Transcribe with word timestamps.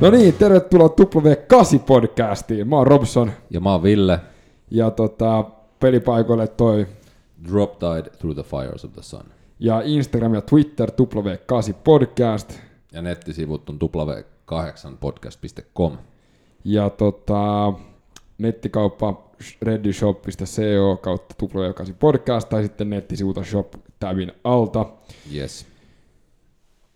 No 0.00 0.10
niin, 0.10 0.34
tervetuloa 0.34 0.88
W8-podcastiin. 0.88 2.64
Mä 2.64 2.76
oon 2.76 2.86
Robson 2.86 3.30
Ja 3.50 3.60
mä 3.60 3.72
oon 3.72 3.82
Ville. 3.82 4.20
ja 4.70 4.90
tota, 4.90 5.44
pelipaikoille 5.80 6.46
toi 6.48 6.86
Drop 7.50 7.78
Tide 7.78 8.10
Through 8.18 8.40
the 8.40 8.42
Fires 8.42 8.84
of 8.84 8.92
the 8.92 9.02
Sun. 9.02 9.22
ja 9.58 9.82
Instagram 9.84 10.34
ja 10.34 10.40
Twitter 10.40 10.90
W8podcast. 10.90 12.52
Ja 12.92 13.02
nettisivut 13.02 13.70
on 13.70 13.78
w8podcast.com. 13.82 15.92
Ja 16.64 16.90
tota, 16.90 17.72
nettikauppa 18.38 19.22
readyshop.co 19.62 20.96
kautta 20.96 21.34
W8podcast 21.42 22.46
tai 22.48 22.62
sitten 22.62 22.90
nettisivuta 22.90 23.44
shop 23.44 23.74
tabin 24.00 24.32
alta. 24.44 24.86
Yes. 25.34 25.66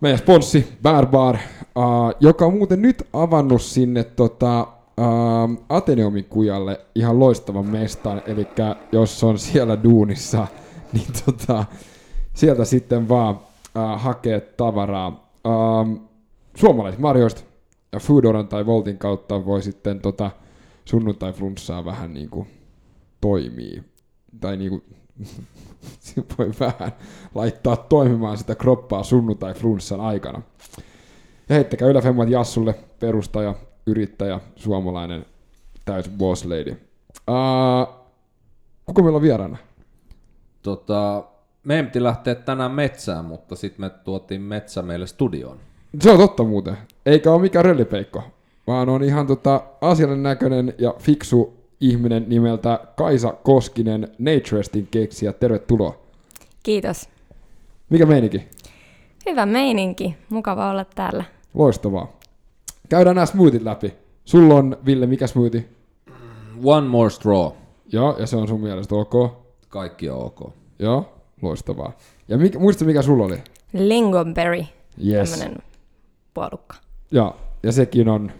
Meidän 0.00 0.18
sponssi 0.18 0.66
Bad 0.82 1.06
Bar, 1.06 1.36
uh, 1.36 1.82
joka 2.20 2.46
on 2.46 2.54
muuten 2.54 2.82
nyt 2.82 3.08
avannut 3.12 3.62
sinne 3.62 4.04
tota, 4.04 4.62
uh, 4.62 5.64
Ateneumin 5.68 6.24
kujalle 6.24 6.80
ihan 6.94 7.18
loistavan 7.18 7.66
mestan, 7.66 8.22
eli 8.26 8.48
jos 8.92 9.24
on 9.24 9.38
siellä 9.38 9.82
duunissa, 9.82 10.46
niin 10.92 11.06
tota, 11.24 11.64
sieltä 12.34 12.64
sitten 12.64 13.08
vaan 13.08 13.34
uh, 13.34 14.00
hakee 14.00 14.40
tavaraa. 14.40 15.30
Uh, 15.44 16.00
Suomalaismarjoista 16.56 17.42
ja 17.92 17.98
Foodoran 17.98 18.48
tai 18.48 18.66
Voltin 18.66 18.98
kautta 18.98 19.46
voi 19.46 19.62
sitten 19.62 20.00
tota, 20.00 20.30
sunnuntai 20.84 21.32
flunssaa 21.32 21.84
vähän 21.84 22.14
niin 22.14 22.30
kuin 22.30 22.46
toimii. 23.20 23.82
Tai 24.40 24.56
niin 24.56 24.70
kuin, 24.70 24.82
voi 26.38 26.52
vähän 26.60 26.92
laittaa 27.34 27.76
toimimaan 27.76 28.38
sitä 28.38 28.54
kroppaa 28.54 29.02
sunnuntai 29.02 29.54
flunssan 29.54 30.00
aikana. 30.00 30.42
Ja 31.48 31.54
heittäkää 31.54 31.88
yläfemmat 31.88 32.28
Jassulle, 32.28 32.74
perustaja, 33.00 33.54
yrittäjä, 33.86 34.40
suomalainen 34.56 35.26
täys 35.84 36.08
boss 36.08 36.44
lady. 36.44 36.76
Uh, 37.28 37.94
kuka 38.86 39.02
meillä 39.02 39.16
on 39.16 39.22
vieraana? 39.22 39.56
Tota, 40.62 41.24
meidän 41.64 41.86
piti 41.86 42.02
lähteä 42.02 42.34
tänään 42.34 42.70
metsään, 42.70 43.24
mutta 43.24 43.56
sitten 43.56 43.80
me 43.80 43.90
tuotiin 43.90 44.42
metsä 44.42 44.82
meille 44.82 45.06
studioon. 45.06 45.58
Se 46.00 46.10
on 46.10 46.18
totta 46.18 46.44
muuten. 46.44 46.76
Eikä 47.06 47.32
ole 47.32 47.40
mikään 47.40 47.64
röllipeikko, 47.64 48.22
vaan 48.66 48.88
on 48.88 49.02
ihan 49.02 49.26
tota 49.26 49.62
asiallinen 49.80 50.22
näköinen 50.22 50.74
ja 50.78 50.94
fiksu 50.98 51.59
ihminen 51.80 52.24
nimeltä 52.28 52.80
Kaisa 52.96 53.32
Koskinen, 53.32 54.08
Naturestin 54.18 54.86
keksijä. 54.90 55.32
Tervetuloa. 55.32 55.96
Kiitos. 56.62 57.08
Mikä 57.90 58.06
meininki? 58.06 58.48
Hyvä 59.26 59.46
meininki. 59.46 60.16
Mukava 60.28 60.70
olla 60.70 60.84
täällä. 60.84 61.24
Loistavaa. 61.54 62.12
Käydään 62.88 63.16
nämä 63.16 63.26
smoothit 63.26 63.62
läpi. 63.62 63.94
Sulla 64.24 64.54
on, 64.54 64.76
Ville, 64.86 65.06
mikä 65.06 65.26
smoothie? 65.26 65.64
One 66.64 66.88
more 66.88 67.10
straw. 67.10 67.50
Joo, 67.92 68.16
ja 68.18 68.26
se 68.26 68.36
on 68.36 68.48
sun 68.48 68.60
mielestä 68.60 68.94
ok. 68.94 69.12
Kaikki 69.68 70.10
on 70.10 70.24
ok. 70.24 70.52
Joo, 70.78 71.12
loistavaa. 71.42 71.92
Ja 72.28 72.38
mikä, 72.38 72.58
muista 72.58 72.84
mikä 72.84 73.02
sulla 73.02 73.24
oli? 73.24 73.38
Lingonberry, 73.72 74.64
Yes. 75.06 75.30
tämmönen 75.30 75.58
puolukka. 76.34 76.76
Ja, 77.10 77.34
ja 77.62 77.72
sekin 77.72 78.08
on 78.08 78.32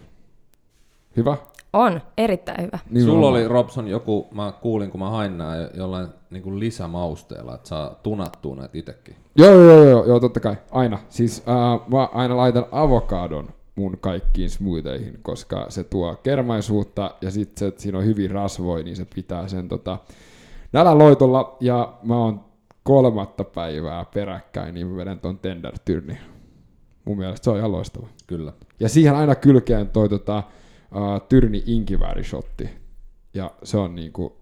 hyvä. 1.17 1.37
On, 1.73 2.01
erittäin 2.17 2.61
hyvä. 2.65 2.79
Sulla 3.05 3.27
oli 3.27 3.47
Robson 3.47 3.87
joku, 3.87 4.27
mä 4.31 4.53
kuulin 4.61 4.91
kun 4.91 4.99
mä 4.99 5.09
hain 5.09 5.37
nää 5.37 5.69
jollain 5.73 6.07
niin 6.29 6.43
kuin 6.43 6.59
lisämausteella, 6.59 7.55
että 7.55 7.69
saa 7.69 7.95
tunattua 8.03 8.55
näitä 8.55 8.77
itekin. 8.77 9.15
Joo, 9.35 9.53
joo, 9.53 9.83
joo, 9.83 10.05
joo, 10.05 10.19
totta 10.19 10.39
kai. 10.39 10.55
Aina. 10.71 10.99
Siis 11.09 11.43
äh, 11.47 11.87
mä 11.87 12.09
aina 12.13 12.37
laitan 12.37 12.65
avokadon 12.71 13.49
mun 13.75 13.97
kaikkiin 14.01 14.49
smootheihin, 14.49 15.19
koska 15.21 15.65
se 15.69 15.83
tuo 15.83 16.15
kermaisuutta 16.15 17.15
ja 17.21 17.31
sitten 17.31 17.59
se, 17.59 17.67
että 17.67 17.81
siinä 17.81 17.97
on 17.97 18.05
hyvin 18.05 18.31
rasvoja, 18.31 18.83
niin 18.83 18.95
se 18.95 19.05
pitää 19.15 19.47
sen 19.47 19.69
tota, 19.69 19.97
nälän 20.73 20.97
loitolla. 20.97 21.57
Ja 21.59 21.93
mä 22.03 22.17
oon 22.17 22.43
kolmatta 22.83 23.43
päivää 23.43 24.05
peräkkäin, 24.13 24.73
niin 24.73 24.87
mä 24.87 24.95
vedän 24.95 25.19
ton 25.19 25.39
tender 25.39 25.73
tyrni. 25.85 26.17
Mun 27.05 27.17
mielestä 27.17 27.43
se 27.43 27.49
on 27.49 27.57
ihan 27.57 27.71
loistava. 27.71 28.07
Kyllä. 28.27 28.53
Ja 28.79 28.89
siihen 28.89 29.15
aina 29.15 29.35
kylkeen 29.35 29.89
toi 29.89 30.09
tota, 30.09 30.43
uh, 30.95 31.21
tyrni 31.29 31.63
inkiväärishotti. 31.65 32.69
Ja 33.33 33.51
se 33.63 33.77
on 33.77 33.95
niinku, 33.95 34.37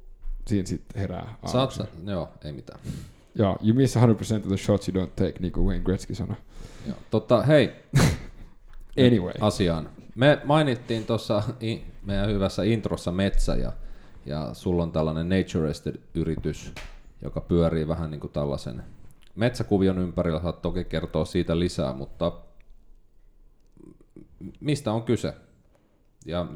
siinä 0.48 0.66
sitten 0.66 1.02
herää 1.02 1.36
Saat 1.46 1.56
aamuksi. 1.56 1.78
sä? 2.06 2.12
Joo, 2.12 2.30
ei 2.46 2.52
mitään. 2.52 2.80
Joo, 3.36 3.58
you 3.66 3.74
miss 3.74 3.96
100% 3.96 4.00
of 4.40 4.48
the 4.48 4.58
shots 4.58 4.90
you 4.90 5.06
don't 5.06 5.10
take, 5.16 5.34
niin 5.40 5.52
kuin 5.52 5.66
Wayne 5.68 5.84
Gretzky 5.84 6.16
sanoi. 6.16 6.36
Joo. 6.88 6.98
Tota, 7.12 7.42
hei, 7.42 7.72
Anyway. 9.08 9.34
asiaan. 9.42 9.90
Me 10.16 10.42
mainittiin 10.44 11.06
tuossa 11.06 11.44
meidän 12.04 12.28
hyvässä 12.30 12.64
introssa 12.64 13.12
metsä 13.12 13.56
ja, 13.56 13.74
ja 14.26 14.54
sulla 14.54 14.84
on 14.84 14.92
tällainen 14.92 15.30
Naturested-yritys, 15.30 16.74
joka 17.22 17.42
pyörii 17.42 17.88
vähän 17.88 18.12
niin 18.12 18.22
kuin 18.22 18.34
tällaisen 18.34 18.84
metsäkuvion 19.36 20.00
ympärillä. 20.00 20.42
Saat 20.42 20.62
toki 20.62 20.84
kertoa 20.86 21.26
siitä 21.26 21.60
lisää, 21.60 21.94
mutta 21.94 22.32
mistä 24.60 24.92
on 24.92 25.04
kyse? 25.04 25.34
Ja 26.26 26.48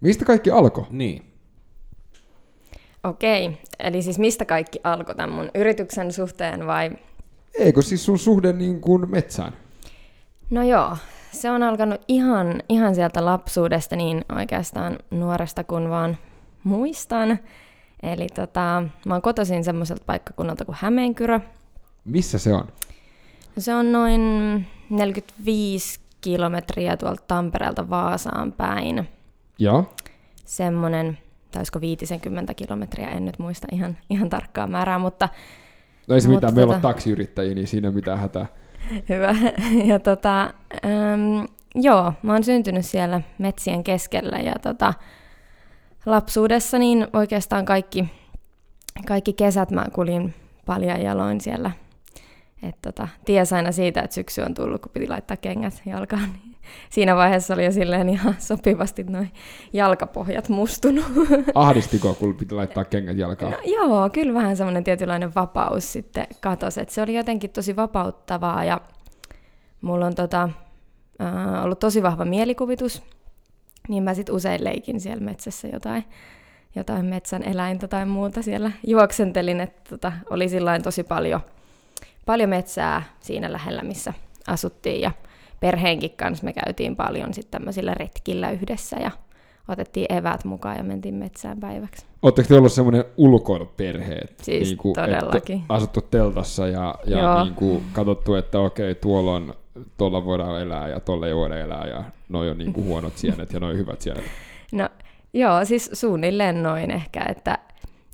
Mistä 0.00 0.24
kaikki 0.24 0.50
alkoi? 0.50 0.86
niin, 0.90 1.32
Okei, 3.04 3.58
eli 3.78 4.02
siis 4.02 4.18
mistä 4.18 4.44
kaikki 4.44 4.80
alkoi 4.84 5.14
tämän 5.14 5.32
mun 5.32 5.50
yrityksen 5.54 6.12
suhteen 6.12 6.66
vai? 6.66 6.90
Eikö 7.58 7.82
siis 7.82 8.04
sun 8.04 8.18
suhde 8.18 8.52
niin 8.52 8.80
kuin 8.80 9.10
metsään? 9.10 9.52
No 10.50 10.62
joo, 10.62 10.96
se 11.32 11.50
on 11.50 11.62
alkanut 11.62 12.00
ihan, 12.08 12.62
ihan 12.68 12.94
sieltä 12.94 13.24
lapsuudesta 13.24 13.96
niin 13.96 14.24
oikeastaan 14.36 14.98
nuoresta 15.10 15.64
kuin 15.64 15.90
vaan 15.90 16.18
muistan. 16.64 17.38
Eli 18.02 18.26
tota, 18.34 18.82
mä 19.06 19.14
oon 19.14 19.22
kotoisin 19.22 19.64
semmoiselta 19.64 20.02
paikkakunnalta 20.06 20.64
kuin 20.64 20.76
Hämeenkyrö. 20.80 21.40
Missä 22.04 22.38
se 22.38 22.52
on? 22.54 22.68
Se 23.58 23.74
on 23.74 23.92
noin 23.92 24.20
45 24.90 26.00
kilometriä 26.26 26.96
tuolta 26.96 27.22
Tampereelta 27.28 27.90
Vaasaan 27.90 28.52
päin. 28.52 29.08
Joo. 29.58 29.94
Semmoinen, 30.44 31.18
taisiko 31.50 31.80
50 31.80 32.54
kilometriä, 32.54 33.08
en 33.08 33.24
nyt 33.24 33.38
muista 33.38 33.66
ihan, 33.72 33.96
ihan 34.10 34.28
tarkkaa 34.28 34.66
määrää, 34.66 34.98
mutta 34.98 35.28
No 36.08 36.14
ei 36.14 36.20
se 36.20 36.28
Mutta 36.28 36.46
mitään, 36.46 36.54
meillä 36.54 36.74
on 36.74 36.78
tota- 36.78 36.82
taksiyrittäjiä, 36.82 37.54
niin 37.54 37.66
siinä 37.66 37.90
mitään 37.90 38.18
hätää. 38.18 38.46
hyvä. 39.08 39.34
Ja 39.84 39.98
tota, 39.98 40.42
äm, 40.42 41.46
joo, 41.74 42.12
mä 42.22 42.32
oon 42.32 42.44
syntynyt 42.44 42.86
siellä 42.86 43.20
metsien 43.38 43.84
keskellä 43.84 44.38
ja 44.38 44.54
tota, 44.62 44.94
lapsuudessa 46.06 46.78
niin 46.78 47.08
oikeastaan 47.12 47.64
kaikki, 47.64 48.08
kaikki 49.06 49.32
kesät 49.32 49.70
mä 49.70 49.84
kulin 49.92 50.34
paljon 50.66 51.00
jaloin 51.00 51.40
siellä. 51.40 51.70
Et 52.62 52.76
tota, 52.82 53.08
ties 53.24 53.52
aina 53.52 53.72
siitä, 53.72 54.00
että 54.00 54.14
syksy 54.14 54.40
on 54.42 54.54
tullut, 54.54 54.82
kun 54.82 54.92
piti 54.92 55.08
laittaa 55.08 55.36
kengät 55.36 55.82
jalkaan. 55.86 56.32
Niin 56.32 56.56
siinä 56.90 57.16
vaiheessa 57.16 57.54
oli 57.54 57.64
jo 57.64 57.72
silleen 57.72 58.08
ihan 58.08 58.34
sopivasti 58.38 59.04
noin 59.04 59.32
jalkapohjat 59.72 60.48
mustunut. 60.48 61.04
Ahdistiko, 61.54 62.14
kun 62.14 62.34
piti 62.34 62.54
laittaa 62.54 62.84
kengät 62.84 63.16
jalkaan? 63.16 63.52
No, 63.52 63.58
joo, 63.64 64.10
kyllä 64.10 64.34
vähän 64.34 64.56
semmoinen 64.56 64.84
tietynlainen 64.84 65.34
vapaus 65.34 65.92
sitten 65.92 66.26
katosi. 66.40 66.80
Et 66.80 66.90
se 66.90 67.02
oli 67.02 67.14
jotenkin 67.14 67.50
tosi 67.50 67.76
vapauttavaa 67.76 68.64
ja 68.64 68.80
mulla 69.80 70.06
on 70.06 70.14
tota, 70.14 70.48
äh, 71.22 71.64
ollut 71.64 71.78
tosi 71.78 72.02
vahva 72.02 72.24
mielikuvitus, 72.24 73.02
niin 73.88 74.02
mä 74.02 74.14
sitten 74.14 74.34
usein 74.34 74.64
leikin 74.64 75.00
siellä 75.00 75.24
metsässä 75.24 75.68
jotain, 75.68 76.04
jotain 76.74 77.06
metsän 77.06 77.42
eläintä 77.42 77.88
tai 77.88 78.06
muuta 78.06 78.42
siellä 78.42 78.70
juoksentelin, 78.86 79.60
että 79.60 79.82
tota, 79.90 80.12
oli 80.30 80.48
sillain 80.48 80.82
tosi 80.82 81.02
paljon, 81.02 81.40
paljon 82.26 82.50
metsää 82.50 83.02
siinä 83.20 83.52
lähellä, 83.52 83.82
missä 83.82 84.12
asuttiin 84.46 85.00
ja 85.00 85.10
perheenkin 85.60 86.10
kanssa 86.10 86.44
me 86.44 86.52
käytiin 86.52 86.96
paljon 86.96 87.34
sitten 87.34 87.50
tämmöisillä 87.50 87.94
retkillä 87.94 88.50
yhdessä 88.50 88.96
ja 89.00 89.10
otettiin 89.68 90.12
eväät 90.12 90.44
mukaan 90.44 90.76
ja 90.76 90.84
mentiin 90.84 91.14
metsään 91.14 91.60
päiväksi. 91.60 92.06
Oletteko 92.22 92.48
te 92.48 92.54
ollut 92.54 92.72
semmoinen 92.72 93.04
ulkoiluperhe? 93.16 94.14
että 94.14 94.44
Siis 94.44 94.68
niinku, 94.68 94.92
todellakin. 94.92 95.56
Että 95.60 95.74
asuttu 95.74 96.00
teltassa 96.00 96.68
ja, 96.68 96.94
ja 97.06 97.18
Joo. 97.18 97.44
niinku, 97.44 97.82
katsottu, 97.92 98.34
että 98.34 98.58
okei, 98.60 98.94
tuolla 98.94 99.34
on, 99.34 99.54
tuolla 99.98 100.24
voidaan 100.24 100.62
elää 100.62 100.88
ja 100.88 101.00
tuolla 101.00 101.28
ei 101.28 101.34
voida 101.34 101.58
elää 101.58 101.86
ja 101.86 102.04
noi 102.28 102.50
on 102.50 102.58
niinku 102.58 102.82
huonot 102.84 103.16
sienet 103.18 103.52
ja 103.52 103.60
noi 103.60 103.76
hyvät 103.76 104.00
sienet. 104.00 104.24
No 104.72 104.88
joo, 105.32 105.64
siis 105.64 105.90
suunnilleen 105.92 106.62
noin 106.62 106.90
ehkä, 106.90 107.24
että, 107.28 107.58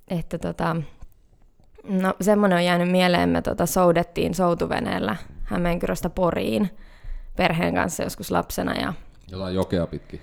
että 0.08 0.38
tota, 0.38 0.76
no 1.88 2.14
semmoinen 2.20 2.58
on 2.58 2.64
jäänyt 2.64 2.90
mieleen, 2.90 3.29
me 3.29 3.43
tota, 3.43 3.67
soudettiin 3.67 4.34
soutuveneellä 4.34 5.17
Hämeenkyröstä 5.44 6.11
Poriin 6.11 6.70
perheen 7.37 7.75
kanssa 7.75 8.02
joskus 8.02 8.31
lapsena 8.31 8.75
ja 8.81 8.93
jotain 9.31 9.55
jokea 9.55 9.87
pitkin. 9.87 10.20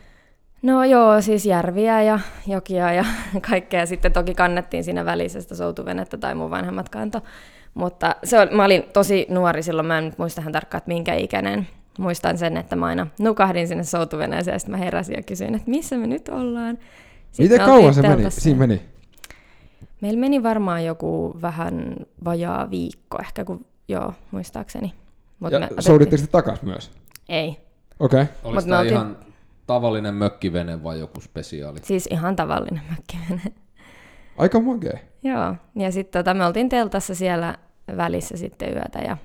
No 0.61 0.83
joo, 0.83 1.21
siis 1.21 1.45
järviä 1.45 2.01
ja 2.01 2.19
jokia 2.47 2.93
ja 2.93 3.05
kaikkea. 3.49 3.85
Sitten 3.85 4.13
toki 4.13 4.33
kannettiin 4.33 4.83
siinä 4.83 5.05
välisestä 5.05 5.55
soutuvenettä 5.55 6.17
tai 6.17 6.35
mun 6.35 6.49
vanhemmat 6.49 6.89
kanto. 6.89 7.21
Mutta 7.73 8.15
se 8.23 8.39
oli, 8.39 8.55
mä 8.55 8.65
olin 8.65 8.83
tosi 8.93 9.25
nuori 9.29 9.63
silloin, 9.63 9.87
mä 9.87 9.97
en 9.97 10.05
nyt 10.05 10.17
muista 10.17 10.41
ihan 10.41 10.53
tarkkaan, 10.53 10.79
että 10.79 10.87
minkä 10.87 11.13
ikäinen. 11.15 11.67
muistan 11.99 12.37
sen, 12.37 12.57
että 12.57 12.75
mä 12.75 12.85
aina 12.85 13.07
nukahdin 13.19 13.67
sinne 13.67 13.83
soutuveneeseen 13.83 14.55
ja 14.55 14.59
sitten 14.59 14.79
mä 14.79 14.85
heräsin 14.85 15.15
ja 15.15 15.23
kysyin, 15.23 15.55
että 15.55 15.69
missä 15.69 15.97
me 15.97 16.07
nyt 16.07 16.29
ollaan. 16.29 16.77
Sitten 17.31 17.51
Miten 17.51 17.65
kauan 17.67 17.93
se 17.93 18.01
meni? 18.01 18.31
Siinä 18.31 18.59
meni. 18.59 18.81
Meillä 20.01 20.19
meni 20.19 20.43
varmaan 20.43 20.85
joku 20.85 21.37
vähän 21.41 21.95
vajaa 22.25 22.69
viikko 22.71 23.17
ehkä, 23.21 23.45
kun, 23.45 23.65
joo, 23.87 24.13
muistaakseni. 24.31 24.93
Mut 25.39 25.51
Ja 25.51 25.59
me 25.59 25.65
otettiin- 25.65 25.83
souditteko 25.83 26.21
te 26.21 26.27
takas 26.27 26.61
myös? 26.61 26.91
Ei, 27.29 27.49
Okei. 27.99 28.21
Okay. 28.21 28.33
Oliko 28.43 28.61
tämä 28.61 28.79
oltiin- 28.79 28.93
ihan 28.93 29.17
tavallinen 29.67 30.13
mökkivene 30.15 30.83
vai 30.83 30.99
joku 30.99 31.21
spesiaali? 31.21 31.79
siis 31.83 32.07
ihan 32.11 32.35
tavallinen 32.35 32.81
mökkivene. 32.89 33.41
Aika 34.37 34.59
makea. 34.59 34.99
Joo, 35.23 35.55
ja 35.75 35.91
sitten 35.91 36.19
tota, 36.23 36.33
me 36.33 36.45
oltiin 36.45 36.69
teltassa 36.69 37.15
siellä 37.15 37.57
välissä 37.97 38.37
sitten 38.37 38.73
yötä 38.73 38.99
ja, 38.99 39.17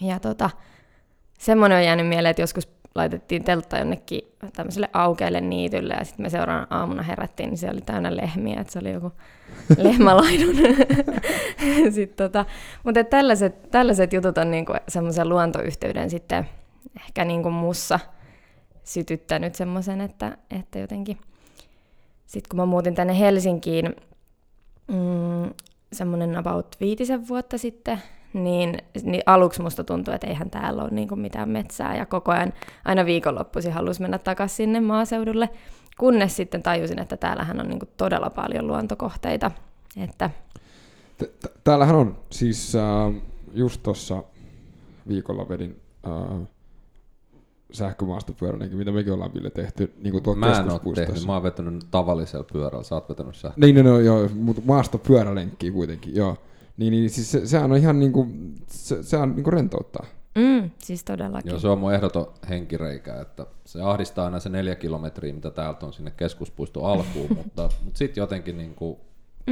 ja 0.00 0.20
tota, 0.20 0.50
semmoinen 1.38 1.78
on 1.78 1.84
jäänyt 1.84 2.08
mieleen, 2.08 2.30
että 2.30 2.42
joskus 2.42 2.68
laitettiin 2.94 3.44
teltta 3.44 3.78
jonnekin 3.78 4.20
tämmöiselle 4.56 4.88
aukealle 4.92 5.40
niitylle 5.40 5.94
ja 5.94 6.04
sitten 6.04 6.26
me 6.26 6.30
seuraavana 6.30 6.66
aamuna 6.70 7.02
herättiin, 7.02 7.50
niin 7.50 7.58
se 7.58 7.70
oli 7.70 7.80
täynnä 7.80 8.16
lehmiä, 8.16 8.60
että 8.60 8.72
se 8.72 8.78
oli 8.78 8.92
joku 8.92 9.12
lehmälaidun. 9.84 10.56
sitten 11.94 12.26
tota, 12.26 12.44
mutta 12.84 13.00
et 13.00 13.10
tällaiset, 13.10 13.70
tällaiset 13.70 14.12
jutut 14.12 14.38
on 14.38 14.50
niinku 14.50 14.72
semmoisen 14.88 15.28
luontoyhteyden 15.28 16.10
sitten 16.10 16.48
ehkä 17.00 17.24
niinku 17.24 17.50
mussa 17.50 18.00
sytyttänyt 18.84 19.54
semmoisen, 19.54 20.00
että, 20.00 20.38
että 20.50 20.78
jotenkin 20.78 21.18
sitten 22.26 22.48
kun 22.50 22.56
mä 22.56 22.66
muutin 22.66 22.94
tänne 22.94 23.18
Helsinkiin, 23.18 23.96
mm, 24.88 25.54
semmoinen 25.92 26.36
about 26.36 26.76
viitisen 26.80 27.28
vuotta 27.28 27.58
sitten, 27.58 28.02
niin, 28.34 28.78
niin 29.02 29.22
aluksi 29.26 29.62
musta 29.62 29.84
tuntui, 29.84 30.14
että 30.14 30.26
eihän 30.26 30.50
täällä 30.50 30.82
ole 30.82 30.90
niin 30.90 31.20
mitään 31.20 31.48
metsää 31.48 31.96
ja 31.96 32.06
koko 32.06 32.32
ajan 32.32 32.52
aina 32.84 33.06
viikonloppuisin 33.06 33.72
halusi 33.72 34.00
mennä 34.00 34.18
takaisin 34.18 34.56
sinne 34.56 34.80
maaseudulle, 34.80 35.50
kunnes 35.98 36.36
sitten 36.36 36.62
tajusin, 36.62 36.98
että 36.98 37.16
täällähän 37.16 37.60
on 37.60 37.68
niin 37.68 37.80
todella 37.96 38.30
paljon 38.30 38.66
luontokohteita. 38.66 39.50
Että, 39.96 40.30
Täällähän 41.64 41.96
on 41.96 42.16
siis 42.30 42.76
äh, 42.76 43.22
just 43.54 43.82
tuossa 43.82 44.24
viikolla 45.08 45.48
vedin 45.48 45.80
äh, 46.06 46.48
sähkömaastopyöränkin, 47.72 48.78
mitä 48.78 48.92
mekin 48.92 49.12
ollaan 49.12 49.34
Ville 49.34 49.50
tehty 49.50 49.92
niin 50.02 50.22
kuin 50.22 50.38
Mä 50.38 50.58
en 50.58 50.70
ole 50.70 50.94
tehnyt, 50.94 51.26
mä 51.26 51.32
oon 51.32 51.42
vetänyt 51.42 51.86
tavallisella 51.90 52.46
pyörällä, 52.52 52.84
sä 52.84 52.94
oot 52.94 53.08
vetänyt 53.08 53.34
sähkö. 53.34 53.60
Niin, 53.60 53.76
no, 53.76 53.82
no, 53.82 53.98
joo, 53.98 54.28
mutta 54.34 54.62
maastopyörälenkkiä 54.64 55.72
kuitenkin, 55.72 56.16
joo. 56.16 56.36
Niin, 56.76 56.90
niin 56.90 57.10
siis 57.10 57.30
se, 57.32 57.46
sehän 57.46 57.72
on 57.72 57.78
ihan 57.78 58.00
niinku, 58.00 58.26
se, 58.66 59.02
sehän 59.02 59.34
niinku 59.36 59.50
rentouttaa. 59.50 60.06
mm, 60.38 60.70
siis 60.78 61.04
todellakin. 61.04 61.50
Joo, 61.50 61.58
se 61.58 61.68
on 61.68 61.78
mun 61.78 61.92
ehdoton 61.94 62.26
henkireikä, 62.48 63.20
että 63.20 63.46
se 63.64 63.82
ahdistaa 63.82 64.24
aina 64.24 64.40
se 64.40 64.48
neljä 64.48 64.74
kilometriä, 64.74 65.32
mitä 65.32 65.50
täältä 65.50 65.86
on 65.86 65.92
sinne 65.92 66.10
keskuspuiston 66.16 66.84
alkuun, 66.84 67.28
mutta, 67.44 67.68
mutta 67.84 67.98
sitten 67.98 68.22
jotenkin 68.22 68.56
niin 68.58 68.74
kuin 68.74 68.96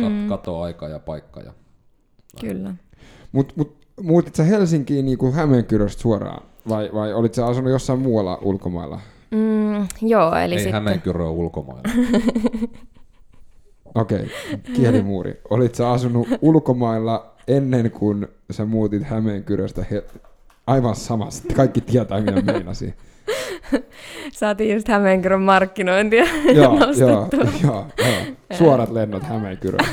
kat, 0.00 0.12
Mm. 0.12 0.28
katoo 0.28 0.62
aika 0.62 0.88
ja 0.88 0.98
paikka. 0.98 1.40
Ja, 1.40 1.52
Kyllä. 2.40 2.74
Mut, 3.32 3.52
mut 3.56 3.76
muutit 4.02 4.34
sä 4.34 4.42
Helsinkiin 4.42 5.04
niinku 5.04 5.32
Hämeenkyröstä 5.32 6.02
suoraan? 6.02 6.42
Vai, 6.68 6.90
vai 6.94 7.12
olit 7.14 7.34
sä 7.34 7.46
asunut 7.46 7.70
jossain 7.72 7.98
muualla 7.98 8.38
ulkomailla? 8.42 9.00
Mm, 9.30 9.86
joo, 10.08 10.34
eli 10.34 10.54
ei 10.54 10.58
sitten... 10.60 10.72
Hämeenkyrö 10.74 11.28
ulkomailla. 11.28 11.82
Okei, 13.94 14.18
okay, 14.22 14.58
kielimuuri. 14.74 15.40
Olit 15.50 15.74
sä 15.74 15.90
asunut 15.90 16.28
ulkomailla 16.40 17.34
ennen 17.48 17.90
kuin 17.90 18.28
sä 18.50 18.64
muutit 18.64 19.02
Hämeenkyröstä 19.02 19.84
he- 19.90 20.04
aivan 20.66 20.94
samasta. 20.96 21.54
Kaikki 21.54 21.80
tietää, 21.80 22.20
mitä 22.20 22.40
meinasin. 22.52 22.94
Saatiin 24.32 24.74
just 24.74 24.88
Hämeenkyrön 24.88 25.42
markkinointia 25.42 26.24
joo, 26.54 26.78
joo, 26.98 27.28
joo, 27.64 27.86
joo. 27.98 28.22
Suorat 28.58 28.90
lennot 28.90 29.22
Hämeenkyröön. 29.22 29.84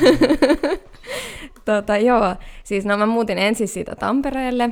Tota, 1.64 1.96
joo, 1.96 2.36
siis 2.64 2.84
no 2.84 2.96
mä 2.96 3.06
muutin 3.06 3.38
ensin 3.38 3.68
siitä 3.68 3.96
Tampereelle. 3.96 4.70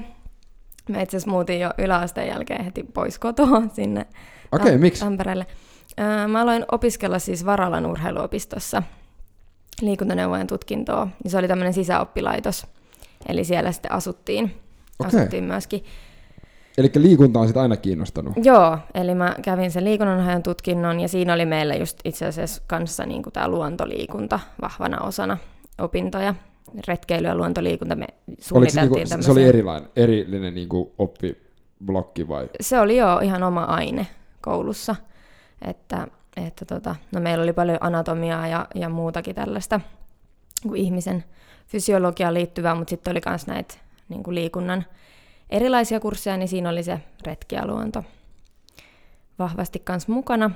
Mä 0.88 1.02
itse 1.02 1.16
asiassa 1.16 1.30
muutin 1.30 1.60
jo 1.60 1.70
yläasteen 1.78 2.28
jälkeen 2.28 2.64
heti 2.64 2.82
pois 2.94 3.18
kotoa 3.18 3.62
sinne 3.72 4.06
Okei, 4.52 4.74
Tam- 4.74 4.78
miksi? 4.78 5.00
Tampereelle. 5.04 5.46
Öö, 6.00 6.28
Mä 6.28 6.40
aloin 6.40 6.64
opiskella 6.72 7.18
siis 7.18 7.46
Varalan 7.46 7.86
urheiluopistossa 7.86 8.82
liikuntaneuvojen 9.82 10.46
tutkintoa. 10.46 11.08
Ja 11.24 11.30
se 11.30 11.38
oli 11.38 11.48
tämmöinen 11.48 11.74
sisäoppilaitos. 11.74 12.66
Eli 13.28 13.44
siellä 13.44 13.72
sitten 13.72 13.92
asuttiin. 13.92 14.44
Okei. 14.98 15.20
Asuttiin 15.20 15.44
myöskin. 15.44 15.84
Eli 16.78 16.90
liikunta 16.96 17.40
on 17.40 17.46
sit 17.46 17.56
aina 17.56 17.76
kiinnostanut. 17.76 18.34
Joo, 18.42 18.78
eli 18.94 19.14
mä 19.14 19.34
kävin 19.42 19.70
sen 19.70 19.84
liikunnanohjaajan 19.84 20.42
tutkinnon 20.42 21.00
ja 21.00 21.08
siinä 21.08 21.34
oli 21.34 21.46
meillä 21.46 21.74
just 21.74 21.98
itse 22.04 22.26
asiassa 22.26 22.62
kanssa 22.66 23.06
niin 23.06 23.22
tämä 23.32 23.48
luontoliikunta 23.48 24.40
vahvana 24.62 25.00
osana 25.00 25.38
opintoja. 25.78 26.34
Retkeily 26.88 27.26
ja 27.26 27.34
luontoliikunta 27.34 27.96
me 27.96 28.06
se, 28.38 28.48
suunniteltiin 28.48 29.06
niinku, 29.10 29.22
se 29.22 29.30
oli 29.30 29.44
erilainen, 29.44 29.90
erillinen 29.96 30.54
niinku 30.54 30.94
oppiblokki 30.98 32.28
vai? 32.28 32.48
se 32.60 32.80
oli 32.80 32.96
jo 32.96 33.18
ihan 33.18 33.42
oma 33.42 33.64
aine 33.64 34.06
koulussa. 34.40 34.96
Että, 35.62 36.08
että 36.46 36.64
tota, 36.64 36.96
no 37.12 37.20
meillä 37.20 37.42
oli 37.42 37.52
paljon 37.52 37.78
anatomiaa 37.80 38.46
ja, 38.46 38.66
ja 38.74 38.88
muutakin 38.88 39.34
tällaista 39.34 39.80
niin 40.62 40.68
kuin 40.68 40.80
ihmisen 40.80 41.24
fysiologiaan 41.66 42.34
liittyvää, 42.34 42.74
mutta 42.74 42.90
sitten 42.90 43.10
oli 43.10 43.20
myös 43.28 43.46
näitä 43.46 43.74
niin 44.08 44.22
kuin 44.22 44.34
liikunnan 44.34 44.84
erilaisia 45.50 46.00
kursseja, 46.00 46.36
niin 46.36 46.48
siinä 46.48 46.68
oli 46.68 46.82
se 46.82 47.00
retki 47.26 47.54
ja 47.54 47.66
luonto 47.66 48.04
vahvasti 49.38 49.78
kanssa 49.78 50.12
mukana. 50.12 50.50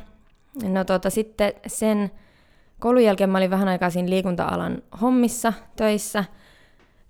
No 0.63 0.85
tota, 0.85 1.11
sitten 1.11 1.53
sen 1.67 2.11
koulun 2.81 3.05
jälkeen 3.05 3.31
mä 3.31 3.39
olin 3.39 3.51
vähän 3.51 3.69
aikaa 3.69 3.91
siinä 3.91 4.11
liikunta-alan 4.11 4.83
hommissa 5.01 5.53
töissä 5.77 6.25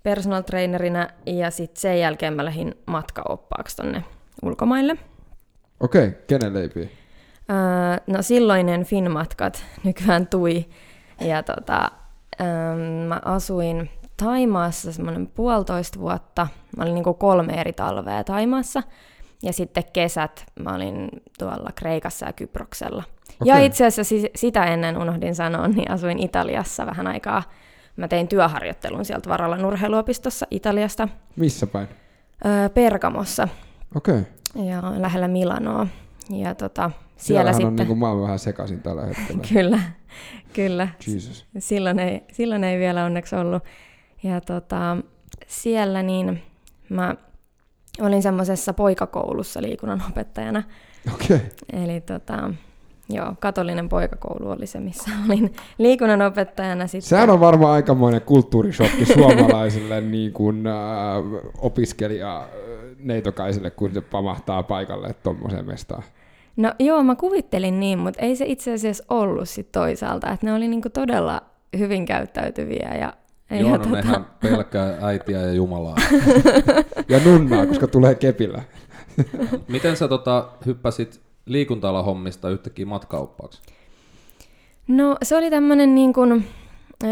personal 0.02 0.42
trainerina 0.42 1.08
ja 1.26 1.50
sitten 1.50 1.80
sen 1.80 2.00
jälkeen 2.00 2.34
mä 2.34 2.44
lähdin 2.44 2.74
matkaoppaaksi 2.86 3.76
tonne 3.76 4.04
ulkomaille. 4.42 4.96
Okei, 5.80 6.08
okay, 6.08 6.20
kenen 6.26 6.54
leipiä? 6.54 6.88
Öö, 7.52 7.96
no 8.06 8.22
silloinen 8.22 8.84
Finmatkat, 8.84 9.64
nykyään 9.84 10.26
Tui. 10.26 10.66
Ja 11.20 11.42
tota, 11.42 11.90
öö, 12.40 12.46
mä 13.08 13.20
asuin 13.24 13.90
Taimaassa 14.16 14.92
semmoinen 14.92 15.26
puolitoista 15.26 16.00
vuotta. 16.00 16.46
Mä 16.76 16.82
olin 16.82 16.94
niinku 16.94 17.14
kolme 17.14 17.52
eri 17.60 17.72
talvea 17.72 18.24
Taimaassa. 18.24 18.82
Ja 19.42 19.52
sitten 19.52 19.84
kesät 19.92 20.44
mä 20.60 20.74
olin 20.74 21.08
tuolla 21.38 21.70
Kreikassa 21.74 22.26
ja 22.26 22.32
Kyproksella. 22.32 23.02
Ja 23.44 23.54
Okei. 23.54 23.66
itse 23.66 23.86
asiassa 23.86 24.08
si- 24.10 24.30
sitä 24.34 24.64
ennen 24.64 24.98
unohdin 24.98 25.34
sanoa, 25.34 25.68
niin 25.68 25.90
asuin 25.90 26.18
Italiassa 26.18 26.86
vähän 26.86 27.06
aikaa. 27.06 27.42
Mä 27.96 28.08
tein 28.08 28.28
työharjoittelun 28.28 29.04
sieltä 29.04 29.28
Varalan 29.28 29.64
urheiluopistossa 29.64 30.46
Italiasta 30.50 31.08
Missä 31.36 31.66
päin? 31.66 31.88
öö, 32.46 32.68
Pergamossa 32.68 33.48
Okei. 33.94 34.20
Okay. 34.20 34.64
ja 34.64 34.82
lähellä 34.98 35.28
Milanoa. 35.28 35.86
Ja 36.32 36.54
tota, 36.54 36.82
siellä 36.82 37.16
Siellähän 37.16 37.54
sitten... 37.54 37.66
on 37.66 37.76
niinku 37.76 37.94
maailma 37.94 38.22
vähän 38.22 38.38
sekaisin 38.38 38.82
tällä 38.82 39.06
hetkellä. 39.06 39.42
Kyllä, 39.52 39.78
kyllä. 40.52 40.88
Jesus. 41.06 41.46
Silloin 41.58 41.98
ei, 41.98 42.22
silloin 42.32 42.64
ei 42.64 42.78
vielä 42.78 43.04
onneksi 43.04 43.36
ollut. 43.36 43.62
Ja 44.22 44.40
tota, 44.40 44.96
siellä 45.46 46.02
niin 46.02 46.42
mä 46.88 47.14
olin 48.00 48.22
semmoisessa 48.22 48.72
poikakoulussa 48.72 49.62
liikunnanopettajana. 49.62 50.62
Okei. 51.14 51.36
Okay. 51.36 51.82
Eli 51.82 52.00
tota, 52.00 52.50
joo, 53.08 53.34
katolinen 53.40 53.88
poikakoulu 53.88 54.50
oli 54.50 54.66
se, 54.66 54.80
missä 54.80 55.10
olin 55.26 55.54
liikunnanopettajana. 55.78 56.86
Sitten. 56.86 57.08
Sehän 57.08 57.30
on 57.30 57.40
varmaan 57.40 57.72
aikamoinen 57.72 58.20
kulttuurishokki 58.20 59.04
suomalaisille 59.06 60.00
niin 60.16 60.32
kuin, 60.32 60.66
äh, 60.66 60.74
opiskelija 61.58 62.48
neitokaisille, 62.98 63.70
kun 63.70 63.94
se 63.94 64.00
pamahtaa 64.00 64.62
paikalle 64.62 65.14
tuommoiseen 65.22 65.66
mestaan. 65.66 66.02
No 66.56 66.72
joo, 66.78 67.02
mä 67.02 67.14
kuvittelin 67.14 67.80
niin, 67.80 67.98
mutta 67.98 68.20
ei 68.20 68.36
se 68.36 68.44
itse 68.46 68.72
asiassa 68.72 69.04
ollut 69.08 69.48
sit 69.48 69.72
toisaalta. 69.72 70.30
Että 70.30 70.46
ne 70.46 70.52
oli 70.52 70.68
niinku 70.68 70.90
todella 70.90 71.42
hyvin 71.78 72.06
käyttäytyviä 72.06 72.94
ja 73.00 73.12
Joo, 73.58 73.70
ja 73.70 73.78
no 73.78 73.90
nehän 73.90 74.26
pelkkää 74.42 74.98
äitiä 75.02 75.40
ja 75.40 75.52
Jumalaa. 75.52 75.96
Ja 77.08 77.20
nunnaa, 77.24 77.66
koska 77.66 77.86
tulee 77.86 78.14
kepillä. 78.14 78.62
Miten 79.68 79.96
sä 79.96 80.08
tota, 80.08 80.48
hyppäsit 80.66 81.20
liikunta 81.46 82.02
hommista 82.02 82.50
yhtäkkiä 82.50 82.86
matkaoppaaksi? 82.86 83.62
No 84.88 85.16
se 85.22 85.36
oli 85.36 85.50
tämmöinen 85.50 85.94
niin 85.94 86.12
kuin, 86.12 86.44
ö, 87.04 87.06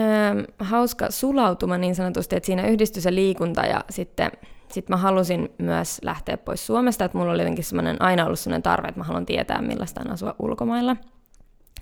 hauska 0.58 1.10
sulautuma 1.10 1.78
niin 1.78 1.94
sanotusti, 1.94 2.36
että 2.36 2.46
siinä 2.46 2.66
yhdistyi 2.66 3.02
se 3.02 3.14
liikunta 3.14 3.66
ja 3.66 3.84
sitten 3.90 4.30
sit 4.72 4.88
mä 4.88 4.96
halusin 4.96 5.48
myös 5.58 5.98
lähteä 6.02 6.36
pois 6.36 6.66
Suomesta, 6.66 7.04
että 7.04 7.18
mulla 7.18 7.32
oli 7.32 7.40
jotenkin 7.42 7.64
semmoinen, 7.64 8.02
aina 8.02 8.26
ollut 8.26 8.38
semmoinen 8.38 8.62
tarve, 8.62 8.88
että 8.88 9.00
mä 9.00 9.04
haluan 9.04 9.26
tietää 9.26 9.62
millaista 9.62 10.00
on 10.04 10.10
asua 10.10 10.34
ulkomailla. 10.38 10.96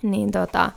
Niin 0.02 0.30
tota, 0.30 0.70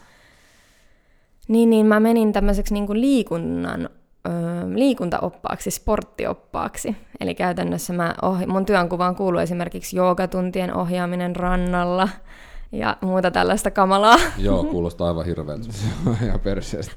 niin, 1.47 1.69
niin 1.69 1.85
mä 1.85 1.99
menin 1.99 2.33
tämmöiseksi 2.33 2.73
niin 2.73 2.87
kuin 2.87 3.01
liikunnan 3.01 3.89
ö, 4.27 4.29
liikuntaoppaaksi, 4.75 5.71
sporttioppaaksi. 5.71 6.95
Eli 7.19 7.35
käytännössä 7.35 7.93
mä 7.93 8.15
ohi- 8.21 8.47
mun 8.47 8.65
työnkuvaan 8.65 9.15
kuuluu 9.15 9.39
esimerkiksi 9.39 9.97
joogatuntien 9.97 10.77
ohjaaminen 10.77 11.35
rannalla 11.35 12.09
ja 12.71 12.97
muuta 13.01 13.31
tällaista 13.31 13.71
kamalaa. 13.71 14.17
Joo, 14.37 14.63
kuulostaa 14.63 15.07
aivan 15.07 15.25
hirveältä. 15.25 15.67
On 16.05 16.17
ihan 16.25 16.39
perseestä. 16.39 16.93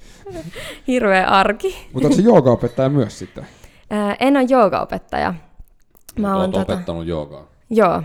Hirveä 0.86 1.26
arki. 1.26 1.88
Mutta 1.92 2.10
se 2.10 2.22
joogaopettaja 2.22 2.88
myös 2.88 3.18
sitten? 3.18 3.46
Ää, 3.90 4.16
en 4.20 4.36
ole 4.36 4.46
joogaopettaja. 4.48 5.34
Mä 6.18 6.36
oon 6.36 6.54
tota- 6.54 6.60
opettanut 6.60 7.06
joogaa. 7.06 7.46
Joo, 7.70 8.02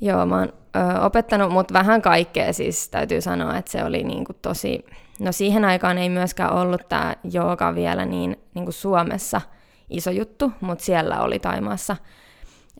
Joo 0.00 0.26
mä 0.26 0.38
oon 0.38 0.52
ö, 0.76 1.00
opettanut, 1.00 1.52
mutta 1.52 1.74
vähän 1.74 2.02
kaikkea 2.02 2.52
siis 2.52 2.88
täytyy 2.88 3.20
sanoa, 3.20 3.56
että 3.56 3.70
se 3.70 3.84
oli 3.84 4.04
niinku 4.04 4.32
tosi... 4.42 4.84
No 5.20 5.32
siihen 5.32 5.64
aikaan 5.64 5.98
ei 5.98 6.08
myöskään 6.08 6.52
ollut 6.52 6.88
tämä 6.88 7.14
jooga 7.32 7.74
vielä 7.74 8.04
niin 8.04 8.36
niinku 8.54 8.72
Suomessa 8.72 9.40
iso 9.90 10.10
juttu, 10.10 10.52
mutta 10.60 10.84
siellä 10.84 11.20
oli 11.20 11.38
Taimaassa. 11.38 11.96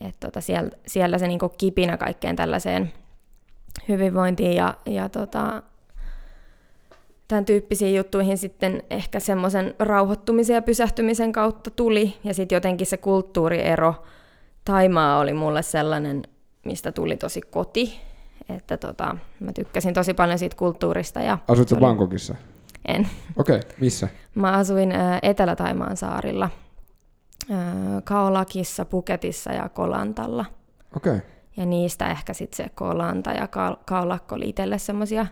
Et 0.00 0.16
tota, 0.20 0.40
siellä, 0.40 0.70
siellä 0.86 1.18
se 1.18 1.28
niinku 1.28 1.48
kipinä 1.48 1.96
kaikkeen 1.96 2.36
tällaiseen 2.36 2.92
hyvinvointiin 3.88 4.56
ja, 4.56 4.74
ja 4.86 5.08
tota, 5.08 5.62
tämän 7.28 7.44
tyyppisiin 7.44 7.96
juttuihin 7.96 8.38
sitten 8.38 8.82
ehkä 8.90 9.20
semmoisen 9.20 9.74
rauhoittumisen 9.78 10.54
ja 10.54 10.62
pysähtymisen 10.62 11.32
kautta 11.32 11.70
tuli. 11.70 12.14
Ja 12.24 12.34
sitten 12.34 12.56
jotenkin 12.56 12.86
se 12.86 12.96
kulttuuriero 12.96 13.94
Taimaa 14.64 15.18
oli 15.18 15.32
mulle 15.32 15.62
sellainen, 15.62 16.22
mistä 16.64 16.92
tuli 16.92 17.16
tosi 17.16 17.40
koti. 17.40 18.00
Että 18.48 18.76
tota, 18.76 19.16
mä 19.40 19.52
tykkäsin 19.52 19.94
tosi 19.94 20.14
paljon 20.14 20.38
siitä 20.38 20.56
kulttuurista. 20.56 21.20
Ja 21.20 21.38
Asuitko 21.48 21.74
oli- 21.74 21.80
Bangkokissa? 21.80 22.34
En. 22.88 23.08
Okei, 23.36 23.56
okay, 23.56 23.70
missä? 23.80 24.08
Mä 24.34 24.52
asuin 24.52 24.92
ä, 24.92 25.18
Etelä-Taimaan 25.22 25.96
saarilla. 25.96 26.50
Ä, 27.52 27.54
Kaolakissa, 28.04 28.84
Puketissa 28.84 29.52
ja 29.52 29.68
Kolantalla. 29.68 30.44
Okei. 30.96 31.12
Okay. 31.16 31.26
Ja 31.56 31.66
niistä 31.66 32.10
ehkä 32.10 32.34
sitten 32.34 32.56
se 32.56 32.70
Kolanta 32.74 33.30
ja 33.30 33.46
Ka- 33.48 33.78
Kaolakko 33.86 34.34
oli 34.34 34.48
itselle 34.48 34.78
semmosia, 34.78 35.26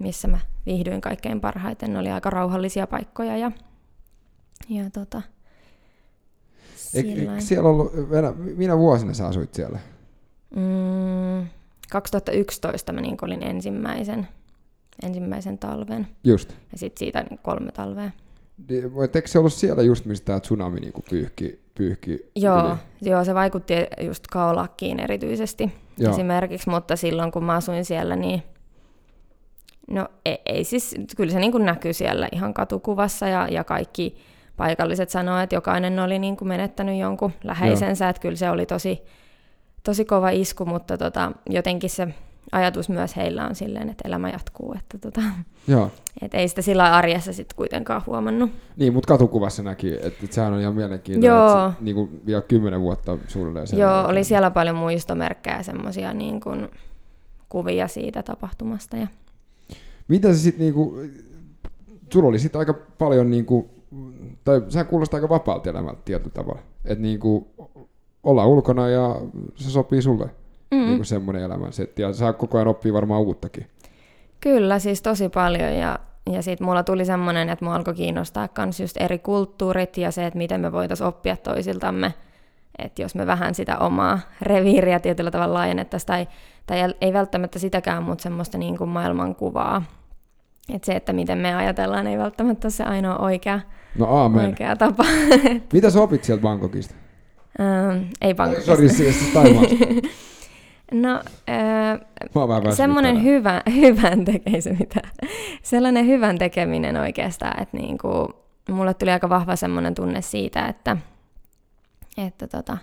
missä 0.00 0.28
mä 0.28 0.38
viihdyin 0.66 1.00
kaikkein 1.00 1.40
parhaiten. 1.40 1.92
Ne 1.92 1.98
oli 1.98 2.10
aika 2.10 2.30
rauhallisia 2.30 2.86
paikkoja 2.86 3.36
ja, 3.36 3.52
ja 4.68 4.90
tota, 4.90 5.22
Eikö 6.94 7.10
siellä 7.38 7.68
ollut, 7.68 7.92
minä 8.56 8.78
vuosina 8.78 9.14
sä 9.14 9.26
asuit 9.26 9.54
siellä? 9.54 9.78
mm, 10.56 11.46
2011 11.90 12.92
mä 12.92 13.00
niin 13.00 13.16
olin 13.22 13.42
ensimmäisen, 13.42 14.28
ensimmäisen 15.02 15.58
talven 15.58 16.06
Just. 16.24 16.52
ja 16.72 16.78
sitten 16.78 16.98
siitä 16.98 17.22
niin 17.22 17.38
kolme 17.42 17.72
talvea. 17.72 18.10
Eikö 19.14 19.28
se 19.28 19.38
ollut 19.38 19.52
siellä 19.52 19.82
just, 19.82 20.04
mistä 20.04 20.24
tämä 20.24 20.40
tsunami 20.40 20.80
niinku 20.80 21.02
pyyhki, 21.10 21.60
pyyhki 21.74 22.30
Joo, 22.36 22.68
yli? 22.68 23.10
joo, 23.10 23.24
se 23.24 23.34
vaikutti 23.34 23.74
just 24.00 24.26
Kaolakkiin 24.26 25.00
erityisesti 25.00 25.72
Joo. 25.98 26.12
esimerkiksi, 26.12 26.70
mutta 26.70 26.96
silloin 26.96 27.32
kun 27.32 27.44
mä 27.44 27.54
asuin 27.54 27.84
siellä, 27.84 28.16
niin 28.16 28.42
no 29.90 30.08
ei, 30.24 30.38
ei 30.46 30.64
siis, 30.64 30.94
kyllä 31.16 31.32
se 31.32 31.38
niin 31.38 31.52
kuin 31.52 31.64
näkyy 31.64 31.92
siellä 31.92 32.28
ihan 32.32 32.54
katukuvassa 32.54 33.28
ja, 33.28 33.48
ja 33.50 33.64
kaikki 33.64 34.16
paikalliset 34.56 35.10
sanoo, 35.10 35.38
että 35.38 35.54
jokainen 35.54 35.98
oli 35.98 36.18
niin 36.18 36.36
kuin 36.36 36.48
menettänyt 36.48 36.98
jonkun 36.98 37.32
läheisensä, 37.44 38.08
että 38.08 38.22
kyllä 38.22 38.36
se 38.36 38.50
oli 38.50 38.66
tosi, 38.66 39.02
tosi 39.82 40.04
kova 40.04 40.30
isku, 40.30 40.64
mutta 40.64 40.98
tota, 40.98 41.32
jotenkin 41.50 41.90
se 41.90 42.08
ajatus 42.52 42.88
myös 42.88 43.16
heillä 43.16 43.46
on 43.46 43.54
silleen, 43.54 43.88
että 43.88 44.08
elämä 44.08 44.30
jatkuu, 44.30 44.74
että 44.78 44.98
tota, 44.98 45.20
Joo. 45.68 45.90
et 46.22 46.34
ei 46.34 46.48
sitä 46.48 46.62
sillä 46.62 46.96
arjessa 46.96 47.32
sitten 47.32 47.56
kuitenkaan 47.56 48.02
huomannut. 48.06 48.50
Niin, 48.76 48.92
mutta 48.92 49.08
katukuvassa 49.08 49.62
näki, 49.62 49.94
että, 50.02 50.26
sehän 50.30 50.52
on 50.52 50.60
ihan 50.60 50.74
mielenkiintoinen, 50.74 51.36
Joo. 51.36 51.66
että 51.66 51.78
se, 51.78 51.84
niin 51.84 51.94
kuin 51.94 52.20
vielä 52.26 52.42
kymmenen 52.42 52.80
vuotta 52.80 53.18
suunnilleen 53.28 53.66
Joo, 53.72 53.90
jälkeen. 53.90 54.10
oli 54.10 54.24
siellä 54.24 54.50
paljon 54.50 54.76
muistomerkkejä 54.76 55.62
semmoisia 55.62 56.14
niin 56.14 56.40
kuin 56.40 56.68
kuvia 57.48 57.88
siitä 57.88 58.22
tapahtumasta. 58.22 58.96
Ja... 58.96 59.06
Mitä 60.10 60.32
se 60.32 60.38
sitten 60.38 60.60
niinku, 60.60 60.96
sulla 62.12 62.28
oli 62.28 62.38
sitten 62.38 62.58
aika 62.58 62.74
paljon 62.98 63.30
niinku, 63.30 63.70
tai 64.44 64.62
sehän 64.68 64.86
kuulostaa 64.86 65.18
aika 65.18 65.28
vapaalta 65.28 65.70
elämältä 65.70 66.00
tietyllä 66.04 66.34
tavalla. 66.34 66.60
Että 66.84 67.02
niinku, 67.02 67.48
olla 68.22 68.46
ulkona 68.46 68.88
ja 68.88 69.16
se 69.54 69.70
sopii 69.70 70.02
sulle. 70.02 70.24
Mm. 70.70 70.78
Mm. 70.78 70.86
Niinku 70.86 71.04
semmoinen 71.04 71.42
elämänsetti. 71.42 72.02
Ja 72.02 72.12
saa 72.12 72.32
koko 72.32 72.58
ajan 72.58 72.68
oppii 72.68 72.92
varmaan 72.92 73.22
uuttakin. 73.22 73.66
Kyllä, 74.40 74.78
siis 74.78 75.02
tosi 75.02 75.28
paljon. 75.28 75.74
Ja, 75.74 75.98
ja 76.32 76.42
sitten 76.42 76.66
mulla 76.66 76.82
tuli 76.82 77.04
semmoinen, 77.04 77.48
että 77.48 77.64
mua 77.64 77.74
alkoi 77.74 77.94
kiinnostaa 77.94 78.48
myös 78.58 78.80
just 78.80 78.96
eri 79.00 79.18
kulttuurit 79.18 79.96
ja 79.96 80.10
se, 80.10 80.26
että 80.26 80.38
miten 80.38 80.60
me 80.60 80.72
voitaisiin 80.72 81.06
oppia 81.06 81.36
toisiltamme. 81.36 82.14
Että 82.78 83.02
jos 83.02 83.14
me 83.14 83.26
vähän 83.26 83.54
sitä 83.54 83.78
omaa 83.78 84.18
reviiriä 84.42 85.00
tietyllä 85.00 85.30
tavalla 85.30 85.54
laajennettaisiin, 85.54 86.06
tai, 86.06 86.26
tai 86.66 86.94
ei 87.00 87.12
välttämättä 87.12 87.58
sitäkään, 87.58 88.02
mutta 88.02 88.22
semmoista 88.22 88.58
niin 88.58 88.78
kuin 88.78 88.90
maailmankuvaa. 88.90 89.82
Että 90.74 90.86
se, 90.86 90.92
että 90.92 91.12
miten 91.12 91.38
me 91.38 91.54
ajatellaan, 91.54 92.06
ei 92.06 92.18
välttämättä 92.18 92.66
ole 92.66 92.72
se 92.72 92.84
ainoa 92.84 93.18
oikea, 93.18 93.60
No 93.98 94.06
aamen. 94.06 94.46
oikea 94.46 94.76
tapa. 94.76 95.04
Mitä 95.72 95.90
sä 95.90 96.00
opit 96.00 96.24
sieltä 96.24 96.42
Bangkokista? 96.42 96.94
Ähm, 97.60 98.02
ei 98.20 98.34
pankista. 98.34 98.66
Sori, 98.66 98.88
siis. 98.88 99.32
No, 100.92 101.14
äh, 101.48 102.00
vähän 102.34 102.48
väsynyt 102.48 102.74
semmoinen 102.76 103.22
hyvä, 103.24 103.62
hyvän 103.80 104.24
teke, 104.24 104.50
ei 104.54 104.60
se 104.60 104.72
mitään. 104.72 105.10
Sellainen 105.62 106.06
hyvän 106.06 106.38
tekeminen 106.38 106.96
oikeastaan, 106.96 107.62
että 107.62 107.76
niinku, 107.76 108.28
mulle 108.70 108.94
tuli 108.94 109.10
aika 109.10 109.28
vahva 109.28 109.56
semmoinen 109.56 109.94
tunne 109.94 110.22
siitä, 110.22 110.66
että, 110.66 110.96
että, 112.26 112.46
tota, 112.46 112.78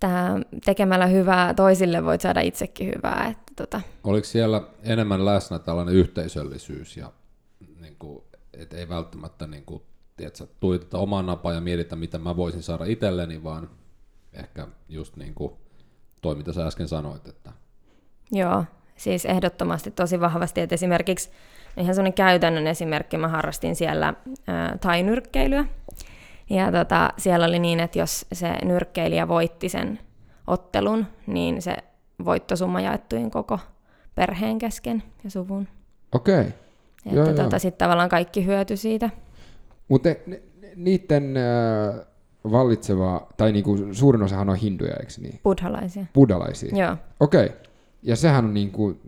että 0.00 0.40
tekemällä 0.64 1.06
hyvää 1.06 1.54
toisille 1.54 2.04
voit 2.04 2.20
saada 2.20 2.40
itsekin 2.40 2.92
hyvää. 2.96 3.28
Että 3.30 3.52
tota, 3.56 3.80
Oliko 4.04 4.24
siellä 4.24 4.62
enemmän 4.82 5.24
läsnä 5.24 5.58
tällainen 5.58 5.94
yhteisöllisyys 5.94 6.96
ja 6.96 7.12
niin 7.80 7.96
kuin, 7.98 8.24
et 8.54 8.74
ei 8.74 8.88
välttämättä 8.88 9.46
niin 9.46 9.64
kuin, 9.64 9.82
tiedätkö, 10.16 10.46
tuijoteta 10.60 10.98
omaan 10.98 11.26
napaan 11.26 11.54
ja 11.54 11.60
mietitä, 11.60 11.96
mitä 11.96 12.18
mä 12.18 12.36
voisin 12.36 12.62
saada 12.62 12.84
itselleni, 12.84 13.44
vaan 13.44 13.70
ehkä 14.32 14.68
just 14.88 15.16
niin 15.16 15.34
kuin 15.34 15.52
toi, 16.22 16.34
mitä 16.34 16.52
sä 16.52 16.66
äsken 16.66 16.88
sanoit, 16.88 17.28
että 17.28 17.52
Joo, 18.32 18.64
siis 18.96 19.24
ehdottomasti 19.24 19.90
tosi 19.90 20.20
vahvasti, 20.20 20.60
että 20.60 20.74
esimerkiksi 20.74 21.30
ihan 21.76 21.94
sellainen 21.94 22.14
käytännön 22.14 22.66
esimerkki, 22.66 23.18
mä 23.18 23.28
harrastin 23.28 23.76
siellä 23.76 24.14
ää, 24.46 24.78
tainyrkkeilyä, 24.78 25.64
ja 26.50 26.72
tota, 26.72 27.12
siellä 27.18 27.46
oli 27.46 27.58
niin, 27.58 27.80
että 27.80 27.98
jos 27.98 28.26
se 28.32 28.52
nyrkkeilijä 28.64 29.28
voitti 29.28 29.68
sen 29.68 29.98
ottelun, 30.46 31.06
niin 31.26 31.62
se 31.62 31.76
voittosumma 32.24 32.80
jaettuin 32.80 33.30
koko 33.30 33.58
perheen 34.14 34.58
kesken 34.58 35.02
ja 35.24 35.30
suvun. 35.30 35.68
Okei. 36.12 36.40
Okay. 37.06 37.18
Että 37.18 37.42
tota, 37.42 37.58
sitten 37.58 37.78
tavallaan 37.84 38.08
kaikki 38.08 38.46
hyöty 38.46 38.76
siitä. 38.76 39.10
Mutta 39.88 40.08
niiden 40.76 41.34
äh, 41.36 42.06
vallitseva, 42.50 43.26
tai 43.36 43.52
niinku, 43.52 43.78
suurin 43.92 44.22
osahan 44.22 44.48
on 44.48 44.56
hinduja, 44.56 44.96
eikö 44.96 45.12
niin? 45.20 45.40
Buddhalaisia. 45.44 46.06
Buddhalaisia. 46.14 46.76
Joo, 46.76 46.96
Okei. 47.20 47.46
Okay. 47.46 47.58
Ja 48.02 48.16
sehän 48.16 48.44
on 48.44 48.54
niinku, 48.54 49.00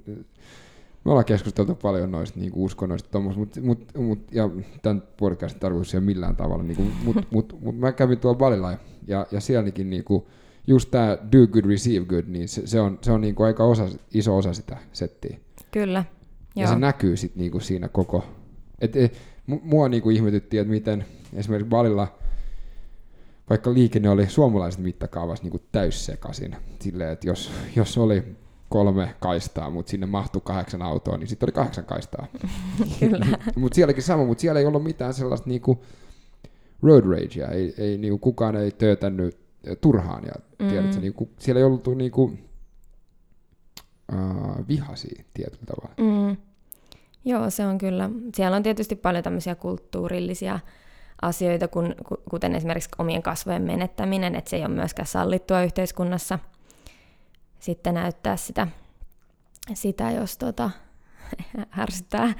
me 1.04 1.10
ollaan 1.10 1.24
keskusteltu 1.24 1.74
paljon 1.74 2.10
noista 2.10 2.40
niinku 2.40 2.64
uskonnoista 2.64 3.08
tommos, 3.10 3.36
mut, 3.36 3.56
mut, 3.62 3.98
mut, 3.98 4.18
ja 4.32 4.50
tämän 4.82 5.02
podcastin 5.16 5.60
tarkoitus 5.60 5.94
ei 5.94 5.98
ole 5.98 6.04
millään 6.04 6.36
tavalla, 6.36 6.62
niinku, 6.62 6.82
mut, 7.04 7.16
mut, 7.32 7.58
mut, 7.60 7.78
mä 7.78 7.92
kävin 7.92 8.18
tuolla 8.18 8.38
Balilla 8.38 8.72
ja, 9.06 9.26
ja, 9.30 9.40
sielläkin 9.40 9.90
niinku, 9.90 10.28
just 10.66 10.90
tämä 10.90 11.18
do 11.32 11.46
good, 11.46 11.64
receive 11.64 12.06
good, 12.06 12.24
niin 12.26 12.48
se, 12.48 12.66
se 12.66 12.80
on, 12.80 12.98
se 13.02 13.12
on 13.12 13.20
niinku 13.20 13.42
aika 13.42 13.64
osa, 13.64 13.88
iso 14.14 14.36
osa 14.36 14.52
sitä 14.52 14.76
settiä. 14.92 15.38
kyllä. 15.70 16.04
Ja 16.56 16.62
Joo. 16.62 16.72
se 16.72 16.78
näkyy 16.78 17.16
sitten 17.16 17.40
niinku 17.40 17.60
siinä 17.60 17.88
koko... 17.88 18.24
Et, 18.80 18.96
et, 18.96 19.18
mu- 19.50 19.60
mua 19.62 19.88
niinku 19.88 20.10
ihmetytti, 20.10 20.58
että 20.58 20.70
miten 20.70 21.04
esimerkiksi 21.34 21.68
Balilla, 21.68 22.18
vaikka 23.50 23.74
liikenne 23.74 24.10
oli 24.10 24.26
suomalaisessa 24.26 24.82
mittakaavassa 24.82 25.44
niinku 25.44 25.60
täyssekaisin, 25.72 26.56
silleen, 26.80 27.10
että 27.10 27.26
jos, 27.26 27.50
jos 27.76 27.98
oli 27.98 28.22
kolme 28.72 29.14
kaistaa, 29.20 29.70
mutta 29.70 29.90
sinne 29.90 30.06
mahtui 30.06 30.42
kahdeksan 30.44 30.82
autoa, 30.82 31.16
niin 31.16 31.28
sitten 31.28 31.46
oli 31.46 31.52
kahdeksan 31.52 31.84
kaistaa. 31.84 32.26
Kyllä. 33.00 33.26
mutta 33.56 33.74
sielläkin 33.76 34.02
sama, 34.02 34.24
mutta 34.24 34.40
siellä 34.40 34.60
ei 34.60 34.66
ollut 34.66 34.84
mitään 34.84 35.14
sellaista 35.14 35.48
niinku 35.48 35.84
road 36.82 37.04
ragea, 37.04 37.48
ei, 37.48 37.74
ei 37.78 37.98
niinku 37.98 38.18
kukaan 38.18 38.56
ei 38.56 38.70
töötännyt 38.70 39.38
eh, 39.66 39.76
turhaan, 39.80 40.24
ja 40.24 40.32
Mm. 40.58 40.68
tiedätkö, 40.68 41.00
niinku, 41.00 41.30
siellä 41.38 41.58
ei 41.58 41.64
ollut 41.64 41.86
niinku, 41.96 42.22
uh, 44.12 44.68
vihaisia 44.68 45.24
tietyllä 45.34 45.64
tavalla. 45.66 45.94
Mm. 46.00 46.36
Joo, 47.24 47.50
se 47.50 47.66
on 47.66 47.78
kyllä. 47.78 48.10
Siellä 48.34 48.56
on 48.56 48.62
tietysti 48.62 48.96
paljon 48.96 49.24
tämmöisiä 49.24 49.54
kulttuurillisia 49.54 50.60
asioita, 51.22 51.68
kun, 51.68 51.94
ku- 52.08 52.22
kuten 52.30 52.54
esimerkiksi 52.54 52.90
omien 52.98 53.22
kasvojen 53.22 53.62
menettäminen, 53.62 54.34
että 54.34 54.50
se 54.50 54.56
ei 54.56 54.64
ole 54.64 54.74
myöskään 54.74 55.06
sallittua 55.06 55.62
yhteiskunnassa 55.62 56.38
sitten 57.62 57.94
näyttää 57.94 58.36
sitä, 58.36 58.66
sitä 59.74 60.10
jos 60.10 60.38
tota, 60.46 60.70
härsyttää. 61.70 62.32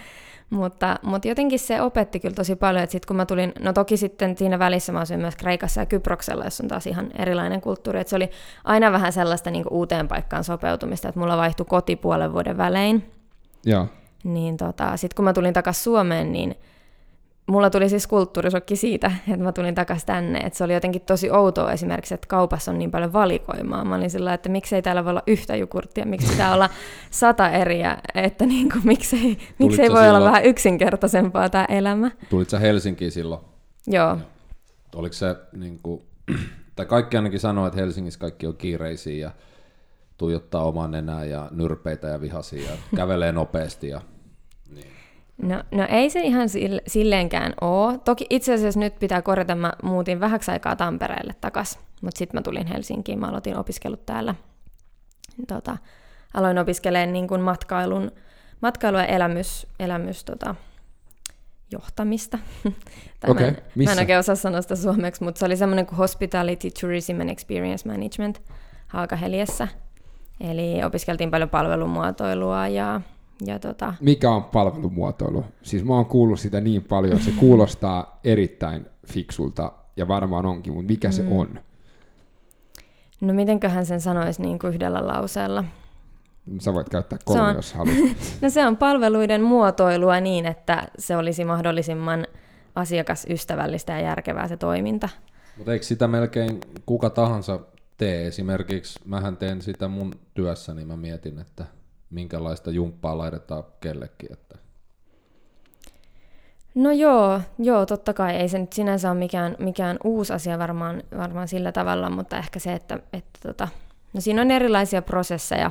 Mutta, 0.51 0.99
mutta 1.03 1.29
jotenkin 1.29 1.59
se 1.59 1.83
opetti 1.83 2.21
kyllä 2.21 2.35
tosi 2.35 2.57
paljon, 2.57 2.85
että 2.85 2.93
sitten 2.93 3.07
kun 3.07 3.17
mä 3.17 3.27
tulin, 3.27 3.53
no 3.61 3.73
toki 3.73 3.97
sitten 3.97 4.37
siinä 4.37 4.59
välissä 4.59 4.93
mä 4.93 5.01
asuin 5.01 5.21
myös 5.21 5.37
Kreikassa 5.37 5.81
ja 5.81 5.87
Kyproksella, 5.87 6.45
jossa 6.45 6.65
on 6.65 6.69
taas 6.69 6.87
ihan 6.87 7.11
erilainen 7.19 7.61
kulttuuri, 7.61 8.01
että 8.01 8.09
se 8.11 8.17
oli 8.17 8.31
aina 8.65 8.93
vähän 8.93 9.13
sellaista 9.13 9.51
niin 9.51 9.65
uuteen 9.71 10.09
paikkaan 10.09 10.45
sopeutumista, 10.45 11.09
että 11.09 11.21
mulla 11.21 11.37
vaihtui 11.37 11.67
koti 11.69 11.97
puolen 11.97 12.33
vuoden 12.33 12.57
välein. 12.57 13.11
Joo. 13.65 13.87
Niin 14.25 14.57
tota, 14.57 14.97
sitten 14.97 15.17
kun 15.17 15.25
mä 15.25 15.33
tulin 15.33 15.55
takaisin 15.55 15.83
Suomeen, 15.85 16.33
niin 16.33 16.57
mulla 17.47 17.71
tuli 17.71 17.89
siis 17.89 18.07
kulttuurisokki 18.07 18.77
siitä, 18.77 19.13
että 19.29 19.45
mä 19.45 19.53
tulin 19.53 19.75
takaisin 19.75 20.07
tänne. 20.07 20.39
Että 20.39 20.57
se 20.57 20.65
oli 20.65 20.75
jotenkin 20.75 21.03
tosi 21.03 21.31
outoa 21.31 21.73
esimerkiksi, 21.73 22.15
että 22.15 22.27
kaupassa 22.27 22.71
on 22.71 22.79
niin 22.79 22.91
paljon 22.91 23.13
valikoimaa. 23.13 23.85
Mä 23.85 23.95
olin 23.95 24.11
sillä 24.11 24.35
että 24.35 24.49
miksei 24.49 24.83
täällä 24.83 25.05
voi 25.05 25.11
olla 25.11 25.23
yhtä 25.27 25.57
jogurttia, 25.57 26.07
miksi 26.07 26.29
pitää 26.29 26.55
olla 26.55 26.71
sata 27.11 27.51
eriä, 27.51 27.99
että 28.15 28.47
niin 28.47 28.69
kuin, 28.73 28.87
miksei, 28.87 29.39
miksei 29.59 29.91
voi 29.91 29.99
silloin, 29.99 30.09
olla 30.09 30.25
vähän 30.25 30.45
yksinkertaisempaa 30.45 31.49
tämä 31.49 31.65
elämä. 31.69 32.11
Tulit 32.31 32.51
sä 32.51 32.59
Helsinkiin 32.59 33.13
silloin? 33.13 33.41
Joo. 33.87 34.19
Oliko 34.95 35.13
se, 35.13 35.37
niin 35.53 35.79
kuin, 35.83 36.03
tai 36.77 36.87
kaikki 36.87 37.17
ainakin 37.17 37.41
sanoo, 37.41 37.67
että 37.67 37.81
Helsingissä 37.81 38.21
kaikki 38.21 38.47
on 38.47 38.57
kiireisiä 38.57 39.27
ja 39.27 39.31
tuijottaa 40.17 40.65
oman 40.65 40.91
nenää 40.91 41.25
ja 41.25 41.49
nyrpeitä 41.51 42.09
ja 42.09 42.21
vihasia 42.21 42.71
ja 42.71 42.77
kävelee 42.97 43.33
nopeasti 43.33 43.89
ja 43.89 44.01
No, 45.43 45.63
no 45.71 45.87
ei 45.89 46.11
se 46.11 46.21
ihan 46.21 46.49
sille, 46.49 46.83
silleenkään 46.87 47.55
ole. 47.61 47.99
Toki 47.99 48.27
itse 48.31 48.55
asiassa 48.55 48.81
nyt 48.81 48.99
pitää 48.99 49.23
korjata, 49.23 49.55
mä 49.55 49.73
muutin 49.83 50.21
vähäksi 50.21 50.51
aikaa 50.51 50.77
Tampereelle 50.77 51.35
takas, 51.41 51.79
mutta 52.03 52.19
sitten 52.19 52.39
mä 52.39 52.43
tulin 52.43 52.67
Helsinkiin, 52.67 53.19
mä 53.19 53.27
aloitin 53.27 53.57
opiskelut 53.57 54.07
täällä. 54.07 54.35
Tota, 55.49 55.77
aloin 56.35 56.59
opiskelemaan 56.59 57.13
niin 57.13 57.29
kuin 57.29 57.41
matkailun, 57.41 58.13
matkailu- 58.61 58.99
ja 58.99 59.07
elämys, 59.07 59.67
elämys 59.81 60.25
tota, 60.25 60.55
johtamista. 61.73 62.39
okay, 63.29 63.45
mä, 63.45 63.49
en, 63.49 63.63
mä 63.85 63.93
en 63.93 63.99
oikein 63.99 64.19
osaa 64.19 64.35
sanoa 64.35 64.63
sitä 64.63 64.77
suomeksi, 64.77 65.25
mutta 65.25 65.39
se 65.39 65.45
oli 65.45 65.57
semmoinen 65.57 65.87
kuin 65.87 65.99
Hospitality, 65.99 66.71
Tourism 66.81 67.21
and 67.21 67.31
Experience 67.31 67.89
Management 67.89 68.43
Haakaheliessä. 68.87 69.69
Eli 70.41 70.85
opiskeltiin 70.85 71.31
paljon 71.31 71.51
palvelumuotoilua 71.51 72.69
ja 72.69 73.01
ja 73.47 73.59
tota... 73.59 73.95
Mikä 74.01 74.31
on 74.31 74.45
palvelumuotoilu? 74.45 75.45
Siis 75.63 75.85
mä 75.85 75.95
oon 75.95 76.07
kuullut 76.07 76.41
sitä 76.41 76.61
niin 76.61 76.85
paljon, 76.85 77.21
se 77.21 77.31
kuulostaa 77.31 78.21
erittäin 78.25 78.87
fiksulta 79.07 79.73
ja 79.97 80.09
varmaan 80.09 80.47
onkin, 80.47 80.73
mutta 80.73 80.91
mikä 80.91 81.09
mm. 81.09 81.13
se 81.13 81.25
on? 81.31 81.61
No 83.21 83.35
mitenköhän 83.35 83.87
sen 83.87 84.01
sanoisi 84.01 84.43
niin 84.43 84.59
kuin 84.59 84.75
yhdellä 84.75 85.07
lauseella? 85.07 85.65
Sä 86.59 86.75
voit 86.75 86.89
käyttää 86.89 87.19
kolme, 87.25 87.43
on, 87.43 87.57
jos 87.57 87.73
haluat. 87.73 87.97
no 88.43 88.51
se 88.51 88.67
on 88.67 88.77
palveluiden 88.77 89.43
muotoilua 89.43 90.21
niin, 90.21 90.47
että 90.47 90.89
se 90.99 91.17
olisi 91.17 91.45
mahdollisimman 91.45 92.27
asiakasystävällistä 92.75 93.93
ja 93.93 94.01
järkevää 94.01 94.49
se 94.49 94.57
toiminta. 94.57 95.09
Mutta 95.57 95.73
eikö 95.73 95.85
sitä 95.85 96.09
melkein 96.09 96.61
kuka 96.87 97.11
tahansa 97.11 97.61
tee? 97.97 98.27
Esimerkiksi 98.27 99.01
mähän 99.05 99.37
teen 99.37 99.63
sitä 99.63 99.89
mun 99.89 100.13
työssä, 100.35 100.75
niin 100.75 100.89
mä 100.89 100.97
mietin, 100.97 101.39
että 101.39 101.65
minkälaista 102.13 102.71
jumppaa 102.71 103.19
laitetaan 103.19 103.65
kellekin. 103.81 104.33
Että... 104.33 104.59
No 106.75 106.91
joo, 106.91 107.41
joo, 107.59 107.87
totta 107.87 108.15
kai 108.15 108.37
ei 108.37 108.49
se 108.49 108.59
nyt 108.59 108.73
sinänsä 108.73 109.11
ole 109.11 109.19
mikään, 109.19 109.57
mikään 109.59 109.97
uusi 110.05 110.33
asia 110.33 110.59
varmaan, 110.59 111.03
varmaan 111.17 111.49
sillä 111.49 111.73
tavalla, 111.73 112.11
mutta 112.11 112.39
ehkä 112.39 112.59
se, 112.59 112.73
että, 112.73 112.99
että 113.13 113.41
tota, 113.43 113.69
no 114.13 114.21
siinä 114.21 114.43
on 114.43 114.51
erilaisia 114.51 115.03
prosesseja, 115.03 115.71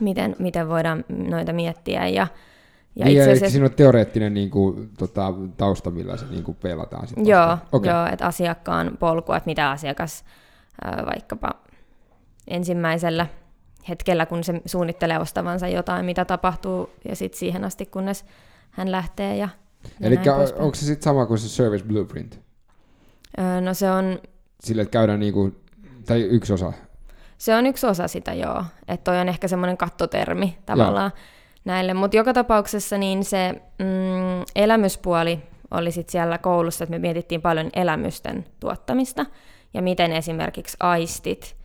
miten, 0.00 0.36
miten 0.38 0.68
voidaan 0.68 1.04
noita 1.08 1.52
miettiä 1.52 2.08
ja, 2.08 2.26
ja 2.96 3.04
niin, 3.04 3.18
itse 3.18 3.30
asiassa... 3.30 3.50
siinä 3.50 3.66
on 3.66 3.74
teoreettinen 3.74 4.34
niin 4.34 4.50
kuin, 4.50 4.90
tota, 4.98 5.34
tausta, 5.56 5.90
millä 5.90 6.16
se 6.16 6.26
niin 6.26 6.44
kuin 6.44 6.58
pelataan. 6.62 7.06
Sit 7.06 7.18
joo, 7.26 7.58
okay. 7.72 7.90
joo, 7.90 8.06
että 8.12 8.26
asiakkaan 8.26 8.96
polku, 8.98 9.32
että 9.32 9.46
mitä 9.46 9.70
asiakas 9.70 10.24
ää, 10.84 11.02
vaikkapa 11.06 11.54
ensimmäisellä 12.48 13.26
hetkellä, 13.88 14.26
kun 14.26 14.44
se 14.44 14.60
suunnittelee 14.66 15.18
ostavansa 15.18 15.68
jotain, 15.68 16.04
mitä 16.04 16.24
tapahtuu, 16.24 16.90
ja 17.08 17.16
sitten 17.16 17.38
siihen 17.38 17.64
asti, 17.64 17.86
kunnes 17.86 18.24
hän 18.70 18.92
lähtee. 18.92 19.36
Ja, 19.36 19.48
Eli 20.00 20.16
onko 20.58 20.74
se 20.74 20.86
sitten 20.86 21.02
sama 21.02 21.26
kuin 21.26 21.38
se 21.38 21.48
service 21.48 21.84
blueprint? 21.84 22.40
Öö, 23.38 23.60
no 23.60 23.74
se 23.74 23.90
on... 23.90 24.18
Sille, 24.60 24.82
että 24.82 24.92
käydään 24.92 25.20
niinku, 25.20 25.54
tai 26.06 26.22
yksi 26.22 26.52
osa? 26.52 26.72
Se 27.38 27.54
on 27.54 27.66
yksi 27.66 27.86
osa 27.86 28.08
sitä, 28.08 28.34
joo. 28.34 28.64
Että 28.88 29.04
toi 29.04 29.20
on 29.20 29.28
ehkä 29.28 29.48
semmoinen 29.48 29.76
kattotermi 29.76 30.58
tavallaan 30.66 31.12
joo. 31.14 31.24
näille. 31.64 31.94
Mutta 31.94 32.16
joka 32.16 32.32
tapauksessa 32.32 32.98
niin 32.98 33.24
se 33.24 33.62
mm, 33.78 34.44
elämyspuoli 34.56 35.42
oli 35.70 35.92
sitten 35.92 36.12
siellä 36.12 36.38
koulussa, 36.38 36.84
että 36.84 36.90
me 36.90 36.98
mietittiin 36.98 37.42
paljon 37.42 37.70
elämysten 37.72 38.46
tuottamista 38.60 39.26
ja 39.74 39.82
miten 39.82 40.12
esimerkiksi 40.12 40.76
aistit 40.80 41.56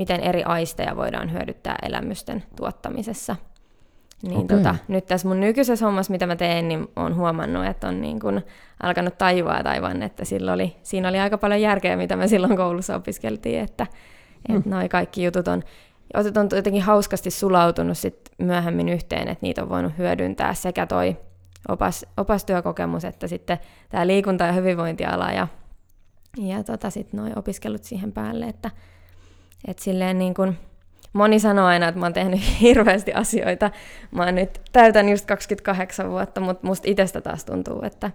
miten 0.00 0.20
eri 0.20 0.42
aisteja 0.42 0.96
voidaan 0.96 1.32
hyödyttää 1.32 1.76
elämysten 1.82 2.42
tuottamisessa. 2.56 3.36
Niin 4.22 4.36
okay. 4.36 4.56
tota, 4.56 4.74
nyt 4.88 5.06
tässä 5.06 5.28
mun 5.28 5.40
nykyisessä 5.40 5.86
hommassa, 5.86 6.12
mitä 6.12 6.26
mä 6.26 6.36
teen, 6.36 6.68
niin 6.68 6.88
olen 6.96 7.16
huomannut, 7.16 7.66
että 7.66 7.88
on 7.88 8.00
niin 8.00 8.20
kun 8.20 8.42
alkanut 8.82 9.18
tajua 9.18 9.62
taivan, 9.62 10.02
että 10.02 10.24
sillä 10.24 10.52
oli, 10.52 10.76
siinä 10.82 11.08
oli 11.08 11.18
aika 11.18 11.38
paljon 11.38 11.60
järkeä, 11.60 11.96
mitä 11.96 12.16
me 12.16 12.28
silloin 12.28 12.56
koulussa 12.56 12.96
opiskeltiin, 12.96 13.60
että, 13.60 13.86
mm. 14.48 14.56
että 14.56 14.70
noi 14.70 14.88
kaikki 14.88 15.24
jutut 15.24 15.48
on, 15.48 15.62
on 16.14 16.48
jotenkin 16.56 16.82
hauskasti 16.82 17.30
sulautunut 17.30 17.98
sit 17.98 18.30
myöhemmin 18.38 18.88
yhteen, 18.88 19.28
että 19.28 19.46
niitä 19.46 19.62
on 19.62 19.68
voinut 19.68 19.98
hyödyntää 19.98 20.54
sekä 20.54 20.86
toi 20.86 21.16
opas, 21.68 22.06
opastyökokemus, 22.16 23.04
että 23.04 23.28
sitten 23.28 23.58
tämä 23.88 24.06
liikunta- 24.06 24.44
ja 24.44 24.52
hyvinvointiala 24.52 25.32
ja, 25.32 25.48
ja 26.38 26.64
tota, 26.64 26.90
sitten 26.90 27.20
noi 27.20 27.30
opiskelut 27.36 27.84
siihen 27.84 28.12
päälle, 28.12 28.46
että 28.46 28.70
et 29.68 29.78
silleen 29.78 30.18
niin 30.18 30.34
kun, 30.34 30.54
moni 31.12 31.40
sanoo 31.40 31.66
aina, 31.66 31.88
että 31.88 32.00
mä 32.00 32.06
oon 32.06 32.12
tehnyt 32.12 32.40
hirveästi 32.60 33.12
asioita. 33.12 33.70
Mä 34.10 34.24
oon 34.24 34.34
nyt 34.34 34.60
täytän 34.72 35.08
just 35.08 35.26
28 35.26 36.10
vuotta, 36.10 36.40
mutta 36.40 36.66
musta 36.66 36.90
itsestä 36.90 37.20
taas 37.20 37.44
tuntuu, 37.44 37.82
että, 37.82 38.10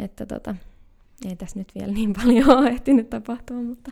että 0.00 0.26
tota, 0.26 0.54
ei 1.28 1.36
tässä 1.36 1.58
nyt 1.58 1.72
vielä 1.74 1.92
niin 1.92 2.12
paljon 2.12 2.50
ole 2.58 2.68
ehtinyt 2.68 3.10
tapahtua, 3.10 3.56
mutta... 3.56 3.90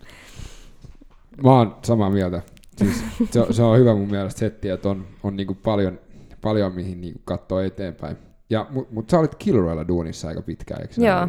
Mä 1.42 1.50
oon 1.50 1.76
samaa 1.82 2.10
mieltä. 2.10 2.42
Siis 2.76 3.04
se, 3.30 3.40
on, 3.40 3.54
se 3.54 3.62
on 3.62 3.78
hyvä 3.78 3.94
mun 3.94 4.10
mielestä 4.10 4.38
setti, 4.38 4.68
että 4.68 4.88
on, 4.88 5.06
on 5.22 5.36
niinku 5.36 5.54
paljon, 5.54 5.98
paljon 6.40 6.74
mihin 6.74 7.00
niinku 7.00 7.20
katsoa 7.24 7.64
eteenpäin. 7.64 8.16
Ja, 8.50 8.66
mutta 8.70 8.94
mut 8.94 9.10
sä 9.10 9.18
olit 9.18 9.34
Kilroilla 9.34 9.88
duunissa 9.88 10.28
aika 10.28 10.42
pitkään, 10.42 10.82
eikö 10.82 10.94
Joo. 10.96 11.28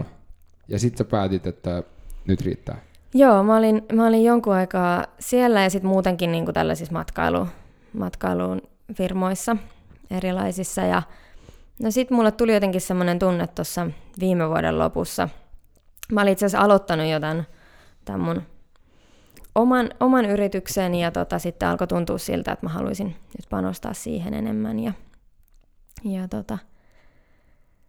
Ja 0.68 0.80
sitten 0.80 0.98
sä 0.98 1.12
päätit, 1.12 1.48
että 1.48 1.84
nyt 2.28 2.42
riittää. 2.42 2.82
Joo, 3.18 3.44
mä 3.44 3.58
olin, 3.58 3.86
mä 3.94 4.08
olin 4.08 4.24
jonkun 4.24 4.54
aikaa 4.54 5.06
siellä 5.20 5.62
ja 5.62 5.70
sitten 5.70 5.90
muutenkin 5.90 6.32
niin 6.32 6.46
kuin 6.46 6.54
tällaisissa 6.54 6.94
matkailu, 6.94 7.48
matkailuun 7.94 8.62
firmoissa 8.94 9.58
erilaisissa. 10.12 10.82
Ja 10.82 11.02
no 11.84 11.92
sitten 11.92 12.18
mulle 12.18 12.32
tuli 12.32 12.54
jotenkin 12.54 12.82
semmoinen 12.82 13.20
tunne 13.20 13.48
tuossa 13.48 13.88
viime 14.20 14.50
vuoden 14.50 14.80
lopussa. 14.80 15.30
Mä 16.12 16.22
olin 16.22 16.34
itse 16.34 16.46
asiassa 16.46 16.66
aloittanut 16.66 17.08
jotain 17.08 17.44
tämän 18.06 18.22
mun 18.22 18.42
oman, 19.56 19.90
oman 20.00 20.26
yrityksen 20.26 20.96
ja 20.96 21.12
tota, 21.12 21.40
sitten 21.40 21.70
alkoi 21.70 21.88
tuntua 21.88 22.18
siltä, 22.18 22.52
että 22.52 22.66
mä 22.66 22.70
haluaisin 22.70 23.08
nyt 23.08 23.50
panostaa 23.50 23.94
siihen 23.94 24.34
enemmän. 24.34 24.80
Ja, 24.80 24.94
ja 26.04 26.28
tota, 26.28 26.58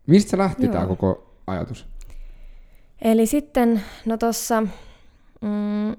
Mistä 0.07 0.39
lähti 0.39 0.69
tämä 0.69 0.87
koko 0.87 1.35
ajatus? 1.47 1.87
Eli 3.03 3.27
sitten, 3.27 3.83
no 4.05 4.17
tuossa 4.17 4.63
Mm, 5.41 5.97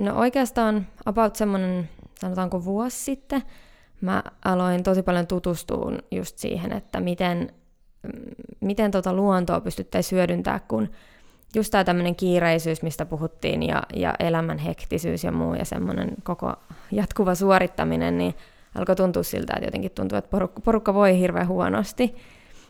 no 0.00 0.18
oikeastaan 0.18 0.86
about 1.06 1.36
semmoinen, 1.36 1.88
sanotaanko 2.20 2.64
vuosi 2.64 2.96
sitten, 2.96 3.42
mä 4.00 4.22
aloin 4.44 4.82
tosi 4.82 5.02
paljon 5.02 5.26
tutustua 5.26 5.92
just 6.10 6.38
siihen, 6.38 6.72
että 6.72 7.00
miten, 7.00 7.52
mm, 8.02 8.10
miten 8.60 8.90
tota 8.90 9.12
luontoa 9.12 9.60
pystyttäisiin 9.60 10.16
hyödyntää, 10.16 10.60
kun 10.68 10.90
just 11.54 11.70
tämä 11.70 11.84
tämmöinen 11.84 12.16
kiireisyys, 12.16 12.82
mistä 12.82 13.04
puhuttiin, 13.04 13.62
ja, 13.62 13.82
ja 13.94 14.14
elämän 14.18 14.58
hektisyys 14.58 15.24
ja 15.24 15.32
muu, 15.32 15.54
ja 15.54 15.64
semmoinen 15.64 16.14
koko 16.22 16.54
jatkuva 16.92 17.34
suorittaminen, 17.34 18.18
niin 18.18 18.34
alkoi 18.74 18.96
tuntua 18.96 19.22
siltä, 19.22 19.52
että 19.56 19.66
jotenkin 19.66 19.90
tuntuu, 19.90 20.18
että 20.18 20.30
porukka, 20.30 20.60
porukka 20.60 20.94
voi 20.94 21.18
hirveän 21.18 21.48
huonosti, 21.48 22.16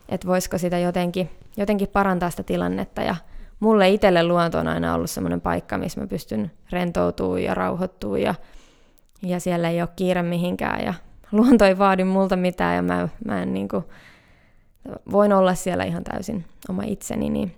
että 0.08 0.26
voisiko 0.26 0.58
sitä 0.58 0.78
jotenkin, 0.78 1.30
jotenkin 1.56 1.88
parantaa 1.88 2.30
sitä 2.30 2.42
tilannetta, 2.42 3.02
ja 3.02 3.16
mulle 3.60 3.90
itselle 3.90 4.22
luonto 4.26 4.58
on 4.58 4.68
aina 4.68 4.94
ollut 4.94 5.10
semmoinen 5.10 5.40
paikka, 5.40 5.78
missä 5.78 6.00
mä 6.00 6.06
pystyn 6.06 6.50
rentoutumaan 6.70 7.42
ja 7.42 7.54
rauhoittumaan 7.54 8.20
ja, 8.20 8.34
ja 9.22 9.40
siellä 9.40 9.70
ei 9.70 9.80
ole 9.80 9.88
kiire 9.96 10.22
mihinkään 10.22 10.84
ja 10.84 10.94
luonto 11.32 11.64
ei 11.64 11.78
vaadi 11.78 12.04
multa 12.04 12.36
mitään 12.36 12.76
ja 12.76 12.82
mä, 12.82 13.08
mä 13.24 13.42
en 13.42 13.54
niin 13.54 13.68
kuin, 13.68 13.84
voin 15.10 15.32
olla 15.32 15.54
siellä 15.54 15.84
ihan 15.84 16.04
täysin 16.04 16.44
oma 16.68 16.82
itseni, 16.82 17.30
niin 17.30 17.54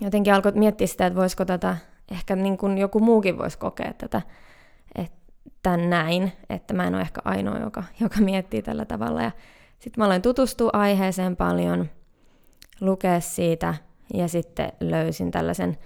jotenkin 0.00 0.34
alkoi 0.34 0.52
miettiä 0.52 0.86
sitä, 0.86 1.06
että 1.06 1.18
voisiko 1.18 1.44
tätä, 1.44 1.76
ehkä 2.12 2.36
niin 2.36 2.58
kuin 2.58 2.78
joku 2.78 3.00
muukin 3.00 3.38
voisi 3.38 3.58
kokea 3.58 3.92
tätä, 3.98 4.22
että 4.94 5.76
näin, 5.76 6.32
että 6.50 6.74
mä 6.74 6.86
en 6.86 6.94
ole 6.94 7.02
ehkä 7.02 7.20
ainoa, 7.24 7.58
joka, 7.58 7.84
joka 8.00 8.20
miettii 8.20 8.62
tällä 8.62 8.84
tavalla. 8.84 9.22
Ja 9.22 9.30
sitten 9.78 10.02
mä 10.02 10.04
aloin 10.04 10.22
tutustua 10.22 10.70
aiheeseen 10.72 11.36
paljon, 11.36 11.90
lukea 12.80 13.20
siitä 13.20 13.74
ja 14.14 14.28
sitten 14.28 14.72
löysin 14.80 15.30
tällaisen, 15.30 15.78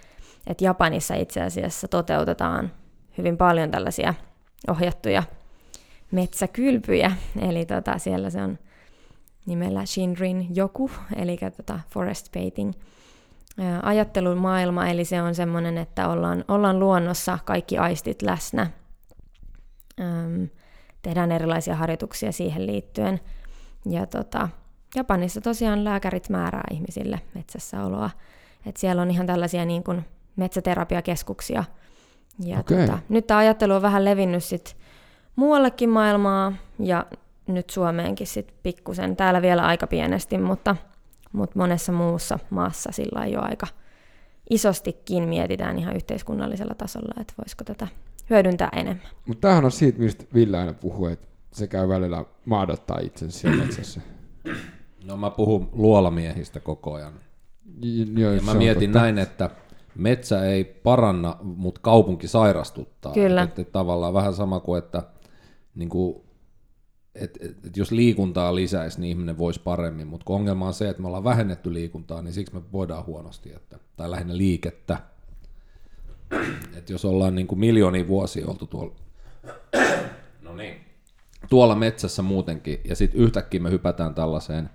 että 0.46 0.64
Japanissa 0.64 1.14
itse 1.14 1.42
asiassa 1.42 1.88
toteutetaan 1.88 2.72
hyvin 3.18 3.37
paljon 3.37 3.70
tällaisia 3.70 4.14
ohjattuja 4.68 5.22
metsäkylpyjä, 6.11 7.12
eli 7.48 7.66
tota, 7.66 7.98
siellä 7.98 8.31
se 8.31 8.42
on 8.42 8.59
nimellä 9.46 9.87
Shinrin 9.87 10.57
Joku, 10.57 10.90
eli 11.16 11.38
tota 11.57 11.81
forest 11.90 12.33
painting 12.33 12.72
ajattelun 13.83 14.38
maailma, 14.38 14.88
eli 14.88 15.05
se 15.05 15.22
on 15.22 15.35
semmoinen, 15.35 15.79
että 15.79 16.09
ollaan, 16.09 16.44
ollaan 16.48 16.79
luonnossa 16.79 17.38
kaikki 17.44 17.79
aistit 17.79 18.22
läsnä. 18.22 18.70
Öm, 20.00 20.48
tehdään 21.02 21.33
erilaisia 21.33 21.76
harjoituksia 21.76 22.33
siihen 22.33 22.66
liittyen. 22.66 23.20
Ja 23.90 24.07
tota, 24.07 24.48
Japanissa 24.96 25.40
tosiaan 25.40 25.85
lääkärit 25.85 26.28
määrää 26.28 26.64
ihmisille 26.70 27.20
metsässä 27.35 27.85
oloa. 27.85 28.11
Et 28.66 28.76
siellä 28.76 29.02
on 29.02 29.11
ihan 29.11 29.26
tällaisia 29.26 29.64
niin 29.64 29.85
kuin 29.85 30.04
metsäterapiakeskuksia. 30.37 31.64
Ja 32.44 32.59
Okei. 32.59 32.87
tota, 32.87 32.98
nyt 33.09 33.26
tämä 33.26 33.38
ajattelu 33.38 33.72
on 33.72 33.82
vähän 33.82 34.04
levinnyt 34.04 34.44
sit 34.44 34.76
muuallekin 35.37 35.90
maailmaa 35.90 36.52
ja 36.78 37.06
nyt 37.46 37.70
Suomeenkin 37.70 38.26
sit 38.26 38.54
pikkusen. 38.62 39.16
Täällä 39.16 39.42
vielä 39.42 39.66
aika 39.66 39.87
pienesti, 39.87 40.38
mutta, 40.38 40.76
mutta 41.32 41.59
monessa 41.59 41.92
muussa 41.92 42.38
maassa 42.50 42.92
sillä 42.92 43.26
jo 43.26 43.40
aika 43.42 43.66
isostikin 44.50 45.28
mietitään 45.28 45.78
ihan 45.78 45.96
yhteiskunnallisella 45.96 46.74
tasolla, 46.74 47.20
että 47.20 47.35
voisiko 47.38 47.64
tätä 47.64 47.88
hyödyntää 48.30 48.68
enemmän. 48.72 49.06
Mutta 49.26 49.40
tämähän 49.40 49.64
on 49.64 49.72
siitä, 49.72 49.98
mistä 49.98 50.24
Ville 50.35 50.59
aina 50.59 50.72
puhuu, 50.72 51.06
että 51.06 51.26
se 51.52 51.66
käy 51.66 51.88
välillä 51.88 52.24
maadottaa 52.44 52.98
itsensä 52.98 53.38
siellä 53.38 53.64
metsässä. 53.64 54.00
No 55.04 55.16
mä 55.16 55.30
puhun 55.30 55.68
luolamiehistä 55.72 56.61
koko 56.61 56.94
ajan. 56.94 57.12
Joo, 58.16 58.32
Ja 58.32 58.42
mä 58.42 58.54
mietin 58.54 58.90
totta. 58.90 58.98
näin, 58.98 59.18
että 59.18 59.50
metsä 59.94 60.44
ei 60.44 60.64
paranna, 60.64 61.37
mutta 61.42 61.80
kaupunki 61.80 62.28
sairastuttaa. 62.28 63.12
Kyllä. 63.12 63.42
Että, 63.42 63.62
että 63.62 63.72
tavallaan 63.72 64.14
vähän 64.14 64.35
sama 64.35 64.61
kuin, 64.61 64.78
että 64.78 65.02
niin 65.74 65.88
kuin, 65.88 66.16
et, 67.14 67.38
et, 67.40 67.66
et 67.66 67.76
jos 67.76 67.90
liikuntaa 67.92 68.54
lisäisi, 68.54 69.00
niin 69.00 69.11
ihminen 69.11 69.38
voisi 69.38 69.61
paremmin, 69.61 70.06
mutta 70.06 70.32
ongelma 70.32 70.66
on 70.66 70.74
se, 70.74 70.88
että 70.88 71.02
me 71.02 71.09
ollaan 71.09 71.24
vähennetty 71.24 71.74
liikuntaa, 71.74 72.22
niin 72.22 72.32
siksi 72.32 72.54
me 72.54 72.62
voidaan 72.72 73.06
huonosti, 73.06 73.52
että, 73.52 73.78
tai 73.96 74.11
lähinnä 74.11 74.37
liikettä. 74.37 74.98
Et 76.76 76.90
jos 76.90 77.04
ollaan 77.04 77.35
niin 77.35 77.46
kuin 77.46 77.59
miljoonia 77.59 78.09
vuosia 78.09 78.46
oltu 78.46 78.66
tuolla, 78.66 78.94
no 80.42 80.56
niin, 80.56 80.76
tuolla 81.50 81.74
metsässä 81.74 82.22
muutenkin, 82.22 82.80
ja 82.85 82.96
sitten 82.96 83.20
yhtäkkiä 83.20 83.61
me 83.61 83.70
hypätään 83.70 84.14
tällaiseen 84.14 84.70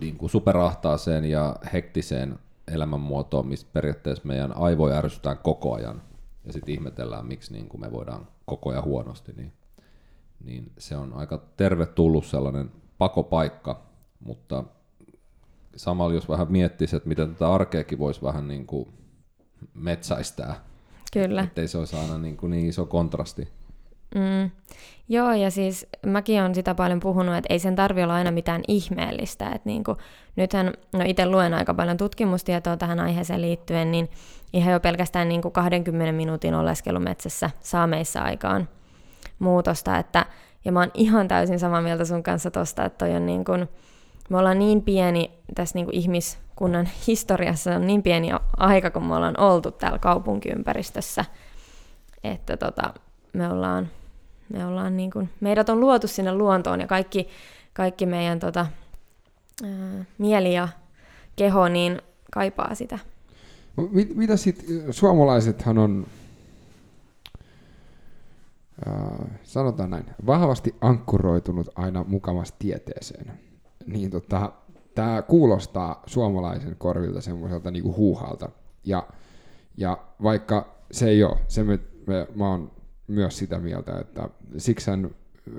niin 0.00 0.16
kuin 0.16 0.30
superahtaaseen 0.30 1.24
ja 1.24 1.56
hektiseen 1.72 2.38
elämänmuotoon, 2.68 3.46
mistä 3.46 3.70
periaatteessa 3.72 4.26
meidän 4.26 4.56
aivoja 4.56 4.96
ärsytään 4.96 5.38
koko 5.38 5.74
ajan, 5.74 6.02
ja 6.44 6.52
sitten 6.52 6.74
ihmetellään, 6.74 7.26
miksi 7.26 7.52
niin 7.52 7.68
kuin 7.68 7.80
me 7.80 7.92
voidaan 7.92 8.28
koko 8.44 8.70
ajan 8.70 8.84
huonosti, 8.84 9.32
niin, 9.32 9.52
niin 10.44 10.72
se 10.78 10.96
on 10.96 11.12
aika 11.12 11.42
tervetullut 11.56 12.26
sellainen 12.26 12.70
pakopaikka, 12.98 13.82
mutta 14.20 14.64
samalla 15.76 16.14
jos 16.14 16.28
vähän 16.28 16.52
miettisi, 16.52 16.96
että 16.96 17.08
miten 17.08 17.32
tätä 17.32 17.52
arkeakin 17.52 17.98
voisi 17.98 18.22
vähän 18.22 18.48
niin 18.48 18.66
kuin 18.66 18.88
metsäistää, 19.74 20.64
Kyllä. 21.12 21.42
ettei 21.42 21.68
se 21.68 21.78
olisi 21.78 21.96
aina 21.96 22.18
niin, 22.18 22.36
kuin 22.36 22.50
niin 22.50 22.68
iso 22.68 22.86
kontrasti. 22.86 23.48
Mm. 24.14 24.50
Joo, 25.08 25.32
ja 25.32 25.50
siis 25.50 25.86
mäkin 26.06 26.40
olen 26.40 26.54
sitä 26.54 26.74
paljon 26.74 27.00
puhunut, 27.00 27.36
että 27.36 27.54
ei 27.54 27.58
sen 27.58 27.76
tarvi 27.76 28.02
olla 28.02 28.14
aina 28.14 28.30
mitään 28.30 28.62
ihmeellistä. 28.68 29.46
Että 29.46 29.68
niin 29.68 29.84
kuin, 29.84 29.96
nythän, 30.36 30.72
no 30.92 31.04
itse 31.06 31.26
luen 31.26 31.54
aika 31.54 31.74
paljon 31.74 31.96
tutkimustietoa 31.96 32.76
tähän 32.76 33.00
aiheeseen 33.00 33.42
liittyen, 33.42 33.90
niin 33.90 34.08
ihan 34.52 34.72
jo 34.72 34.80
pelkästään 34.80 35.28
niin 35.28 35.42
kuin 35.42 35.52
20 35.52 36.12
minuutin 36.12 36.54
oleskelu 36.54 37.00
metsässä 37.00 37.50
saa 37.60 37.86
meissä 37.86 38.22
aikaan 38.22 38.68
muutosta. 39.38 39.98
Että, 39.98 40.26
ja 40.64 40.72
mä 40.72 40.80
oon 40.80 40.90
ihan 40.94 41.28
täysin 41.28 41.58
samaa 41.58 41.82
mieltä 41.82 42.04
sun 42.04 42.22
kanssa 42.22 42.50
tosta, 42.50 42.84
että 42.84 43.06
toi 43.06 43.16
on 43.16 43.26
niin 43.26 43.44
kuin, 43.44 43.68
me 44.28 44.38
ollaan 44.38 44.58
niin 44.58 44.82
pieni 44.82 45.30
tässä 45.54 45.78
niin 45.78 45.86
kuin 45.86 45.96
ihmiskunnan 45.96 46.88
historiassa 47.06 47.74
on 47.74 47.86
niin 47.86 48.02
pieni 48.02 48.30
aika, 48.56 48.90
kun 48.90 49.04
me 49.04 49.14
ollaan 49.14 49.40
oltu 49.40 49.70
täällä 49.70 49.98
kaupunkiympäristössä, 49.98 51.24
että 52.24 52.56
tota, 52.56 52.94
me 53.32 53.48
ollaan, 53.48 53.88
me 54.52 54.66
ollaan 54.66 54.96
niin 54.96 55.10
kuin, 55.10 55.28
meidät 55.40 55.68
on 55.68 55.80
luotu 55.80 56.08
sinne 56.08 56.34
luontoon 56.34 56.80
ja 56.80 56.86
kaikki, 56.86 57.28
kaikki 57.72 58.06
meidän 58.06 58.40
tota, 58.40 58.66
ää, 59.64 60.04
mieli 60.18 60.54
ja 60.54 60.68
keho 61.36 61.68
niin 61.68 62.02
kaipaa 62.32 62.74
sitä. 62.74 62.98
Mit, 63.90 64.16
mitä 64.16 64.36
sitten, 64.36 64.92
suomalaisethan 64.92 65.78
on, 65.78 66.06
äh, 68.88 69.38
sanotaan 69.42 69.90
näin, 69.90 70.06
vahvasti 70.26 70.74
ankkuroitunut 70.80 71.68
aina 71.74 72.04
mukavasti 72.08 72.56
tieteeseen. 72.58 73.32
Niin 73.86 74.10
tota, 74.10 74.52
tämä 74.94 75.22
kuulostaa 75.22 76.02
suomalaisen 76.06 76.76
korvilta 76.78 77.20
semmoiselta 77.20 77.70
niinku 77.70 77.94
huuhalta. 77.96 78.48
Ja, 78.84 79.06
ja 79.76 79.98
vaikka 80.22 80.74
se 80.90 81.08
ei 81.08 81.24
ole, 81.24 81.38
se 81.48 81.64
me, 81.64 81.78
me, 82.06 82.26
mä 82.34 82.48
oon 82.48 82.70
myös 83.10 83.38
sitä 83.38 83.58
mieltä, 83.58 83.98
että 84.00 84.28
siksän 84.56 85.10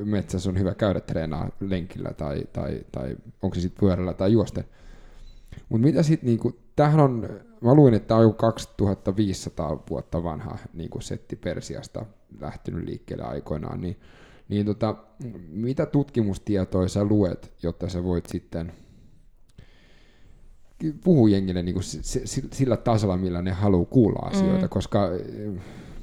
metsässä 0.05 0.49
on 0.49 0.59
hyvä 0.59 0.73
käydä 0.73 0.99
treenaa 0.99 1.49
lenkillä 1.59 2.13
tai, 2.13 2.43
tai, 2.53 2.81
tai 2.91 3.17
onko 3.41 3.55
se 3.55 3.61
sitten 3.61 3.79
pyörällä 3.79 4.13
tai 4.13 4.31
juosten. 4.31 4.63
Mutta 5.69 5.87
mitä 5.87 6.03
sitten, 6.03 6.27
niinku, 6.27 6.59
tämähän 6.75 6.99
on, 6.99 7.29
mä 7.61 7.73
luin, 7.73 7.93
että 7.93 8.07
tämä 8.07 8.17
on 8.17 8.23
joku 8.23 8.35
2500 8.35 9.83
vuotta 9.89 10.23
vanha 10.23 10.57
niinku 10.73 11.01
setti 11.01 11.35
Persiasta 11.35 12.05
lähtenyt 12.39 12.83
liikkeelle 12.85 13.23
aikoinaan, 13.23 13.81
niin, 13.81 13.99
niin 14.49 14.65
tota, 14.65 14.95
mitä 15.47 15.85
tutkimustietoja 15.85 16.87
sä 16.87 17.03
luet, 17.03 17.53
jotta 17.63 17.89
sä 17.89 18.03
voit 18.03 18.25
sitten 18.25 18.71
puhua 21.03 21.29
jengille 21.29 21.63
niinku 21.63 21.81
sillä 22.51 22.77
tasolla, 22.77 23.17
millä 23.17 23.41
ne 23.41 23.51
haluaa 23.51 23.85
kuulla 23.85 24.19
asioita, 24.19 24.65
mm. 24.65 24.69
koska 24.69 25.09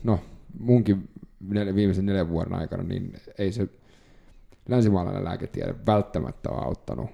no, 0.05 0.21
munkin 0.59 1.09
nel- 1.45 1.75
viimeisen 1.75 2.07
neljän 2.07 2.29
vuoden 2.29 2.55
aikana, 2.55 2.83
niin 2.83 3.13
ei 3.39 3.53
se 3.53 3.69
länsimaalainen 4.69 5.25
lääketiede 5.25 5.75
välttämättä 5.87 6.51
ole 6.51 6.65
auttanut 6.65 7.11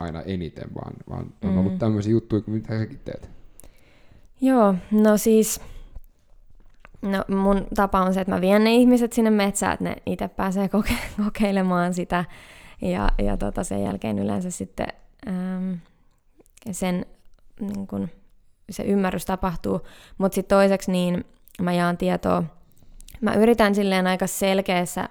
aina 0.00 0.22
eniten, 0.22 0.68
vaan, 0.74 0.92
vaan 1.10 1.32
on 1.44 1.50
Mm. 1.50 1.58
ollut 1.58 1.78
tämmöisiä 1.78 2.10
juttuja 2.12 2.42
mitä 2.46 2.78
säkin 2.78 3.00
teet. 3.04 3.30
Joo, 4.40 4.74
no 4.90 5.16
siis 5.16 5.60
no 7.02 7.24
mun 7.36 7.66
tapa 7.74 8.00
on 8.02 8.14
se, 8.14 8.20
että 8.20 8.34
mä 8.34 8.40
vien 8.40 8.64
ne 8.64 8.74
ihmiset 8.74 9.12
sinne 9.12 9.30
metsään, 9.30 9.72
että 9.72 9.84
ne 9.84 9.96
itse 10.06 10.28
pääsee 10.28 10.66
koke- 10.68 11.08
kokeilemaan 11.24 11.94
sitä 11.94 12.24
ja, 12.82 13.08
ja 13.18 13.36
tota, 13.36 13.64
sen 13.64 13.82
jälkeen 13.82 14.18
yleensä 14.18 14.50
sitten 14.50 14.86
äm, 15.28 15.78
sen 16.70 17.06
niin 17.60 17.86
kun, 17.86 18.08
se 18.70 18.82
ymmärrys 18.82 19.24
tapahtuu, 19.26 19.80
mutta 20.18 20.34
sitten 20.34 20.56
toiseksi 20.56 20.90
niin 20.92 21.24
mä 21.62 21.72
jaan 21.72 21.96
tietoa, 21.96 22.44
mä 23.20 23.34
yritän 23.34 23.74
silleen 23.74 24.06
aika 24.06 24.26
selkeässä 24.26 25.08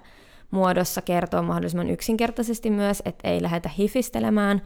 muodossa 0.50 1.02
kertoa 1.02 1.42
mahdollisimman 1.42 1.90
yksinkertaisesti 1.90 2.70
myös, 2.70 3.02
että 3.04 3.28
ei 3.28 3.42
lähdetä 3.42 3.70
hifistelemään, 3.78 4.62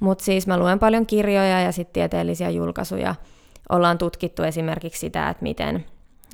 mutta 0.00 0.24
siis 0.24 0.46
mä 0.46 0.58
luen 0.58 0.78
paljon 0.78 1.06
kirjoja 1.06 1.60
ja 1.60 1.72
sitten 1.72 1.92
tieteellisiä 1.92 2.50
julkaisuja, 2.50 3.14
ollaan 3.68 3.98
tutkittu 3.98 4.42
esimerkiksi 4.42 5.00
sitä, 5.00 5.28
että 5.28 5.42
miten, 5.42 5.84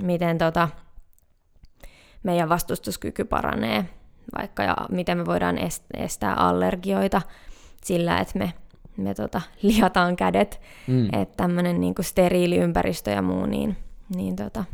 miten 0.03 0.39
tota, 0.39 0.69
meidän 2.23 2.49
vastustuskyky 2.49 3.25
paranee, 3.25 3.85
vaikka 4.39 4.63
ja 4.63 4.77
miten 4.91 5.19
me 5.19 5.27
voidaan 5.27 5.57
est- 5.59 6.03
estää 6.05 6.35
allergioita 6.35 7.23
sillä, 7.85 8.19
että 8.19 8.39
me, 8.39 8.53
me 8.97 9.15
tota, 9.15 9.41
liataan 9.63 10.17
kädet, 10.17 10.61
Mm. 10.87 11.07
että 11.07 11.37
tämmöinen 11.37 11.81
niinku 11.81 12.03
steriili 12.03 12.57
ympäristö 12.57 13.11
ja 13.11 13.23
muu, 13.23 13.47
niin, 13.47 13.77
niin 14.17 14.37
tota, 14.37 14.65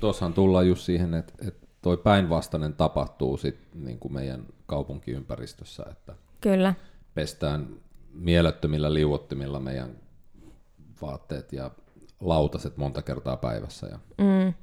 Tuossahan 0.00 0.34
tullaan 0.34 0.68
just 0.68 0.82
siihen, 0.82 1.14
että, 1.14 1.32
että 1.48 1.66
toi 1.82 1.96
päinvastainen 1.96 2.74
tapahtuu 2.74 3.36
sit 3.36 3.58
niin 3.74 3.98
kuin 3.98 4.12
meidän 4.12 4.46
kaupunkiympäristössä, 4.66 5.84
että 5.90 6.14
kyllä. 6.40 6.74
pestään 7.14 7.68
mielettömillä 8.12 8.94
liuottimilla 8.94 9.60
meidän 9.60 9.90
vaatteet 11.02 11.52
ja 11.52 11.70
lautaset 12.20 12.76
monta 12.76 13.02
kertaa 13.02 13.36
päivässä. 13.36 13.86
Ja 13.86 13.98
Mm. 14.18 14.54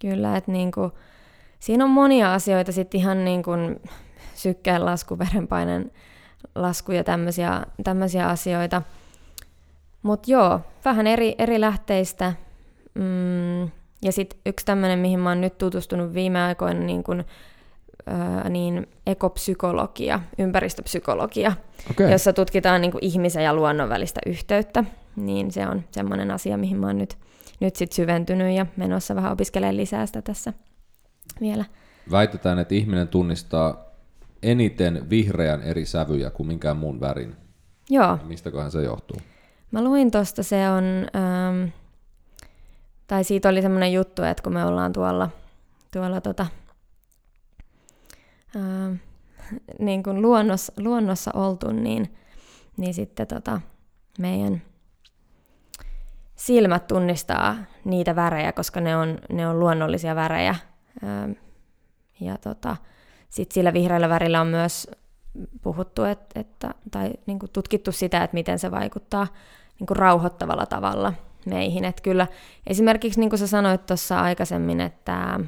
Kyllä, 0.00 0.36
että 0.36 0.52
niinku, 0.52 0.92
siinä 1.60 1.84
on 1.84 1.90
monia 1.90 2.34
asioita 2.34 2.72
sitten 2.72 3.00
ihan 3.00 3.24
niin 3.24 3.42
kuin 3.42 3.80
sykkeen 4.34 4.84
lasku, 4.84 5.18
verenpaineen 5.18 5.92
lasku 6.54 6.92
ja 6.92 7.04
tämmöisiä, 7.04 7.66
tämmöisiä 7.84 8.28
asioita. 8.28 8.82
Mutta 10.02 10.30
joo, 10.30 10.60
vähän 10.84 11.06
eri, 11.06 11.34
eri 11.38 11.60
lähteistä. 11.60 12.32
Mm, 12.94 13.70
ja 14.02 14.12
sitten 14.12 14.40
yksi 14.46 14.66
tämmöinen, 14.66 14.98
mihin 14.98 15.20
mä 15.20 15.28
oon 15.28 15.40
nyt 15.40 15.58
tutustunut 15.58 16.14
viime 16.14 16.42
aikoina 16.42 16.80
niin 16.80 17.04
kun 17.04 17.24
ö, 18.44 18.48
niin 18.48 18.86
ekopsykologia, 19.06 20.20
ympäristöpsykologia, 20.38 21.52
Okei. 21.90 22.12
jossa 22.12 22.32
tutkitaan 22.32 22.80
niin 22.80 22.92
kuin 22.92 23.04
ihmisen 23.04 23.44
ja 23.44 23.54
luonnon 23.54 23.88
välistä 23.88 24.20
yhteyttä. 24.26 24.84
Niin 25.16 25.50
se 25.50 25.66
on 25.66 25.84
semmoinen 25.90 26.30
asia, 26.30 26.56
mihin 26.56 26.76
mä 26.76 26.86
oon 26.86 26.98
nyt, 26.98 27.18
nyt 27.60 27.76
sit 27.76 27.92
syventynyt 27.92 28.56
ja 28.56 28.66
menossa 28.76 29.14
vähän 29.14 29.32
opiskelemaan 29.32 29.76
lisää 29.76 30.06
sitä 30.06 30.22
tässä 30.22 30.52
vielä. 31.40 31.64
Väitetään, 32.10 32.58
että 32.58 32.74
ihminen 32.74 33.08
tunnistaa 33.08 33.90
eniten 34.42 35.10
vihreän 35.10 35.62
eri 35.62 35.86
sävyjä 35.86 36.30
kuin 36.30 36.46
minkään 36.46 36.76
muun 36.76 37.00
värin. 37.00 37.36
Joo, 37.90 38.18
Mistäköhän 38.24 38.70
se 38.70 38.82
johtuu? 38.82 39.16
Mä 39.70 39.84
luin 39.84 40.10
tosta, 40.10 40.42
se 40.42 40.68
on, 40.68 40.84
ähm, 41.16 41.68
tai 43.10 43.24
siitä 43.24 43.48
oli 43.48 43.62
semmoinen 43.62 43.92
juttu, 43.92 44.22
että 44.22 44.42
kun 44.42 44.52
me 44.52 44.64
ollaan 44.64 44.92
tuolla, 44.92 45.30
tuolla 45.90 46.20
tota, 46.20 46.46
ähm, 48.56 48.94
niin 49.86 50.02
kuin 50.02 50.22
luonnossa, 50.22 50.72
luonnossa 50.78 51.30
oltu, 51.34 51.72
niin, 51.72 52.16
niin 52.76 52.94
sitten 52.94 53.26
tota, 53.26 53.60
meidän 54.18 54.62
silmät 56.36 56.86
tunnistaa 56.86 57.56
niitä 57.84 58.16
värejä, 58.16 58.52
koska 58.52 58.80
ne 58.80 58.96
on, 58.96 59.18
ne 59.32 59.48
on 59.48 59.60
luonnollisia 59.60 60.14
värejä. 60.14 60.54
Ähm, 61.04 61.32
ja 62.20 62.38
tota, 62.38 62.76
sitten 63.30 63.54
sillä 63.54 63.72
vihreällä 63.72 64.08
värillä 64.08 64.40
on 64.40 64.46
myös 64.46 64.90
puhuttu, 65.62 66.04
että, 66.04 66.40
että, 66.40 66.74
tai 66.90 67.10
niin 67.26 67.38
kuin 67.38 67.52
tutkittu 67.52 67.92
sitä, 67.92 68.24
että 68.24 68.34
miten 68.34 68.58
se 68.58 68.70
vaikuttaa 68.70 69.26
niin 69.78 69.86
kuin 69.86 69.96
rauhoittavalla 69.96 70.66
tavalla 70.66 71.12
meihin. 71.46 71.84
Että 71.84 72.02
kyllä 72.02 72.26
esimerkiksi 72.66 73.20
niin 73.20 73.30
kuin 73.30 73.38
sä 73.38 73.46
sanoit 73.46 73.86
tuossa 73.86 74.20
aikaisemmin, 74.20 74.80
että, 74.80 75.40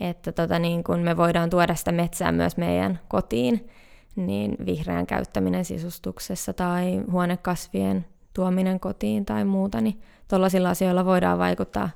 että 0.00 0.32
tota 0.32 0.58
niin 0.58 0.84
kuin 0.84 1.00
me 1.00 1.16
voidaan 1.16 1.50
tuoda 1.50 1.74
sitä 1.74 1.92
metsää 1.92 2.32
myös 2.32 2.56
meidän 2.56 3.00
kotiin, 3.08 3.68
niin 4.16 4.56
vihreän 4.66 5.06
käyttäminen 5.06 5.64
sisustuksessa 5.64 6.52
tai 6.52 7.02
huonekasvien 7.10 8.06
tuominen 8.34 8.80
kotiin 8.80 9.24
tai 9.24 9.44
muuta, 9.44 9.80
niin 9.80 10.00
tuollaisilla 10.28 10.70
asioilla 10.70 11.04
voidaan 11.04 11.38
vaikuttaa, 11.38 11.90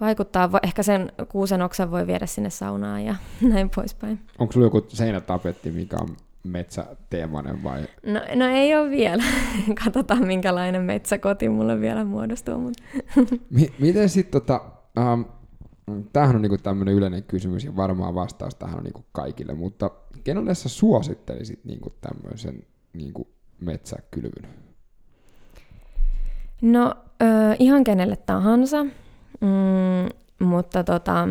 vaikuttaa. 0.00 0.50
Ehkä 0.62 0.82
sen 0.82 1.12
kuusen 1.28 1.62
oksan 1.62 1.90
voi 1.90 2.06
viedä 2.06 2.26
sinne 2.26 2.50
saunaan 2.50 3.04
ja 3.04 3.14
näin 3.52 3.70
poispäin. 3.76 4.20
Onko 4.38 4.52
sulla 4.52 4.66
joku 4.66 4.84
seinätapetti, 4.88 5.70
mikä 5.70 5.96
on 6.00 6.16
metsäteemainen 6.48 7.62
vai? 7.62 7.82
No, 8.06 8.20
no 8.34 8.46
ei 8.46 8.76
ole 8.76 8.90
vielä. 8.90 9.22
Katsotaan, 9.84 10.26
minkälainen 10.26 10.82
metsäkoti 10.82 11.48
mulle 11.48 11.80
vielä 11.80 12.04
muodostuu. 12.04 12.58
Mutta... 12.58 12.82
Mi- 13.50 13.72
miten 13.78 14.08
sitten 14.08 14.40
tota, 14.40 14.60
ähm, 14.98 15.22
tämähän 16.12 16.36
on 16.36 16.42
niinku 16.42 16.58
tämmöinen 16.58 16.94
yleinen 16.94 17.22
kysymys 17.22 17.64
ja 17.64 17.76
varmaan 17.76 18.14
vastaus 18.14 18.54
tähän 18.54 18.78
on 18.78 18.84
niinku 18.84 19.04
kaikille, 19.12 19.54
mutta 19.54 19.90
kenelle 20.24 20.54
sä 20.54 20.68
suosittelisit 20.68 21.64
niinku 21.64 21.92
tämmöisen 22.00 22.62
niinku 22.92 23.28
metsäkylvyn? 23.60 24.48
No 26.62 26.94
ö, 27.22 27.24
ihan 27.58 27.84
kenelle 27.84 28.16
tahansa, 28.16 28.84
mm, 28.84 30.08
mutta 30.46 30.84
tota, 30.84 31.28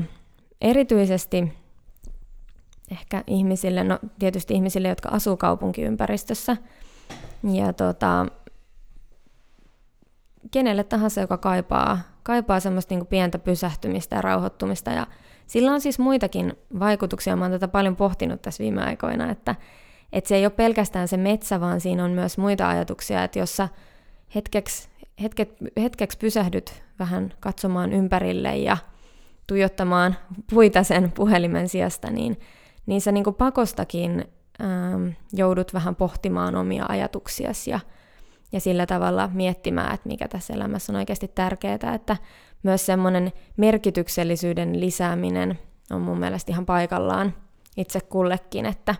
erityisesti 0.61 1.53
ehkä 2.91 3.23
ihmisille, 3.27 3.83
no 3.83 3.99
tietysti 4.19 4.53
ihmisille, 4.53 4.87
jotka 4.87 5.09
asuu 5.09 5.37
kaupunkiympäristössä 5.37 6.57
ja 7.53 7.73
tota, 7.73 8.25
kenelle 10.51 10.83
tahansa, 10.83 11.21
joka 11.21 11.37
kaipaa, 11.37 11.99
kaipaa 12.23 12.59
semmoista 12.59 12.95
niin 12.95 13.07
pientä 13.07 13.39
pysähtymistä 13.39 14.15
ja 14.15 14.21
rauhoittumista. 14.21 14.91
Ja 14.91 15.07
sillä 15.47 15.71
on 15.71 15.81
siis 15.81 15.99
muitakin 15.99 16.53
vaikutuksia. 16.79 17.35
Mä 17.35 17.45
oon 17.45 17.51
tätä 17.51 17.67
paljon 17.67 17.95
pohtinut 17.95 18.41
tässä 18.41 18.63
viime 18.63 18.83
aikoina, 18.83 19.31
että, 19.31 19.55
että 20.13 20.27
se 20.27 20.35
ei 20.35 20.45
ole 20.45 20.51
pelkästään 20.51 21.07
se 21.07 21.17
metsä, 21.17 21.59
vaan 21.59 21.81
siinä 21.81 22.05
on 22.05 22.11
myös 22.11 22.37
muita 22.37 22.69
ajatuksia, 22.69 23.23
että 23.23 23.39
jos 23.39 23.55
sä 23.55 23.69
hetkeksi, 24.35 24.89
hetket, 25.21 25.55
hetkeksi 25.81 26.17
pysähdyt 26.17 26.83
vähän 26.99 27.33
katsomaan 27.39 27.93
ympärille 27.93 28.57
ja 28.57 28.77
tuijottamaan 29.47 30.15
puita 30.49 30.83
sen 30.83 31.11
puhelimen 31.11 31.69
sijasta, 31.69 32.11
niin, 32.11 32.39
niin 32.87 33.01
sä 33.01 33.11
niin 33.11 33.23
kuin 33.23 33.35
pakostakin 33.35 34.25
ähm, 34.61 35.07
joudut 35.33 35.73
vähän 35.73 35.95
pohtimaan 35.95 36.55
omia 36.55 36.85
ajatuksiasi 36.89 37.71
ja, 37.71 37.79
ja 38.51 38.59
sillä 38.59 38.85
tavalla 38.85 39.29
miettimään, 39.33 39.93
että 39.93 40.09
mikä 40.09 40.27
tässä 40.27 40.53
elämässä 40.53 40.91
on 40.91 40.97
oikeasti 40.97 41.27
tärkeää, 41.27 41.93
että 41.95 42.17
myös 42.63 42.85
semmoinen 42.85 43.31
merkityksellisyyden 43.57 44.79
lisääminen 44.79 45.59
on 45.91 46.01
mun 46.01 46.19
mielestä 46.19 46.51
ihan 46.51 46.65
paikallaan 46.65 47.33
itse 47.77 48.01
kullekin, 48.01 48.65
että 48.65 48.95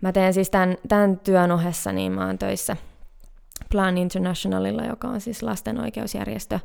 mä 0.00 0.12
teen 0.12 0.34
siis 0.34 0.50
tämän, 0.50 0.76
tämän 0.88 1.18
työn 1.18 1.52
ohessa, 1.52 1.92
niin 1.92 2.12
mä 2.12 2.26
oon 2.26 2.38
töissä 2.38 2.76
Plan 3.70 3.98
Internationalilla, 3.98 4.84
joka 4.84 5.08
on 5.08 5.20
siis 5.20 5.42
lasten 5.42 5.80
oikeusjärjestö, 5.80 6.60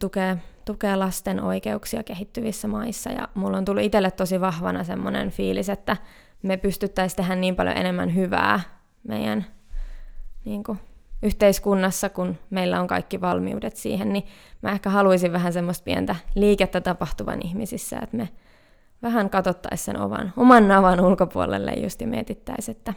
tukee, 0.00 0.36
tukee 0.64 0.96
lasten 0.96 1.42
oikeuksia 1.42 2.02
kehittyvissä 2.02 2.68
maissa. 2.68 3.10
Ja 3.10 3.28
mulla 3.34 3.56
on 3.56 3.64
tullut 3.64 3.84
itselle 3.84 4.10
tosi 4.10 4.40
vahvana 4.40 4.84
semmoinen 4.84 5.30
fiilis, 5.30 5.68
että 5.68 5.96
me 6.42 6.56
pystyttäisiin 6.56 7.16
tehdä 7.16 7.34
niin 7.34 7.56
paljon 7.56 7.76
enemmän 7.76 8.14
hyvää 8.14 8.60
meidän 9.02 9.46
niin 10.44 10.64
kuin, 10.64 10.78
yhteiskunnassa, 11.22 12.08
kun 12.08 12.36
meillä 12.50 12.80
on 12.80 12.86
kaikki 12.86 13.20
valmiudet 13.20 13.76
siihen, 13.76 14.12
niin 14.12 14.26
mä 14.62 14.70
ehkä 14.70 14.90
haluaisin 14.90 15.32
vähän 15.32 15.52
semmoista 15.52 15.84
pientä 15.84 16.16
liikettä 16.34 16.80
tapahtuvan 16.80 17.40
ihmisissä, 17.44 17.98
että 18.02 18.16
me 18.16 18.28
vähän 19.02 19.30
katsottaisiin 19.30 19.84
sen 19.84 20.00
oman, 20.00 20.32
oman 20.36 20.68
navan 20.68 21.00
ulkopuolelle 21.00 21.72
just 21.72 22.00
ja 22.00 22.06
mietittäisiin, 22.06 22.76
että 22.76 22.94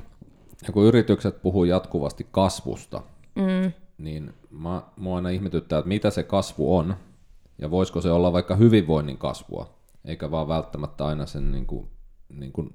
Ja 0.67 0.73
kun 0.73 0.86
yritykset 0.86 1.41
puhuu 1.41 1.63
jatkuvasti 1.63 2.27
kasvusta, 2.32 3.01
mm, 3.36 3.71
niin 3.97 4.34
mä, 4.49 4.82
mua 4.97 5.15
aina 5.15 5.29
ihmetyttää, 5.29 5.79
että 5.79 5.89
mitä 5.89 6.10
se 6.10 6.23
kasvu 6.23 6.77
on, 6.77 6.95
ja 7.58 7.71
voisiko 7.71 8.01
se 8.01 8.12
olla 8.12 8.34
vaikka 8.34 8.56
hyvinvoinnin 8.56 9.17
kasvua, 9.17 9.75
eikä 10.06 10.32
vaan 10.32 10.47
välttämättä 10.47 11.06
aina 11.06 11.25
sen 11.25 11.51
niin 11.51 11.65
kuin, 11.65 11.88
niin 12.29 12.51
kuin 12.51 12.73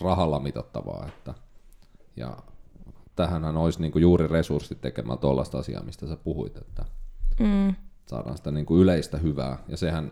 rahalla 0.00 0.40
mitattavaa. 0.40 1.06
Että, 1.08 1.34
ja 2.16 2.36
tähänhän 3.16 3.56
olisi 3.56 3.80
niin 3.80 3.92
kuin 3.92 4.02
juuri 4.02 4.28
resurssit 4.28 4.80
tekemään 4.80 5.18
tuollaista 5.18 5.58
asiaa, 5.58 5.82
mistä 5.82 6.06
sä 6.06 6.16
puhuit, 6.16 6.56
että 6.56 6.84
mm, 7.40 7.74
saadaan 8.06 8.36
sitä 8.36 8.50
niin 8.50 8.66
kuin 8.66 8.82
yleistä 8.82 9.18
hyvää, 9.18 9.58
ja 9.68 9.76
sehän 9.76 10.10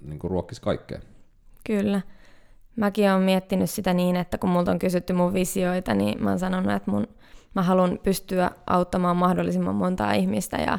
niin 0.00 0.18
kuin 0.18 0.30
ruokkisi 0.30 0.62
kaikkea. 0.62 0.98
Kyllä. 1.66 2.00
Mäkin 2.76 3.10
olen 3.10 3.22
miettinyt 3.22 3.70
sitä 3.70 3.94
niin, 3.94 4.16
että 4.16 4.38
kun 4.38 4.50
multa 4.50 4.70
on 4.70 4.78
kysytty 4.78 5.12
mun 5.12 5.34
visioita, 5.34 5.94
niin 5.94 6.22
mä 6.22 6.30
oon 6.30 6.38
sanonut, 6.38 6.72
että 6.72 6.90
mun, 6.90 7.06
mä 7.54 7.62
haluan 7.62 7.98
pystyä 8.02 8.50
auttamaan 8.66 9.16
mahdollisimman 9.16 9.74
montaa 9.74 10.12
ihmistä 10.12 10.56
ja 10.56 10.78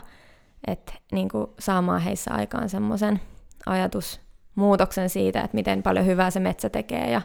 että 0.67 0.93
niin 1.11 1.29
kuin 1.29 1.47
saamaan 1.59 2.01
heissä 2.01 2.33
aikaan 2.33 2.69
semmoisen 2.69 3.21
ajatusmuutoksen 3.65 5.09
siitä, 5.09 5.41
että 5.41 5.55
miten 5.55 5.83
paljon 5.83 6.05
hyvää 6.05 6.31
se 6.31 6.39
metsä 6.39 6.69
tekee 6.69 7.11
ja, 7.11 7.21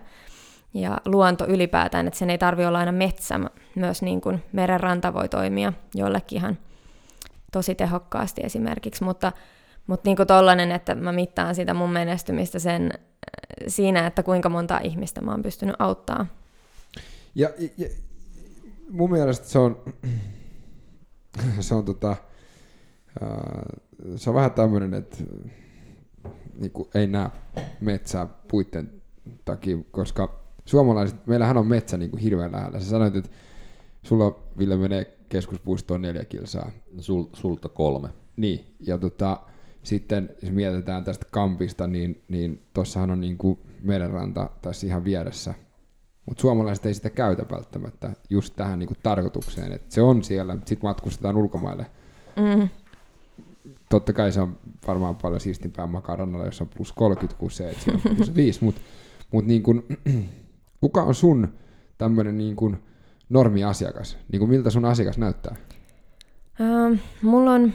ja 0.74 0.98
luonto 1.04 1.46
ylipäätään, 1.46 2.06
että 2.06 2.18
sen 2.18 2.30
ei 2.30 2.38
tarvi 2.38 2.66
olla 2.66 2.78
aina 2.78 2.92
metsä, 2.92 3.40
myös 3.74 4.02
niin 4.02 4.20
kuin 4.20 4.42
merenranta 4.52 5.14
voi 5.14 5.28
toimia 5.28 5.72
jollekin 5.94 6.38
ihan 6.38 6.58
tosi 7.52 7.74
tehokkaasti 7.74 8.40
esimerkiksi, 8.44 9.04
mutta, 9.04 9.32
mutta 9.86 10.08
niin 10.08 10.16
kuin 10.16 10.26
tollainen, 10.26 10.72
että 10.72 10.94
mä 10.94 11.12
mittaan 11.12 11.54
sitä 11.54 11.74
mun 11.74 11.90
menestymistä 11.90 12.58
sen, 12.58 12.92
siinä, 13.66 14.06
että 14.06 14.22
kuinka 14.22 14.48
monta 14.48 14.78
ihmistä 14.78 15.20
mä 15.20 15.30
oon 15.30 15.42
pystynyt 15.42 15.76
auttaa. 15.78 16.26
Ja, 17.34 17.50
ja 17.78 17.88
mun 18.94 19.10
mielestä 19.10 19.48
se 19.48 19.58
on, 19.58 19.84
se 21.60 21.74
on 21.74 21.84
tota, 21.84 22.16
se 24.16 24.30
on 24.30 24.36
vähän 24.36 24.52
tämmöinen, 24.52 24.94
että 24.94 25.16
niinku, 26.58 26.88
ei 26.94 27.06
näe 27.06 27.30
metsää 27.80 28.26
puitten 28.26 28.92
takia, 29.44 29.76
koska 29.90 30.40
suomalaiset, 30.64 31.26
meillähän 31.26 31.56
on 31.56 31.66
metsä 31.66 31.96
niinku 31.96 32.16
hirveän 32.16 32.52
lähellä. 32.52 32.80
Sä 32.80 32.88
sanoit, 32.88 33.16
että 33.16 33.30
sulla 34.02 34.38
Ville 34.58 34.76
menee 34.76 35.18
keskuspuistoon 35.28 36.02
neljä 36.02 36.24
kilsaa. 36.24 36.70
Sul, 36.98 37.24
sulta 37.32 37.68
kolme. 37.68 38.08
Niin, 38.36 38.74
ja 38.80 38.98
tota, 38.98 39.40
sitten 39.82 40.30
jos 40.42 40.50
mietitään 40.50 41.04
tästä 41.04 41.26
kampista, 41.30 41.86
niin, 41.86 42.22
niin 42.28 42.62
tossahan 42.74 43.10
on 43.10 43.20
niinku 43.20 43.58
merenranta 43.82 44.50
tässä 44.62 44.86
ihan 44.86 45.04
vieressä. 45.04 45.54
Mutta 46.26 46.40
suomalaiset 46.40 46.86
ei 46.86 46.94
sitä 46.94 47.10
käytä 47.10 47.44
välttämättä 47.50 48.12
just 48.30 48.56
tähän 48.56 48.78
niinku 48.78 48.94
tarkoitukseen, 49.02 49.72
että 49.72 49.94
se 49.94 50.02
on 50.02 50.24
siellä, 50.24 50.54
sitten 50.54 50.88
matkustetaan 50.88 51.36
ulkomaille. 51.36 51.86
Mm. 52.36 52.68
Totta 53.88 54.12
kai 54.12 54.32
se 54.32 54.40
on 54.40 54.58
varmaan 54.86 55.16
paljon 55.16 55.40
siistimpää 55.40 55.86
makaa 55.86 56.16
rannalla, 56.16 56.46
jos 56.46 56.60
on 56.60 56.68
plus 56.68 56.92
30 56.92 57.38
kuin 57.38 57.50
se, 57.50 57.70
että 57.70 57.82
siellä 57.82 58.00
on 58.10 58.16
plus 58.16 58.34
5, 58.34 58.64
mutta 58.64 58.80
mut 59.32 59.46
niin 59.46 59.62
kun, 59.62 59.84
kuka 60.80 61.02
on 61.02 61.14
sun 61.14 61.54
tämmöinen 61.98 62.38
niin 62.38 62.56
kun 62.56 62.76
normiasiakas? 63.28 64.18
Niin 64.32 64.40
kun 64.40 64.48
miltä 64.48 64.70
sun 64.70 64.84
asiakas 64.84 65.18
näyttää? 65.18 65.56
Ähm, 66.60 66.94
mulla 67.22 67.52
on 67.52 67.72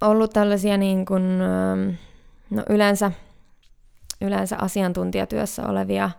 ollut 0.00 0.32
tällaisia 0.32 0.76
niin 0.76 1.04
kuin, 1.04 1.22
ähm, 1.22 1.94
no 2.50 2.62
yleensä 2.68 3.12
yleensä 4.22 4.56
asiantuntijatyössä 4.56 5.66
olevia 5.66 6.10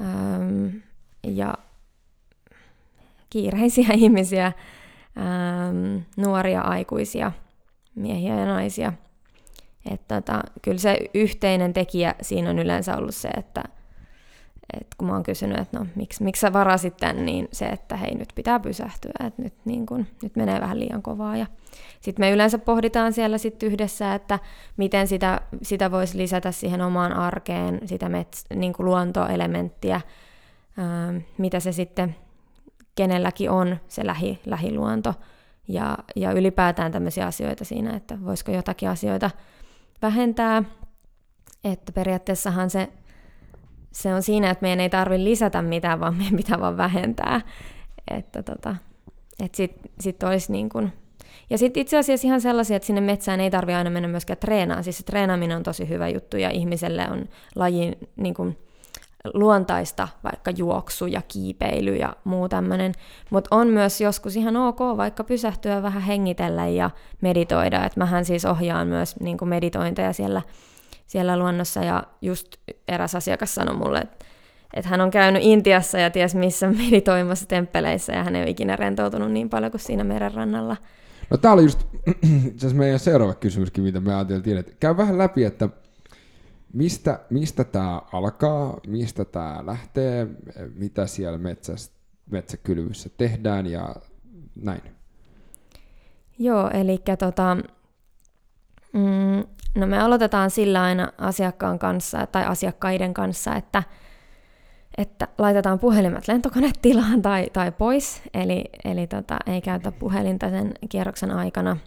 äm, 0.00 0.82
ja 1.22 1.54
kiireisiä 3.30 3.88
ihmisiä, 4.04 4.46
äm, 4.46 6.02
nuoria 6.16 6.60
aikuisia, 6.60 7.32
miehiä 7.94 8.34
ja 8.34 8.46
naisia. 8.46 8.92
Että 9.90 10.20
tota, 10.20 10.42
kyllä 10.62 10.78
se 10.78 10.98
yhteinen 11.14 11.72
tekijä 11.72 12.14
siinä 12.22 12.50
on 12.50 12.58
yleensä 12.58 12.96
ollut 12.96 13.14
se, 13.14 13.28
että 13.28 13.64
et 14.72 14.86
kun 14.98 15.08
mä 15.08 15.14
oon 15.14 15.22
kysynyt, 15.22 15.58
että 15.58 15.78
no 15.78 15.86
miksi, 15.94 16.24
miksi 16.24 16.40
sä 16.40 16.52
varasit 16.52 16.96
tän, 16.96 17.26
niin 17.26 17.48
se, 17.52 17.66
että 17.66 17.96
hei 17.96 18.14
nyt 18.14 18.28
pitää 18.34 18.60
pysähtyä, 18.60 19.12
että 19.26 19.42
nyt, 19.42 19.54
niin 19.64 19.86
kun, 19.86 20.06
nyt 20.22 20.36
menee 20.36 20.60
vähän 20.60 20.80
liian 20.80 21.02
kovaa. 21.02 21.36
Ja 21.36 21.46
sitten 22.00 22.26
me 22.26 22.30
yleensä 22.30 22.58
pohditaan 22.58 23.12
siellä 23.12 23.38
sit 23.38 23.62
yhdessä, 23.62 24.14
että 24.14 24.38
miten 24.76 25.06
sitä, 25.08 25.40
sitä 25.62 25.90
voisi 25.90 26.18
lisätä 26.18 26.52
siihen 26.52 26.80
omaan 26.80 27.12
arkeen, 27.12 27.80
sitä 27.84 28.08
mets, 28.08 28.44
niin 28.54 28.74
luontoelementtiä, 28.78 30.00
ää, 30.76 31.14
mitä 31.38 31.60
se 31.60 31.72
sitten 31.72 32.16
kenelläkin 32.94 33.50
on 33.50 33.76
se 33.88 34.06
lähi, 34.06 34.40
lähiluonto. 34.46 35.14
Ja, 35.68 35.98
ja 36.16 36.32
ylipäätään 36.32 36.92
tämmöisiä 36.92 37.26
asioita 37.26 37.64
siinä, 37.64 37.96
että 37.96 38.18
voisiko 38.24 38.52
jotakin 38.52 38.88
asioita 38.88 39.30
vähentää. 40.02 40.62
Että 41.64 41.92
periaatteessahan 41.92 42.70
se 42.70 42.88
se 43.94 44.14
on 44.14 44.22
siinä, 44.22 44.50
että 44.50 44.62
meidän 44.62 44.80
ei 44.80 44.90
tarvitse 44.90 45.24
lisätä 45.24 45.62
mitään, 45.62 46.00
vaan 46.00 46.14
meidän 46.14 46.36
pitää 46.36 46.60
vaan 46.60 46.76
vähentää. 46.76 47.40
Että 48.10 48.42
tota, 48.42 48.76
et 49.40 49.54
sitten 49.54 49.90
sit 50.00 50.22
olisi 50.22 50.52
niin 50.52 50.68
kuin... 50.68 50.92
Ja 51.50 51.58
sitten 51.58 51.80
itse 51.80 51.98
asiassa 51.98 52.26
ihan 52.26 52.40
sellaisia, 52.40 52.76
että 52.76 52.86
sinne 52.86 53.00
metsään 53.00 53.40
ei 53.40 53.50
tarvitse 53.50 53.76
aina 53.76 53.90
mennä 53.90 54.08
myöskään 54.08 54.38
treenaan. 54.38 54.84
Siis 54.84 54.98
se 54.98 55.02
treenaaminen 55.02 55.56
on 55.56 55.62
tosi 55.62 55.88
hyvä 55.88 56.08
juttu 56.08 56.36
ja 56.36 56.50
ihmiselle 56.50 57.10
on 57.10 57.28
lajin 57.54 57.96
niin 58.16 58.34
kuin, 58.34 58.58
luontaista, 59.34 60.08
vaikka 60.24 60.50
juoksu 60.50 61.06
ja 61.06 61.22
kiipeily 61.28 61.96
ja 61.96 62.16
muu 62.24 62.48
tämmöinen. 62.48 62.92
Mutta 63.30 63.56
on 63.56 63.68
myös 63.68 64.00
joskus 64.00 64.36
ihan 64.36 64.56
ok 64.56 64.80
vaikka 64.96 65.24
pysähtyä 65.24 65.82
vähän 65.82 66.02
hengitellä 66.02 66.68
ja 66.68 66.90
meditoida. 67.20 67.84
Että 67.84 68.00
mähän 68.00 68.24
siis 68.24 68.44
ohjaan 68.44 68.86
myös 68.86 69.20
niin 69.20 69.36
meditointeja 69.44 70.12
siellä 70.12 70.42
siellä 71.06 71.38
luonnossa 71.38 71.84
ja 71.84 72.04
just 72.22 72.56
eräs 72.88 73.14
asiakas 73.14 73.54
sanoi 73.54 73.76
mulle, 73.76 73.98
että, 73.98 74.24
että 74.74 74.88
hän 74.88 75.00
on 75.00 75.10
käynyt 75.10 75.42
Intiassa 75.42 75.98
ja 75.98 76.10
ties 76.10 76.34
missä 76.34 76.70
meditoimassa 76.84 77.46
temppeleissä 77.46 78.12
ja 78.12 78.24
hän 78.24 78.36
ei 78.36 78.42
ole 78.42 78.50
ikinä 78.50 78.76
rentoutunut 78.76 79.32
niin 79.32 79.50
paljon 79.50 79.70
kuin 79.70 79.80
siinä 79.80 80.04
merenrannalla. 80.04 80.76
No 81.30 81.36
tää 81.36 81.52
oli 81.52 81.62
just 81.62 81.86
se 82.56 82.74
meidän 82.74 82.98
seuraava 82.98 83.34
kysymyskin, 83.34 83.84
mitä 83.84 84.00
me 84.00 84.14
ajateltiin, 84.14 84.56
että 84.56 84.72
käy 84.80 84.96
vähän 84.96 85.18
läpi, 85.18 85.44
että 85.44 85.68
mistä, 86.72 87.20
mistä 87.30 87.64
tämä 87.64 88.02
alkaa, 88.12 88.80
mistä 88.86 89.24
tämä 89.24 89.62
lähtee, 89.66 90.26
mitä 90.74 91.06
siellä 91.06 91.38
metsässä, 91.38 91.92
metsäkylvyssä 92.30 93.10
tehdään 93.16 93.66
ja 93.66 93.96
näin. 94.56 94.82
Joo, 96.38 96.70
eli 96.74 96.98
tota, 97.18 97.56
mm, 98.92 99.44
No 99.74 99.86
me 99.86 99.98
aloitetaan 99.98 100.50
sillä 100.50 100.82
aina 100.82 101.12
asiakkaan 101.18 101.78
kanssa 101.78 102.26
tai 102.26 102.44
asiakkaiden 102.44 103.14
kanssa, 103.14 103.56
että, 103.56 103.82
että 104.98 105.28
laitetaan 105.38 105.78
puhelimet 105.78 106.28
lentokonetilaan 106.28 107.22
tai, 107.22 107.46
tai 107.52 107.72
pois, 107.72 108.22
eli, 108.34 108.64
eli 108.84 109.06
tota, 109.06 109.36
ei 109.46 109.60
käytä 109.60 109.92
puhelinta 109.92 110.50
sen 110.50 110.74
kierroksen 110.88 111.30
aikana– 111.30 111.76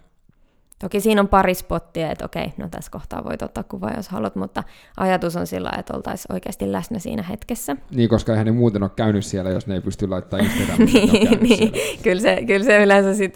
Toki 0.79 1.01
siinä 1.01 1.21
on 1.21 1.27
pari 1.27 1.53
spottia, 1.53 2.11
että 2.11 2.25
okei, 2.25 2.53
no 2.57 2.67
tässä 2.71 2.91
kohtaa 2.91 3.23
voit 3.23 3.41
ottaa 3.41 3.63
kuva, 3.63 3.91
jos 3.95 4.09
haluat, 4.09 4.35
mutta 4.35 4.63
ajatus 4.97 5.35
on 5.35 5.47
sillä, 5.47 5.71
että 5.79 5.93
oltaisiin 5.95 6.33
oikeasti 6.33 6.71
läsnä 6.71 6.99
siinä 6.99 7.23
hetkessä. 7.23 7.75
Niin, 7.91 8.09
koska 8.09 8.31
eihän 8.31 8.45
ne 8.45 8.51
muuten 8.51 8.83
ole 8.83 8.91
käynyt 8.95 9.25
siellä, 9.25 9.49
jos 9.49 9.67
ne 9.67 9.73
ei 9.73 9.81
pysty 9.81 10.07
laittamaan 10.07 10.51
Instagramiin. 10.51 11.11
niin, 11.11 11.39
niin. 11.39 11.71
Kyllä, 12.03 12.21
se, 12.21 12.43
kyllä 12.47 12.65
se 12.65 12.83
yleensä 12.83 13.13
sit 13.15 13.35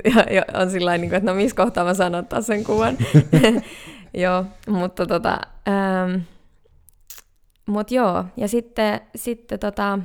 on 0.53 0.71
sillä 0.71 0.97
niin 0.97 1.13
että 1.13 1.31
no 1.31 1.35
missä 1.35 1.55
kohtaa 1.55 1.85
mä 1.85 2.17
ottaa 2.17 2.41
sen 2.41 2.63
kuvan. 2.63 2.97
joo, 4.13 4.45
mutta 4.67 5.05
tota, 5.05 5.37
ähm, 5.67 6.21
mut 7.65 7.91
joo, 7.91 8.25
ja 8.37 8.47
sitten, 8.47 9.01
sitten 9.15 9.59
tota, 9.59 9.99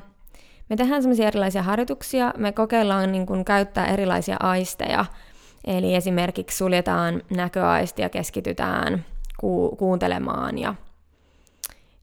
me 0.69 0.77
tehdään 0.77 1.03
semmoisia 1.03 1.29
erilaisia 1.29 1.63
harjoituksia, 1.63 2.33
me 2.37 2.53
kokeillaan 2.53 3.13
niin 3.13 3.27
kun, 3.27 3.45
käyttää 3.45 3.87
erilaisia 3.87 4.37
aisteja, 4.41 5.05
Eli 5.67 5.95
esimerkiksi 5.95 6.57
suljetaan 6.57 7.23
näköaisti 7.31 8.03
ja 8.03 8.09
keskitytään 8.09 9.05
ku- 9.41 9.77
kuuntelemaan 9.79 10.59
ja, 10.59 10.75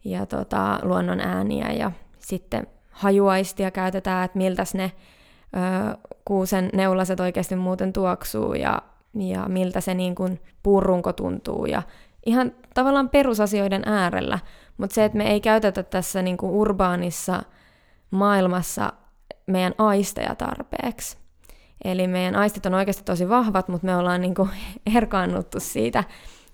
ja 0.05 0.25
tota, 0.25 0.79
luonnon 0.81 1.19
ääniä. 1.19 1.71
Ja 1.71 1.91
sitten 2.19 2.67
hajuaistia 2.91 3.71
käytetään, 3.71 4.25
että 4.25 4.37
miltä 4.37 4.63
ne 4.73 4.91
ö, 5.55 5.97
kuusen 6.25 6.69
neulaset 6.73 7.19
oikeasti 7.19 7.55
muuten 7.55 7.93
tuoksuu. 7.93 8.53
Ja, 8.53 8.81
ja 9.19 9.45
miltä 9.47 9.81
se 9.81 9.93
niin 9.93 10.15
kuin 10.15 10.39
puurunko 10.63 11.13
tuntuu 11.13 11.65
ja 11.65 11.81
ihan 12.25 12.51
tavallaan 12.73 13.09
perusasioiden 13.09 13.83
äärellä, 13.85 14.39
mutta 14.77 14.93
se, 14.93 15.05
että 15.05 15.17
me 15.17 15.31
ei 15.31 15.41
käytetä 15.41 15.83
tässä 15.83 16.21
niin 16.21 16.37
kuin 16.37 16.51
urbaanissa 16.51 17.43
maailmassa 18.11 18.93
meidän 19.47 19.73
aisteja 19.77 20.35
tarpeeksi. 20.35 21.17
Eli 21.83 22.07
meidän 22.07 22.35
aistit 22.35 22.65
on 22.65 22.73
oikeasti 22.73 23.03
tosi 23.03 23.29
vahvat, 23.29 23.67
mutta 23.67 23.85
me 23.85 23.95
ollaan 23.95 24.21
niin 24.21 24.35
kuin 24.35 24.49
herkaannuttu 24.93 25.59
siitä, 25.59 26.03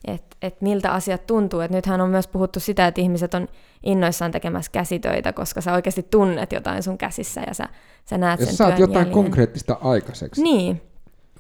että 0.08 0.38
et 0.41 0.62
miltä 0.62 0.91
asiat 0.91 1.28
tuntuu. 1.28 1.60
Et 1.60 1.72
nythän 1.72 2.02
on 2.02 2.10
myös 2.10 2.28
puhuttu 2.28 2.60
sitä, 2.60 2.88
että 2.88 3.02
ihmiset 3.02 3.34
on 3.34 3.48
innoissaan 3.84 4.32
tekemässä 4.32 4.72
käsitöitä, 4.72 5.34
koska 5.34 5.62
sä 5.62 5.74
oikeasti 5.74 6.04
tunnet 6.04 6.52
jotain 6.52 6.84
sun 6.84 6.98
käsissä 6.98 7.41
ja 7.48 7.54
sä, 7.54 7.63
sä 8.06 8.17
näet 8.17 8.39
ja 8.39 8.45
sen 8.45 8.56
saat 8.56 8.80
jotain 8.80 8.95
jäljen. 8.95 9.13
konkreettista 9.13 9.78
aikaiseksi. 9.82 10.43
Niin, 10.43 10.82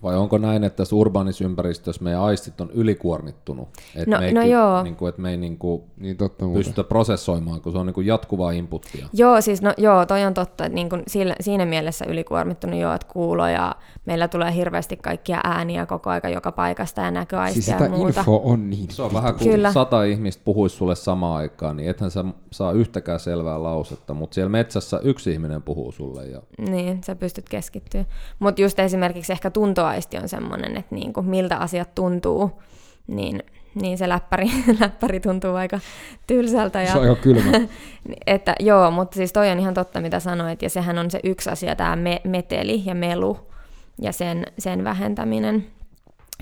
vai 0.03 0.17
onko 0.17 0.37
näin, 0.37 0.63
että 0.63 0.77
tässä 0.77 0.95
urbaanissa 0.95 1.43
ympäristössä 1.43 2.03
meidän 2.03 2.21
aistit 2.21 2.61
on 2.61 2.69
ylikuormittunut? 2.73 3.67
Että 3.95 4.11
No- 4.15 4.19
me 4.19 4.25
ei, 4.27 4.33
no 4.33 4.41
joo. 4.41 4.83
Niin 4.83 4.95
kuin, 4.95 5.09
että 5.09 5.21
me 5.21 5.31
ei 5.31 5.37
niin 5.37 5.57
kuin 5.57 5.81
Niin 5.97 6.17
totta 6.17 6.45
muuten. 6.45 6.59
pystytä 6.59 6.83
prosessoimaan, 6.83 7.61
kun 7.61 7.71
se 7.71 7.77
on 7.77 7.85
niin 7.85 7.93
kuin 7.93 8.07
jatkuvaa 8.07 8.51
inputtia. 8.51 9.07
Joo, 9.13 9.41
siis 9.41 9.61
no, 9.61 9.73
joo, 9.77 10.05
toi 10.05 10.23
on 10.25 10.33
totta, 10.33 10.65
että 10.65 10.75
niin 10.75 10.89
kun 10.89 11.03
sillä, 11.07 11.35
siinä 11.41 11.65
mielessä 11.65 12.05
ylikuormittunut 12.07 12.79
joo, 12.79 12.93
että 12.93 13.07
kuulo 13.13 13.47
ja 13.47 13.75
meillä 14.05 14.27
tulee 14.27 14.53
hirveästi 14.55 14.97
kaikkia 14.97 15.39
ääniä 15.43 15.85
koko 15.85 16.09
aika 16.09 16.29
joka 16.29 16.51
paikasta 16.51 17.01
ja 17.01 17.11
näköaistia 17.11 17.61
Siis 17.63 17.79
ja 17.81 17.89
muuta. 17.89 18.19
info 18.19 18.41
on 18.43 18.69
niin. 18.69 18.91
Se 18.91 19.01
on 19.03 19.13
vähän 19.13 19.35
kuin 19.35 19.51
Kyllä. 19.51 19.71
sata 19.71 20.03
ihmistä 20.03 20.41
puhuisi 20.45 20.75
sulle 20.75 20.95
samaan 20.95 21.37
aikaan, 21.37 21.77
niin 21.77 21.89
ethän 21.89 22.11
sä 22.11 22.25
saa 22.51 22.71
yhtäkään 22.71 23.19
selvää 23.19 23.63
lausetta, 23.63 24.13
mutta 24.13 24.33
siellä 24.35 24.49
metsässä 24.49 24.99
yksi 25.03 25.31
ihminen 25.31 25.61
puhuu 25.61 25.91
sulle. 25.91 26.25
Ja... 26.25 26.41
Niin, 26.69 27.03
sä 27.05 27.15
pystyt 27.15 27.49
keskittyä. 27.49 28.05
Mutta 28.39 28.61
just 28.61 28.79
esimerkiksi 28.79 29.31
ehkä 29.33 29.49
tuntoaisti 29.89 30.17
on 30.17 30.29
semmoinen, 30.29 30.77
että 30.77 30.95
niinku, 30.95 31.21
miltä 31.21 31.57
asiat 31.57 31.95
tuntuu, 31.95 32.61
niin, 33.07 33.43
niin 33.75 33.97
se 33.97 34.09
läppäri, 34.09 34.47
läppäri 34.81 35.19
tuntuu 35.19 35.55
aika 35.55 35.79
tylsältä. 36.27 36.81
Ja, 36.81 36.91
Se 36.91 36.97
on 36.97 37.09
aika 37.09 37.21
kylmä. 37.21 37.51
että, 38.27 38.55
joo, 38.59 38.91
mutta 38.91 39.15
siis 39.15 39.33
toi 39.33 39.49
on 39.49 39.59
ihan 39.59 39.73
totta, 39.73 40.01
mitä 40.01 40.19
sanoit, 40.19 40.61
ja 40.61 40.69
sehän 40.69 40.97
on 40.97 41.11
se 41.11 41.19
yksi 41.23 41.49
asia, 41.49 41.75
tämä 41.75 41.95
me, 41.95 42.21
meteli 42.23 42.81
ja 42.85 42.95
melu 42.95 43.37
ja 44.01 44.11
sen, 44.11 44.45
sen 44.59 44.83
vähentäminen. 44.83 45.65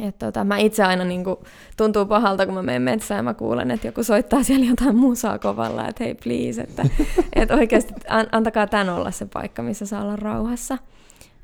Et 0.04 0.20
tota, 0.20 0.44
mä 0.44 0.58
itse 0.58 0.84
aina 0.84 1.04
niin 1.04 1.24
kuin, 1.24 1.38
tuntuu 1.78 2.06
pahalta, 2.06 2.46
kun 2.46 2.56
mä 2.56 2.62
menen 2.62 2.82
metsään 2.82 3.20
ja 3.20 3.24
mä 3.24 3.34
kuulen, 3.34 3.72
että 3.72 3.88
joku 3.88 4.04
soittaa 4.04 4.44
siellä 4.44 4.66
jotain 4.66 4.96
musaa 4.96 5.40
kovalla, 5.40 5.88
että 5.88 6.04
hei 6.04 6.16
please, 6.16 6.62
että, 6.62 6.84
että 7.36 7.56
oikeasti 7.56 7.94
an, 8.10 8.28
antakaa 8.32 8.68
tän 8.68 8.90
olla 8.90 9.12
se 9.12 9.26
paikka, 9.26 9.62
missä 9.62 9.86
saa 9.86 10.04
olla 10.04 10.16
rauhassa. 10.16 10.78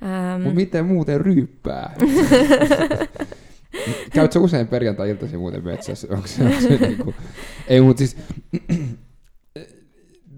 Ähm, 0.03 0.41
Mut 0.41 0.55
miten 0.55 0.85
muuten 0.85 1.21
ryyppää? 1.21 1.95
Käytkö 4.13 4.39
usein 4.39 4.67
perjantai-iltaisin 4.67 5.39
muuten 5.39 5.63
metsässä? 5.63 6.07
Onko 6.11 6.27
se, 6.27 6.43
onko 6.43 6.61
se 6.61 6.77
niinku... 6.77 7.13
Ei, 7.67 7.81
mutta 7.81 7.97
siis... 7.97 8.17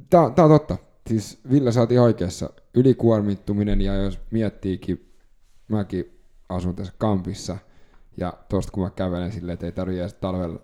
Tää 0.10 0.22
on 0.22 0.34
totta. 0.34 0.78
Siis 1.08 1.40
Ville, 1.52 1.70
ihan 1.92 2.06
oikeassa. 2.06 2.50
Ylikuormittuminen 2.74 3.82
ja 3.82 3.96
jos 3.96 4.20
miettiikin, 4.32 5.12
mäkin 5.68 6.20
asun 6.50 6.76
tässä 6.76 6.94
kampissa 6.98 7.58
ja 8.18 8.34
tosta 8.50 8.72
kun 8.72 8.84
mä 8.84 8.90
kävelen 8.90 9.32
silleen, 9.32 9.54
että 9.54 9.66
ei 9.66 9.72
tarvitse 9.72 10.02
edes 10.02 10.14
talvella 10.14 10.60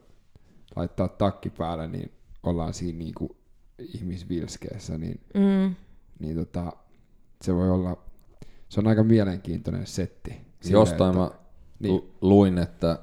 laittaa 0.76 1.08
takki 1.08 1.50
päälle, 1.50 1.88
niin 1.88 2.12
ollaan 2.44 2.74
siinä 2.74 2.98
niinku 2.98 3.38
ihmisvilskeessä, 3.80 4.98
niin, 4.98 5.20
mm, 5.34 5.76
niin 6.20 6.36
tota, 6.36 6.74
se 7.42 7.56
voi 7.56 7.70
olla, 7.70 8.04
se 8.72 8.80
on 8.80 8.88
aika 8.88 9.04
mielenkiintoinen 9.04 9.88
setti. 9.88 10.30
Silleen, 10.30 10.82
Jostain 10.82 11.18
mä 11.18 11.32
niin. 11.80 11.96
niin. 11.96 12.12
luin, 12.22 12.58
että 12.58 13.00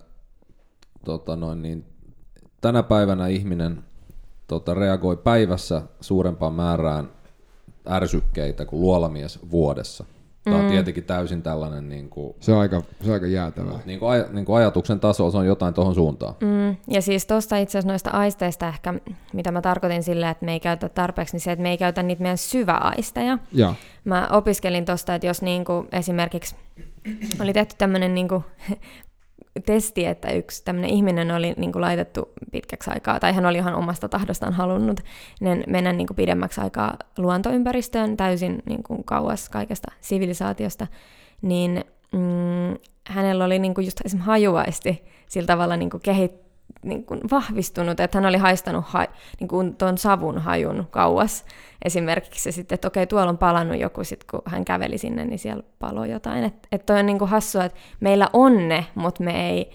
tota 1.05 1.37
noin, 1.37 1.63
niin, 1.63 1.85
tänä 2.61 2.83
päivänä 2.83 3.27
ihminen 3.27 3.85
tota, 4.47 4.75
reagoi 4.75 5.17
päivässä 5.17 5.83
suurempaan 6.01 6.53
määrään 6.53 7.11
ärsykkeitä 7.89 8.65
kuin 8.65 8.81
luolamies 8.81 9.51
vuodessa. 9.51 10.05
Tämä 10.51 10.63
on 10.65 10.71
tietenkin 10.71 11.05
täysin 11.05 11.43
tällainen 11.43 11.89
niin 11.89 12.09
kuin, 12.09 12.35
Se 12.41 12.53
on 12.53 12.59
aika, 12.61 12.83
se 13.01 13.07
on 13.09 13.13
aika 13.15 13.27
jäätävää. 13.27 13.79
niin 13.85 13.99
kuin, 13.99 14.21
aj- 14.23 14.33
niin 14.33 14.45
kuin 14.45 14.57
ajatuksen 14.57 15.01
taso, 15.01 15.31
se 15.31 15.37
on 15.37 15.47
jotain 15.47 15.75
tuohon 15.75 15.95
suuntaan. 15.95 16.35
Mm, 16.41 16.77
ja 16.91 17.03
siis 17.03 17.27
tuosta 17.27 17.57
itse 17.57 17.79
asiassa 17.79 17.93
noista 17.93 18.11
aisteista 18.11 18.69
ehkä, 18.69 18.95
mitä 19.33 19.53
mä 19.53 19.61
tarkoitin 19.61 20.03
sillä, 20.03 20.31
että 20.31 20.45
me 20.45 20.53
ei 20.53 20.61
käytä 20.61 20.89
tarpeeksi, 20.89 21.35
niin 21.35 21.41
se, 21.41 21.53
että 21.53 21.63
me 21.63 21.71
ei 21.71 21.79
käytä 21.79 22.03
niitä 22.03 22.23
meidän 22.23 22.39
syväaisteja. 22.39 23.39
Joo. 23.53 23.75
Mä 24.05 24.29
opiskelin 24.33 24.85
tuosta, 24.85 25.15
että 25.15 25.27
jos 25.27 25.43
niinku 25.43 25.87
esimerkiksi 25.93 26.57
oli 27.41 27.53
tehty 27.53 27.75
tämmöinen 27.79 28.15
niinku 28.15 28.45
testi, 29.61 30.07
että 30.07 30.31
yksi 30.31 30.65
tämmöinen 30.65 30.91
ihminen 30.91 31.31
oli 31.31 31.55
niinku 31.57 31.81
laitettu 31.81 32.29
pitkäksi 32.53 32.91
aikaa, 32.91 33.21
tai 33.21 33.33
hän 33.33 33.47
oli 33.47 33.59
ihan 33.59 33.75
omasta 33.75 34.09
tahdostaan 34.09 34.53
halunnut 34.53 35.01
niin 35.41 35.65
mennä 35.67 35.93
niinku 35.93 36.15
pidemmäksi 36.15 36.61
aikaa 36.61 36.97
luontoympäristöön 37.19 38.17
täysin 38.17 38.63
niinku 38.67 39.03
kauas 39.03 39.49
kaikesta 39.49 39.93
sivilisaatiosta, 40.01 40.87
niin 41.43 41.85
mm, 42.13 42.79
hänellä 43.07 43.45
oli 43.45 43.59
niinku 43.59 43.81
just 43.81 44.01
esimerkiksi 44.05 44.27
hajuvaisti 44.27 45.05
sillä 45.29 45.47
tavalla 45.47 45.77
niinku 45.77 45.99
kehittynyt 45.99 46.48
niin 46.83 47.05
kuin 47.05 47.21
vahvistunut, 47.31 48.01
että 48.01 48.19
hän 48.19 48.29
oli 48.29 48.37
haistanut 48.37 48.85
ha, 48.89 49.07
niin 49.41 49.49
kuin 49.49 49.77
tuon 49.77 49.99
savun 49.99 50.39
hajun 50.39 50.87
kauas 50.91 51.45
esimerkiksi, 51.85 52.49
ja 52.49 52.53
sitten, 52.53 52.75
että 52.75 52.89
okei, 52.89 53.07
tuolla 53.07 53.31
on 53.31 53.39
palannut 53.39 53.81
joku, 53.81 54.05
sit 54.05 54.25
kun 54.25 54.43
hän 54.45 54.65
käveli 54.65 54.99
sinne, 54.99 55.25
niin 55.25 55.39
siellä 55.39 55.63
paloi 55.79 56.11
jotain. 56.11 56.45
Että 56.45 56.69
et 56.73 56.87
toi 56.87 56.99
on 56.99 57.07
niin 57.07 57.19
kuin 57.19 57.29
hassua, 57.29 57.65
että 57.65 57.79
meillä 58.01 58.29
on 58.33 58.69
ne, 58.69 58.87
mutta 58.95 59.25
me 59.25 59.49
ei, 59.51 59.71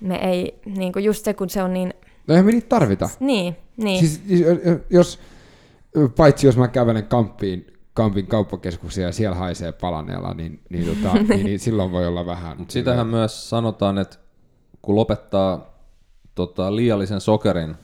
me 0.00 0.16
ei 0.16 0.60
niin 0.66 0.92
kuin 0.92 1.04
just 1.04 1.24
se, 1.24 1.34
kun 1.34 1.50
se 1.50 1.62
on 1.62 1.72
niin... 1.72 1.94
No 2.26 2.34
eihän 2.34 2.46
me 2.46 2.52
niitä 2.52 2.68
tarvita. 2.68 3.08
Niin, 3.20 3.56
niin. 3.76 3.98
Siis 4.00 4.22
jos, 4.90 5.20
paitsi 6.16 6.46
jos 6.46 6.56
mä 6.56 6.68
kävelen 6.68 7.04
kamppiin, 7.04 7.78
Kampin 7.98 8.26
kauppakeskuksia 8.26 9.06
ja 9.06 9.12
siellä 9.12 9.36
haisee 9.36 9.72
palaneella, 9.72 10.34
niin, 10.34 10.60
niin, 10.70 10.86
tota, 10.86 11.14
niin, 11.28 11.46
niin 11.46 11.58
silloin 11.58 11.92
voi 11.92 12.06
olla 12.06 12.26
vähän... 12.26 12.58
Mutta 12.58 12.72
sitähän 12.72 13.06
myös 13.06 13.50
sanotaan, 13.50 13.98
että 13.98 14.16
kun 14.82 14.96
lopettaa 14.96 15.77
tota, 16.38 16.76
liiallisen 16.76 17.20
sokerin 17.20 17.76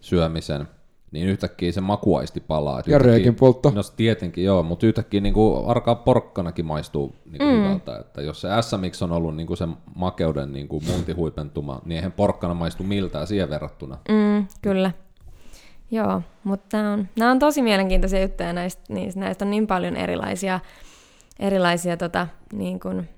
syömisen, 0.00 0.68
niin 1.12 1.28
yhtäkkiä 1.28 1.72
se 1.72 1.80
makuaisti 1.80 2.40
palaa. 2.40 2.76
Ja 2.76 2.80
yhtäkkiä- 2.80 2.98
röökin 2.98 3.34
poltto. 3.34 3.70
No 3.70 3.82
tietenkin 3.96 4.44
joo, 4.44 4.62
mutta 4.62 4.86
yhtäkkiä 4.86 5.20
niin 5.20 5.34
kuin 5.34 5.66
arkaa 5.66 5.94
porkkanakin 5.94 6.64
maistuu 6.64 7.14
niin 7.24 7.38
kuin 7.38 7.54
mm. 7.54 7.64
hyvältä. 7.64 7.98
Että 7.98 8.22
jos 8.22 8.40
se 8.40 8.48
SMX 8.60 9.02
on 9.02 9.12
ollut 9.12 9.36
niin 9.36 9.46
kuin 9.46 9.56
sen 9.56 9.76
makeuden 9.94 10.52
niin 10.52 10.68
kuin 10.68 10.84
multihuipentuma, 10.86 11.80
niin 11.84 11.96
eihän 11.96 12.12
porkkana 12.12 12.54
maistu 12.54 12.84
miltään 12.84 13.26
siihen 13.26 13.50
verrattuna. 13.50 13.98
Mm, 14.08 14.46
kyllä. 14.62 14.90
Joo, 15.90 16.22
mutta 16.44 16.76
nämä 16.76 16.92
on, 16.92 17.08
nämä 17.16 17.30
on 17.30 17.38
tosi 17.38 17.62
mielenkiintoisia 17.62 18.22
juttuja, 18.22 18.52
näistä, 18.52 18.82
niin, 18.88 19.12
näistä 19.16 19.44
on 19.44 19.50
niin 19.50 19.66
paljon 19.66 19.96
erilaisia, 19.96 20.60
erilaisia 21.38 21.96
tota, 21.96 22.26
niin 22.52 22.80
kuin, 22.80 23.08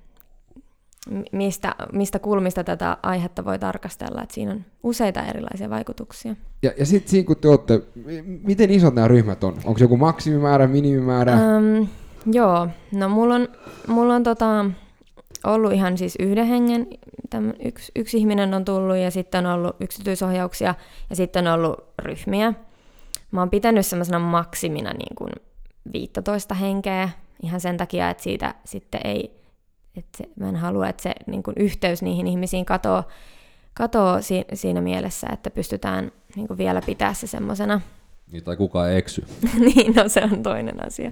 mistä, 1.31 1.75
mistä 1.91 2.19
kulmista 2.19 2.63
tätä 2.63 2.97
aihetta 3.03 3.45
voi 3.45 3.59
tarkastella, 3.59 4.23
että 4.23 4.35
siinä 4.35 4.51
on 4.51 4.65
useita 4.83 5.25
erilaisia 5.25 5.69
vaikutuksia. 5.69 6.35
Ja, 6.63 6.71
ja 6.77 6.85
sitten 6.85 7.11
siinä 7.11 7.27
kun 7.27 7.37
te 7.37 7.47
olette, 7.47 7.81
miten 8.43 8.71
isot 8.71 8.95
nämä 8.95 9.07
ryhmät 9.07 9.43
on? 9.43 9.57
Onko 9.65 9.77
se 9.77 9.83
joku 9.83 9.97
maksimimäärä, 9.97 10.67
minimimäärä? 10.67 11.33
Öm, 11.33 11.87
joo, 12.25 12.67
no 12.91 13.09
mulla 13.09 13.35
on, 13.35 13.47
mulla 13.87 14.15
on 14.15 14.23
tota, 14.23 14.65
ollut 15.43 15.73
ihan 15.73 15.97
siis 15.97 16.15
yhden 16.19 16.45
hengen, 16.45 16.87
tämmö, 17.29 17.53
yksi, 17.65 17.91
yksi 17.95 18.17
ihminen 18.17 18.53
on 18.53 18.65
tullut 18.65 18.97
ja 18.97 19.11
sitten 19.11 19.45
on 19.45 19.53
ollut 19.53 19.75
yksityisohjauksia 19.79 20.75
ja 21.09 21.15
sitten 21.15 21.47
on 21.47 21.53
ollut 21.53 21.85
ryhmiä. 21.99 22.53
Mä 23.31 23.41
oon 23.41 23.49
pitänyt 23.49 23.85
semmoisena 23.85 24.19
maksimina 24.19 24.93
niin 24.93 25.15
kuin 25.15 25.31
15 25.93 26.55
henkeä 26.55 27.09
ihan 27.43 27.61
sen 27.61 27.77
takia, 27.77 28.09
että 28.09 28.23
siitä 28.23 28.55
sitten 28.65 29.01
ei, 29.03 29.40
että 29.95 30.17
se, 30.17 30.23
mä 30.39 30.49
en 30.49 30.55
halua, 30.55 30.87
että 30.87 31.03
se 31.03 31.13
niin 31.27 31.43
kuin 31.43 31.55
yhteys 31.59 32.01
niihin 32.01 32.27
ihmisiin 32.27 32.65
katoo, 32.65 33.03
katoo 33.73 34.21
si, 34.21 34.45
siinä 34.53 34.81
mielessä, 34.81 35.27
että 35.33 35.49
pystytään 35.49 36.11
niin 36.35 36.47
kuin 36.47 36.57
vielä 36.57 36.81
pitää 36.85 37.13
se 37.13 37.27
semmoisena 37.27 37.81
Niin, 38.31 38.43
tai 38.43 38.55
kukaan 38.57 38.89
ei 38.89 38.97
eksy. 38.97 39.25
niin, 39.75 39.93
no 39.95 40.09
se 40.09 40.23
on 40.23 40.43
toinen 40.43 40.85
asia. 40.87 41.11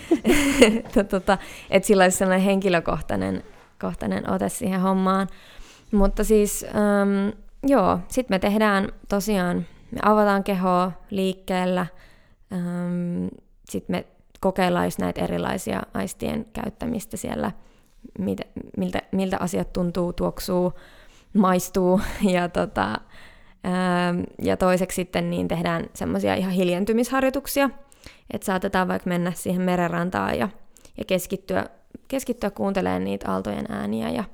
että 0.78 1.04
tota, 1.04 1.38
et 1.70 1.84
sillä 1.84 2.04
olisi 2.04 2.18
sellainen 2.18 2.44
henkilökohtainen 2.44 3.42
kohtainen 3.80 4.30
ote 4.30 4.48
siihen 4.48 4.80
hommaan. 4.80 5.28
Mutta 5.92 6.24
siis, 6.24 6.64
äm, 6.64 7.32
joo, 7.66 7.98
sitten 8.08 8.34
me 8.34 8.38
tehdään 8.38 8.88
tosiaan, 9.08 9.66
me 9.90 10.00
avataan 10.02 10.44
kehoa 10.44 10.92
liikkeellä, 11.10 11.86
sitten 13.68 13.96
me 13.96 14.06
kokeillaan 14.40 14.86
just 14.86 14.98
näitä 14.98 15.20
erilaisia 15.20 15.82
aistien 15.94 16.46
käyttämistä 16.52 17.16
siellä, 17.16 17.52
mitä, 18.18 18.42
miltä, 18.76 19.02
miltä 19.12 19.36
asiat 19.40 19.72
tuntuu, 19.72 20.12
tuoksuu, 20.12 20.72
maistuu 21.34 22.00
ja 22.34 22.48
tota, 22.48 23.00
Ähm, 23.66 24.22
ja 24.42 24.56
toiseksi 24.56 24.94
sitten 24.94 25.30
niin 25.30 25.48
tehdään 25.48 25.86
semmoisia 25.94 26.34
ihan 26.34 26.52
hiljentymisharjoituksia, 26.52 27.70
että 28.30 28.44
saatetaan 28.44 28.88
vaikka 28.88 29.08
mennä 29.08 29.32
siihen 29.32 29.62
merenrantaan 29.62 30.38
ja, 30.38 30.48
ja 30.98 31.04
keskittyä, 31.04 31.66
keskittyä 32.08 32.50
kuuntelemaan 32.50 33.04
niitä 33.04 33.32
aaltojen 33.32 33.66
ääniä 33.68 34.10
ja, 34.10 34.24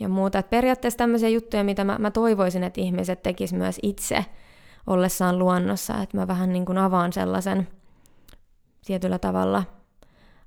ja 0.00 0.08
muuta. 0.08 0.38
Et 0.38 0.50
periaatteessa 0.50 0.98
tämmöisiä 0.98 1.28
juttuja, 1.28 1.64
mitä 1.64 1.84
mä, 1.84 1.98
mä 1.98 2.10
toivoisin, 2.10 2.64
että 2.64 2.80
ihmiset 2.80 3.22
tekis 3.22 3.52
myös 3.52 3.78
itse 3.82 4.24
ollessaan 4.86 5.38
luonnossa, 5.38 6.02
että 6.02 6.16
mä 6.16 6.28
vähän 6.28 6.52
niin 6.52 6.66
kuin 6.66 6.78
avaan 6.78 7.12
sellaisen 7.12 7.68
tietyllä 8.86 9.18
tavalla 9.18 9.64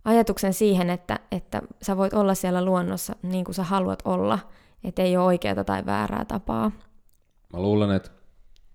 ajatuksen 0.05 0.53
siihen, 0.53 0.89
että, 0.89 1.19
että 1.31 1.61
sä 1.81 1.97
voit 1.97 2.13
olla 2.13 2.35
siellä 2.35 2.65
luonnossa 2.65 3.15
niin 3.23 3.45
kuin 3.45 3.55
sä 3.55 3.63
haluat 3.63 3.99
olla, 4.05 4.39
että 4.83 5.01
ei 5.01 5.17
ole 5.17 5.25
oikeaa 5.25 5.63
tai 5.63 5.85
väärää 5.85 6.25
tapaa. 6.25 6.71
Mä 7.53 7.61
luulen, 7.61 7.91
että 7.91 8.09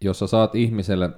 jos 0.01 0.19
sä 0.19 0.27
saat 0.27 0.55
ihmiselle 0.55 1.11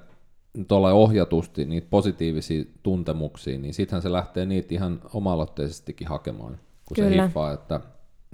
tuolla 0.68 0.92
ohjatusti 0.92 1.64
niitä 1.64 1.86
positiivisia 1.90 2.64
tuntemuksia, 2.82 3.58
niin 3.58 3.74
sittenhän 3.74 4.02
se 4.02 4.12
lähtee 4.12 4.46
niitä 4.46 4.74
ihan 4.74 5.00
oma-aloitteisestikin 5.14 6.08
hakemaan. 6.08 6.58
Kun 6.88 6.96
se 6.96 7.02
Kyllä. 7.02 7.22
hiffaa, 7.22 7.52
että, 7.52 7.80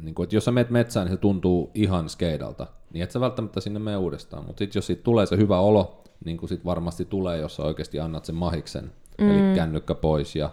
niin 0.02 0.14
kun, 0.14 0.22
että 0.22 0.36
jos 0.36 0.44
sä 0.44 0.52
menet 0.52 0.70
metsään, 0.70 1.06
niin 1.06 1.16
se 1.16 1.20
tuntuu 1.20 1.70
ihan 1.74 2.08
skeidalta. 2.08 2.66
Niin 2.92 3.02
et 3.02 3.10
sä 3.10 3.20
välttämättä 3.20 3.60
sinne 3.60 3.78
mene 3.78 3.96
uudestaan. 3.96 4.44
Mutta 4.46 4.58
sitten 4.58 4.78
jos 4.78 4.86
siitä 4.86 5.02
tulee 5.02 5.26
se 5.26 5.36
hyvä 5.36 5.60
olo, 5.60 6.02
niin 6.24 6.36
kuin 6.36 6.48
sit 6.48 6.64
varmasti 6.64 7.04
tulee, 7.04 7.38
jos 7.38 7.56
sä 7.56 7.62
oikeasti 7.62 8.00
annat 8.00 8.24
sen 8.24 8.34
mahiksen, 8.34 8.92
mm. 9.20 9.30
eli 9.30 9.54
kännykkä 9.54 9.94
pois 9.94 10.36
ja 10.36 10.50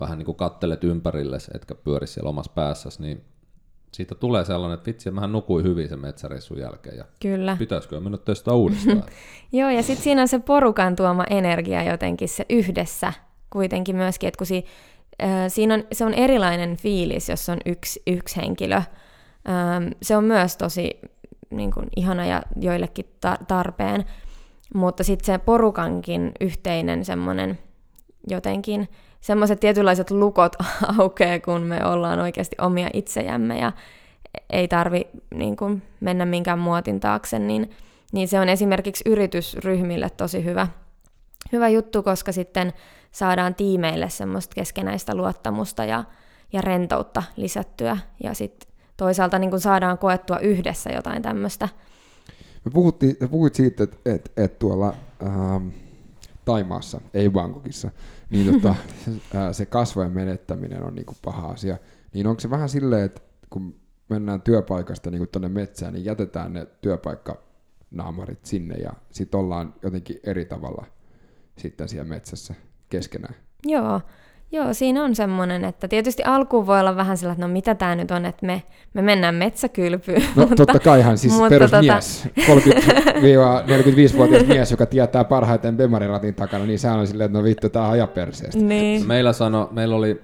vähän 0.00 0.18
niin 0.18 0.26
kuin 0.26 0.36
kattelet 0.36 0.84
ympärille, 0.84 1.38
etkä 1.54 1.74
pyöri 1.74 2.06
siellä 2.06 2.28
omassa 2.30 2.52
päässäsi, 2.54 3.02
niin 3.02 3.24
siitä 3.92 4.14
tulee 4.14 4.44
sellainen, 4.44 4.74
että 4.74 4.86
vitsi, 4.86 5.10
mähän 5.10 5.32
nukuin 5.32 5.64
hyvin 5.64 5.88
sen 5.88 6.00
metsäreissun 6.00 6.58
jälkeen 6.58 6.96
ja 6.96 7.04
Kyllä. 7.20 7.56
pitäisikö 7.58 8.00
mennä 8.00 8.18
testaa 8.18 8.54
uudestaan. 8.54 9.04
Joo, 9.52 9.70
ja 9.70 9.82
sitten 9.82 10.04
siinä 10.04 10.22
on 10.22 10.28
se 10.28 10.38
porukan 10.38 10.96
tuoma 10.96 11.24
energia 11.30 11.82
jotenkin, 11.82 12.28
se 12.28 12.46
yhdessä 12.50 13.12
kuitenkin 13.50 13.96
myöskin, 13.96 14.28
että 14.28 14.38
kun 14.38 14.46
si, 14.46 14.64
äh, 15.22 15.28
siinä 15.48 15.74
on, 15.74 15.84
se 15.92 16.04
on 16.04 16.14
erilainen 16.14 16.76
fiilis, 16.76 17.28
jos 17.28 17.48
on 17.48 17.58
yksi, 17.66 18.02
yksi 18.06 18.36
henkilö. 18.36 18.76
Ähm, 18.76 19.88
se 20.02 20.16
on 20.16 20.24
myös 20.24 20.56
tosi 20.56 21.00
niin 21.50 21.70
kuin, 21.70 21.88
ihana 21.96 22.26
ja 22.26 22.42
joillekin 22.60 23.06
ta- 23.20 23.38
tarpeen, 23.48 24.04
mutta 24.74 25.04
sitten 25.04 25.26
se 25.26 25.38
porukankin 25.38 26.32
yhteinen 26.40 27.04
semmoinen 27.04 27.58
jotenkin, 28.28 28.88
semmoiset 29.26 29.60
tietynlaiset 29.60 30.10
lukot 30.10 30.56
aukeaa, 30.98 31.40
kun 31.40 31.62
me 31.62 31.84
ollaan 31.84 32.18
oikeasti 32.18 32.56
omia 32.60 32.90
itsejämme 32.92 33.58
ja 33.58 33.72
ei 34.50 34.68
tarvi 34.68 35.06
niin 35.34 35.56
kuin, 35.56 35.82
mennä 36.00 36.26
minkään 36.26 36.58
muotin 36.58 37.00
taakse, 37.00 37.38
niin, 37.38 37.70
niin 38.12 38.28
se 38.28 38.40
on 38.40 38.48
esimerkiksi 38.48 39.04
yritysryhmille 39.06 40.10
tosi 40.10 40.44
hyvä, 40.44 40.68
hyvä 41.52 41.68
juttu, 41.68 42.02
koska 42.02 42.32
sitten 42.32 42.72
saadaan 43.12 43.54
tiimeille 43.54 44.10
semmoista 44.10 44.54
keskenäistä 44.54 45.14
luottamusta 45.14 45.84
ja, 45.84 46.04
ja 46.52 46.60
rentoutta 46.60 47.22
lisättyä 47.36 47.98
ja 48.22 48.34
sitten 48.34 48.70
toisaalta 48.96 49.38
niin 49.38 49.50
kuin 49.50 49.60
saadaan 49.60 49.98
koettua 49.98 50.38
yhdessä 50.38 50.90
jotain 50.90 51.22
tämmöistä. 51.22 51.68
Me 52.64 52.70
puhuttiin, 52.70 53.16
puhuit 53.30 53.54
siitä, 53.54 53.84
että 53.84 53.96
et, 54.04 54.32
et 54.36 54.58
tuolla 54.58 54.94
ähm, 55.22 55.68
Taimaassa, 56.46 57.00
ei 57.14 57.30
Bangkokissa, 57.30 57.90
niin 58.30 58.52
tota, 58.52 58.74
se 59.52 59.66
kasvojen 59.66 60.12
menettäminen 60.12 60.82
on 60.82 60.94
niinku 60.94 61.14
paha 61.24 61.48
asia. 61.48 61.78
Niin 62.14 62.26
onko 62.26 62.40
se 62.40 62.50
vähän 62.50 62.68
silleen, 62.68 63.04
että 63.04 63.20
kun 63.50 63.80
mennään 64.08 64.42
työpaikasta 64.42 65.10
niinku 65.10 65.26
tuonne 65.26 65.48
metsään, 65.48 65.92
niin 65.92 66.04
jätetään 66.04 66.52
ne 66.52 66.66
työpaikkanaamarit 66.80 68.44
sinne 68.44 68.74
ja 68.74 68.92
sitten 69.10 69.40
ollaan 69.40 69.74
jotenkin 69.82 70.20
eri 70.24 70.44
tavalla 70.44 70.86
sitten 71.58 71.88
siellä 71.88 72.08
metsässä 72.08 72.54
keskenään. 72.88 73.34
Joo, 73.64 74.00
Joo, 74.56 74.74
siinä 74.74 75.04
on 75.04 75.14
semmoinen, 75.14 75.64
että 75.64 75.88
tietysti 75.88 76.22
alkuun 76.22 76.66
voi 76.66 76.80
olla 76.80 76.96
vähän 76.96 77.16
sellainen, 77.16 77.38
että 77.38 77.48
no 77.48 77.52
mitä 77.52 77.74
tämä 77.74 77.96
nyt 77.96 78.10
on, 78.10 78.24
että 78.24 78.46
me, 78.46 78.62
me 78.94 79.02
mennään 79.02 79.34
metsäkylpyyn. 79.34 80.22
No 80.22 80.46
mutta, 80.46 80.56
totta 80.56 80.78
kaihan, 80.78 81.18
siis 81.18 81.32
mutta 81.32 81.48
perusmies, 81.48 82.28
30-45-vuotias 82.38 84.46
mies, 84.46 84.70
joka 84.70 84.86
tietää 84.86 85.24
parhaiten 85.24 85.76
Bemariratin 85.76 86.34
takana, 86.34 86.64
niin 86.64 86.78
sehän 86.78 86.98
on 86.98 87.06
silleen, 87.06 87.26
että 87.26 87.38
no 87.38 87.44
vittu, 87.44 87.68
tää 87.68 87.82
on 87.82 87.88
hajaperseestä. 87.88 88.58
Niin, 88.58 89.06
Meillä, 89.06 89.32
sano, 89.32 89.68
meillä 89.72 89.96
oli 89.96 90.22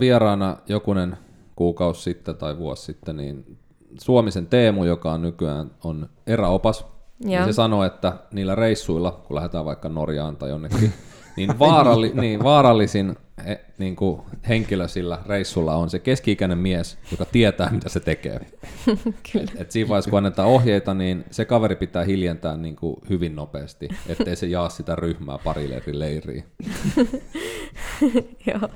vieraana 0.00 0.56
jokunen 0.68 1.16
kuukausi 1.56 2.02
sitten 2.02 2.36
tai 2.36 2.58
vuosi 2.58 2.82
sitten, 2.82 3.16
niin 3.16 3.58
Suomisen 4.00 4.46
Teemu, 4.46 4.84
joka 4.84 5.12
on 5.12 5.22
nykyään 5.22 5.70
on 5.84 6.08
eräopas, 6.26 6.86
niin 7.18 7.36
Joo. 7.36 7.46
se 7.46 7.52
sanoi, 7.52 7.86
että 7.86 8.12
niillä 8.32 8.54
reissuilla, 8.54 9.22
kun 9.26 9.36
lähdetään 9.36 9.64
vaikka 9.64 9.88
Norjaan 9.88 10.36
tai 10.36 10.50
jonnekin, 10.50 10.92
niin, 11.36 11.58
vaaralli, 11.58 12.12
niin 12.14 12.42
vaarallisin 12.42 13.16
he, 13.46 13.64
niin 13.78 13.96
kuin 13.96 14.20
henkilö 14.48 14.88
sillä 14.88 15.18
reissulla 15.26 15.76
on 15.76 15.90
se 15.90 15.98
keski-ikäinen 15.98 16.58
mies, 16.58 16.98
joka 17.10 17.24
tietää, 17.24 17.70
mitä 17.70 17.88
se 17.88 18.00
tekee. 18.00 18.40
et, 19.40 19.52
et 19.56 19.70
siinä 19.70 19.88
vaiheessa, 19.88 20.10
kun 20.10 20.16
annetaan 20.16 20.48
ohjeita, 20.48 20.94
niin 20.94 21.24
se 21.30 21.44
kaveri 21.44 21.76
pitää 21.76 22.04
hiljentää 22.04 22.56
niin 22.56 22.76
kuin 22.76 22.96
hyvin 23.10 23.36
nopeasti, 23.36 23.88
ettei 24.08 24.36
se 24.36 24.46
jaa 24.46 24.68
sitä 24.68 24.94
ryhmää 24.94 25.38
parille 25.38 25.76
eri 25.76 25.98
leiriin. 25.98 26.44
Joo, 28.46 28.68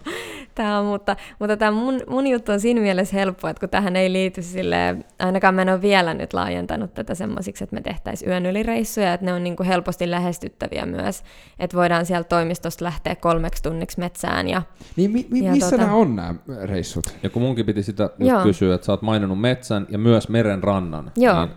tämä 0.58 0.78
on, 0.78 0.86
mutta, 0.86 1.16
mutta 1.38 1.56
tämä 1.56 1.70
mun, 1.70 2.00
mun 2.08 2.26
juttu 2.26 2.52
on 2.52 2.60
siinä 2.60 2.80
mielessä 2.80 3.16
helppo, 3.16 3.48
että 3.48 3.60
kun 3.60 3.68
tähän 3.68 3.96
ei 3.96 4.12
liity 4.12 4.42
sille, 4.42 4.96
ainakaan 5.18 5.54
mä 5.54 5.62
en 5.62 5.68
ole 5.68 5.82
vielä 5.82 6.14
nyt 6.14 6.32
laajentanut 6.32 6.94
tätä 6.94 7.14
semmoisiksi, 7.14 7.64
että 7.64 7.74
me 7.74 7.80
tehtäisiin 7.80 8.30
yön 8.30 8.46
yli 8.46 8.62
reissuja, 8.62 9.14
että 9.14 9.26
ne 9.26 9.32
on 9.32 9.44
niin 9.44 9.56
kuin 9.56 9.66
helposti 9.66 10.10
lähestyttäviä 10.10 10.86
myös, 10.86 11.22
että 11.58 11.76
voidaan 11.76 12.06
sieltä 12.06 12.28
toimistosta 12.28 12.84
lähteä 12.84 13.16
kolmeksi 13.16 13.62
tunniksi 13.62 13.98
metsään 13.98 14.48
ja 14.48 14.62
Niin 14.96 15.10
mi, 15.10 15.26
mi, 15.30 15.44
Ja 15.44 15.52
missä 15.52 15.76
tota- 15.76 15.80
nämä 15.80 15.94
on 15.94 16.16
nämä 16.16 16.34
reissut? 16.62 17.06
Ja 17.22 17.30
kun 17.30 17.42
munkin 17.42 17.66
piti 17.66 17.82
sitä 17.82 18.10
just 18.18 18.30
Joo. 18.30 18.42
kysyä, 18.42 18.74
että 18.74 18.84
sä 18.84 18.92
oot 18.92 19.02
maininnut 19.02 19.40
metsän 19.40 19.86
ja 19.90 19.98
myös 19.98 20.28
meren 20.28 20.62
rannan, 20.62 21.12
Joo. 21.16 21.46
niin 21.46 21.54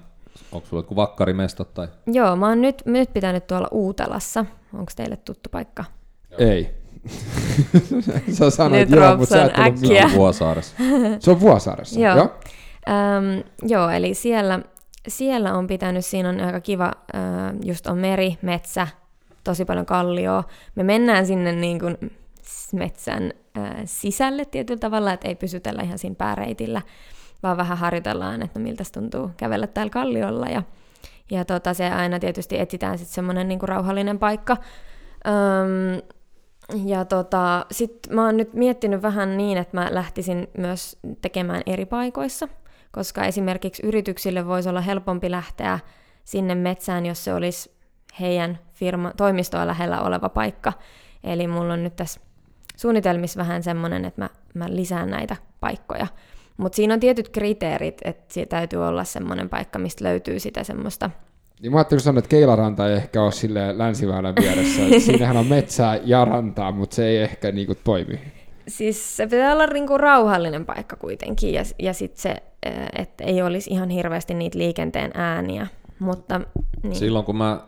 onko 0.52 0.68
sulla 0.68 0.84
joku 0.84 0.96
vakkarimestat 0.96 1.74
tai... 1.74 1.88
Joo, 2.08 2.36
mä 2.36 2.48
oon 2.48 2.62
nyt, 2.62 2.82
nyt 2.86 3.14
pitänyt 3.14 3.48
tuolla 3.48 3.68
Uutelassa. 3.72 4.46
Onko 4.74 4.92
teille 4.96 5.18
tuttu 5.18 5.50
paikka? 5.52 5.84
Ei. 6.38 6.81
sä 8.38 8.50
sanoit 8.50 8.90
Nyt 8.90 9.00
joo, 9.00 9.18
mutta 9.18 9.36
sä 9.36 9.46
et 9.46 9.58
ollut 9.58 9.74
äkkiä. 9.74 10.10
Vuosaaressa. 10.16 10.76
Se 11.20 11.32
on 11.32 11.40
Vuosaaressa, 11.40 12.00
Joo. 12.00 12.16
joo? 12.16 12.30
Öm, 12.90 13.44
joo, 13.64 13.90
eli 13.90 14.14
siellä, 14.14 14.60
siellä 15.08 15.54
on 15.54 15.68
pitänyt, 15.68 16.06
siinä 16.06 16.30
on 16.30 16.40
aika 16.40 16.62
kiva, 16.62 16.92
ö, 17.14 17.18
just 17.64 17.88
on 17.88 17.98
meri, 17.98 18.38
metsä, 18.42 18.88
tosi 19.44 19.66
paljon 19.66 19.86
kallioa. 19.86 20.44
Me 20.76 20.84
mennään 20.84 21.26
sinne 21.26 21.52
niin 21.52 21.80
kuin 21.80 21.98
metsän 22.74 23.34
ö, 23.58 23.62
sisälle 23.86 24.46
tietyllä 24.46 24.80
tavalla, 24.80 25.14
että 25.14 25.28
ei 25.28 25.36
pysytellä 25.36 25.82
ihan 25.82 26.00
siinä 26.00 26.16
pääreitillä, 26.16 26.82
vaan 27.44 27.58
vähän 27.58 27.78
harjoitellaan, 27.78 28.42
että 28.42 28.60
no 28.60 28.64
miltä 28.64 28.84
se 28.84 28.92
tuntuu 28.92 29.32
kävellä 29.38 29.68
täällä 29.68 29.92
kalliolla. 29.92 30.46
Ja, 30.46 30.64
ja 31.32 31.46
tota, 31.46 31.74
se 31.74 31.90
aina 31.90 32.20
tietysti 32.20 32.60
etsitään 32.60 32.98
sitten 32.98 33.14
semmoinen 33.16 33.48
niin 33.48 33.62
rauhallinen 33.62 34.20
paikka. 34.20 34.58
Öm, 35.28 36.02
ja 36.86 37.06
tota, 37.06 37.66
sitten 37.72 38.16
mä 38.16 38.26
oon 38.26 38.38
nyt 38.38 38.54
miettinyt 38.54 39.02
vähän 39.02 39.38
niin, 39.38 39.58
että 39.58 39.78
mä 39.78 39.88
lähtisin 39.92 40.48
myös 40.58 40.98
tekemään 41.22 41.62
eri 41.66 41.86
paikoissa, 41.86 42.48
koska 42.92 43.26
esimerkiksi 43.26 43.86
yrityksille 43.86 44.48
voisi 44.48 44.70
olla 44.70 44.82
helpompi 44.82 45.32
lähteä 45.32 45.80
sinne 46.24 46.56
metsään, 46.56 47.06
jos 47.06 47.24
se 47.24 47.34
olisi 47.34 47.72
heidän 48.20 48.60
firma, 48.74 49.12
toimistoa 49.18 49.68
lähellä 49.68 50.02
oleva 50.02 50.30
paikka. 50.30 50.74
Eli 51.24 51.48
mulla 51.48 51.74
on 51.74 51.84
nyt 51.84 51.96
tässä 51.96 52.22
suunnitelmissa 52.76 53.40
vähän 53.40 53.64
semmoinen, 53.64 54.06
että 54.06 54.22
mä, 54.22 54.30
mä 54.54 54.66
lisään 54.70 55.10
näitä 55.10 55.36
paikkoja. 55.60 56.08
Mutta 56.58 56.76
siinä 56.76 56.94
on 56.94 57.00
tietyt 57.00 57.30
kriteerit, 57.30 58.02
että 58.04 58.34
se 58.34 58.46
täytyy 58.46 58.88
olla 58.88 59.04
semmoinen 59.04 59.50
paikka, 59.50 59.80
mistä 59.80 60.04
löytyy 60.04 60.40
sitä 60.40 60.64
semmoista 60.64 61.10
Niin 61.62 61.72
mä 61.72 61.78
ajattelin 61.78 62.02
sanoa, 62.02 62.20
että 62.20 62.30
Keilaranta 62.30 62.90
ei 62.90 62.96
ehkä 62.96 63.24
ole 63.24 63.32
sille 63.32 63.78
länsiväylän 63.78 64.36
vieressä. 64.42 64.82
Siinähän 65.06 65.38
on 65.38 65.48
metsää 65.48 66.00
ja 66.04 66.26
rantaa, 66.26 66.72
mutta 66.72 66.96
se 66.96 67.08
ei 67.08 67.18
ehkä 67.18 67.52
niinku 67.52 67.76
toimi. 67.84 68.20
Siis 68.68 69.18
se 69.18 69.28
pitää 69.28 69.54
olla 69.54 69.68
niinku 69.68 69.98
rauhallinen 69.98 70.66
paikka 70.66 70.96
kuitenkin, 70.96 71.54
ja, 71.54 71.64
ja 71.80 71.94
sitten 71.94 72.22
se, 72.22 72.30
äh, 72.68 72.88
että 72.96 73.24
ei 73.24 73.42
olisi 73.42 73.70
ihan 73.70 73.90
hirveästi 73.90 74.34
niitä 74.34 74.58
liikenteen 74.58 75.12
ääniä. 75.14 75.68
Mutta 76.00 76.42
niin, 76.84 76.96
Silloin 76.96 77.26
kun 77.26 77.36
mä 77.36 77.60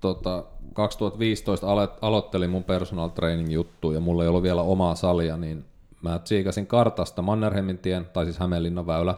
tota, 0.00 0.44
2015 0.74 1.66
alo- 1.66 1.98
aloittelin 2.02 2.50
mun 2.50 2.64
personal 2.64 3.08
training 3.08 3.52
juttu 3.52 3.92
ja 3.92 4.00
mulla 4.00 4.22
ei 4.22 4.28
ollut 4.28 4.42
vielä 4.42 4.62
omaa 4.62 4.94
salia, 4.94 5.36
niin 5.36 5.64
mä 6.02 6.18
tsiikasin 6.18 6.66
kartasta 6.66 7.22
Mannerheimin 7.22 7.78
tien, 7.78 8.06
tai 8.12 8.24
siis 8.24 8.38
Hämeenlinnan 8.38 8.86
väylä, 8.86 9.14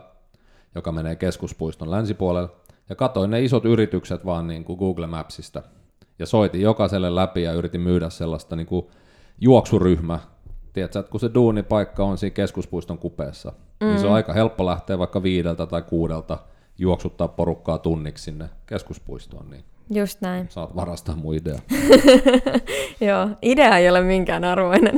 joka 0.74 0.92
menee 0.92 1.16
keskuspuiston 1.16 1.90
länsipuolelle, 1.90 2.48
ja 2.88 2.96
katoin 2.96 3.30
ne 3.30 3.42
isot 3.42 3.64
yritykset 3.64 4.24
vaan 4.24 4.46
niin 4.46 4.64
kuin 4.64 4.78
Google 4.78 5.06
Mapsista. 5.06 5.62
Ja 6.18 6.26
soitin 6.26 6.60
jokaiselle 6.60 7.14
läpi 7.14 7.42
ja 7.42 7.52
yritin 7.52 7.80
myydä 7.80 8.10
sellaista 8.10 8.56
niin 8.56 8.66
kuin 8.66 8.86
juoksuryhmä. 9.40 10.18
Tiedätkö, 10.72 10.98
että 10.98 11.10
kun 11.10 11.20
se 11.20 11.30
duunipaikka 11.34 12.04
on 12.04 12.18
siinä 12.18 12.34
keskuspuiston 12.34 12.98
kupeessa, 12.98 13.52
mm. 13.80 13.86
niin 13.86 13.98
se 13.98 14.06
on 14.06 14.12
aika 14.12 14.32
helppo 14.32 14.66
lähteä 14.66 14.98
vaikka 14.98 15.22
viideltä 15.22 15.66
tai 15.66 15.82
kuudelta 15.82 16.38
juoksuttaa 16.78 17.28
porukkaa 17.28 17.78
tunniksi 17.78 18.24
sinne 18.24 18.50
keskuspuistoon, 18.66 19.50
niin 19.50 19.64
just 19.94 20.20
näin. 20.20 20.46
saat 20.50 20.76
varastaa 20.76 21.16
mun 21.16 21.34
idea. 21.34 21.58
Joo, 23.08 23.28
idea 23.42 23.78
ei 23.78 23.90
ole 23.90 24.02
minkään 24.02 24.44
arvoinen. 24.44 24.94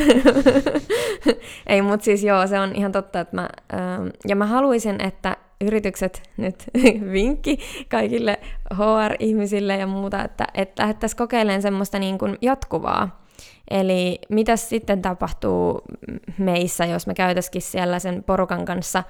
ei, 1.66 1.82
mutta 1.82 2.04
siis 2.04 2.24
joo, 2.24 2.46
se 2.46 2.60
on 2.60 2.74
ihan 2.74 2.92
totta, 2.92 3.20
että 3.20 3.36
mä, 3.36 3.48
ähm, 3.74 4.06
ja 4.28 4.36
mä 4.36 4.46
haluaisin, 4.46 5.00
että 5.00 5.36
yritykset, 5.60 6.22
nyt 6.36 6.64
vinkki 7.12 7.58
kaikille 7.88 8.38
HR-ihmisille 8.74 9.76
ja 9.76 9.86
muuta, 9.86 10.24
että, 10.24 10.44
että 10.54 10.82
lähdettäisiin 10.82 11.18
kokeilemaan 11.18 11.62
semmoista 11.62 11.98
niin 11.98 12.18
kuin 12.18 12.38
jatkuvaa. 12.42 13.26
Eli 13.70 14.18
mitä 14.28 14.56
sitten 14.56 15.02
tapahtuu 15.02 15.82
meissä, 16.38 16.84
jos 16.84 17.06
me 17.06 17.14
käytäisikin 17.14 17.62
siellä 17.62 17.98
sen 17.98 18.24
porukan 18.24 18.64
kanssa 18.64 19.04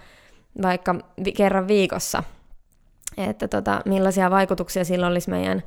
vaikka 0.62 0.94
vi- 1.24 1.32
kerran 1.32 1.68
viikossa, 1.68 2.22
että 3.16 3.48
tota, 3.48 3.80
millaisia 3.84 4.30
vaikutuksia 4.30 4.84
sillä 4.84 5.06
olisi 5.06 5.30
meidän 5.30 5.62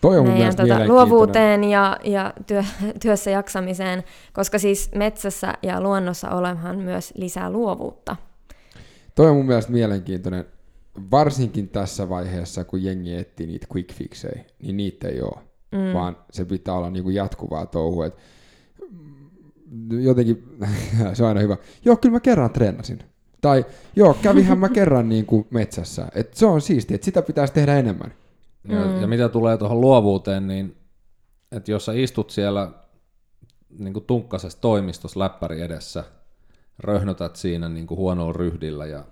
Toi 0.00 0.18
on 0.18 0.28
meidän 0.28 0.56
tota, 0.56 0.86
luovuuteen 0.86 1.64
ja, 1.64 1.96
ja 2.04 2.32
työ, 2.46 2.64
työssä 3.02 3.30
jaksamiseen, 3.30 4.04
koska 4.32 4.58
siis 4.58 4.90
metsässä 4.94 5.54
ja 5.62 5.80
luonnossa 5.80 6.30
olevan 6.30 6.78
myös 6.78 7.12
lisää 7.16 7.50
luovuutta. 7.50 8.16
Toi 9.14 9.30
on 9.30 9.36
mun 9.36 9.46
mielestä 9.46 9.72
mielenkiintoinen, 9.72 10.44
varsinkin 11.10 11.68
tässä 11.68 12.08
vaiheessa, 12.08 12.64
kun 12.64 12.82
jengi 12.82 13.14
etsii 13.14 13.46
niitä 13.46 13.66
quick 13.74 13.94
fixejä, 13.94 14.44
niin 14.62 14.76
niitä 14.76 15.08
ei 15.08 15.22
ole, 15.22 15.42
mm. 15.72 15.92
vaan 15.94 16.16
se 16.30 16.44
pitää 16.44 16.74
olla 16.74 16.90
niinku 16.90 17.10
jatkuvaa 17.10 17.66
touhua. 17.66 18.06
Et 18.06 18.16
jotenkin, 19.90 20.58
se 21.14 21.22
on 21.22 21.28
aina 21.28 21.40
hyvä. 21.40 21.56
Joo, 21.84 21.96
kyllä 21.96 22.12
mä 22.12 22.20
kerran 22.20 22.50
treenasin. 22.50 22.98
Tai 23.40 23.66
joo, 23.96 24.14
kävihän 24.22 24.58
mä 24.58 24.68
kerran 24.68 25.08
niin 25.08 25.26
kuin 25.26 25.46
metsässä. 25.50 26.08
Et 26.14 26.34
se 26.34 26.46
on 26.46 26.60
siistiä, 26.60 26.94
että 26.94 27.04
sitä 27.04 27.22
pitäisi 27.22 27.52
tehdä 27.52 27.78
enemmän. 27.78 28.14
Ja, 28.68 29.00
ja 29.00 29.06
mitä 29.06 29.28
tulee 29.28 29.56
tuohon 29.56 29.80
luovuuteen, 29.80 30.46
niin 30.46 30.76
että 31.52 31.70
jos 31.70 31.84
sä 31.84 31.92
istut 31.92 32.30
siellä 32.30 32.72
niin 33.78 33.92
kuin 33.92 34.04
tunkkasessa 34.04 34.60
toimistossa 34.60 35.20
läppäri 35.20 35.60
edessä, 35.60 36.04
röhnötät 36.78 37.36
siinä 37.36 37.68
niin 37.68 37.86
kuin 37.86 37.98
huonolla 37.98 38.32
ryhdillä 38.32 38.86
ja, 38.86 39.04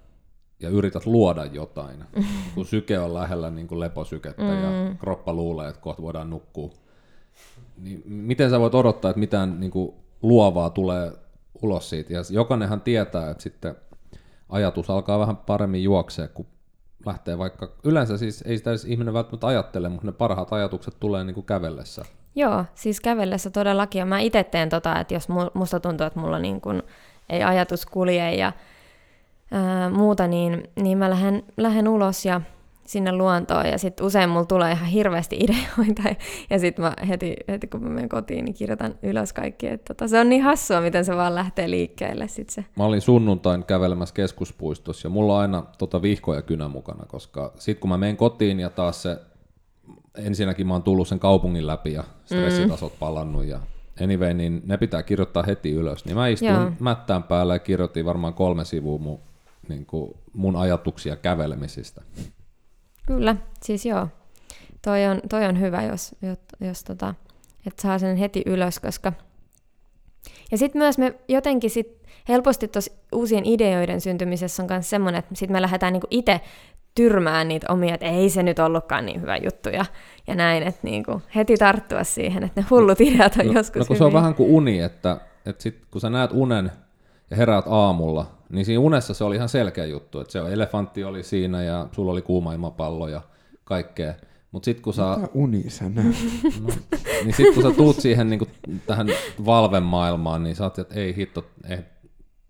ja 0.61 0.69
yrität 0.69 1.07
luoda 1.07 1.45
jotain, 1.45 2.05
kun 2.55 2.67
syke 2.67 2.99
on 2.99 3.15
lähellä 3.15 3.51
niin 3.51 3.69
kuin 3.69 3.81
leposykettä 3.81 4.43
mm. 4.43 4.63
ja 4.63 4.95
kroppa 4.99 5.33
luulee, 5.33 5.69
että 5.69 5.81
kohta 5.81 6.03
voidaan 6.03 6.31
nukkua, 6.31 6.71
niin 7.77 8.03
miten 8.07 8.51
sä 8.51 8.61
voit 8.61 8.75
odottaa, 8.75 9.11
että 9.11 9.21
mitään 9.21 9.61
niin 9.61 9.71
kuin 9.71 9.95
luovaa 10.23 10.71
tulee 10.71 11.13
ulos 11.63 11.91
siitä? 11.91 12.13
Ja 12.13 12.21
jokainenhan 12.31 12.81
tietää, 12.81 13.31
että 13.31 13.43
sitten 13.43 13.75
ajatus 14.49 14.91
alkaa 14.91 15.19
vähän 15.19 15.37
paremmin 15.37 15.83
juoksea, 15.83 16.29
kun 16.29 16.47
lähtee 17.07 17.39
vaikka, 17.39 17.73
yleensä 17.85 18.19
siis 18.19 18.43
ei 18.43 18.59
sitä 18.59 18.71
edes 18.71 18.85
ihminen 18.85 19.15
välttämättä 19.15 19.47
ajattele, 19.47 19.89
mutta 19.89 20.07
ne 20.07 20.13
parhaat 20.13 20.53
ajatukset 20.53 20.97
tulee 21.01 21.25
niin 21.25 21.35
kuin 21.35 21.47
kävellessä. 21.47 22.03
Joo, 22.35 22.65
siis 22.75 23.01
kävellessä 23.01 23.51
todellakin. 23.51 23.99
Ja 23.99 24.07
mä 24.07 24.21
itse 24.21 24.45
teen 24.45 24.69
tota, 24.69 25.01
että 25.01 25.15
jos 25.15 25.29
mu- 25.29 25.51
musta 25.55 25.81
tuntuu, 25.81 26.07
että 26.07 26.21
mulla 26.21 26.39
niin 26.39 26.61
kun 26.61 26.83
ei 27.31 27.43
ajatus 27.43 27.87
kulje 27.87 28.35
ja 28.35 28.53
ää, 29.51 29.91
muuta, 29.91 30.27
niin, 30.27 30.63
niin 30.77 30.99
mä 30.99 31.11
lähden, 31.11 31.43
lähden 31.57 31.89
ulos 31.89 32.25
ja 32.25 32.41
sinne 32.91 33.13
luontoon 33.13 33.67
ja 33.67 33.79
sitten 33.79 34.07
usein 34.07 34.31
mulla 34.31 34.45
tulee 34.45 34.73
ihan 34.73 34.87
hirveästi 34.87 35.37
ideoita 35.37 36.03
ja, 36.09 36.15
ja 36.51 36.59
sitten 36.59 36.85
mä 36.85 36.95
heti, 37.09 37.37
heti 37.49 37.67
kun 37.67 37.83
mä 37.83 37.89
menen 37.89 38.09
kotiin, 38.09 38.45
niin 38.45 38.55
kirjoitan 38.55 38.95
ylös 39.03 39.33
kaikki. 39.33 39.67
että 39.67 39.95
tota, 39.95 40.09
se 40.09 40.21
on 40.21 40.29
niin 40.29 40.43
hassua, 40.43 40.81
miten 40.81 41.05
se 41.05 41.17
vaan 41.17 41.35
lähtee 41.35 41.71
liikkeelle 41.71 42.29
sit 42.29 42.51
se. 42.51 42.65
Mä 42.77 42.85
olin 42.85 43.01
sunnuntain 43.01 43.65
kävelemässä 43.65 44.15
keskuspuistossa 44.15 45.07
ja 45.07 45.11
mulla 45.11 45.35
on 45.35 45.41
aina 45.41 45.63
tota 45.79 46.03
vihko 46.03 46.35
ja 46.35 46.43
kynä 46.43 46.69
mukana, 46.69 47.07
koska 47.07 47.53
sit 47.59 47.79
kun 47.79 47.91
mä 47.91 47.97
menen 47.97 48.17
kotiin 48.17 48.61
ja 48.61 48.71
taas 48.71 49.03
se, 49.03 49.19
ensinnäkin 50.15 50.67
mä 50.67 50.75
oon 50.75 50.83
tullut 50.83 51.09
sen 51.09 51.19
kaupungin 51.19 51.67
läpi 51.67 51.93
ja 51.93 52.05
stressitasot 52.25 52.99
palannut 52.99 53.45
ja 53.45 53.61
anyway, 54.03 54.35
niin 54.35 54.63
ne 54.65 54.77
pitää 54.77 55.03
kirjoittaa 55.03 55.43
heti 55.43 55.73
ylös. 55.73 56.05
Niin 56.05 56.17
mä 56.17 56.29
istuin 56.29 56.53
Joo. 56.53 56.73
mättään 56.81 57.23
päällä 57.23 57.55
ja 57.55 57.59
kirjoitin 57.59 58.05
varmaan 58.05 58.35
kolme 58.35 58.65
sivua 58.65 58.99
mun, 58.99 59.21
niin 59.69 59.87
kuin 59.87 60.17
mun 60.33 60.57
ajatuksia 60.57 61.17
kävelemisistä. 61.17 62.03
Kyllä, 63.07 63.37
siis 63.63 63.87
joo. 63.87 64.09
Toi 64.83 65.07
on, 65.07 65.21
toi 65.29 65.47
on 65.47 65.61
hyvä, 65.61 65.83
jos, 65.83 66.15
jos, 66.23 66.39
jos 66.61 66.85
tota, 66.85 67.15
että 67.67 67.83
saa 67.83 67.99
sen 67.99 68.17
heti 68.17 68.43
ylös, 68.47 68.79
koska... 68.79 69.13
Ja 70.51 70.59
sitten 70.59 70.83
myös 70.83 70.99
me 70.99 71.15
jotenkin 71.29 71.71
sit 71.71 72.00
helposti 72.31 72.69
tuossa 72.69 72.93
uusien 73.13 73.47
ideoiden 73.47 74.01
syntymisessä 74.01 74.63
on 74.63 74.69
myös 74.71 74.91
semmoinen, 74.91 75.19
että 75.19 75.35
sitten 75.35 75.53
me 75.53 75.63
lähdetään 75.63 75.93
niinku 75.93 76.07
itse 76.11 76.41
tyrmään 76.95 77.49
niitä 77.49 77.67
omia, 77.73 77.95
että 77.95 78.07
ei 78.07 78.31
se 78.31 78.43
nyt 78.43 78.59
ollutkaan 78.59 79.07
niin 79.07 79.21
hyvä 79.21 79.37
juttu 79.37 79.69
ja, 79.69 79.85
ja 80.27 80.35
näin, 80.35 80.63
että 80.63 80.81
niinku 80.83 81.23
heti 81.35 81.57
tarttua 81.57 82.05
siihen, 82.05 82.43
että 82.43 82.61
ne 82.61 82.67
hullut 82.71 83.01
ideat 83.01 83.37
on 83.37 83.47
no, 83.47 83.53
joskus 83.53 83.81
no, 83.81 83.85
kun 83.85 83.97
se 83.97 84.05
on 84.05 84.13
vähän 84.13 84.35
kuin 84.35 84.51
uni, 84.51 84.81
että, 84.81 85.21
että 85.47 85.63
sit, 85.63 85.79
kun 85.91 86.01
sä 86.01 86.11
näet 86.11 86.31
unen 86.35 86.73
ja 87.31 87.37
heräät 87.37 87.65
aamulla, 87.69 88.27
niin 88.51 88.65
siinä 88.65 88.81
unessa 88.81 89.15
se 89.15 89.25
oli 89.25 89.37
ihan 89.37 89.49
selkeä 89.49 89.85
juttu, 89.85 90.21
että 90.21 90.33
se 90.33 90.39
elefantti 90.39 91.05
oli 91.05 91.23
siinä 91.23 91.63
ja 91.63 91.89
sulla 91.93 92.13
oli 92.13 92.23
kuuma 92.23 92.53
ilmapallo 92.53 93.09
ja 93.09 93.21
kaikkea. 93.65 94.15
Mutta 94.53 94.65
sitten 94.65 94.83
kun 94.83 94.95
sä... 94.95 95.17
Mitä 95.17 95.29
uni 95.35 95.71
sä 95.71 95.89
näet? 95.89 96.17
No, 96.61 96.69
niin 97.25 97.35
sitten 97.35 97.55
kun 97.55 97.63
sä 97.63 97.71
tuut 97.71 97.97
siihen 97.97 98.31
niin 98.31 98.39
kuin, 98.39 98.51
tähän 98.87 99.09
valvemaailmaan, 99.47 100.43
niin 100.43 100.57
sä 100.57 100.65
oot, 100.65 100.79
että 100.79 100.95
ei 100.95 101.17
hitto, 101.17 101.45
ei. 101.69 101.79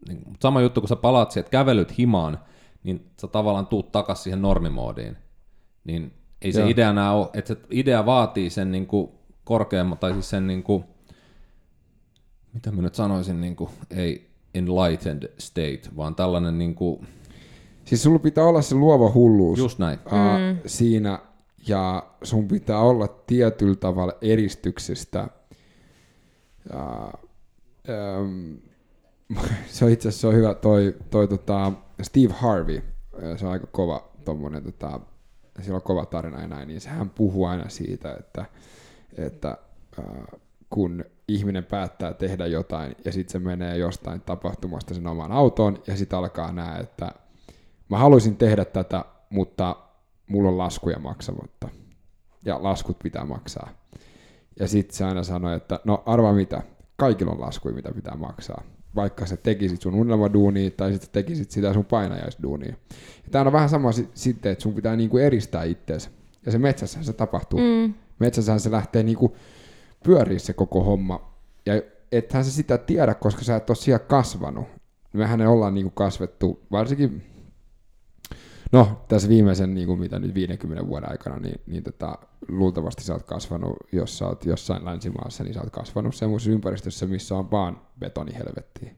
Niin, 0.09 0.23
sama 0.43 0.61
juttu, 0.61 0.81
kun 0.81 0.89
sä 0.89 0.97
palaat 0.97 1.31
sieltä 1.31 1.51
kävelyt 1.51 1.99
himaan, 1.99 2.39
niin 2.83 3.07
sä 3.21 3.29
tavallaan 3.29 3.67
tuut 3.67 3.93
takas 3.93 4.23
siihen 4.23 4.43
normimoodiin. 4.43 5.17
Niin 5.85 6.13
ei 6.43 6.53
se 6.53 6.61
Joo. 6.61 6.69
idea 6.69 6.91
enää 6.91 7.13
ole, 7.13 7.29
että 7.35 7.55
se 7.55 7.61
idea 7.71 8.07
vaatii 8.07 8.51
sen 8.51 8.73
niin 8.73 8.87
kuin 8.87 9.11
korkeamman, 9.45 9.99
tai 9.99 10.13
siis 10.13 10.31
sen 10.31 10.47
niin 10.47 10.63
kuin, 10.63 10.85
mitä 12.53 12.73
mä 12.73 12.83
nyt 12.83 12.95
sanoisin, 12.95 13.41
niin 13.41 13.57
kuin, 13.57 13.71
ei 13.91 14.31
enlightened 14.55 15.33
state, 15.39 15.83
vaan 15.97 16.15
tällainen 16.15 16.59
niin 16.59 16.75
kuin, 16.75 17.07
Siis 17.85 18.03
sulla 18.03 18.19
pitää 18.19 18.45
olla 18.45 18.63
se 18.63 18.75
luova 18.75 19.13
hulluus 19.15 19.59
just 19.59 19.79
näin. 19.79 19.99
mm. 20.05 20.59
siinä, 20.67 21.19
ja 21.67 22.07
sun 22.23 22.49
pitää 22.49 22.79
olla 22.79 23.09
tietyllä 23.09 23.77
tavalla 23.77 24.13
eristyksestä. 24.23 25.29
Ja, 26.73 27.13
ähm, 27.89 28.55
se 29.67 29.85
on 29.85 29.91
itse 29.91 30.09
asiassa 30.09 30.21
se 30.21 30.27
on 30.27 30.35
hyvä, 30.35 30.55
toi, 30.55 30.97
toi 31.11 31.29
tota 31.29 31.73
Steve 32.03 32.33
Harvey, 32.33 32.83
se 33.37 33.47
on 33.47 33.53
aika 33.53 33.67
kova 33.67 34.11
tommonen, 34.25 34.65
tota, 34.65 35.01
sillä 35.61 35.77
on 35.77 35.83
kova 35.83 36.07
tarina 36.07 36.41
ja 36.41 36.47
näin, 36.47 36.69
niin 36.69 36.81
sehän 36.81 37.11
puhuu 37.11 37.45
aina 37.45 37.69
siitä, 37.69 38.15
että, 38.19 38.45
että 39.19 39.59
äh, 39.99 40.41
kun 40.71 41.05
ihminen 41.29 41.65
päättää 41.65 42.15
tehdä 42.15 42.47
jotain 42.47 42.97
ja 43.05 43.13
sitten 43.13 43.33
se 43.33 43.39
menee 43.39 43.77
jostain 43.77 44.21
tapahtumasta 44.21 44.95
sen 44.95 45.07
omaan 45.07 45.33
autoon 45.33 45.83
ja 45.87 45.97
sitten 45.97 46.19
alkaa 46.19 46.53
nää, 46.53 46.79
että 46.79 47.13
mä 47.89 47.99
haluaisin 47.99 48.37
tehdä 48.37 48.65
tätä, 48.65 49.05
mutta 49.31 49.77
mulla 50.29 50.49
on 50.49 50.59
laskuja 50.59 50.99
maksamatta 50.99 51.69
ja 52.45 52.63
laskut 52.63 52.99
pitää 52.99 53.25
maksaa. 53.25 53.71
Ja 54.61 54.69
sitten 54.69 54.97
se 54.97 55.05
aina 55.05 55.23
sanoi, 55.23 55.57
että 55.57 55.81
no 55.85 56.03
arvaa 56.07 56.33
mitä, 56.33 56.63
kaikilla 56.97 57.33
on 57.33 57.41
laskuja, 57.41 57.75
mitä 57.75 57.93
pitää 57.93 58.17
maksaa. 58.17 58.63
Vaikka 58.97 59.27
sä 59.27 59.37
tekisit 59.37 59.83
sun 59.83 59.95
unelmaduunia 59.95 60.71
tai 60.71 60.93
sitten 60.93 61.11
tekisit 61.13 61.51
sitä 61.51 61.73
sun 61.73 61.85
painajaisduunia. 61.85 62.75
Ja 63.25 63.31
tää 63.31 63.43
on 63.43 63.53
vähän 63.53 63.69
sama 63.69 63.93
si- 63.93 64.09
sitten, 64.15 64.53
että 64.53 64.63
sun 64.63 64.75
pitää 64.75 64.97
niinku 64.97 65.19
eristää 65.19 65.65
itseäsi. 65.65 66.11
Ja 66.47 66.53
se 66.53 66.59
metsässähän 66.59 67.05
se 67.05 67.13
tapahtuu. 67.13 67.61
Mm. 67.61 67.95
Metsässähän 68.19 68.61
se 68.61 68.71
lähtee 68.71 69.03
niinku 69.03 69.37
pyöriä 70.05 70.39
se 70.39 70.53
koko 70.53 70.85
homma. 70.85 71.35
Ja 71.67 71.83
ethän 72.13 72.45
sä 72.45 72.51
sitä 72.51 72.79
tiedä, 72.79 73.15
koska 73.15 73.43
sä 73.43 73.57
et 73.57 73.71
ole 73.71 73.77
siellä 73.77 73.99
kasvanut. 73.99 74.67
Mehän 75.13 75.41
ollaan 75.41 75.75
niinku 75.75 75.91
kasvettu, 75.91 76.61
varsinkin 76.71 77.23
No, 78.73 79.05
tässä 79.09 79.29
viimeisen, 79.29 79.75
niin 79.75 79.87
kuin 79.87 80.01
mitä 80.01 80.19
nyt 80.19 80.35
50 80.35 80.87
vuoden 80.87 81.11
aikana, 81.11 81.39
niin, 81.39 81.61
niin 81.67 81.83
tota, 81.83 82.19
luultavasti 82.49 83.05
sä 83.05 83.13
oot 83.13 83.23
kasvanut, 83.23 83.77
jos 83.93 84.19
sä 84.19 84.27
oot 84.27 84.45
jossain 84.45 84.85
länsimaassa, 84.85 85.45
niin 85.45 85.55
sä 85.55 85.61
oot 85.61 85.71
kasvanut 85.71 86.15
semmoisessa 86.15 86.51
ympäristössä, 86.51 87.07
missä 87.07 87.35
on 87.35 87.51
vaan 87.51 87.81
betonihelvettiä. 87.99 88.95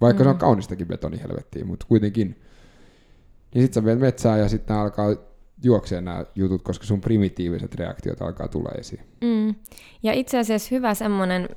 Vaikka 0.00 0.22
mm. 0.22 0.24
se 0.24 0.30
on 0.30 0.38
kaunistakin 0.38 0.86
betonihelvettiä, 0.86 1.64
mutta 1.64 1.86
kuitenkin. 1.86 2.40
Niin 3.54 3.64
sit 3.64 3.74
sä 3.74 3.80
menet 3.80 4.00
metsään 4.00 4.40
ja 4.40 4.48
sitten 4.48 4.76
alkaa 4.76 5.16
juoksee 5.62 6.00
nämä 6.00 6.24
jutut, 6.34 6.62
koska 6.62 6.86
sun 6.86 7.00
primitiiviset 7.00 7.74
reaktiot 7.74 8.22
alkaa 8.22 8.48
tulla 8.48 8.70
esiin. 8.78 9.00
Mm. 9.20 9.54
Ja 10.02 10.12
itse 10.12 10.38
asiassa 10.38 10.68
hyvä 10.70 10.94
semmoinen 10.94 11.48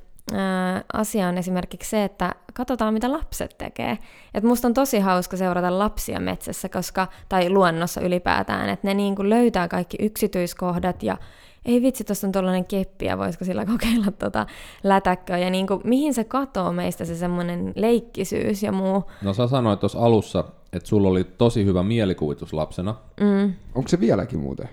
asia 0.93 1.27
on 1.27 1.37
esimerkiksi 1.37 1.89
se, 1.89 2.03
että 2.03 2.35
katsotaan 2.53 2.93
mitä 2.93 3.11
lapset 3.11 3.55
tekee. 3.57 3.97
Et 4.33 4.43
musta 4.43 4.67
on 4.67 4.73
tosi 4.73 4.99
hauska 4.99 5.37
seurata 5.37 5.79
lapsia 5.79 6.19
metsässä, 6.19 6.69
koska, 6.69 7.07
tai 7.29 7.49
luonnossa 7.49 8.01
ylipäätään, 8.01 8.69
että 8.69 8.87
ne 8.87 8.93
niinku 8.93 9.29
löytää 9.29 9.67
kaikki 9.67 9.97
yksityiskohdat 9.99 11.03
ja 11.03 11.17
ei 11.65 11.81
vitsi, 11.81 12.03
tuossa 12.03 12.27
on 12.27 12.31
tuollainen 12.31 12.65
keppi 12.65 13.05
ja 13.05 13.17
voisiko 13.17 13.45
sillä 13.45 13.65
kokeilla 13.71 14.11
tota 14.11 14.45
lätäkköä. 14.83 15.37
Ja 15.37 15.49
niinku, 15.49 15.81
mihin 15.83 16.13
se 16.13 16.23
katoo 16.23 16.71
meistä 16.71 17.05
se 17.05 17.15
semmoinen 17.15 17.73
leikkisyys 17.75 18.63
ja 18.63 18.71
muu. 18.71 19.03
No 19.21 19.33
sä 19.33 19.47
sanoit 19.47 19.79
tuossa 19.79 19.99
alussa, 19.99 20.43
että 20.73 20.89
sulla 20.89 21.09
oli 21.09 21.23
tosi 21.23 21.65
hyvä 21.65 21.83
mielikuvitus 21.83 22.53
lapsena. 22.53 22.95
Mm. 23.19 23.53
Onko 23.75 23.87
se 23.87 23.99
vieläkin 23.99 24.39
muuten? 24.39 24.69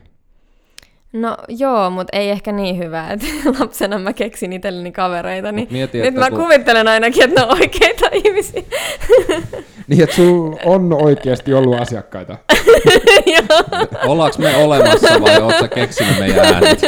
No 1.12 1.36
joo, 1.48 1.90
mutta 1.90 2.16
ei 2.16 2.30
ehkä 2.30 2.52
niin 2.52 2.78
hyvä, 2.78 3.10
että 3.10 3.26
lapsena 3.60 3.98
mä 3.98 4.12
keksin 4.12 4.52
itselleni 4.52 4.92
kavereita, 4.92 5.52
niin 5.52 5.68
mieti, 5.70 5.98
nyt 5.98 6.06
että 6.06 6.20
mä 6.20 6.30
kun- 6.30 6.38
kuvittelen 6.38 6.88
ainakin, 6.88 7.24
että 7.24 7.40
ne 7.40 7.46
on 7.46 7.52
oikeita 7.52 8.06
ihmisiä. 8.24 8.62
Niin, 9.86 10.02
että 10.02 10.16
sulla 10.16 10.56
on 10.64 10.92
oikeasti 10.92 11.54
ollut 11.54 11.80
asiakkaita. 11.80 12.38
Joo. 13.36 13.88
Ollaanko 14.06 14.38
me 14.38 14.56
olemassa 14.56 15.20
vai 15.20 15.42
oot 15.42 15.54
sä 15.60 15.68
keksinyt 15.68 16.18
meidän 16.18 16.46
äänet? 16.54 16.80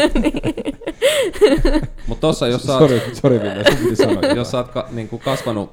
Mutta 2.06 2.20
tossa, 2.20 2.46
jos 2.48 2.62
sä 2.62 2.78
oot, 2.78 2.90
Ville, 2.90 3.64
sun 3.68 3.76
piti 3.78 3.96
sanoa. 3.96 4.22
jos 4.36 4.50
sä 4.50 4.56
oot 4.58 4.68
ka, 4.68 4.88
niin 4.90 5.08
kuin 5.08 5.22
kasvanut 5.22 5.72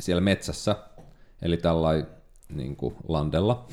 siellä 0.00 0.20
metsässä, 0.20 0.76
eli 1.42 1.56
tällainen 1.56 2.06
niin 2.54 2.76
landella, 3.08 3.66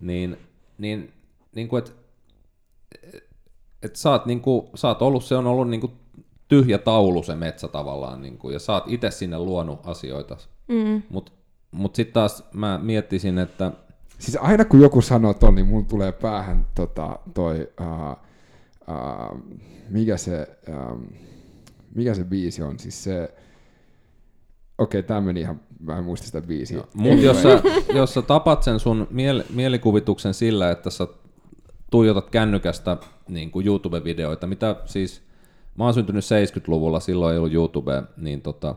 niin, 0.00 0.38
niin, 0.78 1.12
niin 1.54 1.68
kuin, 1.68 1.82
et, 1.82 1.99
et 3.82 3.96
sä, 3.96 4.10
oot, 4.10 4.26
niin 4.26 4.40
kuin, 4.40 4.66
sä 4.74 4.88
oot 4.88 5.02
ollut, 5.02 5.24
se 5.24 5.36
on 5.36 5.46
ollut 5.46 5.68
niin 5.68 5.80
kuin 5.80 5.92
tyhjä 6.48 6.78
taulu 6.78 7.22
se 7.22 7.34
metsä 7.34 7.68
tavallaan, 7.68 8.22
niin 8.22 8.38
kuin, 8.38 8.52
ja 8.52 8.58
sä 8.58 8.72
oot 8.72 8.84
itse 8.86 9.10
sinne 9.10 9.38
luonut 9.38 9.80
asioita. 9.86 10.36
Mm. 10.68 11.02
Mutta 11.08 11.32
mut 11.70 11.94
sitten 11.94 12.14
taas 12.14 12.44
mä 12.52 12.78
miettisin, 12.82 13.38
että 13.38 13.72
Siis 14.20 14.38
aina 14.40 14.64
kun 14.64 14.80
joku 14.80 15.02
sanoo 15.02 15.34
ton, 15.34 15.54
niin 15.54 15.66
mulla 15.66 15.86
tulee 15.88 16.12
päähän 16.12 16.66
tota, 16.74 17.18
toi, 17.34 17.68
uh, 17.80 18.16
uh, 18.88 19.40
mikä 19.88 20.16
se, 20.16 20.58
um, 20.68 21.06
mikä 21.94 22.14
se 22.14 22.24
biisi 22.24 22.62
on, 22.62 22.78
siis 22.78 23.04
se, 23.04 23.22
okei, 24.78 24.98
okay, 24.98 25.02
tämä 25.02 25.20
meni 25.20 25.40
ihan, 25.40 25.60
mä 25.80 25.98
en 25.98 26.04
muista 26.04 26.26
sitä 26.26 26.40
biisiä. 26.40 26.84
Mutta 26.94 27.24
jos 27.24 27.42
sä, 27.42 27.62
jos 27.98 28.14
sä 28.14 28.22
tapat 28.22 28.62
sen 28.62 28.80
sun 28.80 29.06
miel, 29.10 29.44
mielikuvituksen 29.54 30.34
sillä, 30.34 30.70
että 30.70 30.90
sä 30.90 31.06
tuijotat 31.90 32.30
kännykästä 32.30 32.96
niin 33.28 33.50
kuin 33.50 33.66
YouTube-videoita, 33.66 34.46
mitä 34.46 34.76
siis, 34.84 35.22
mä 35.76 35.84
oon 35.84 35.94
syntynyt 35.94 36.24
70-luvulla, 36.24 37.00
silloin 37.00 37.32
ei 37.32 37.38
ollut 37.38 37.52
YouTube, 37.52 38.02
niin 38.16 38.42
tota, 38.42 38.74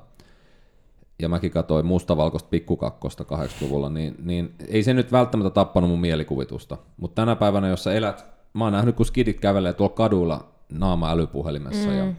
ja 1.19 1.29
mäkin 1.29 1.51
katsoin 1.51 1.85
mustavalkoista 1.85 2.49
pikkukakkosta 2.49 3.23
80-luvulla, 3.23 3.89
niin, 3.89 4.15
niin 4.23 4.55
ei 4.67 4.83
se 4.83 4.93
nyt 4.93 5.11
välttämättä 5.11 5.49
tappanut 5.49 5.89
mun 5.89 5.99
mielikuvitusta. 5.99 6.77
Mutta 6.97 7.21
tänä 7.21 7.35
päivänä, 7.35 7.67
jos 7.67 7.83
sä 7.83 7.93
elät, 7.93 8.25
mä 8.53 8.63
oon 8.63 8.73
nähnyt, 8.73 8.95
kun 8.95 9.05
skidit 9.05 9.39
kävelee 9.39 9.73
tuolla 9.73 9.95
kaduilla 9.95 10.47
naama 10.69 11.11
älypuhelimessa 11.11 11.89
mm. 11.89 11.97
ja 11.97 12.13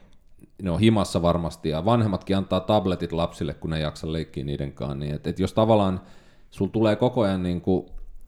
ne 0.63 0.71
on 0.71 0.81
himassa 0.81 1.23
varmasti, 1.23 1.69
ja 1.69 1.85
vanhemmatkin 1.85 2.37
antaa 2.37 2.61
tabletit 2.61 3.13
lapsille, 3.13 3.55
kun 3.55 3.71
ne 3.71 3.77
ei 3.77 3.83
jaksa 3.83 4.13
leikkiä 4.13 4.45
niidenkaan. 4.45 5.01
Niin 5.01 5.15
et, 5.15 5.27
et 5.27 5.39
jos 5.39 5.53
tavallaan 5.53 6.01
sul 6.51 6.67
tulee 6.67 6.97
koko 6.97 7.23
ajan 7.23 7.43
niin 7.43 7.61
kuin 7.61 7.87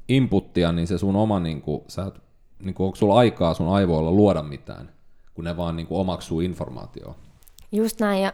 inputtia, 0.09 0.73
niin 0.73 0.87
se 0.87 0.99
sun 0.99 1.17
oma, 1.17 1.41
niin 1.41 1.63
kuin, 1.63 1.83
sä, 1.89 2.03
et- 2.03 2.26
niin 2.63 2.75
kuin, 2.75 2.85
onko 2.85 2.97
sulla 2.97 3.19
aikaa 3.19 3.55
sun 3.55 3.69
aivoilla 3.69 4.11
luoda 4.11 4.43
mitään, 4.43 4.91
kun 5.35 5.45
ne 5.45 5.57
vaan 5.57 5.77
niin 5.77 5.87
kuin 5.87 6.01
omaksuu 6.01 6.41
informaatiota. 6.41 7.15
Just 7.73 8.01
näin, 8.01 8.23
ja, 8.23 8.33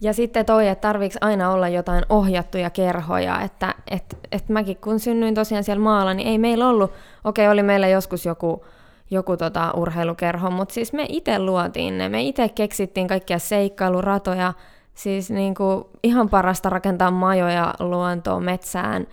ja 0.00 0.12
sitten 0.12 0.46
toi, 0.46 0.68
että 0.68 0.88
tarviiko 0.88 1.18
aina 1.20 1.52
olla 1.52 1.68
jotain 1.68 2.04
ohjattuja 2.08 2.70
kerhoja, 2.70 3.40
että 3.40 3.74
et, 3.90 4.18
et 4.32 4.48
mäkin 4.48 4.76
kun 4.76 5.00
synnyin 5.00 5.34
tosiaan 5.34 5.64
siellä 5.64 5.82
maalla, 5.82 6.14
niin 6.14 6.28
ei 6.28 6.38
meillä 6.38 6.68
ollut, 6.68 6.92
okei 7.24 7.48
oli 7.48 7.62
meillä 7.62 7.88
joskus 7.88 8.26
joku, 8.26 8.64
joku 9.10 9.36
tota 9.36 9.72
urheilukerho, 9.76 10.50
mutta 10.50 10.74
siis 10.74 10.92
me 10.92 11.06
itse 11.08 11.38
luotiin 11.38 11.98
ne, 11.98 12.08
me 12.08 12.22
itse 12.22 12.48
keksittiin 12.48 13.08
kaikkia 13.08 13.38
seikkailuratoja, 13.38 14.52
siis 14.94 15.30
niinku 15.30 15.90
ihan 16.02 16.28
parasta 16.28 16.70
rakentaa 16.70 17.10
majoja 17.10 17.74
luontoon, 17.78 18.44
metsään, 18.44 19.06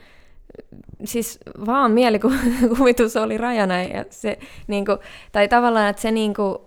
siis 1.03 1.39
vaan 1.65 1.91
mielikuvitus 1.91 3.15
oli 3.15 3.37
rajana 3.37 3.83
ja 3.83 4.05
se 4.09 4.39
niinku, 4.67 4.97
tai 5.31 5.47
tavallaan, 5.47 5.89
että 5.89 6.01
se 6.01 6.11
niinku, 6.11 6.65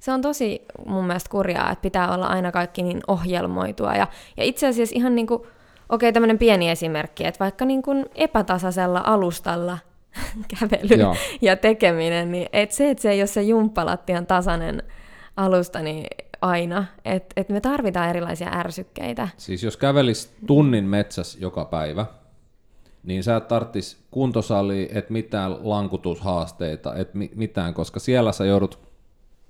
se 0.00 0.12
on 0.12 0.22
tosi 0.22 0.62
mun 0.86 1.06
mielestä 1.06 1.30
kurjaa, 1.30 1.70
että 1.70 1.82
pitää 1.82 2.14
olla 2.14 2.26
aina 2.26 2.52
kaikki 2.52 2.82
niin 2.82 3.00
ohjelmoitua. 3.08 3.94
Ja, 3.94 4.06
ja 4.36 4.44
itse 4.44 4.66
asiassa 4.66 4.96
ihan 4.96 5.14
niin 5.14 5.26
kuin, 5.26 5.42
okei 5.88 6.12
tämmöinen 6.12 6.38
pieni 6.38 6.70
esimerkki, 6.70 7.26
että 7.26 7.44
vaikka 7.44 7.64
niin 7.64 7.82
kuin 7.82 8.06
epätasaisella 8.14 9.02
alustalla 9.06 9.78
kävely 10.60 11.00
Joo. 11.00 11.16
ja 11.40 11.56
tekeminen, 11.56 12.32
niin 12.32 12.48
et 12.52 12.72
se, 12.72 12.90
että 12.90 13.02
se 13.02 13.10
ei 13.10 13.20
ole 13.20 13.26
se 13.26 13.42
jumppalattian 13.42 14.26
tasainen 14.26 14.82
alusta, 15.36 15.80
niin 15.80 16.06
aina. 16.40 16.84
Että 17.04 17.32
et 17.36 17.48
me 17.48 17.60
tarvitaan 17.60 18.10
erilaisia 18.10 18.48
ärsykkeitä. 18.52 19.28
Siis 19.36 19.62
jos 19.62 19.76
kävelis 19.76 20.32
tunnin 20.46 20.84
metsässä 20.84 21.38
joka 21.40 21.64
päivä, 21.64 22.06
niin 23.02 23.22
sä 23.22 23.36
et 23.36 23.48
tarttis 23.48 23.98
kuntosalia, 24.10 24.88
et 24.94 25.10
mitään 25.10 25.56
lankutushaasteita, 25.68 26.94
et 26.94 27.14
mi- 27.14 27.30
mitään, 27.34 27.74
koska 27.74 28.00
siellä 28.00 28.32
sä 28.32 28.44
joudut 28.44 28.89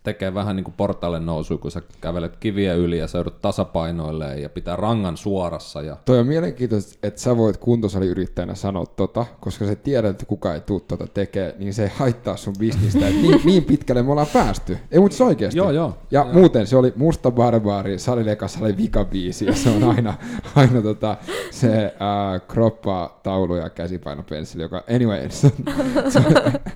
tekee 0.02 0.34
vähän 0.34 0.56
niin 0.56 0.64
kuin 0.64 0.74
portaille 0.76 1.20
nousu, 1.20 1.58
kun 1.58 1.70
sä 1.70 1.82
kävelet 2.00 2.36
kiviä 2.36 2.74
yli 2.74 2.98
ja 2.98 3.06
sä 3.06 3.18
joudut 3.18 3.40
tasapainoilleen 3.40 4.42
ja 4.42 4.48
pitää 4.48 4.76
rangan 4.76 5.16
suorassa. 5.16 5.82
Ja... 5.82 5.96
Toi 6.04 6.18
on 6.18 6.26
mielenkiintoista, 6.26 6.98
että 7.02 7.20
sä 7.20 7.36
voit 7.36 7.56
kuntosaliyrittäjänä 7.56 8.54
sanoa 8.54 8.86
tota, 8.86 9.26
koska 9.40 9.66
sä 9.66 9.74
tiedät, 9.74 10.10
että 10.10 10.26
kukaan 10.26 10.54
ei 10.54 10.60
tuu 10.60 10.80
tota 10.80 11.06
tekee, 11.06 11.54
niin 11.58 11.74
se 11.74 11.82
ei 11.82 11.90
haittaa 11.94 12.36
sun 12.36 12.54
bisnistä. 12.58 13.08
Et 13.08 13.14
niin, 13.14 13.40
niin, 13.44 13.64
pitkälle 13.64 14.02
me 14.02 14.10
ollaan 14.10 14.26
päästy. 14.32 14.78
Ei, 14.90 15.00
mutta 15.00 15.16
se 15.16 15.24
oikeasti. 15.24 15.58
Joo, 15.58 15.70
joo. 15.70 15.98
Ja 16.10 16.20
joo. 16.20 16.32
muuten 16.32 16.66
se 16.66 16.76
oli 16.76 16.92
Musta 16.96 17.30
Barbaari, 17.30 17.98
Salileka 17.98 18.48
Sali 18.48 18.76
vikabiisi, 18.76 19.46
ja 19.46 19.54
se 19.54 19.70
on 19.70 19.84
aina, 19.84 20.14
aina 20.56 20.82
tota, 20.82 21.16
se 21.50 21.84
äh, 21.84 22.42
kroppa, 22.48 23.20
taulu 23.22 23.56
ja 23.56 23.70
käsipainopenseli, 23.70 24.62
joka 24.62 24.84
anyway, 24.94 25.30
se, 25.30 25.52
se, 26.08 26.20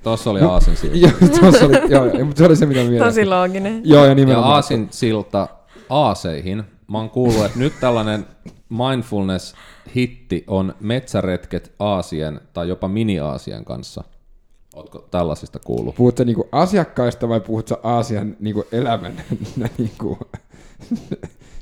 Tuossa 0.03 0.31
oli 0.31 0.41
aasin 0.41 0.77
silta. 0.81 0.97
joo, 0.97 1.12
tossa 1.41 1.66
oli, 1.66 1.77
joo, 1.89 2.25
mutta 2.25 2.39
se 2.39 2.47
oli 2.47 2.57
se, 2.57 2.66
mitä 2.66 2.81
mielessä. 2.81 3.13
Tosi 3.14 3.26
looginen. 3.26 3.80
Joo, 3.84 4.02
ja 4.02 4.08
Ja 4.08 4.14
nimenomaan. 4.14 4.52
aasin 4.54 4.88
silta 4.90 5.48
aaseihin. 5.88 6.64
Mä 6.90 6.98
oon 6.98 7.10
kuullut, 7.10 7.44
että 7.44 7.58
nyt 7.58 7.72
tällainen 7.80 8.26
mindfulness-hitti 8.70 10.44
on 10.46 10.74
metsäretket 10.80 11.72
Aasien 11.78 12.40
tai 12.52 12.68
jopa 12.68 12.88
mini-Aasien 12.88 13.64
kanssa. 13.64 14.04
Ootko 14.74 14.98
tällaisista 15.10 15.58
kuullut? 15.58 15.94
Puhutko 15.94 16.24
niinku 16.24 16.48
asiakkaista 16.52 17.28
vai 17.28 17.40
puhutko 17.40 17.80
Aasian 17.82 18.36
niinku 18.40 18.64
elämän? 18.72 19.22
niinku, 19.78 20.18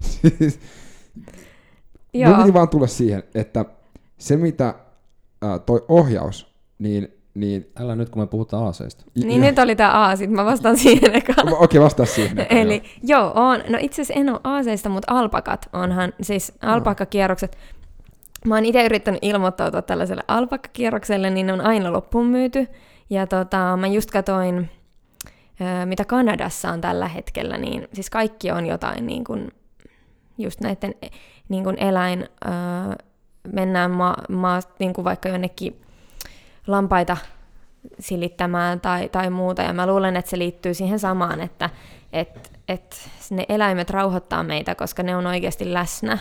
siis, 0.01 0.61
Joo. 2.15 2.53
Vaan 2.53 2.69
tulla 2.69 2.87
siihen, 2.87 3.23
että 3.35 3.65
se 4.19 4.37
mitä 4.37 4.69
äh, 5.45 5.61
toi 5.67 5.85
ohjaus, 5.89 6.47
niin... 6.79 7.22
niin 7.35 7.71
Älä 7.81 7.97
nyt, 7.97 8.11
kun 8.11 8.23
me 8.23 8.27
puhutaan 8.27 8.65
aaseista. 8.65 9.05
Niin 9.15 9.41
nyt 9.41 9.59
oli 9.59 9.77
tämä 9.77 10.05
A, 10.05 10.17
sit 10.17 10.31
mä 10.31 10.45
vastaan 10.45 10.77
siihen 10.77 11.15
eka. 11.15 11.33
Okei, 11.43 11.55
okay, 11.61 11.81
vastaa 11.81 12.07
siihen. 12.07 12.39
että 12.39 12.55
Eli 12.55 12.83
joo, 13.03 13.33
on. 13.35 13.61
No 13.69 13.79
itse 13.81 14.03
asiassa 14.03 14.21
en 14.21 14.31
ole 14.31 14.41
aaseista, 14.45 14.89
mutta 14.89 15.15
alpakat 15.15 15.69
onhan, 15.73 16.13
siis 16.23 16.53
alpakkakierrokset. 16.63 17.59
Mä 18.47 18.55
oon 18.55 18.65
itse 18.65 18.85
yrittänyt 18.85 19.19
ilmoittautua 19.23 19.83
tällaiselle 19.83 20.23
alpakkakierrokselle, 20.29 21.31
niin 21.31 21.47
ne 21.47 21.53
on 21.53 21.61
aina 21.61 21.93
loppuun 21.93 22.27
myyty. 22.27 22.67
Ja 23.11 23.27
tota, 23.27 23.77
mä 23.77 23.87
just 23.87 24.11
katoin, 24.11 24.71
mitä 25.85 26.05
Kanadassa 26.05 26.71
on 26.71 26.81
tällä 26.81 27.09
hetkellä, 27.09 27.59
niin 27.59 27.89
siis 27.93 28.11
kaikki 28.11 28.51
on 28.51 28.67
jotain 28.67 29.07
niin 29.07 29.25
kuin, 29.25 29.51
just 30.39 30.61
näiden 30.61 30.95
niin 31.49 31.65
kuin 31.65 31.79
eläin, 31.79 32.29
mennään 33.53 33.91
ma, 33.91 34.15
ma, 34.29 34.61
niin 34.79 34.93
kuin 34.93 35.05
vaikka 35.05 35.29
jonnekin 35.29 35.83
lampaita 36.67 37.17
silittämään 37.99 38.81
tai, 38.81 39.09
tai 39.09 39.31
muuta. 39.31 39.63
Ja 39.63 39.73
mä 39.73 39.87
luulen, 39.87 40.17
että 40.17 40.31
se 40.31 40.39
liittyy 40.39 40.75
siihen 40.75 40.99
samaan, 40.99 41.41
että 41.41 41.71
et, 42.13 42.53
et 42.69 43.11
ne 43.31 43.47
eläimet 43.49 43.91
rauhoittaa 43.91 44.43
meitä, 44.43 44.75
koska 44.75 45.03
ne 45.03 45.17
on 45.17 45.27
oikeasti 45.27 45.73
läsnä. 45.73 46.19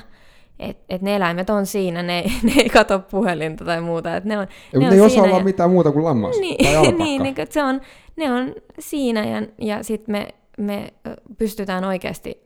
Et, 0.59 0.77
et 0.89 1.01
ne 1.01 1.15
eläimet 1.15 1.49
on 1.49 1.65
siinä, 1.65 2.03
ne, 2.03 2.23
ne 2.43 2.53
ei 2.57 2.69
kato 2.69 2.99
puhelinta 2.99 3.65
tai 3.65 3.81
muuta. 3.81 4.15
Et 4.15 4.23
ne 4.25 4.37
on, 4.37 4.43
Ei, 4.43 4.49
mutta 4.73 4.85
on 4.85 4.89
ne 4.89 4.95
ei 4.95 5.01
osaa 5.01 5.09
siinä 5.09 5.23
olla 5.23 5.37
ja- 5.37 5.43
mitään 5.43 5.69
muuta 5.69 5.91
kuin 5.91 6.05
lammas 6.05 6.35
tai 6.35 6.41
niin, 6.45 6.77
alpakka. 6.77 7.03
niin, 7.03 7.23
niin, 7.23 7.35
se 7.49 7.63
on, 7.63 7.81
ne 8.15 8.31
on 8.31 8.55
siinä 8.79 9.25
ja, 9.25 9.41
ja 9.57 9.83
sitten 9.83 10.11
me, 10.11 10.27
me 10.57 10.93
pystytään 11.37 11.83
oikeasti 11.83 12.43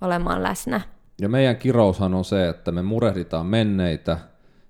olemaan 0.00 0.42
läsnä. 0.42 0.80
Ja 1.20 1.28
meidän 1.28 1.56
kiroushan 1.56 2.14
on 2.14 2.24
se, 2.24 2.48
että 2.48 2.72
me 2.72 2.82
murehditaan 2.82 3.46
menneitä 3.46 4.18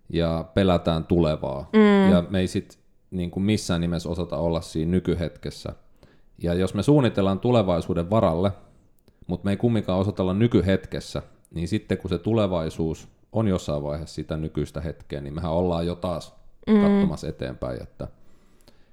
ja 0.08 0.44
pelätään 0.54 1.04
tulevaa. 1.04 1.68
Mm. 1.72 2.10
Ja 2.10 2.24
me 2.30 2.40
ei 2.40 2.46
sit 2.46 2.78
niin 3.10 3.30
kuin 3.30 3.44
missään 3.44 3.80
nimessä 3.80 4.08
osata 4.08 4.36
olla 4.36 4.60
siinä 4.60 4.90
nykyhetkessä. 4.90 5.72
Ja 6.42 6.54
jos 6.54 6.74
me 6.74 6.82
suunnitellaan 6.82 7.40
tulevaisuuden 7.40 8.10
varalle, 8.10 8.52
mutta 9.26 9.44
me 9.44 9.50
ei 9.50 9.56
kumminkaan 9.56 9.98
osata 9.98 10.22
olla 10.22 10.34
nykyhetkessä, 10.34 11.22
niin 11.54 11.68
sitten 11.68 11.98
kun 11.98 12.10
se 12.10 12.18
tulevaisuus 12.18 13.08
on 13.32 13.48
jossain 13.48 13.82
vaiheessa 13.82 14.14
sitä 14.14 14.36
nykyistä 14.36 14.80
hetkeä, 14.80 15.20
niin 15.20 15.34
mehän 15.34 15.52
ollaan 15.52 15.86
jo 15.86 15.94
taas 15.94 16.34
mm. 16.66 16.80
katsomassa 16.82 17.28
eteenpäin. 17.28 17.82
Että, 17.82 18.08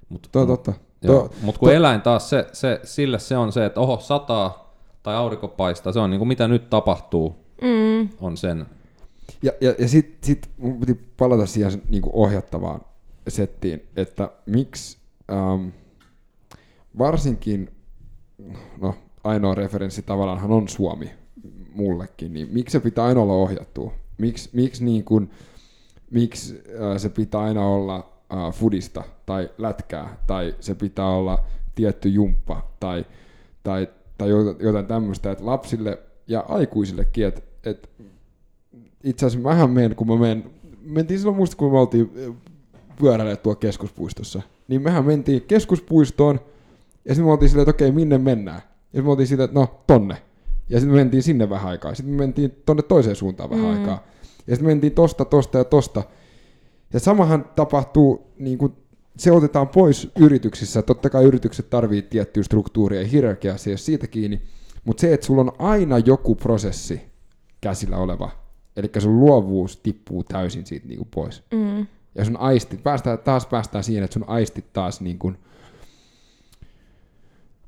mutta, 0.09 0.29
Tuo 0.31 0.45
totta. 0.45 0.73
Joo, 1.01 1.19
Tuo, 1.19 1.29
mutta 1.41 1.59
kun 1.59 1.73
eläin 1.73 2.01
taas, 2.01 2.29
se, 2.29 2.47
se, 2.53 2.79
sille 2.83 3.19
se 3.19 3.37
on 3.37 3.51
se, 3.51 3.65
että 3.65 3.79
oho, 3.79 3.99
sataa 3.99 4.75
tai 5.03 5.15
aurinko 5.15 5.47
paistaa, 5.47 5.93
se 5.93 5.99
on 5.99 6.09
niin 6.09 6.19
kuin 6.19 6.27
mitä 6.27 6.47
nyt 6.47 6.69
tapahtuu, 6.69 7.45
Mm, 7.61 8.09
on 8.21 8.37
sen. 8.37 8.65
ja 9.41 9.51
ja, 9.61 9.75
ja 9.79 9.87
sitten 9.87 10.27
sit 10.27 10.49
mun 10.57 10.79
piti 10.79 10.93
palata 11.17 11.45
siihen 11.45 11.81
niin 11.89 12.03
ohjattavaan 12.13 12.81
settiin, 13.27 13.87
että 13.95 14.31
miksi 14.45 14.97
ähm, 15.31 15.67
varsinkin, 16.97 17.71
no 18.81 18.95
ainoa 19.23 19.55
referenssi 19.55 20.01
tavallaanhan 20.01 20.51
on 20.51 20.67
Suomi 20.67 21.11
mullekin, 21.75 22.33
niin 22.33 22.49
miksi 22.51 22.71
se 22.71 22.79
pitää 22.79 23.05
aina 23.05 23.21
olla 23.21 23.33
ohjattua? 23.33 23.93
Miksi, 24.17 24.49
miksi, 24.53 24.85
niin 24.85 25.03
kuin, 25.03 25.31
miksi 26.11 26.63
äh, 26.81 26.97
se 26.97 27.09
pitää 27.09 27.41
aina 27.41 27.67
olla 27.67 27.95
äh, 28.33 28.53
fudista 28.53 29.03
tai 29.25 29.49
lätkää 29.57 30.17
tai 30.27 30.55
se 30.59 30.75
pitää 30.75 31.07
olla 31.07 31.45
tietty 31.75 32.09
jumppa 32.09 32.71
tai, 32.79 33.05
tai, 33.63 33.87
tai 34.17 34.29
jotain 34.59 34.85
tämmöistä, 34.85 35.31
että 35.31 35.45
lapsille 35.45 35.99
ja 36.27 36.45
aikuisillekin, 36.47 37.25
että, 37.25 37.41
että 37.63 37.87
itse 39.05 39.25
asiassa 39.25 39.49
mähän 39.49 39.69
menen, 39.69 39.95
kun 39.95 40.07
mä 40.07 40.15
menen, 40.17 40.43
mentiin 40.81 41.19
silloin 41.19 41.37
muista, 41.37 41.55
kun 41.57 41.71
me 41.71 41.79
oltiin 41.79 42.11
pyöräilemään 42.99 43.37
tuolla 43.37 43.59
keskuspuistossa, 43.59 44.41
niin 44.67 44.81
mehän 44.81 45.05
mentiin 45.05 45.41
keskuspuistoon 45.41 46.39
ja 47.05 47.15
sitten 47.15 47.25
me 47.25 47.31
oltiin 47.31 47.49
silleen, 47.49 47.69
että 47.69 47.83
okei, 47.83 47.91
minne 47.91 48.17
mennään? 48.17 48.61
Ja 48.61 48.61
sitten 48.83 49.03
me 49.03 49.09
oltiin 49.11 49.27
silleen, 49.27 49.45
että 49.45 49.59
no, 49.59 49.81
tonne. 49.87 50.17
Ja 50.69 50.79
sitten 50.79 50.95
me 50.95 51.01
mentiin 51.01 51.23
sinne 51.23 51.49
vähän 51.49 51.69
aikaa. 51.69 51.95
Sitten 51.95 52.15
me 52.15 52.17
mentiin 52.17 52.55
tonne 52.65 52.83
toiseen 52.83 53.15
suuntaan 53.15 53.49
vähän 53.49 53.65
Mm. 53.65 53.71
aikaa. 53.79 54.03
Ja 54.47 54.55
sitten 54.55 54.63
me 54.63 54.67
mentiin 54.67 54.93
tosta, 54.93 55.25
tosta 55.25 55.57
ja 55.57 55.63
tosta. 55.63 56.03
Ja 56.93 56.99
samahan 56.99 57.45
tapahtuu, 57.55 58.27
niin 58.39 58.57
kuin 58.57 58.73
se 59.17 59.31
otetaan 59.31 59.67
pois 59.67 60.11
yrityksissä. 60.19 60.81
Totta 60.81 61.09
kai 61.09 61.23
yritykset 61.23 61.69
tarvii 61.69 62.01
tiettyä 62.01 62.43
struktuuria 62.43 63.01
ja 63.01 63.07
hierarkiaa, 63.07 63.57
se 63.57 63.69
ei 63.69 63.71
ole 63.71 63.77
siitä 63.77 64.07
kiinni. 64.07 64.41
Mutta 64.85 65.01
se, 65.01 65.13
että 65.13 65.25
sulla 65.25 65.41
on 65.41 65.51
aina 65.59 65.99
joku 65.99 66.35
prosessi 66.35 67.01
käsillä 67.61 67.97
oleva, 67.97 68.31
eli 68.77 68.89
sun 68.97 69.19
luovuus 69.19 69.77
tippuu 69.77 70.23
täysin 70.23 70.65
siitä 70.65 70.87
niin 70.87 70.97
kuin 70.97 71.07
pois. 71.15 71.43
mm. 71.53 71.87
Ja 72.15 72.25
sun 72.25 72.37
aistit, 72.37 72.83
päästään, 72.83 73.19
taas 73.19 73.45
päästään 73.45 73.83
siihen, 73.83 74.03
että 74.03 74.13
sun 74.13 74.29
aistit 74.29 74.73
taas 74.73 75.01
niin 75.01 75.19
kuin, 75.19 75.37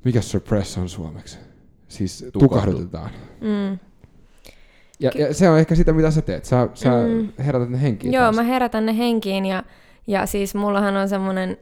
mikä 0.04 0.20
suppress 0.20 0.78
on 0.78 0.88
suomeksi? 0.88 1.38
Siis 1.88 2.24
Tukahdu. 2.32 2.38
tukahdutetaan. 2.48 3.10
Mm. 3.40 3.78
Ja, 5.00 5.10
ja, 5.14 5.34
se 5.34 5.50
on 5.50 5.58
ehkä 5.58 5.74
sitä, 5.74 5.92
mitä 5.92 6.10
sä 6.10 6.22
teet. 6.22 6.44
Sä, 6.44 6.68
sä 6.74 6.90
Mm. 6.90 7.28
herätät 7.44 7.70
ne 7.70 7.82
henkiin 7.82 8.12
Joo, 8.12 8.22
taas. 8.24 8.36
mä 8.36 8.42
herätän 8.42 8.86
ne 8.86 8.98
henkiin 8.98 9.46
ja, 9.46 9.62
ja 10.06 10.26
siis 10.26 10.54
mullahan 10.54 10.96
on 10.96 11.08
semmoinen 11.08 11.56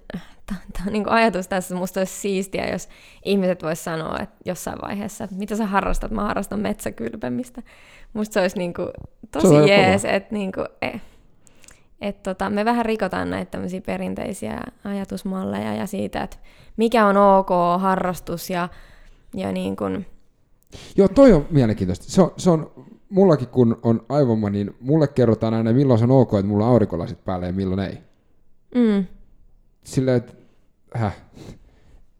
niin 0.90 1.08
ajatus 1.08 1.48
tässä, 1.48 1.74
että 1.74 1.80
musta 1.80 2.00
olisi 2.00 2.12
siistiä, 2.20 2.68
jos 2.72 2.88
ihmiset 3.24 3.62
vois 3.62 3.84
sanoa 3.84 4.18
että 4.20 4.36
jossain 4.44 4.78
vaiheessa, 4.82 5.24
että 5.24 5.36
mitä 5.36 5.56
sä 5.56 5.66
harrastat, 5.66 6.10
mä 6.10 6.22
harrastan 6.24 6.60
metsäkylpemistä. 6.60 7.62
Musta 8.12 8.32
se 8.34 8.40
olisi 8.40 8.58
niin 8.58 8.74
kuin, 8.74 8.88
tosi 9.32 9.48
Se 9.48 9.66
jees, 9.66 10.04
että 10.04 10.34
niin 10.34 10.52
kuin, 10.52 10.66
eh, 10.82 11.00
et 12.00 12.22
tota, 12.22 12.50
me 12.50 12.64
vähän 12.64 12.86
rikotaan 12.86 13.30
näitä 13.30 13.50
tämmöisiä 13.50 13.80
perinteisiä 13.80 14.60
ajatusmalleja 14.84 15.74
ja 15.74 15.86
siitä, 15.86 16.22
että 16.22 16.36
mikä 16.76 17.06
on 17.06 17.16
ok 17.16 17.48
harrastus 17.78 18.50
ja, 18.50 18.68
ja 19.34 19.52
niin 19.52 19.76
kuin, 19.76 20.06
Joo, 20.96 21.08
toi 21.08 21.32
on 21.32 21.46
mielenkiintoista. 21.50 22.04
Se 22.10 22.22
on, 22.22 22.32
se 22.36 22.50
on 22.50 22.70
mullakin 23.10 23.48
kun 23.48 23.78
on 23.82 24.00
aivoma, 24.08 24.50
niin 24.50 24.74
mulle 24.80 25.08
kerrotaan 25.08 25.54
aina, 25.54 25.72
milloin 25.72 25.98
se 25.98 26.04
on 26.04 26.10
ok, 26.10 26.34
että 26.34 26.46
mulla 26.46 26.64
on 26.64 26.70
aurinkolasit 26.70 27.24
päällä 27.24 27.46
ja 27.46 27.52
milloin 27.52 27.80
ei. 27.80 27.98
mm, 28.74 29.04
Silleen, 29.84 30.16
että 30.16 30.32
häh? 30.94 31.16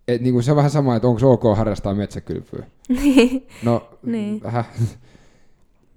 Et 0.09 0.20
niin 0.20 0.32
kuin 0.32 0.43
se 0.43 0.51
on 0.53 0.57
vähän 0.57 0.70
sama, 0.70 0.97
että 0.97 1.09
onko 1.09 1.18
se 1.20 1.26
ok 1.26 1.43
harrastaa 1.57 1.95
metsäkylpyä. 1.95 2.66
No, 3.64 3.89
Niin. 4.03 4.41
häh? 4.45 4.68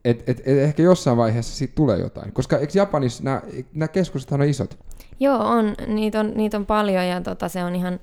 Et, 0.09 0.29
et, 0.29 0.39
et, 0.39 0.57
ehkä 0.57 0.83
jossain 0.83 1.17
vaiheessa 1.17 1.55
siitä 1.55 1.75
tulee 1.75 1.99
jotain. 1.99 2.31
Koska 2.31 2.57
eikö 2.57 2.73
Japanissa 2.75 3.23
nämä, 3.23 3.41
nämä 3.73 3.89
on 4.31 4.43
isot? 4.43 4.77
Joo, 5.19 5.37
on. 5.37 5.75
Niitä 5.87 6.19
on, 6.19 6.31
niitä 6.35 6.57
on 6.57 6.65
paljon 6.65 7.07
ja 7.07 7.21
tota, 7.21 7.49
se 7.49 7.63
on 7.63 7.75
ihan, 7.75 7.99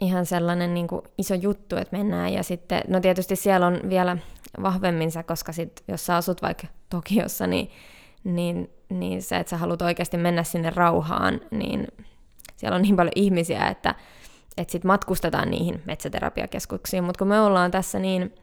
ihan 0.00 0.26
sellainen 0.26 0.74
niin 0.74 0.86
kuin 0.86 1.02
iso 1.18 1.34
juttu, 1.34 1.76
että 1.76 1.96
mennään. 1.96 2.32
Ja 2.32 2.42
sitten, 2.42 2.82
no 2.88 3.00
tietysti 3.00 3.36
siellä 3.36 3.66
on 3.66 3.80
vielä 3.88 4.16
vahvemmin 4.62 5.10
se, 5.10 5.22
koska 5.22 5.52
sit, 5.52 5.84
jos 5.88 6.06
sä 6.06 6.16
asut 6.16 6.42
vaikka 6.42 6.66
Tokiossa, 6.90 7.46
niin, 7.46 7.70
niin, 8.24 8.70
niin 8.88 9.22
se, 9.22 9.36
että 9.36 9.50
sä 9.50 9.56
haluat 9.56 9.82
oikeasti 9.82 10.16
mennä 10.16 10.42
sinne 10.42 10.70
rauhaan, 10.70 11.40
niin 11.50 11.86
siellä 12.56 12.76
on 12.76 12.82
niin 12.82 12.96
paljon 12.96 13.12
ihmisiä, 13.16 13.68
että, 13.68 13.94
että 14.56 14.72
sit 14.72 14.84
matkustetaan 14.84 15.50
niihin 15.50 15.82
metsäterapiakeskuksiin. 15.84 17.04
Mutta 17.04 17.18
kun 17.18 17.28
me 17.28 17.40
ollaan 17.40 17.70
tässä 17.70 17.98
niin 17.98 18.34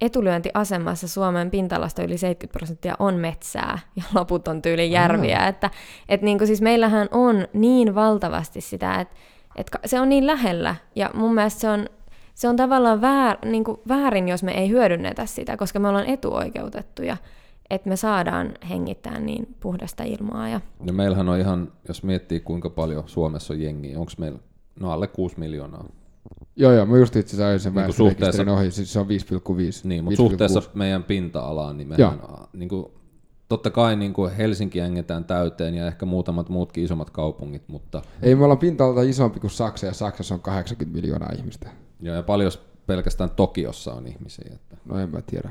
etulyöntiasemassa 0.00 1.08
Suomen 1.08 1.50
pinta-alasta 1.50 2.02
yli 2.02 2.18
70 2.18 2.58
prosenttia 2.58 2.94
on 2.98 3.14
metsää 3.14 3.78
ja 3.96 4.02
loput 4.14 4.48
on 4.48 4.62
tyyli 4.62 4.92
järviä. 4.92 5.38
Mm. 5.38 5.48
Että 5.48 5.70
et 6.08 6.22
niin 6.22 6.46
siis 6.46 6.62
meillähän 6.62 7.08
on 7.10 7.48
niin 7.52 7.94
valtavasti 7.94 8.60
sitä, 8.60 8.94
että 9.00 9.16
et 9.56 9.70
se 9.84 10.00
on 10.00 10.08
niin 10.08 10.26
lähellä 10.26 10.74
ja 10.96 11.10
mun 11.14 11.34
mielestä 11.34 11.60
se 11.60 11.68
on, 11.68 11.86
se 12.34 12.48
on 12.48 12.56
tavallaan 12.56 13.00
väär, 13.00 13.36
niin 13.44 13.64
väärin, 13.88 14.28
jos 14.28 14.42
me 14.42 14.52
ei 14.52 14.68
hyödynnetä 14.68 15.26
sitä, 15.26 15.56
koska 15.56 15.78
me 15.78 15.88
ollaan 15.88 16.06
etuoikeutettuja 16.06 17.16
että 17.70 17.88
me 17.88 17.96
saadaan 17.96 18.54
hengittää 18.68 19.20
niin 19.20 19.56
puhdasta 19.60 20.04
ilmaa. 20.04 20.48
Ja... 20.48 20.60
ja 20.86 20.92
meillähän 20.92 21.28
on 21.28 21.38
ihan, 21.38 21.72
jos 21.88 22.02
miettii 22.02 22.40
kuinka 22.40 22.70
paljon 22.70 23.04
Suomessa 23.06 23.54
on 23.54 23.60
jengiä, 23.60 23.98
onko 23.98 24.12
meillä 24.18 24.38
no 24.80 24.92
alle 24.92 25.06
6 25.06 25.38
miljoonaa? 25.38 25.84
Joo, 26.56 26.72
joo, 26.72 26.86
mä 26.86 26.98
just 26.98 27.16
itse 27.16 27.36
asiassa 27.36 27.70
sen 27.70 27.74
niin 27.74 27.92
suhteessa, 27.92 28.52
ohi, 28.52 28.70
siis 28.70 28.92
se 28.92 29.00
on 29.00 29.06
5,5. 29.06 29.12
Niin, 29.84 30.04
mutta 30.04 30.22
5, 30.22 30.30
suhteessa 30.30 30.60
6. 30.60 30.70
meidän 30.74 31.04
pinta-alaan, 31.04 31.76
niin 31.76 31.88
mehän, 31.88 32.20
niin 32.52 32.68
kuin, 32.68 32.86
totta 33.48 33.70
kai 33.70 33.96
niin 33.96 34.12
kuin 34.12 34.32
Helsinki 34.32 34.80
engetään 34.80 35.24
täyteen 35.24 35.74
ja 35.74 35.86
ehkä 35.86 36.06
muutamat 36.06 36.48
muutkin 36.48 36.84
isommat 36.84 37.10
kaupungit, 37.10 37.68
mutta... 37.68 38.02
Ei 38.22 38.34
me 38.34 38.44
olla 38.44 38.56
pinta 38.56 38.84
isompi 39.08 39.40
kuin 39.40 39.50
Saksa 39.50 39.86
ja 39.86 39.94
Saksassa 39.94 40.34
on 40.34 40.40
80 40.40 40.96
miljoonaa 40.96 41.32
ihmistä. 41.38 41.70
Joo, 42.00 42.16
ja 42.16 42.22
paljon 42.22 42.52
pelkästään 42.86 43.30
Tokiossa 43.30 43.92
on 43.92 44.06
ihmisiä. 44.06 44.50
Että... 44.54 44.76
No 44.84 44.98
en 44.98 45.10
mä 45.10 45.22
tiedä. 45.22 45.50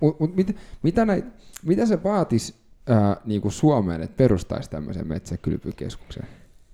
Mut, 0.00 0.20
mut 0.20 0.36
mit, 0.36 0.56
mitä, 0.82 1.04
näit, 1.04 1.24
mitä 1.64 1.86
se 1.86 2.02
vaatisi 2.02 2.54
äh, 2.90 3.16
niin 3.24 3.40
kuin 3.40 3.52
Suomeen, 3.52 4.02
että 4.02 4.16
perustaisi 4.16 4.70
tämmöisen 4.70 5.08
metsäkylpykeskuksen? 5.08 6.22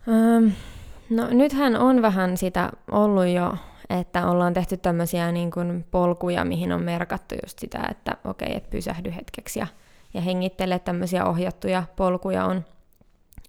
Ähm, 0.08 0.48
no 1.16 1.26
nythän 1.30 1.76
on 1.76 2.02
vähän 2.02 2.36
sitä 2.36 2.70
ollut 2.90 3.26
jo, 3.26 3.56
että 3.90 4.26
ollaan 4.26 4.54
tehty 4.54 4.76
tämmöisiä 4.76 5.32
niin 5.32 5.50
kuin 5.50 5.84
polkuja, 5.90 6.44
mihin 6.44 6.72
on 6.72 6.82
merkattu 6.82 7.34
just 7.44 7.58
sitä, 7.58 7.78
että 7.90 8.16
okei, 8.24 8.46
okay, 8.46 8.56
että 8.56 8.70
pysähdy 8.70 9.14
hetkeksi 9.14 9.58
ja, 9.58 9.66
ja 10.14 10.20
hengittele 10.20 10.78
tämmöisiä 10.78 11.24
ohjattuja 11.24 11.82
polkuja 11.96 12.44
on, 12.44 12.64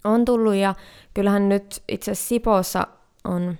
on 0.04 0.24
tullut. 0.24 0.54
Ja 0.54 0.74
kyllähän 1.14 1.48
nyt 1.48 1.82
itse 1.88 2.10
asiassa 2.10 2.28
Sipoossa 2.28 2.86
on, 3.24 3.58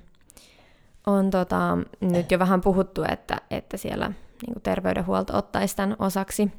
on 1.07 1.31
tota, 1.31 1.79
nyt 2.01 2.31
jo 2.31 2.39
vähän 2.39 2.61
puhuttu, 2.61 3.05
että, 3.09 3.37
että 3.51 3.77
siellä 3.77 4.07
niin 4.07 4.53
kuin 4.53 4.63
terveydenhuolto 4.63 5.37
ottaisi 5.37 5.77
tämän 5.77 5.97
osaksi. 5.99 6.53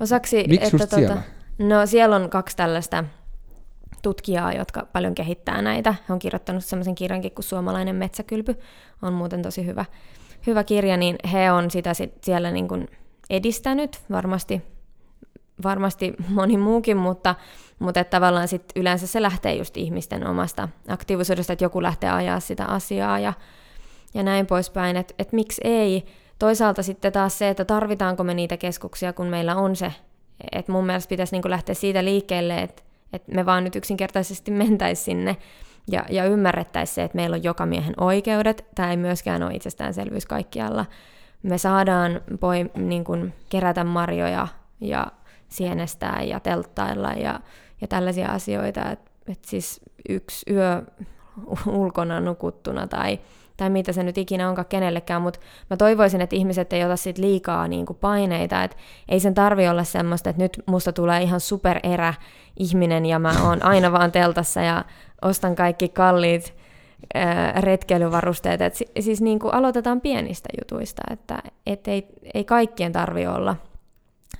osaksi 0.00 0.44
Miksi 0.48 0.66
että, 0.66 0.78
tuota, 0.78 0.96
siellä? 0.96 1.22
No 1.58 1.86
siellä 1.86 2.16
on 2.16 2.30
kaksi 2.30 2.56
tällaista 2.56 3.04
tutkijaa, 4.02 4.52
jotka 4.52 4.86
paljon 4.92 5.14
kehittää 5.14 5.62
näitä. 5.62 5.94
He 6.08 6.12
on 6.12 6.18
kirjoittanut 6.18 6.64
sellaisen 6.64 6.94
kirjankin 6.94 7.32
kuin 7.32 7.44
Suomalainen 7.44 7.96
metsäkylpy. 7.96 8.58
On 9.02 9.12
muuten 9.12 9.42
tosi 9.42 9.66
hyvä, 9.66 9.84
hyvä 10.46 10.64
kirja, 10.64 10.96
niin 10.96 11.16
he 11.32 11.52
on 11.52 11.70
sitä 11.70 11.94
sit 11.94 12.24
siellä 12.24 12.50
niin 12.50 12.68
kuin 12.68 12.88
edistänyt 13.30 14.00
varmasti, 14.10 14.62
varmasti 15.62 16.14
moni 16.28 16.56
muukin, 16.56 16.96
mutta, 16.96 17.34
mutta 17.78 18.00
että 18.00 18.10
tavallaan 18.10 18.48
sit 18.48 18.64
yleensä 18.76 19.06
se 19.06 19.22
lähtee 19.22 19.54
just 19.54 19.76
ihmisten 19.76 20.26
omasta 20.26 20.68
aktiivisuudesta, 20.88 21.52
että 21.52 21.64
joku 21.64 21.82
lähtee 21.82 22.10
ajaa 22.10 22.40
sitä 22.40 22.64
asiaa 22.64 23.18
ja, 23.18 23.32
ja 24.14 24.22
näin 24.22 24.46
poispäin, 24.46 24.96
että, 24.96 25.14
että 25.18 25.36
miksi 25.36 25.60
ei. 25.64 26.04
Toisaalta 26.38 26.82
sitten 26.82 27.12
taas 27.12 27.38
se, 27.38 27.48
että 27.48 27.64
tarvitaanko 27.64 28.24
me 28.24 28.34
niitä 28.34 28.56
keskuksia, 28.56 29.12
kun 29.12 29.26
meillä 29.26 29.56
on 29.56 29.76
se, 29.76 29.92
että 30.52 30.72
mun 30.72 30.86
mielestä 30.86 31.08
pitäisi 31.08 31.36
niin 31.36 31.50
lähteä 31.50 31.74
siitä 31.74 32.04
liikkeelle, 32.04 32.62
että, 32.62 32.82
että 33.12 33.32
me 33.34 33.46
vaan 33.46 33.64
nyt 33.64 33.76
yksinkertaisesti 33.76 34.50
mentäisiin 34.64 35.04
sinne 35.04 35.36
ja, 35.90 36.04
ja 36.10 36.24
ymmärrettäisiin 36.24 36.94
se, 36.94 37.02
että 37.02 37.16
meillä 37.16 37.34
on 37.34 37.44
joka 37.44 37.66
miehen 37.66 37.94
oikeudet. 38.00 38.64
Tämä 38.74 38.90
ei 38.90 38.96
myöskään 38.96 39.42
ole 39.42 39.54
itsestäänselvyys 39.54 40.26
kaikkialla. 40.26 40.86
Me 41.42 41.58
saadaan 41.58 42.20
poi, 42.40 42.70
niin 42.74 43.04
kuin, 43.04 43.34
kerätä 43.48 43.84
marjoja 43.84 44.48
ja 44.80 45.06
sienestää 45.48 46.22
ja 46.22 46.40
telttailla 46.40 47.12
ja, 47.12 47.40
ja 47.80 47.88
tällaisia 47.88 48.28
asioita. 48.28 48.90
Että 48.90 49.10
et 49.26 49.44
siis 49.44 49.80
yksi 50.08 50.52
yö 50.52 50.82
ulkona 51.66 52.20
nukuttuna 52.20 52.86
tai 52.86 53.18
tai 53.62 53.70
mitä 53.70 53.92
se 53.92 54.02
nyt 54.02 54.18
ikinä 54.18 54.48
onkaan 54.48 54.66
kenellekään, 54.66 55.22
mutta 55.22 55.40
mä 55.70 55.76
toivoisin, 55.76 56.20
että 56.20 56.36
ihmiset 56.36 56.72
ei 56.72 56.84
ota 56.84 56.96
sit 56.96 57.18
liikaa 57.18 57.68
niin 57.68 57.86
kuin 57.86 57.98
paineita, 58.00 58.64
että 58.64 58.76
ei 59.08 59.20
sen 59.20 59.34
tarvi 59.34 59.68
olla 59.68 59.84
semmoista, 59.84 60.30
että 60.30 60.42
nyt 60.42 60.62
musta 60.66 60.92
tulee 60.92 61.22
ihan 61.22 61.40
supererä 61.40 62.14
ihminen 62.56 63.06
ja 63.06 63.18
mä 63.18 63.32
oon 63.44 63.64
aina 63.64 63.92
vaan 63.92 64.12
teltassa 64.12 64.60
ja 64.60 64.84
ostan 65.22 65.54
kaikki 65.54 65.88
kalliit 65.88 66.54
retkeilyvarusteet, 67.60 68.60
että 68.60 68.78
siis 69.00 69.20
niin 69.20 69.38
kuin 69.38 69.54
aloitetaan 69.54 70.00
pienistä 70.00 70.48
jutuista, 70.60 71.02
että 71.10 71.38
et 71.66 71.88
ei, 71.88 72.06
ei 72.34 72.44
kaikkien 72.44 72.92
tarvi 72.92 73.26
olla 73.26 73.56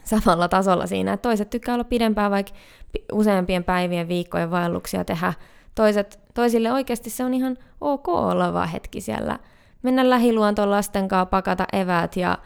samalla 0.04 0.48
tasolla 0.48 0.86
siinä, 0.86 1.12
että 1.12 1.28
toiset 1.28 1.50
tykkää 1.50 1.74
olla 1.74 1.84
pidempään 1.84 2.30
vaikka 2.30 2.52
useampien 3.12 3.64
päivien, 3.64 4.08
viikkojen 4.08 4.50
vaelluksia 4.50 5.04
tehdä, 5.04 5.32
toiset, 5.74 6.20
toisille 6.34 6.72
oikeasti 6.72 7.10
se 7.10 7.24
on 7.24 7.34
ihan 7.34 7.58
ok 7.80 8.08
olla 8.08 8.52
vaan 8.52 8.68
hetki 8.68 9.00
siellä. 9.00 9.38
Mennä 9.82 10.10
lähiluontoon 10.10 10.70
lasten 10.70 11.08
kanssa, 11.08 11.26
pakata 11.26 11.66
eväät 11.72 12.16
ja 12.16 12.38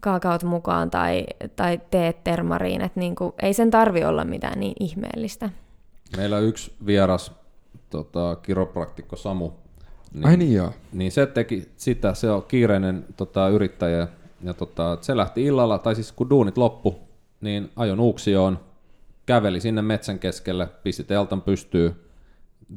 kaakaot 0.00 0.44
mukaan 0.44 0.90
tai, 0.90 1.26
tai 1.56 1.80
teet 1.90 2.24
termariin. 2.24 2.80
Et 2.80 2.96
niin 2.96 3.14
kuin, 3.14 3.32
ei 3.42 3.54
sen 3.54 3.70
tarvi 3.70 4.04
olla 4.04 4.24
mitään 4.24 4.60
niin 4.60 4.74
ihmeellistä. 4.80 5.50
Meillä 6.16 6.36
on 6.36 6.44
yksi 6.44 6.72
vieras 6.86 7.32
tota, 7.90 8.36
kiropraktikko 8.42 9.16
Samu. 9.16 9.50
Niin, 10.12 10.26
Ai 10.26 10.36
niin 10.36 10.54
joo. 10.54 10.72
Niin 10.92 11.12
se 11.12 11.26
teki 11.26 11.68
sitä, 11.76 12.14
se 12.14 12.30
on 12.30 12.42
kiireinen 12.42 13.04
tota, 13.16 13.48
yrittäjä. 13.48 14.08
Ja 14.42 14.54
tota, 14.54 14.98
se 15.00 15.16
lähti 15.16 15.44
illalla, 15.44 15.78
tai 15.78 15.94
siis 15.94 16.12
kun 16.12 16.30
duunit 16.30 16.58
loppu, 16.58 17.00
niin 17.40 17.70
ajon 17.76 18.00
Uuksioon, 18.00 18.58
käveli 19.26 19.60
sinne 19.60 19.82
metsän 19.82 20.18
keskelle, 20.18 20.68
pisti 20.82 21.04
teltan 21.04 21.42
pystyy, 21.42 22.09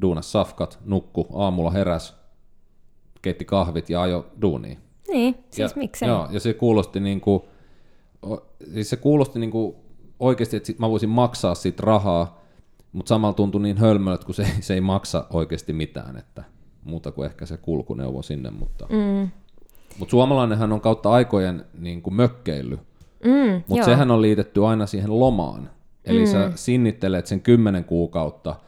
duunas 0.01 0.31
safkat, 0.31 0.79
nukku, 0.85 1.27
aamulla 1.33 1.71
heräs, 1.71 2.17
keitti 3.21 3.45
kahvit 3.45 3.89
ja 3.89 4.01
ajo 4.01 4.25
duuniin. 4.41 4.77
Niin, 5.07 5.35
siis 5.51 5.71
ja, 5.71 5.77
miksei. 5.77 6.09
Joo, 6.09 6.27
ja 6.31 6.39
se 6.39 6.53
kuulosti 6.53 6.99
niin 6.99 7.21
kuin, 7.21 7.43
siis 8.73 8.89
se 8.89 8.95
kuulosti 8.95 9.39
niin 9.39 9.51
kuin 9.51 9.75
oikeasti, 10.19 10.57
että 10.57 10.73
mä 10.77 10.89
voisin 10.89 11.09
maksaa 11.09 11.55
siitä 11.55 11.83
rahaa, 11.85 12.41
mutta 12.91 13.09
samalla 13.09 13.33
tuntui 13.33 13.61
niin 13.61 13.77
hölmöltä, 13.77 14.25
kun 14.25 14.35
se, 14.35 14.47
se 14.61 14.73
ei 14.73 14.81
maksa 14.81 15.25
oikeasti 15.29 15.73
mitään, 15.73 16.17
että 16.17 16.43
muuta 16.83 17.11
kuin 17.11 17.25
ehkä 17.25 17.45
se 17.45 17.57
kulkuneuvo 17.57 18.21
sinne, 18.21 18.51
mutta, 18.51 18.87
mm. 18.89 19.29
mutta 19.99 20.11
suomalainenhan 20.11 20.71
on 20.71 20.81
kautta 20.81 21.11
aikojen 21.11 21.65
niin 21.79 22.01
kuin 22.01 22.13
mökkeily, 22.13 22.79
mm, 23.25 23.63
mutta 23.67 23.85
sehän 23.85 24.11
on 24.11 24.21
liitetty 24.21 24.65
aina 24.65 24.85
siihen 24.85 25.19
lomaan, 25.19 25.69
eli 26.05 26.25
mm. 26.25 26.31
sä 26.31 26.51
sinnittelet 26.55 27.27
sen 27.27 27.41
kymmenen 27.41 27.83
kuukautta– 27.83 28.55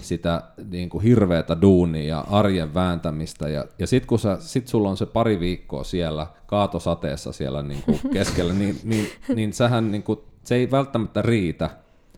sitä 0.00 0.42
niin 0.70 0.88
kuin 0.88 1.04
hirveätä 1.04 1.60
duunia 1.60 2.04
ja 2.08 2.24
arjen 2.30 2.74
vääntämistä. 2.74 3.48
Ja, 3.48 3.64
ja 3.78 3.86
sitten 3.86 4.08
kun 4.08 4.18
sä, 4.18 4.36
sit 4.40 4.68
sulla 4.68 4.90
on 4.90 4.96
se 4.96 5.06
pari 5.06 5.40
viikkoa 5.40 5.84
siellä 5.84 6.26
kaatosateessa 6.46 7.32
siellä 7.32 7.62
niin 7.62 7.82
kuin 7.82 8.00
keskellä, 8.12 8.52
niin, 8.52 8.80
niin, 8.84 9.06
niin 9.34 9.52
sähän 9.52 9.92
niin 9.92 10.02
kuin, 10.02 10.18
se 10.44 10.54
ei 10.54 10.70
välttämättä 10.70 11.22
riitä. 11.22 11.70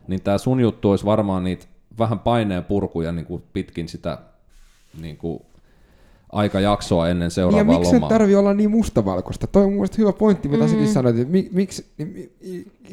Niin 0.07 0.21
tämä 0.21 0.37
sun 0.37 0.59
juttu 0.59 0.89
olisi 0.89 1.05
varmaan 1.05 1.43
niitä 1.43 1.65
vähän 1.99 2.19
paineen 2.19 2.63
purkuja 2.63 3.11
niin 3.11 3.25
kuin 3.25 3.43
pitkin 3.53 3.87
sitä 3.87 4.17
niin 5.01 5.17
kuin 5.17 5.41
aikajaksoa 6.31 7.09
ennen 7.09 7.31
seuraavaa 7.31 7.73
lomaa. 7.73 7.73
Ja 7.73 7.79
miksi 7.79 7.99
se 7.99 8.09
tarvii 8.09 8.35
olla 8.35 8.53
niin 8.53 8.71
mustavalkoista? 8.71 9.47
Toi 9.47 9.63
on 9.63 9.73
mun 9.73 9.87
hyvä 9.97 10.13
pointti, 10.13 10.49
mitä 10.49 10.63
mm. 10.63 10.69
säkin 10.69 10.87
sanoit, 10.87 11.19
että 11.19 11.31
mi, 11.31 11.49
miksi, 11.51 11.85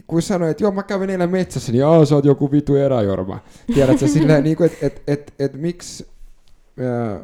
kun 0.06 0.22
sanoit, 0.22 0.50
että 0.50 0.64
joo 0.64 0.72
mä 0.72 0.82
kävin 0.82 1.10
eilen 1.10 1.30
metsässä, 1.30 1.72
niin 1.72 1.86
aah 1.86 2.06
sä 2.06 2.14
oot 2.14 2.24
joku 2.24 2.52
vitu 2.52 2.76
eräjorma. 2.76 3.38
Tiedätkö 3.74 4.08
silleen, 4.08 4.44
niin 4.44 4.62
että 4.62 4.86
et, 4.86 5.02
et, 5.06 5.34
et, 5.38 5.54
miksi 5.54 6.06
äh, 6.80 7.20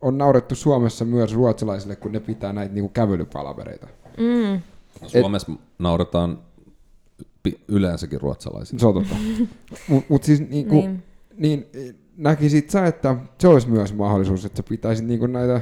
on 0.00 0.18
naurettu 0.18 0.54
Suomessa 0.54 1.04
myös 1.04 1.34
ruotsalaisille, 1.34 1.96
kun 1.96 2.12
ne 2.12 2.20
pitää 2.20 2.52
näitä 2.52 2.74
niin 2.74 2.90
kävelypalavereita. 2.90 3.86
Mm. 4.18 4.60
Suomessa 5.06 5.52
et, 5.52 5.58
nauretaan 5.78 6.38
yleensäkin 7.68 8.20
ruotsalaisille. 8.20 8.80
Se 8.80 8.86
on 8.86 8.94
totta. 8.94 9.14
Mutta 9.88 10.06
mut 10.08 10.24
siis 10.24 10.40
niin, 10.48 10.66
kuin, 10.66 11.02
niin. 11.36 11.66
niin 11.72 11.96
näkisit 12.22 12.70
sä, 12.70 12.86
että 12.86 13.16
se 13.38 13.48
olisi 13.48 13.70
myös 13.70 13.94
mahdollisuus, 13.94 14.44
että 14.44 14.56
sä 14.56 14.62
pitäisit 14.68 15.06
niinku 15.06 15.26
näitä 15.26 15.60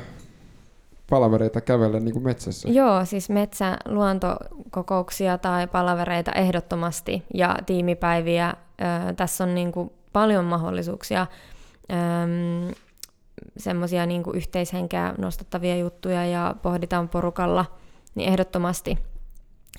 palavereita 1.10 1.60
kävellä 1.60 2.00
niin 2.00 2.12
kuin 2.12 2.24
metsässä? 2.24 2.68
Joo, 2.68 3.04
siis 3.04 3.28
metsäluontokokouksia 3.28 5.38
tai 5.38 5.66
palavereita 5.66 6.32
ehdottomasti 6.32 7.22
ja 7.34 7.56
tiimipäiviä. 7.66 8.50
Ö, 8.50 8.54
tässä 9.14 9.44
on 9.44 9.54
niin 9.54 9.72
kuin 9.72 9.90
paljon 10.12 10.44
mahdollisuuksia, 10.44 11.26
semmoisia 13.56 14.06
niin 14.06 14.22
yhteishenkeä 14.34 15.14
nostattavia 15.18 15.76
juttuja 15.76 16.26
ja 16.26 16.54
pohditaan 16.62 17.08
porukalla, 17.08 17.64
niin 18.14 18.28
ehdottomasti– 18.28 18.98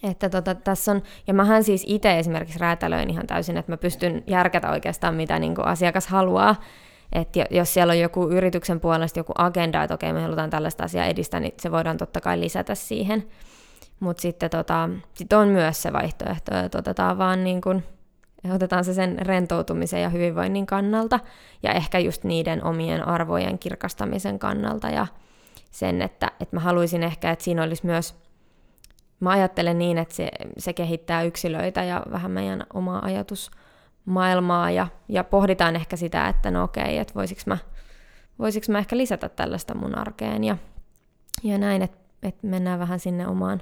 että 0.03 0.29
tota, 0.29 0.55
tässä 0.55 0.91
on, 0.91 1.01
ja 1.27 1.33
mähän 1.33 1.63
siis 1.63 1.83
itse 1.87 2.19
esimerkiksi 2.19 2.59
räätälöin 2.59 3.09
ihan 3.09 3.27
täysin, 3.27 3.57
että 3.57 3.71
mä 3.71 3.77
pystyn 3.77 4.23
järkätä 4.27 4.71
oikeastaan 4.71 5.15
mitä 5.15 5.39
niin 5.39 5.55
kuin 5.55 5.67
asiakas 5.67 6.07
haluaa. 6.07 6.55
Että 7.11 7.45
jos 7.49 7.73
siellä 7.73 7.91
on 7.91 7.99
joku 7.99 8.29
yrityksen 8.29 8.79
puolesta 8.79 9.19
joku 9.19 9.33
agenda, 9.37 9.83
että 9.83 9.93
okei, 9.93 10.13
me 10.13 10.21
halutaan 10.21 10.49
tällaista 10.49 10.83
asiaa 10.83 11.05
edistää, 11.05 11.39
niin 11.39 11.53
se 11.59 11.71
voidaan 11.71 11.97
totta 11.97 12.21
kai 12.21 12.39
lisätä 12.39 12.75
siihen. 12.75 13.23
Mutta 13.99 14.21
sitten 14.21 14.49
tota, 14.49 14.89
sit 15.13 15.33
on 15.33 15.47
myös 15.47 15.81
se 15.81 15.93
vaihtoehto, 15.93 16.57
että 16.57 16.77
otetaan 16.77 17.17
vaan 17.17 17.43
niin 17.43 17.61
kun, 17.61 17.83
otetaan 18.53 18.85
se 18.85 18.93
sen 18.93 19.19
rentoutumisen 19.19 20.01
ja 20.01 20.09
hyvinvoinnin 20.09 20.65
kannalta 20.65 21.19
ja 21.63 21.73
ehkä 21.73 21.99
just 21.99 22.23
niiden 22.23 22.63
omien 22.63 23.07
arvojen 23.07 23.59
kirkastamisen 23.59 24.39
kannalta 24.39 24.89
ja 24.89 25.07
sen, 25.71 26.01
että, 26.01 26.31
että 26.39 26.55
mä 26.55 26.59
haluaisin 26.59 27.03
ehkä, 27.03 27.31
että 27.31 27.45
siinä 27.45 27.63
olisi 27.63 27.85
myös, 27.85 28.15
mä 29.21 29.29
ajattelen 29.29 29.79
niin, 29.79 29.97
että 29.97 30.15
se, 30.15 30.29
se 30.57 30.73
kehittää 30.73 31.23
yksilöitä 31.23 31.83
ja 31.83 32.03
vähän 32.11 32.31
meidän 32.31 32.63
omaa 32.73 33.05
ajatusmaailmaa 33.05 34.71
ja, 34.71 34.87
ja 35.09 35.23
pohditaan 35.23 35.75
ehkä 35.75 35.95
sitä, 35.95 36.27
että 36.27 36.51
no 36.51 36.63
okei, 36.63 36.97
että 36.97 37.13
voisiko 37.13 37.41
mä, 37.45 37.57
voisiko 38.39 38.65
mä 38.69 38.79
ehkä 38.79 38.97
lisätä 38.97 39.29
tällaista 39.29 39.75
mun 39.75 39.97
arkeen 39.97 40.43
ja, 40.43 40.57
ja 41.43 41.57
näin, 41.57 41.81
että, 41.81 41.97
että 42.23 42.47
mennään 42.47 42.79
vähän 42.79 42.99
sinne 42.99 43.27
omaan 43.27 43.61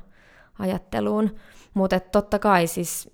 ajatteluun. 0.59 1.35
Mutta 1.73 1.99
totta 1.99 2.39
kai 2.39 2.67
siis 2.67 3.11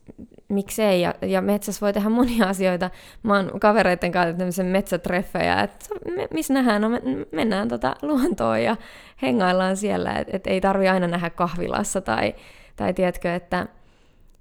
miksei, 0.48 1.02
ja, 1.02 1.16
ja 1.22 1.42
metsässä 1.42 1.82
voi 1.82 1.94
tehdä 1.94 2.10
monia 2.10 2.46
asioita. 2.54 2.90
Mä 3.24 3.36
oon 3.36 3.60
kavereiden 3.60 4.12
kanssa 4.12 4.38
tämmöisen 4.38 4.66
metsätreffejä, 4.66 5.62
että 5.62 5.86
missä 6.34 6.54
nähdään, 6.54 6.82
no 6.82 6.90
me, 6.90 7.02
mennään 7.32 7.68
tota 7.68 7.96
luontoon 8.02 8.64
ja 8.64 8.76
hengaillaan 9.22 9.78
siellä, 9.78 10.14
että 10.14 10.38
et 10.38 10.48
ei 10.48 10.62
tarvi 10.62 10.88
aina 10.88 11.08
nähdä 11.08 11.30
kahvilassa 11.30 12.02
tai, 12.02 12.36
tai 12.76 12.94
tiedätkö, 12.94 13.36
että 13.36 13.68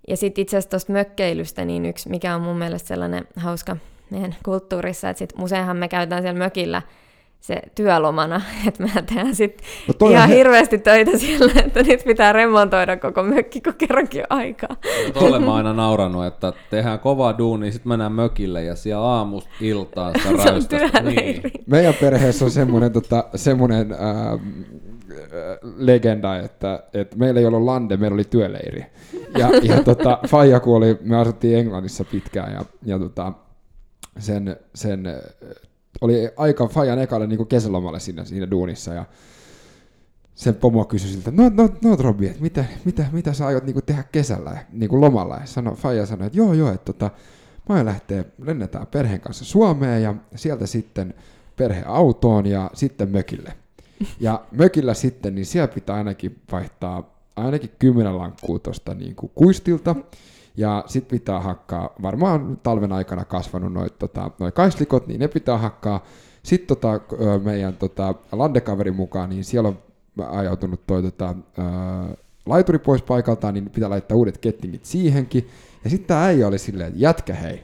ja 0.08 0.16
sitten 0.16 0.42
itse 0.42 0.56
asiassa 0.56 0.70
tuosta 0.70 0.92
mökkeilystä, 0.92 1.64
niin 1.64 1.86
yksi, 1.86 2.08
mikä 2.08 2.34
on 2.34 2.42
mun 2.42 2.58
mielestä 2.58 2.88
sellainen 2.88 3.26
hauska 3.36 3.76
meidän 4.10 4.34
kulttuurissa, 4.44 5.10
että 5.10 5.18
sit 5.18 5.32
useinhan 5.40 5.76
me 5.76 5.88
käytetään 5.88 6.22
siellä 6.22 6.38
mökillä 6.38 6.82
se 7.44 7.62
työlomana, 7.74 8.42
että 8.68 8.82
me 8.82 8.90
tehdään 9.06 9.34
sitten 9.34 9.66
no 10.00 10.10
ihan 10.10 10.28
he... 10.28 10.36
hirveästi 10.36 10.78
töitä 10.78 11.18
siellä, 11.18 11.52
että 11.66 11.82
nyt 11.82 12.04
pitää 12.04 12.32
remontoida 12.32 12.96
koko 12.96 13.22
mökki, 13.22 13.60
kun 13.60 13.74
kerrankin 13.74 14.22
on 14.30 14.38
aikaa. 14.38 14.76
Tuolle 15.12 15.38
mä 15.38 15.54
aina 15.54 15.72
naurannut, 15.72 16.26
että 16.26 16.52
tehdään 16.70 16.98
kovaa 16.98 17.38
duunia, 17.38 17.72
sitten 17.72 17.88
mennään 17.88 18.12
mökille 18.12 18.64
ja 18.64 18.74
siellä 18.74 19.04
aamusta 19.06 19.50
iltaan 19.60 20.14
sitä 20.18 20.42
se 20.42 20.90
on 20.98 21.04
niin. 21.04 21.42
Meidän 21.66 21.94
perheessä 21.94 22.44
on 22.44 22.50
semmoinen, 22.50 22.92
tota, 22.92 23.24
semmoinen 23.34 23.92
äh, 23.92 23.98
legenda, 25.76 26.36
että, 26.36 26.82
että 26.94 27.16
meillä 27.16 27.40
ei 27.40 27.46
ollut 27.46 27.62
lande, 27.62 27.96
meillä 27.96 28.14
oli 28.14 28.24
työleiri. 28.24 28.86
Ja, 29.38 29.48
ja 29.62 29.82
tota, 29.82 30.18
Faija 30.28 30.60
kuoli, 30.60 30.98
me 31.00 31.16
asuttiin 31.16 31.58
Englannissa 31.58 32.04
pitkään 32.04 32.52
ja, 32.52 32.64
ja 32.84 32.98
tota, 32.98 33.32
sen, 34.18 34.56
sen 34.74 35.06
oli 36.00 36.28
aika 36.36 36.66
Fajan 36.66 36.98
ekalle 36.98 37.26
niin 37.26 37.46
kesälomalle 37.46 38.00
siinä, 38.00 38.24
siinä 38.24 38.50
duunissa 38.50 38.94
ja 38.94 39.04
sen 40.34 40.54
pomo 40.54 40.84
kysyi 40.84 41.12
siltä, 41.12 41.30
no, 41.30 41.48
no, 41.54 41.68
no 41.82 41.96
Robi, 41.96 42.26
että 42.26 42.42
mitä, 42.42 42.64
mitä, 42.84 43.06
mitä 43.12 43.32
sä 43.32 43.46
aiot 43.46 43.64
niin 43.64 43.84
tehdä 43.86 44.04
kesällä, 44.12 44.64
niin 44.72 44.88
kuin 44.88 45.00
lomalla? 45.00 45.36
Ja 45.36 45.46
sano, 45.46 45.74
Faija 45.74 46.06
sanoi, 46.06 46.26
että 46.26 46.38
joo, 46.38 46.54
joo, 46.54 46.72
että 46.72 46.92
tota, 46.92 47.10
mä 47.68 47.84
lähtee, 47.84 48.24
lennetään 48.42 48.86
perheen 48.86 49.20
kanssa 49.20 49.44
Suomeen 49.44 50.02
ja 50.02 50.14
sieltä 50.36 50.66
sitten 50.66 51.14
perheautoon 51.56 52.46
ja 52.46 52.70
sitten 52.74 53.08
mökille. 53.08 53.52
Ja 54.20 54.44
mökillä 54.58 54.94
sitten, 54.94 55.34
niin 55.34 55.46
siellä 55.46 55.68
pitää 55.68 55.96
ainakin 55.96 56.38
vaihtaa 56.52 57.14
ainakin 57.36 57.70
kymmenen 57.78 58.18
lankkuu 58.18 58.58
tuosta 58.58 58.94
niin 58.94 59.16
kuistilta, 59.34 59.96
ja 60.56 60.84
sitten 60.86 61.18
pitää 61.18 61.40
hakkaa, 61.40 61.90
varmaan 62.02 62.58
talven 62.62 62.92
aikana 62.92 63.24
kasvanut 63.24 63.72
noit, 63.72 63.98
tota, 63.98 64.30
noi 64.38 64.52
kaislikot, 64.52 65.06
niin 65.06 65.20
ne 65.20 65.28
pitää 65.28 65.58
hakkaa. 65.58 66.04
Sitten 66.42 66.66
tota, 66.66 67.00
meidän 67.44 67.76
tota, 67.76 68.14
landekaverin 68.32 68.96
mukaan, 68.96 69.30
niin 69.30 69.44
siellä 69.44 69.68
on 69.68 69.78
ajautunut 70.30 70.86
toi 70.86 71.02
tota, 71.02 71.34
ää, 71.58 72.08
laituri 72.46 72.78
pois 72.78 73.02
paikaltaan, 73.02 73.54
niin 73.54 73.70
pitää 73.70 73.90
laittaa 73.90 74.16
uudet 74.16 74.38
kettingit 74.38 74.84
siihenkin. 74.84 75.48
Ja 75.84 75.90
sitten 75.90 76.06
tämä 76.06 76.24
äijä 76.24 76.48
oli 76.48 76.58
silleen, 76.58 76.88
että 76.88 77.00
jätkä 77.00 77.34
hei, 77.34 77.62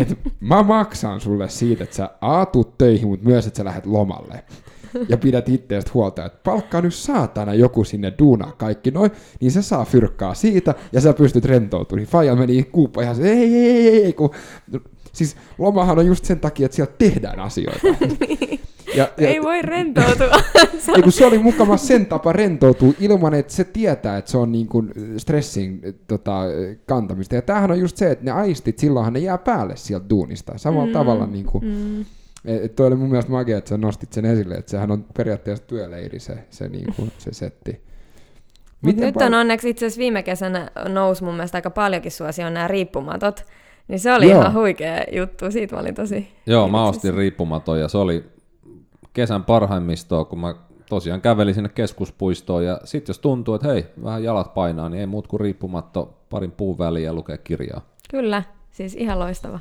et 0.00 0.18
mä 0.40 0.62
maksan 0.62 1.20
sulle 1.20 1.48
siitä, 1.48 1.84
että 1.84 1.96
sä 1.96 2.10
aatut 2.20 2.78
töihin, 2.78 3.08
mutta 3.08 3.26
myös, 3.26 3.46
että 3.46 3.56
sä 3.56 3.64
lähdet 3.64 3.86
lomalle 3.86 4.44
ja 5.08 5.16
pidät 5.16 5.48
itteestä 5.48 5.90
huolta, 5.94 6.24
että 6.24 6.38
palkkaa 6.44 6.80
nyt 6.80 6.94
saatana 6.94 7.54
joku 7.54 7.84
sinne 7.84 8.12
duunaa 8.18 8.52
kaikki 8.52 8.90
noin, 8.90 9.10
niin 9.40 9.52
se 9.52 9.62
saa 9.62 9.84
fyrkkaa 9.84 10.34
siitä 10.34 10.74
ja 10.92 11.00
sä 11.00 11.12
pystyt 11.12 11.44
rentoutumaan. 11.44 11.98
Niin 11.98 12.10
Faija 12.10 12.36
meni 12.36 12.62
kuuppa 12.62 13.02
ihan 13.02 13.16
se, 13.16 13.32
ei, 13.32 13.54
ei, 13.54 13.88
ei, 13.88 14.04
ei, 14.04 14.12
kun... 14.12 14.30
Siis 15.12 15.36
lomahan 15.58 15.98
on 15.98 16.06
just 16.06 16.24
sen 16.24 16.40
takia, 16.40 16.66
että 16.66 16.76
siellä 16.76 16.92
tehdään 16.98 17.40
asioita. 17.40 17.80
Ja, 18.94 19.08
ja, 19.18 19.28
ei 19.28 19.42
voi 19.42 19.62
rentoutua. 19.62 20.26
ei, 20.96 21.02
kun 21.02 21.12
se 21.12 21.26
oli 21.26 21.38
mukava 21.38 21.76
sen 21.76 22.06
tapa 22.06 22.32
rentoutua 22.32 22.92
ilman, 23.00 23.34
että 23.34 23.52
se 23.52 23.64
tietää, 23.64 24.16
että 24.16 24.30
se 24.30 24.38
on 24.38 24.52
niin 24.52 24.66
kuin 24.66 24.92
stressin 25.16 25.80
tota, 26.06 26.40
kantamista. 26.86 27.34
Ja 27.34 27.42
tämähän 27.42 27.70
on 27.70 27.80
just 27.80 27.96
se, 27.96 28.10
että 28.10 28.24
ne 28.24 28.30
aistit, 28.30 28.78
silloinhan 28.78 29.12
ne 29.12 29.18
jää 29.18 29.38
päälle 29.38 29.76
sieltä 29.76 30.08
duunista. 30.10 30.52
Samalla 30.58 30.86
mm, 30.86 30.92
tavalla 30.92 31.26
niin 31.26 31.46
kuin, 31.46 31.64
mm. 31.64 32.04
Et 32.44 32.76
toi 32.76 32.86
oli 32.86 32.96
mun 32.96 33.08
mielestä 33.08 33.32
magia, 33.32 33.58
että 33.58 33.68
sä 33.68 33.78
nostit 33.78 34.12
sen 34.12 34.24
esille, 34.24 34.54
että 34.54 34.70
sehän 34.70 34.90
on 34.90 35.04
periaatteessa 35.16 35.64
työleiri 35.66 36.18
se, 36.18 36.38
se, 36.50 36.68
niin 36.68 36.94
kuin, 36.96 37.12
se 37.18 37.32
setti. 37.32 37.80
Miten 38.82 39.06
nyt 39.06 39.16
on 39.16 39.34
onneksi 39.34 39.70
itse 39.70 39.86
asiassa 39.86 39.98
viime 39.98 40.22
kesänä 40.22 40.70
nousi 40.88 41.24
mun 41.24 41.34
mielestä 41.34 41.58
aika 41.58 41.70
paljonkin 41.70 42.12
suosioon 42.12 42.54
nämä 42.54 42.68
riippumatot. 42.68 43.46
Niin 43.88 44.00
se 44.00 44.14
oli 44.14 44.30
Joo. 44.30 44.40
ihan 44.40 44.54
huikea 44.54 45.04
juttu, 45.12 45.50
siitä 45.50 45.76
mä 45.76 45.80
olin 45.80 45.94
tosi 45.94 46.28
Joo, 46.46 46.68
mä 46.68 46.84
ostin 46.84 47.14
riippumaton 47.14 47.80
ja 47.80 47.88
se 47.88 47.98
oli 47.98 48.24
kesän 49.12 49.44
parhaimmistoa, 49.44 50.24
kun 50.24 50.38
mä 50.38 50.54
tosiaan 50.88 51.20
kävelin 51.20 51.54
sinne 51.54 51.68
keskuspuistoon 51.68 52.64
ja 52.64 52.80
sitten 52.84 53.10
jos 53.10 53.18
tuntuu, 53.18 53.54
että 53.54 53.68
hei, 53.68 53.86
vähän 54.04 54.24
jalat 54.24 54.54
painaa, 54.54 54.88
niin 54.88 55.00
ei 55.00 55.06
muut 55.06 55.26
kuin 55.26 55.40
riippumatto 55.40 56.18
parin 56.30 56.52
puun 56.52 56.78
väliin 56.78 57.04
ja 57.04 57.14
lukee 57.14 57.38
kirjaa. 57.38 57.80
Kyllä, 58.10 58.42
siis 58.70 58.94
ihan 58.94 59.18
loistava. 59.18 59.60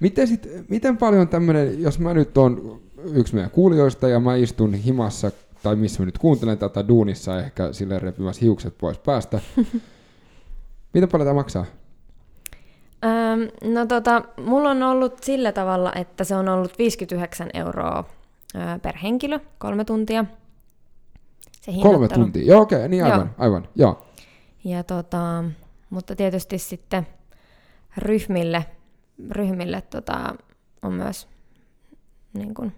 Miten, 0.00 0.28
sit, 0.28 0.48
miten 0.68 0.96
paljon 0.96 1.28
tämmöinen, 1.28 1.82
jos 1.82 1.98
mä 1.98 2.14
nyt 2.14 2.38
on 2.38 2.80
yksi 3.12 3.34
meidän 3.34 3.50
kuulijoista 3.50 4.08
ja 4.08 4.20
mä 4.20 4.36
istun 4.36 4.74
himassa, 4.74 5.30
tai 5.62 5.76
missä 5.76 6.02
mä 6.02 6.06
nyt 6.06 6.18
kuuntelen 6.18 6.58
tätä 6.58 6.88
duunissa, 6.88 7.38
ehkä 7.40 7.72
sille 7.72 7.98
repimässä 7.98 8.40
hiukset 8.44 8.78
pois 8.78 8.98
päästä, 8.98 9.40
miten 10.94 11.08
paljon 11.08 11.26
tämä 11.26 11.34
maksaa? 11.34 11.66
Öm, 13.04 13.72
no 13.74 13.86
tota, 13.86 14.22
mulla 14.44 14.70
on 14.70 14.82
ollut 14.82 15.22
sillä 15.22 15.52
tavalla, 15.52 15.92
että 15.92 16.24
se 16.24 16.36
on 16.36 16.48
ollut 16.48 16.78
59 16.78 17.50
euroa 17.54 18.04
per 18.82 18.96
henkilö, 18.96 19.40
kolme 19.58 19.84
tuntia. 19.84 20.24
Se 21.60 21.72
kolme 21.82 22.08
tuntia, 22.08 22.44
joo 22.44 22.60
okei, 22.60 22.78
okay, 22.78 22.88
niin 22.88 23.04
aivan, 23.04 23.18
joo. 23.18 23.28
aivan, 23.38 23.68
joo. 23.74 24.06
Ja 24.64 24.84
tota, 24.84 25.44
mutta 25.90 26.16
tietysti 26.16 26.58
sitten 26.58 27.06
ryhmille 27.96 28.66
ryhmille 29.30 29.80
tota, 29.80 30.34
on 30.82 30.92
myös 30.92 31.28
niin 32.32 32.54
kuin, 32.54 32.72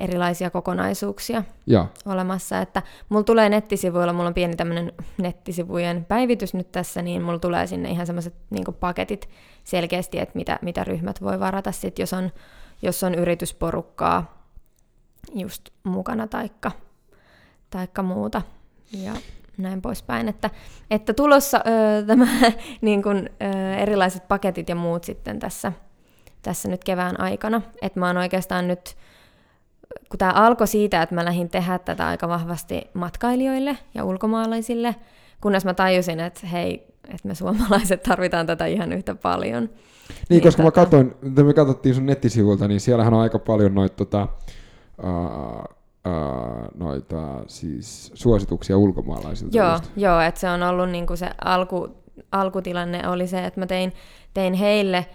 erilaisia 0.00 0.50
kokonaisuuksia 0.50 1.42
ja. 1.66 1.86
olemassa. 2.06 2.58
Että 2.58 2.82
mulla 3.08 3.24
tulee 3.24 3.48
nettisivuilla, 3.48 4.12
mulla 4.12 4.28
on 4.28 4.34
pieni 4.34 4.56
tämmöinen 4.56 4.92
nettisivujen 5.18 6.04
päivitys 6.04 6.54
nyt 6.54 6.72
tässä, 6.72 7.02
niin 7.02 7.22
mulla 7.22 7.38
tulee 7.38 7.66
sinne 7.66 7.90
ihan 7.90 8.06
semmoiset 8.06 8.34
niin 8.50 8.64
paketit 8.80 9.28
selkeästi, 9.64 10.18
että 10.18 10.36
mitä, 10.38 10.58
mitä 10.62 10.84
ryhmät 10.84 11.22
voi 11.22 11.40
varata 11.40 11.72
sit, 11.72 11.98
jos 11.98 12.12
on, 12.12 12.30
jos 12.82 13.02
on 13.04 13.14
yritysporukkaa 13.14 14.48
just 15.34 15.68
mukana 15.84 16.26
taikka, 16.26 16.72
taikka 17.70 18.02
muuta. 18.02 18.42
Ja 18.92 19.12
näin 19.58 19.82
poispäin. 19.82 20.28
Että, 20.28 20.50
että 20.90 21.14
tulossa 21.14 21.58
ö, 21.66 22.06
tämä, 22.06 22.26
niin 22.80 23.02
kun, 23.02 23.28
ö, 23.42 23.74
erilaiset 23.74 24.28
paketit 24.28 24.68
ja 24.68 24.74
muut 24.74 25.04
sitten 25.04 25.38
tässä, 25.38 25.72
tässä 26.42 26.68
nyt 26.68 26.84
kevään 26.84 27.20
aikana. 27.20 27.62
Että 27.82 28.00
mä 28.00 28.06
oon 28.06 28.16
oikeastaan 28.16 28.68
nyt, 28.68 28.96
kun 30.08 30.18
tämä 30.18 30.32
alkoi 30.32 30.66
siitä, 30.66 31.02
että 31.02 31.14
mä 31.14 31.24
lähdin 31.24 31.50
tehdä 31.50 31.78
tätä 31.78 32.06
aika 32.06 32.28
vahvasti 32.28 32.82
matkailijoille 32.94 33.78
ja 33.94 34.04
ulkomaalaisille, 34.04 34.96
kunnes 35.40 35.64
mä 35.64 35.74
tajusin, 35.74 36.20
että 36.20 36.46
hei, 36.46 36.86
että 37.04 37.28
me 37.28 37.34
suomalaiset 37.34 38.02
tarvitaan 38.08 38.46
tätä 38.46 38.66
ihan 38.66 38.92
yhtä 38.92 39.14
paljon. 39.14 39.62
Niin, 39.62 40.26
niin 40.28 40.42
koska 40.42 40.62
tota... 40.62 40.80
mä 40.80 40.84
katsoin, 40.84 41.14
me 41.46 41.54
katsottiin 41.54 41.94
sun 41.94 42.06
nettisivuilta, 42.06 42.68
niin 42.68 42.80
siellähän 42.80 43.14
on 43.14 43.20
aika 43.20 43.38
paljon 43.38 43.74
noita 43.74 43.96
tota, 43.96 44.28
uh, 45.02 45.76
uh, 46.06 46.68
noita 46.74 47.44
siis 47.46 48.10
suosituksia 48.14 48.78
ulkomaalaisilta. 48.78 49.56
Joo, 49.56 49.80
joo 49.96 50.20
että 50.20 50.40
se 50.40 50.50
on 50.50 50.62
ollut 50.62 50.90
niinku 50.90 51.16
se 51.16 51.30
alku, 51.44 51.88
alkutilanne 52.32 53.08
oli 53.08 53.26
se, 53.26 53.44
että 53.44 53.60
mä 53.60 53.66
tein, 53.66 53.92
tein 54.34 54.54
heille 54.54 55.06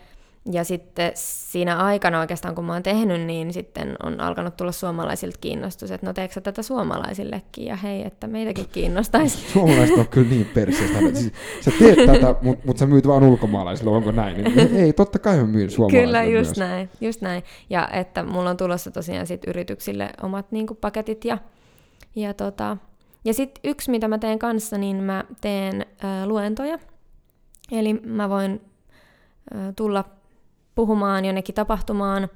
ja 0.51 0.63
sitten 0.63 1.11
siinä 1.15 1.77
aikana 1.77 2.19
oikeastaan, 2.19 2.55
kun 2.55 2.65
mä 2.65 2.73
oon 2.73 2.83
tehnyt, 2.83 3.21
niin 3.21 3.53
sitten 3.53 3.95
on 4.03 4.19
alkanut 4.19 4.57
tulla 4.57 4.71
suomalaisilta 4.71 5.37
kiinnostus, 5.41 5.91
että 5.91 6.05
no 6.07 6.13
teekö 6.13 6.33
sä 6.33 6.41
tätä 6.41 6.61
suomalaisillekin, 6.61 7.65
ja 7.65 7.75
hei, 7.75 8.05
että 8.05 8.27
meitäkin 8.27 8.65
kiinnostaisi. 8.73 9.51
Suomalaiset 9.51 9.97
on 9.97 10.07
kyllä 10.07 10.29
niin 10.29 10.45
perseestä. 10.53 10.99
Siis, 11.13 11.33
sä 11.61 11.71
teet 11.79 12.05
tätä, 12.05 12.35
mutta 12.41 12.67
mut 12.67 12.77
sä 12.77 12.85
myyt 12.85 13.07
vaan 13.07 13.23
ulkomaalaisille, 13.23 13.91
onko 13.91 14.11
näin? 14.11 14.43
Niin, 14.43 14.75
ei, 14.75 14.93
totta 14.93 15.19
kai 15.19 15.37
mä 15.37 15.45
myyn 15.45 15.71
suomalaisille 15.71 16.05
Kyllä, 16.05 16.23
just 16.23 16.57
myös. 16.57 16.69
näin, 16.69 16.89
just 17.01 17.21
näin. 17.21 17.43
Ja 17.69 17.87
että 17.87 18.23
mulla 18.23 18.49
on 18.49 18.57
tulossa 18.57 18.91
tosiaan 18.91 19.27
sit 19.27 19.47
yrityksille 19.47 20.09
omat 20.23 20.51
niin 20.51 20.67
paketit, 20.81 21.25
ja, 21.25 21.37
ja 22.15 22.33
tota, 22.33 22.77
Ja 23.25 23.33
sitten 23.33 23.69
yksi, 23.71 23.91
mitä 23.91 24.07
mä 24.07 24.17
teen 24.17 24.39
kanssa, 24.39 24.77
niin 24.77 25.03
mä 25.03 25.23
teen 25.41 25.85
ää, 26.01 26.27
luentoja. 26.27 26.79
Eli 27.71 27.93
mä 27.93 28.29
voin 28.29 28.61
ää, 29.53 29.73
tulla 29.75 30.18
puhumaan 30.79 31.25
jonnekin 31.25 31.55
tapahtumaan 31.55 32.29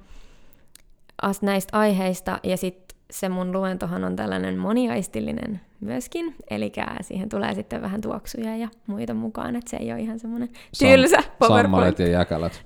näistä 1.41 1.78
aiheista, 1.78 2.39
ja 2.44 2.58
sitten 2.58 2.98
se 3.12 3.30
mun 3.30 3.52
luentohan 3.52 4.04
on 4.04 4.16
tällainen 4.16 4.58
moniaistillinen 4.58 5.62
myöskin, 5.80 6.36
eli 6.50 6.72
siihen 7.02 7.30
tulee 7.30 7.54
sitten 7.54 7.82
vähän 7.82 8.02
tuoksuja 8.02 8.58
ja 8.58 8.68
muita 8.88 9.14
mukaan, 9.14 9.56
että 9.56 9.70
se 9.70 9.78
ei 9.78 9.91
ole 9.91 10.02
ihan 10.02 10.20
semmoinen 10.20 10.50
tylsä 10.80 11.18
Sam- 11.18 11.30
PowerPoint. 11.39 12.00
ja 12.00 12.08
jäkälät. 12.08 12.64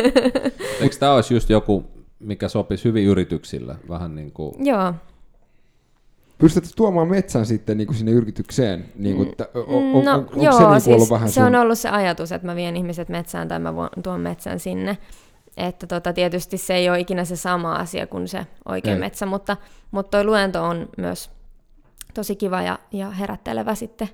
Eikö 0.80 0.96
tämä 0.98 1.14
olisi 1.14 1.34
just 1.34 1.50
joku, 1.50 1.84
mikä 2.18 2.48
sopisi 2.48 2.84
hyvin 2.84 3.06
yrityksille? 3.06 3.76
Vähän 3.88 4.14
niin 4.14 4.32
kuin... 4.32 4.66
Joo. 4.66 4.94
Pystytkö 6.40 6.70
tuomaan 6.76 7.08
metsän 7.08 7.46
sitten 7.46 7.78
niin 7.78 7.86
kuin 7.86 7.96
sinne 7.96 8.12
yritykseen? 8.12 8.84
Niin 8.94 9.16
kuin, 9.16 9.32
on, 9.54 9.64
on, 9.66 10.04
no, 10.04 10.12
on, 10.12 10.18
onko 10.18 10.42
joo, 10.42 10.58
se, 10.58 10.66
niin 10.66 10.80
siis 10.80 10.94
ollut 10.96 11.10
vähän 11.10 11.28
se 11.28 11.34
sun... 11.34 11.44
on 11.44 11.54
ollut 11.54 11.78
se 11.78 11.88
ajatus, 11.88 12.32
että 12.32 12.46
mä 12.46 12.56
vien 12.56 12.76
ihmiset 12.76 13.08
metsään 13.08 13.48
tai 13.48 13.58
mä 13.58 13.72
tuon 14.02 14.20
metsän 14.20 14.60
sinne. 14.60 14.98
Että 15.56 15.86
tota, 15.86 16.12
tietysti 16.12 16.58
se 16.58 16.74
ei 16.74 16.90
ole 16.90 17.00
ikinä 17.00 17.24
se 17.24 17.36
sama 17.36 17.74
asia 17.74 18.06
kuin 18.06 18.28
se 18.28 18.46
oikea 18.68 18.92
ei. 18.92 18.98
metsä, 18.98 19.26
mutta, 19.26 19.56
mutta 19.90 20.10
toi 20.10 20.24
luento 20.24 20.64
on 20.64 20.88
myös 20.98 21.30
tosi 22.14 22.36
kiva 22.36 22.62
ja, 22.62 22.78
ja 22.92 23.10
herättelevä 23.10 23.74
sitten. 23.74 24.08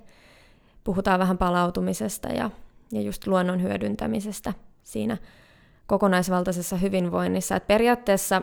Puhutaan 0.84 1.20
vähän 1.20 1.38
palautumisesta 1.38 2.28
ja, 2.28 2.50
ja 2.92 3.00
just 3.00 3.26
luonnon 3.26 3.62
hyödyntämisestä 3.62 4.52
siinä 4.82 5.16
kokonaisvaltaisessa 5.86 6.76
hyvinvoinnissa. 6.76 7.56
Et 7.56 7.66
periaatteessa, 7.66 8.42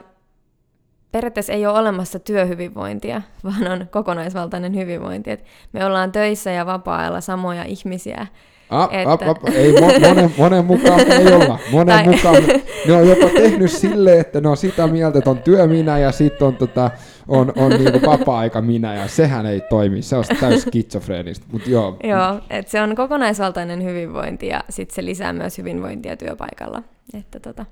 periaatteessa 1.13 1.53
ei 1.53 1.65
ole 1.65 1.79
olemassa 1.79 2.19
työhyvinvointia, 2.19 3.21
vaan 3.43 3.67
on 3.71 3.87
kokonaisvaltainen 3.91 4.75
hyvinvointi. 4.75 5.31
Et 5.31 5.43
me 5.71 5.85
ollaan 5.85 6.11
töissä 6.11 6.51
ja 6.51 6.65
vapaa-ajalla 6.65 7.21
samoja 7.21 7.63
ihmisiä, 7.63 8.27
Ah, 8.69 8.89
että... 8.91 9.11
ap, 9.11 9.21
ap, 9.27 9.49
ei, 9.53 9.73
monen, 9.81 10.33
monen 10.37 10.65
mukaan 10.65 10.99
ei 10.99 11.33
olla. 11.33 11.59
Monen 11.71 11.95
tai... 11.95 12.07
mukaan 12.07 12.43
ne 12.87 12.93
on 12.93 13.07
jopa 13.07 13.29
tehnyt 13.29 13.71
silleen, 13.71 14.19
että 14.19 14.41
ne 14.41 14.49
on 14.49 14.57
sitä 14.57 14.87
mieltä, 14.87 15.17
että 15.17 15.29
on 15.29 15.37
työ 15.37 15.67
minä 15.67 15.97
ja 15.97 16.11
sitten 16.11 16.47
on, 16.47 16.55
tota, 16.55 16.91
on, 17.27 17.53
on 17.55 17.71
niinku 17.71 17.99
vapaa-aika 18.05 18.61
minä 18.61 18.95
ja 18.95 19.07
sehän 19.07 19.45
ei 19.45 19.61
toimi. 19.61 20.01
Se 20.01 20.15
on 20.15 20.23
täys 20.39 20.61
skitsofreenista, 20.61 21.45
mutta 21.51 21.69
joo. 21.69 21.97
Joo, 22.03 22.39
että 22.49 22.71
se 22.71 22.81
on 22.81 22.95
kokonaisvaltainen 22.95 23.83
hyvinvointi 23.83 24.47
ja 24.47 24.63
sitten 24.69 24.95
se 24.95 25.05
lisää 25.05 25.33
myös 25.33 25.57
hyvinvointia 25.57 26.17
työpaikalla. 26.17 26.83
Että 27.13 27.39
tota, 27.39 27.65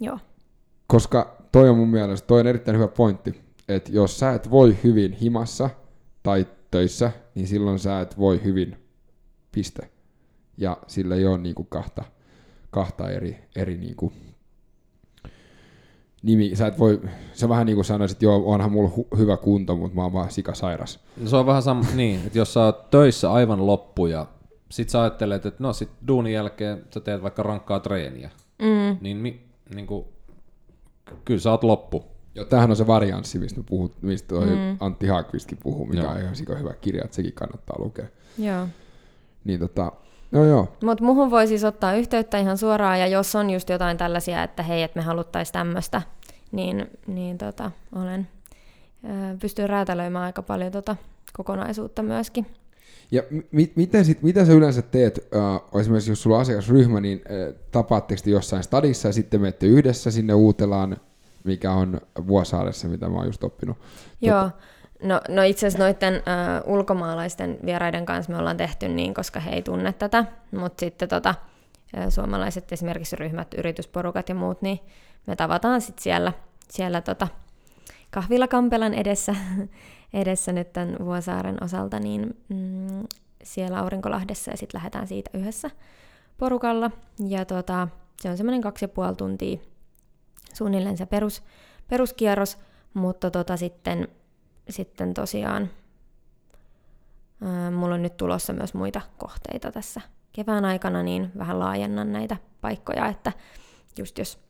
joo. 0.00 0.18
Koska 0.86 1.43
toi 1.54 1.68
on 1.68 1.76
mun 1.76 1.88
mielestä, 1.88 2.26
toi 2.26 2.40
on 2.40 2.46
erittäin 2.46 2.76
hyvä 2.76 2.88
pointti, 2.88 3.40
että 3.68 3.92
jos 3.92 4.18
sä 4.18 4.32
et 4.32 4.50
voi 4.50 4.76
hyvin 4.84 5.12
himassa 5.12 5.70
tai 6.22 6.46
töissä, 6.70 7.12
niin 7.34 7.46
silloin 7.46 7.78
sä 7.78 8.00
et 8.00 8.18
voi 8.18 8.44
hyvin 8.44 8.76
piste. 9.52 9.90
Ja 10.56 10.76
sillä 10.86 11.14
ei 11.14 11.26
ole 11.26 11.38
niin 11.38 11.54
kuin 11.54 11.66
kahta, 11.70 12.04
kahta 12.70 13.10
eri, 13.10 13.36
eri 13.56 13.76
niin 13.76 13.96
kuin 13.96 14.12
nimi. 16.22 16.56
Sä 16.56 16.66
et 16.66 16.78
voi, 16.78 17.00
sä 17.32 17.48
vähän 17.48 17.66
niin 17.66 17.76
kuin 17.76 17.84
sanoisit, 17.84 18.14
että 18.14 18.24
joo, 18.24 18.42
onhan 18.46 18.72
mulla 18.72 18.90
hu- 18.96 19.18
hyvä 19.18 19.36
kunto, 19.36 19.76
mutta 19.76 19.94
mä 19.94 20.02
oon 20.02 20.12
vaan 20.12 20.30
sikasairas. 20.30 21.04
No 21.16 21.28
se 21.28 21.36
on 21.36 21.46
vähän 21.46 21.62
sama, 21.62 21.84
niin, 21.94 22.20
että 22.26 22.38
jos 22.38 22.52
sä 22.52 22.64
oot 22.64 22.90
töissä 22.90 23.32
aivan 23.32 23.66
loppu 23.66 24.06
ja 24.06 24.26
sit 24.70 24.88
sä 24.88 25.02
ajattelet, 25.02 25.46
että 25.46 25.62
no 25.62 25.72
sit 25.72 25.90
duunin 26.08 26.32
jälkeen 26.32 26.84
sä 26.94 27.00
teet 27.00 27.22
vaikka 27.22 27.42
rankkaa 27.42 27.80
treeniä, 27.80 28.30
mm. 28.62 28.96
niin, 29.00 29.16
mi, 29.16 29.46
niin 29.74 29.86
kuin, 29.86 30.13
kyllä 31.24 31.40
sä 31.40 31.50
oot 31.50 31.64
loppu. 31.64 32.04
Joo, 32.34 32.44
tämähän 32.44 32.70
on 32.70 32.76
se 32.76 32.86
varianssi, 32.86 33.38
mistä, 33.38 33.60
puhut, 33.66 34.02
mistä 34.02 34.28
toi 34.28 34.46
mm. 34.46 34.76
Antti 34.80 35.06
Haakvistkin 35.06 35.58
puhuu, 35.62 35.86
mikä 35.86 36.02
Joo. 36.02 36.10
on 36.10 36.20
ihan 36.20 36.34
hyvä 36.58 36.74
kirja, 36.80 37.04
että 37.04 37.16
sekin 37.16 37.32
kannattaa 37.32 37.76
lukea. 37.78 38.06
Joo. 38.38 38.68
Niin 39.44 39.60
tota, 39.60 39.92
no 40.30 40.44
joo. 40.44 40.76
Mutta 40.82 41.04
muhun 41.04 41.30
voi 41.30 41.46
siis 41.46 41.64
ottaa 41.64 41.94
yhteyttä 41.94 42.38
ihan 42.38 42.58
suoraan, 42.58 43.00
ja 43.00 43.06
jos 43.06 43.34
on 43.34 43.50
just 43.50 43.68
jotain 43.68 43.96
tällaisia, 43.96 44.42
että 44.42 44.62
hei, 44.62 44.82
että 44.82 44.98
me 44.98 45.04
haluttaisiin 45.04 45.52
tämmöistä, 45.52 46.02
niin, 46.52 46.90
niin 47.06 47.38
tota, 47.38 47.70
olen, 47.96 48.28
pystyn 49.40 49.68
räätälöimään 49.68 50.24
aika 50.24 50.42
paljon 50.42 50.72
tota 50.72 50.96
kokonaisuutta 51.32 52.02
myöskin. 52.02 52.46
Ja 53.10 53.22
mi- 53.52 53.72
miten, 53.76 54.04
sit, 54.04 54.22
mitä 54.22 54.44
sä 54.44 54.52
yleensä 54.52 54.82
teet, 54.82 55.28
uh, 55.72 55.80
esimerkiksi 55.80 56.10
jos 56.10 56.22
sulla 56.22 56.36
on 56.36 56.42
asiakasryhmä, 56.42 57.00
niin 57.00 57.18
uh, 57.18 57.54
tapaatteko 57.70 58.20
te 58.24 58.30
jossain 58.30 58.62
stadissa 58.62 59.08
ja 59.08 59.12
sitten 59.12 59.40
menette 59.40 59.66
yhdessä 59.66 60.10
sinne 60.10 60.34
Uutelaan, 60.34 60.96
mikä 61.44 61.72
on 61.72 62.00
Vuosaaressa, 62.26 62.88
mitä 62.88 63.08
mä 63.08 63.16
oon 63.16 63.26
just 63.26 63.44
oppinut. 63.44 63.76
Joo, 64.20 64.42
Totta. 64.42 64.58
No, 65.02 65.20
no 65.28 65.42
itse 65.42 65.66
asiassa 65.66 65.84
noiden 65.84 66.14
uh, 66.14 66.74
ulkomaalaisten 66.74 67.58
vieraiden 67.66 68.06
kanssa 68.06 68.32
me 68.32 68.38
ollaan 68.38 68.56
tehty 68.56 68.88
niin, 68.88 69.14
koska 69.14 69.40
he 69.40 69.50
ei 69.50 69.62
tunne 69.62 69.92
tätä, 69.92 70.24
mutta 70.50 70.80
sitten 70.80 71.08
tota, 71.08 71.34
uh, 71.96 72.12
suomalaiset 72.12 72.72
esimerkiksi 72.72 73.16
ryhmät, 73.16 73.54
yritysporukat 73.54 74.28
ja 74.28 74.34
muut, 74.34 74.62
niin 74.62 74.80
me 75.26 75.36
tavataan 75.36 75.80
sitten 75.80 76.02
siellä, 76.02 76.32
siellä 76.68 77.00
tota, 77.00 77.28
kahvilakampelan 78.10 78.94
edessä, 78.94 79.34
edessä 80.14 80.52
nyt 80.52 80.72
tämän 80.72 80.96
Vuosaaren 81.04 81.64
osalta, 81.64 82.00
niin 82.00 82.36
mm, 82.48 83.04
siellä 83.42 83.78
Aurinkolahdessa 83.78 84.50
ja 84.50 84.56
sitten 84.56 84.78
lähdetään 84.78 85.06
siitä 85.06 85.30
yhdessä 85.34 85.70
porukalla. 86.38 86.90
Ja 87.28 87.44
tota, 87.44 87.88
se 88.20 88.30
on 88.30 88.36
semmoinen 88.36 88.62
kaksi 88.62 88.84
ja 88.84 88.88
puoli 88.88 89.14
tuntia 89.16 89.58
suunnilleen 90.52 90.96
se 90.96 91.06
perus, 91.06 91.42
peruskierros, 91.88 92.58
mutta 92.94 93.30
tota 93.30 93.56
sitten 93.56 94.08
sitten 94.70 95.14
tosiaan 95.14 95.70
ää, 97.42 97.70
mulla 97.70 97.94
on 97.94 98.02
nyt 98.02 98.16
tulossa 98.16 98.52
myös 98.52 98.74
muita 98.74 99.00
kohteita 99.18 99.72
tässä 99.72 100.00
kevään 100.32 100.64
aikana, 100.64 101.02
niin 101.02 101.32
vähän 101.38 101.58
laajennan 101.58 102.12
näitä 102.12 102.36
paikkoja, 102.60 103.06
että 103.06 103.32
just 103.98 104.18
jos 104.18 104.43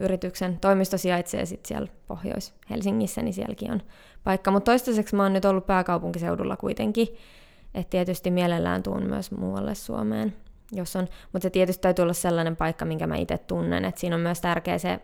yrityksen 0.00 0.58
toimisto 0.60 0.98
sijaitsee 0.98 1.46
sitten 1.46 1.68
siellä 1.68 1.88
Pohjois-Helsingissä, 2.06 3.22
niin 3.22 3.34
sielläkin 3.34 3.72
on 3.72 3.82
paikka. 4.24 4.50
Mutta 4.50 4.70
toistaiseksi 4.70 5.16
mä 5.16 5.22
oon 5.22 5.32
nyt 5.32 5.44
ollut 5.44 5.66
pääkaupunkiseudulla 5.66 6.56
kuitenkin, 6.56 7.08
että 7.74 7.90
tietysti 7.90 8.30
mielellään 8.30 8.82
tuun 8.82 9.02
myös 9.02 9.30
muualle 9.30 9.74
Suomeen, 9.74 10.34
jos 10.72 10.96
on, 10.96 11.08
mutta 11.32 11.42
se 11.42 11.50
tietysti 11.50 11.82
täytyy 11.82 12.02
olla 12.02 12.12
sellainen 12.12 12.56
paikka, 12.56 12.84
minkä 12.84 13.06
mä 13.06 13.16
itse 13.16 13.38
tunnen, 13.38 13.84
että 13.84 14.00
siinä 14.00 14.16
on 14.16 14.22
myös 14.22 14.40
tärkeä 14.40 14.78
se, 14.78 15.00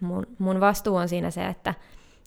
mun, 0.00 0.26
mun 0.38 0.60
vastuu 0.60 0.96
on 0.96 1.08
siinä 1.08 1.30
se, 1.30 1.46
että 1.46 1.74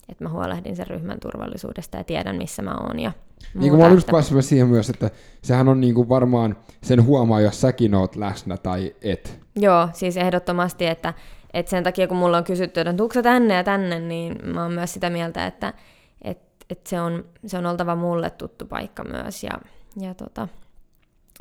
että 0.09 0.23
mä 0.23 0.29
huolehdin 0.29 0.75
sen 0.75 0.88
ryhmän 0.88 1.19
turvallisuudesta 1.19 1.97
ja 1.97 2.03
tiedän, 2.03 2.36
missä 2.36 2.61
mä 2.61 2.75
oon. 2.75 2.99
Ja 2.99 3.11
niin 3.53 3.69
kuin 3.69 3.79
mä 3.79 3.86
olin 3.86 3.95
just 3.95 4.47
siihen 4.47 4.67
myös, 4.67 4.89
että 4.89 5.11
sehän 5.41 5.69
on 5.69 5.81
niin 5.81 5.95
kuin 5.95 6.09
varmaan, 6.09 6.57
sen 6.83 7.05
huomaa, 7.05 7.41
jos 7.41 7.61
säkin 7.61 7.95
oot 7.95 8.15
läsnä 8.15 8.57
tai 8.57 8.95
et. 9.01 9.39
Joo, 9.55 9.89
siis 9.93 10.17
ehdottomasti, 10.17 10.86
että, 10.86 11.13
että 11.55 11.69
sen 11.69 11.83
takia 11.83 12.07
kun 12.07 12.17
mulla 12.17 12.37
on 12.37 12.43
kysytty, 12.43 12.79
että 12.79 12.93
tuutko 12.93 13.21
tänne 13.21 13.53
ja 13.53 13.63
tänne, 13.63 13.99
niin 13.99 14.37
mä 14.43 14.63
oon 14.63 14.71
myös 14.71 14.93
sitä 14.93 15.09
mieltä, 15.09 15.47
että, 15.47 15.73
että, 16.21 16.65
että 16.69 16.89
se, 16.89 17.01
on, 17.01 17.25
se 17.45 17.57
on 17.57 17.65
oltava 17.65 17.95
mulle 17.95 18.29
tuttu 18.29 18.65
paikka 18.65 19.03
myös. 19.03 19.43
Ja, 19.43 19.51
ja 19.99 20.13
tota, 20.13 20.47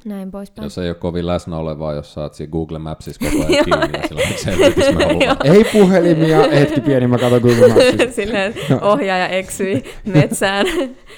näin 0.05 0.31
poispäin. 0.31 0.65
Jos 0.65 0.79
ei 0.79 0.89
ole 0.89 0.95
kovin 0.95 1.27
läsnä 1.27 1.57
olevaa, 1.57 1.93
jos 1.93 2.15
saat 2.15 2.35
siinä 2.35 2.51
Google 2.51 2.79
Mapsissa 2.79 3.25
koko 3.31 3.45
ajan 3.47 3.65
kiinni, 3.65 4.01
ja 4.01 4.09
silloin 4.09 4.39
selvityssä 4.39 4.93
me 4.93 5.07
Ei 5.45 5.65
puhelimia, 5.73 6.39
hetki 6.61 6.81
pieni, 6.81 7.07
mä 7.07 7.19
katson 7.19 7.41
Google 7.41 7.69
Mapsista. 7.69 8.13
Silleen 8.23 8.55
ohjaaja 8.81 9.29
eksyi 9.29 9.85
metsään. 10.05 10.67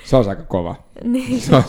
Se 0.04 0.16
on 0.16 0.28
aika 0.28 0.42
kova. 0.42 0.74
niin. 1.04 1.40
Se 1.40 1.56
on, 1.56 1.62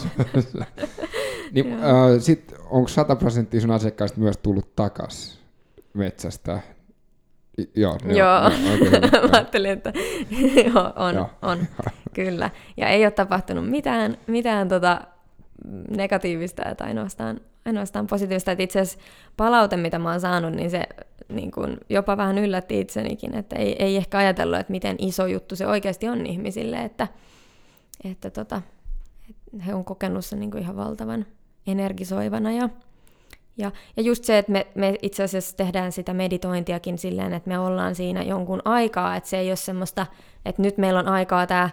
niin 1.52 1.74
äh, 1.74 1.82
sit 2.20 2.56
onko 2.70 2.88
100 2.88 3.16
prosenttia 3.16 3.62
sun 3.62 3.72
asiakkaista 3.72 4.20
myös 4.20 4.38
tullut 4.38 4.76
takas 4.76 5.40
metsästä? 5.94 6.60
Joo, 7.76 7.98
joo. 8.06 8.16
joo. 8.18 8.50
Mä 9.24 9.30
ajattelin, 9.32 9.72
että 9.72 9.94
joo, 10.74 10.94
on, 10.96 11.16
joo. 11.16 11.30
on, 11.42 11.58
kyllä. 12.14 12.50
Ja 12.78 12.90
ei 12.90 13.06
ole 13.06 13.12
tapahtunut 13.12 13.70
mitään, 13.70 14.18
mitään 14.28 14.68
tota, 14.70 15.02
negatiivista, 15.90 16.70
että 16.70 16.84
ainoastaan, 16.84 17.40
ainoastaan 17.66 18.08
positiivista. 18.08 18.52
Että 18.52 18.64
itse 18.64 18.80
asiassa 18.80 19.06
palaute, 19.38 19.78
mitä 19.78 20.00
mä 20.00 20.12
oon 20.12 20.22
saanut, 20.22 20.54
niin 20.54 20.70
se 20.70 20.84
niin 21.30 21.52
kun 21.52 21.78
jopa 21.90 22.18
vähän 22.18 22.38
yllätti 22.38 22.80
itsenikin, 22.80 23.36
että 23.36 23.56
ei, 23.56 23.84
ei 23.84 23.98
ehkä 23.98 24.18
ajatellut, 24.18 24.60
että 24.60 24.72
miten 24.72 24.96
iso 25.00 25.26
juttu 25.26 25.56
se 25.56 25.68
oikeasti 25.68 26.10
on 26.10 26.26
ihmisille, 26.26 26.78
että, 26.78 27.08
että, 28.04 28.30
tota, 28.30 28.62
he 29.66 29.74
on 29.74 29.86
kokenut 29.86 30.26
sen 30.26 30.40
niin 30.40 30.58
ihan 30.58 30.76
valtavan 30.76 31.26
energisoivana 31.68 32.52
ja 32.52 32.70
ja, 33.58 33.72
ja 33.98 34.04
just 34.04 34.24
se, 34.24 34.38
että 34.38 34.52
me, 34.52 34.68
me 34.76 34.96
itse 35.02 35.24
asiassa 35.24 35.58
tehdään 35.58 35.92
sitä 35.92 36.14
meditointiakin 36.14 36.98
silleen, 36.98 37.34
että 37.34 37.50
me 37.50 37.60
ollaan 37.60 37.96
siinä 37.96 38.24
jonkun 38.24 38.62
aikaa, 38.66 39.16
että 39.16 39.30
se 39.30 39.40
ei 39.40 39.50
ole 39.50 39.56
semmoista, 39.56 40.06
että 40.46 40.62
nyt 40.62 40.78
meillä 40.78 41.00
on 41.00 41.08
aikaa 41.08 41.48
tämä 41.48 41.70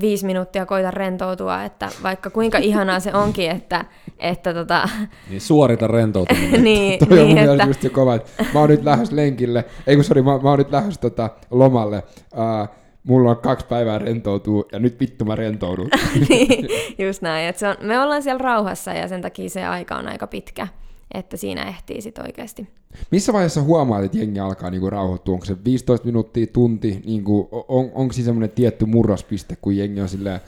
viisi 0.00 0.26
minuuttia 0.26 0.66
koita 0.66 0.90
rentoutua, 0.90 1.64
että 1.64 1.88
vaikka 2.02 2.30
kuinka 2.30 2.58
ihanaa 2.58 3.00
se 3.00 3.14
onkin, 3.14 3.50
että, 3.50 3.84
että 4.18 4.54
tota... 4.54 4.88
Niin 5.30 5.40
suorita 5.40 5.86
rentoutuminen. 5.86 6.64
niin, 6.70 6.98
Toi 7.08 7.18
niin, 7.18 7.38
on 7.38 7.54
että... 7.54 7.64
just 7.64 7.84
jo 7.84 7.90
kova, 7.90 8.14
että 8.14 8.44
mä 8.54 8.60
oon 8.60 8.70
nyt 8.70 8.84
lähes 8.84 9.12
lenkille, 9.12 9.64
ei 9.86 9.94
kun 9.94 10.04
sori, 10.04 10.22
mä, 10.22 10.38
mä 10.38 10.50
oon 10.50 10.58
nyt 10.58 10.70
lähes 10.70 10.98
tota 10.98 11.30
lomalle, 11.50 12.02
uh, 12.32 12.68
mulla 13.04 13.30
on 13.30 13.36
kaksi 13.36 13.66
päivää 13.66 13.98
rentoutuu 13.98 14.68
ja 14.72 14.78
nyt 14.78 15.00
vittu 15.00 15.24
mä 15.24 15.34
rentoudun. 15.34 15.88
niin, 16.28 16.68
just 16.98 17.22
näin. 17.22 17.48
Et 17.48 17.58
se 17.58 17.68
on, 17.68 17.76
me 17.80 18.00
ollaan 18.00 18.22
siellä 18.22 18.42
rauhassa 18.42 18.92
ja 18.92 19.08
sen 19.08 19.22
takia 19.22 19.48
se 19.48 19.64
aika 19.66 19.96
on 19.96 20.08
aika 20.08 20.26
pitkä, 20.26 20.68
että 21.14 21.36
siinä 21.36 21.68
ehtii 21.68 22.00
sit 22.00 22.18
oikeasti. 22.18 22.68
Missä 23.10 23.32
vaiheessa 23.32 23.62
huomaat, 23.62 24.04
että 24.04 24.18
jengi 24.18 24.40
alkaa 24.40 24.70
niinku 24.70 24.90
rauhoittua? 24.90 25.34
Onko 25.34 25.46
se 25.46 25.64
15 25.64 26.06
minuuttia, 26.06 26.46
tunti? 26.46 27.02
Niinku, 27.06 27.48
on, 27.68 27.90
onko 27.94 28.12
siinä 28.12 28.24
semmoinen 28.24 28.50
tietty 28.50 28.86
murrospiste, 28.86 29.56
kun 29.56 29.76
jengi 29.76 30.00
on 30.00 30.08
silleen... 30.08 30.40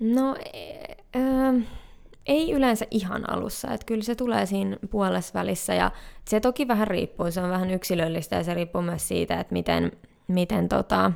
No, 0.00 0.36
äh, 1.16 1.64
ei 2.26 2.52
yleensä 2.52 2.86
ihan 2.90 3.30
alussa, 3.30 3.72
että 3.72 3.86
kyllä 3.86 4.02
se 4.02 4.14
tulee 4.14 4.46
siinä 4.46 4.76
puolessa 4.90 5.34
välissä 5.34 5.74
ja 5.74 5.90
se 6.28 6.40
toki 6.40 6.68
vähän 6.68 6.88
riippuu, 6.88 7.30
se 7.30 7.40
on 7.40 7.50
vähän 7.50 7.70
yksilöllistä 7.70 8.36
ja 8.36 8.44
se 8.44 8.54
riippuu 8.54 8.82
myös 8.82 9.08
siitä, 9.08 9.40
että 9.40 9.52
miten, 9.52 9.92
miten 10.28 10.68
tota, 10.68 11.12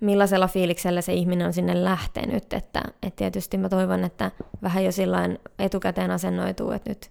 millaisella 0.00 0.48
fiiliksellä 0.48 1.00
se 1.00 1.12
ihminen 1.12 1.46
on 1.46 1.52
sinne 1.52 1.84
lähtenyt, 1.84 2.52
että, 2.52 2.82
että 3.02 3.16
tietysti 3.16 3.58
mä 3.58 3.68
toivon, 3.68 4.04
että 4.04 4.30
vähän 4.62 4.84
jo 4.84 4.92
sillain 4.92 5.38
etukäteen 5.58 6.10
asennoituu, 6.10 6.70
että 6.70 6.90
nyt, 6.90 7.10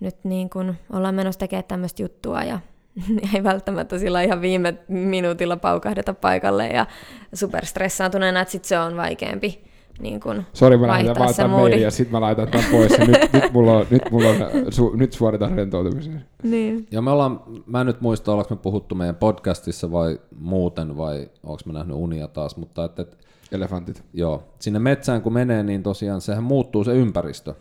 nyt 0.00 0.16
niin 0.24 0.50
kun 0.50 0.74
ollaan 0.92 1.14
menossa 1.14 1.38
tekemään 1.38 1.64
tämmöistä 1.64 2.02
juttua 2.02 2.42
ja 2.42 2.60
ei 3.34 3.44
välttämättä 3.44 3.98
sillä 3.98 4.22
ihan 4.22 4.40
viime 4.40 4.74
minuutilla 4.88 5.56
paukahdeta 5.56 6.14
paikalle 6.14 6.66
ja 6.66 6.86
superstressaantuneena, 7.34 8.40
että 8.40 8.52
sitten 8.52 8.68
se 8.68 8.78
on 8.78 8.96
vaikeampi 8.96 9.67
niin 10.00 10.20
kun 10.20 10.42
Sori, 10.52 10.76
mä 10.76 10.86
laitan 10.86 11.50
meidän 11.50 11.80
ja 11.80 11.90
sitten 11.90 12.12
mä 12.12 12.20
laitan 12.20 12.48
tämän 12.48 12.66
pois 12.70 12.92
ja 12.98 13.06
nyt, 13.06 13.32
nyt, 13.32 13.52
mulla 13.52 13.72
on, 13.72 13.86
nyt, 13.90 14.02
mulla 14.10 14.28
on, 14.28 14.36
su, 14.72 14.92
nyt 14.96 15.12
suoritan 15.12 15.52
rentoutumisen. 15.52 16.24
Niin. 16.42 16.86
Ja 16.90 17.02
me 17.02 17.10
ollaan, 17.10 17.40
mä 17.66 17.80
en 17.80 17.86
nyt 17.86 18.00
muista, 18.00 18.32
ollaanko 18.32 18.54
me 18.54 18.60
puhuttu 18.60 18.94
meidän 18.94 19.16
podcastissa 19.16 19.92
vai 19.92 20.20
muuten 20.38 20.96
vai 20.96 21.30
onko 21.42 21.62
me 21.66 21.72
nähnyt 21.72 21.96
unia 21.96 22.28
taas, 22.28 22.56
mutta 22.56 22.84
että, 22.84 23.02
että 23.02 23.16
Elefantit. 23.52 24.04
Joo, 24.12 24.42
sinne 24.58 24.78
metsään 24.78 25.22
kun 25.22 25.32
menee, 25.32 25.62
niin 25.62 25.82
tosiaan 25.82 26.20
sehän 26.20 26.44
muuttuu 26.44 26.84
se 26.84 26.92
ympäristö. 26.92 27.54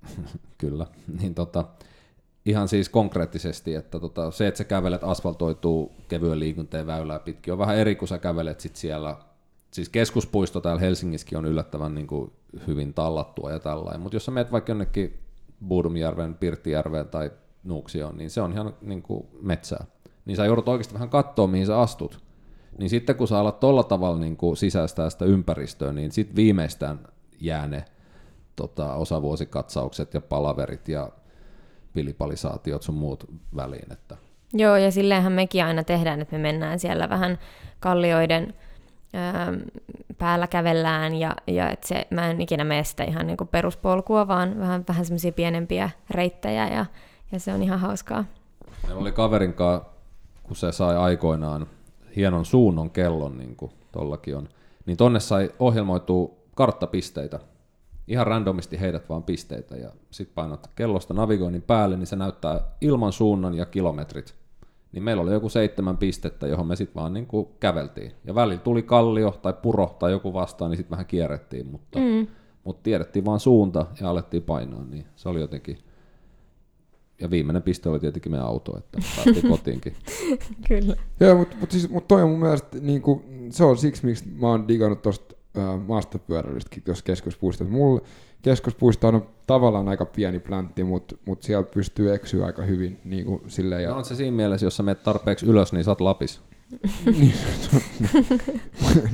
Kyllä, 0.58 0.86
niin 1.20 1.34
tota, 1.34 1.64
ihan 2.46 2.68
siis 2.68 2.88
konkreettisesti, 2.88 3.74
että 3.74 4.00
tota, 4.00 4.30
se, 4.30 4.46
että 4.46 4.58
sä 4.58 4.64
kävelet 4.64 5.04
asfaltoituu 5.04 5.92
kevyen 6.08 6.38
liikunteen 6.38 6.86
väylää 6.86 7.18
pitkin, 7.18 7.52
on 7.52 7.58
vähän 7.58 7.76
eri 7.76 7.96
kuin 7.96 8.08
sä 8.08 8.18
kävelet 8.18 8.60
sit 8.60 8.76
siellä 8.76 9.16
siis 9.72 9.88
keskuspuisto 9.88 10.60
täällä 10.60 10.80
Helsingissäkin 10.80 11.38
on 11.38 11.46
yllättävän 11.46 11.94
niin 11.94 12.06
kuin 12.06 12.32
hyvin 12.66 12.94
tallattua 12.94 13.50
ja 13.50 13.58
tällainen, 13.58 14.00
mutta 14.00 14.16
jos 14.16 14.24
sä 14.24 14.30
menet 14.30 14.52
vaikka 14.52 14.70
jonnekin 14.70 15.18
Buudumjärven, 15.68 16.34
Pirttijärveen 16.34 17.08
tai 17.08 17.30
Nuuksioon, 17.64 18.16
niin 18.16 18.30
se 18.30 18.40
on 18.40 18.52
ihan 18.52 18.74
niin 18.80 19.02
kuin 19.02 19.26
metsää. 19.40 19.84
Niin 20.24 20.36
sä 20.36 20.44
joudut 20.44 20.68
oikeasti 20.68 20.94
vähän 20.94 21.08
katsoa, 21.08 21.46
mihin 21.46 21.66
sä 21.66 21.80
astut. 21.80 22.20
Niin 22.78 22.90
sitten 22.90 23.16
kun 23.16 23.28
sä 23.28 23.38
alat 23.38 23.60
tolla 23.60 23.82
tavalla 23.82 24.18
niin 24.18 24.36
kuin 24.36 24.56
sisäistää 24.56 25.10
sitä 25.10 25.24
ympäristöä, 25.24 25.92
niin 25.92 26.12
sitten 26.12 26.36
viimeistään 26.36 26.98
jää 27.40 27.68
ne 27.68 27.84
tota, 28.56 28.94
osavuosikatsaukset 28.94 30.14
ja 30.14 30.20
palaverit 30.20 30.88
ja 30.88 31.10
pilipalisaatiot 31.92 32.82
sun 32.82 32.94
muut 32.94 33.24
väliin. 33.56 33.92
Että. 33.92 34.16
Joo, 34.52 34.76
ja 34.76 34.90
silleenhän 34.90 35.32
mekin 35.32 35.64
aina 35.64 35.84
tehdään, 35.84 36.20
että 36.20 36.36
me 36.36 36.42
mennään 36.42 36.78
siellä 36.78 37.08
vähän 37.08 37.38
kallioiden 37.80 38.54
päällä 40.18 40.46
kävellään 40.46 41.14
ja, 41.14 41.36
ja 41.46 41.70
et 41.70 41.84
se, 41.84 42.06
mä 42.10 42.30
en 42.30 42.40
ikinä 42.40 42.64
mene 42.64 42.84
sitä 42.84 43.04
ihan 43.04 43.26
niin 43.26 43.36
peruspolkua, 43.50 44.28
vaan 44.28 44.58
vähän, 44.58 44.84
vähän 44.88 45.04
semmoisia 45.04 45.32
pienempiä 45.32 45.90
reittejä 46.10 46.68
ja, 46.68 46.86
ja 47.32 47.40
se 47.40 47.52
on 47.52 47.62
ihan 47.62 47.80
hauskaa. 47.80 48.24
Meillä 48.86 49.00
oli 49.00 49.12
kaverin 49.12 49.54
kanssa, 49.54 49.88
kun 50.42 50.56
se 50.56 50.72
sai 50.72 50.96
aikoinaan 50.96 51.66
hienon 52.16 52.44
suunnon 52.44 52.90
kellon, 52.90 53.38
niin 53.38 53.56
kuin 53.56 53.72
tollakin 53.92 54.36
on, 54.36 54.48
niin 54.86 54.96
tonne 54.96 55.20
sai 55.20 55.50
ohjelmoitua 55.58 56.30
karttapisteitä. 56.54 57.40
Ihan 58.08 58.26
randomisti 58.26 58.80
heidät 58.80 59.08
vaan 59.08 59.22
pisteitä 59.22 59.76
ja 59.76 59.90
sitten 60.10 60.34
painot 60.34 60.66
kellosta 60.76 61.14
navigoinnin 61.14 61.62
päälle, 61.62 61.96
niin 61.96 62.06
se 62.06 62.16
näyttää 62.16 62.60
ilman 62.80 63.12
suunnan 63.12 63.54
ja 63.54 63.66
kilometrit 63.66 64.34
niin 64.92 65.02
meillä 65.02 65.22
oli 65.22 65.32
joku 65.32 65.48
seitsemän 65.48 65.96
pistettä, 65.96 66.46
johon 66.46 66.66
me 66.66 66.76
sitten 66.76 67.02
vaan 67.02 67.14
niin 67.14 67.26
kuin 67.26 67.48
käveltiin. 67.60 68.12
Ja 68.24 68.34
välillä 68.34 68.58
tuli 68.58 68.82
kallio 68.82 69.38
tai 69.42 69.52
puro 69.62 69.96
tai 69.98 70.12
joku 70.12 70.32
vastaan, 70.32 70.70
niin 70.70 70.76
sitten 70.76 70.90
vähän 70.90 71.06
kierrettiin, 71.06 71.66
mutta, 71.66 71.98
mm. 71.98 72.26
mutta 72.64 72.82
tiedettiin 72.82 73.24
vaan 73.24 73.40
suunta 73.40 73.86
ja 74.00 74.10
alettiin 74.10 74.42
painaa, 74.42 74.84
niin 74.84 75.06
se 75.16 75.28
oli 75.28 75.40
jotenkin... 75.40 75.78
Ja 77.20 77.30
viimeinen 77.30 77.62
piste 77.62 77.88
oli 77.88 78.00
tietenkin 78.00 78.32
meidän 78.32 78.46
auto, 78.46 78.78
että 78.78 78.98
päästiin 79.16 79.48
kotiinkin. 79.48 79.94
Kyllä. 80.68 80.96
Joo, 81.20 81.38
mutta 81.38 81.56
mut 81.60 81.70
siis, 81.70 81.90
mut 81.90 82.08
toi 82.08 82.22
on 82.22 82.30
mun 82.30 82.40
mielestä, 82.40 82.78
niin 82.80 83.02
kuin, 83.02 83.22
se 83.50 83.64
on 83.64 83.76
siksi, 83.76 84.06
miksi 84.06 84.24
mä 84.28 84.46
oon 84.46 84.68
digannut 84.68 85.02
tuosta 85.02 85.34
äh, 85.58 85.86
maastopyöräilystäkin 85.86 86.82
tuossa 86.82 87.04
keskuspuistossa. 87.04 87.72
Mulla 87.72 88.00
keskuspuisto 88.42 89.08
on 89.08 89.28
tavallaan 89.46 89.88
aika 89.88 90.04
pieni 90.04 90.38
pläntti, 90.38 90.84
mutta 90.84 91.16
mut 91.26 91.42
siellä 91.42 91.66
pystyy 91.74 92.14
eksyä 92.14 92.46
aika 92.46 92.62
hyvin. 92.62 93.00
Niin 93.04 93.24
kuin 93.24 93.42
silleen, 93.46 93.82
ja... 93.82 93.90
no 93.90 93.96
on 93.96 94.04
se 94.04 94.14
siinä 94.14 94.36
mielessä, 94.36 94.66
jos 94.66 94.76
sä 94.76 94.82
menet 94.82 95.02
tarpeeksi 95.02 95.46
ylös, 95.46 95.72
niin 95.72 95.88
oot 95.88 96.00
Lapis. 96.00 96.40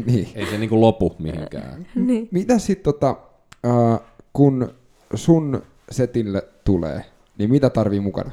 niin. 0.07 0.29
Ei 0.35 0.47
se 0.47 0.59
niinku 0.59 0.81
lopu 0.81 1.17
mihinkään. 1.19 1.87
niin. 1.95 2.29
Mitä 2.31 2.59
sitten, 2.59 2.85
tota, 2.85 3.17
äh, 3.67 4.01
kun 4.33 4.75
sun 5.15 5.63
setille 5.91 6.43
tulee, 6.65 7.05
niin 7.39 7.51
mitä 7.51 7.71
tarvii 7.71 8.01
mukana? 8.01 8.31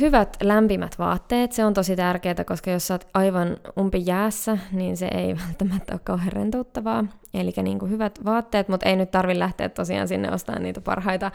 Hyvät 0.00 0.36
lämpimät 0.42 0.98
vaatteet, 0.98 1.52
se 1.52 1.64
on 1.64 1.74
tosi 1.74 1.96
tärkeää, 1.96 2.44
koska 2.46 2.70
jos 2.70 2.86
sä 2.86 2.94
oot 2.94 3.06
aivan 3.14 3.56
umpi 3.78 4.02
jäässä, 4.06 4.58
niin 4.72 4.96
se 4.96 5.06
ei 5.06 5.36
välttämättä 5.46 5.92
ole 5.92 6.00
kauhean 6.04 6.32
rentouttavaa. 6.32 7.04
Eli 7.34 7.52
niin 7.62 7.78
kuin 7.78 7.90
hyvät 7.90 8.18
vaatteet, 8.24 8.68
mutta 8.68 8.88
ei 8.88 8.96
nyt 8.96 9.10
tarvi 9.10 9.38
lähteä 9.38 9.68
tosiaan 9.68 10.08
sinne 10.08 10.32
ostamaan 10.32 10.62
niitä 10.62 10.80
parhaita 10.80 11.30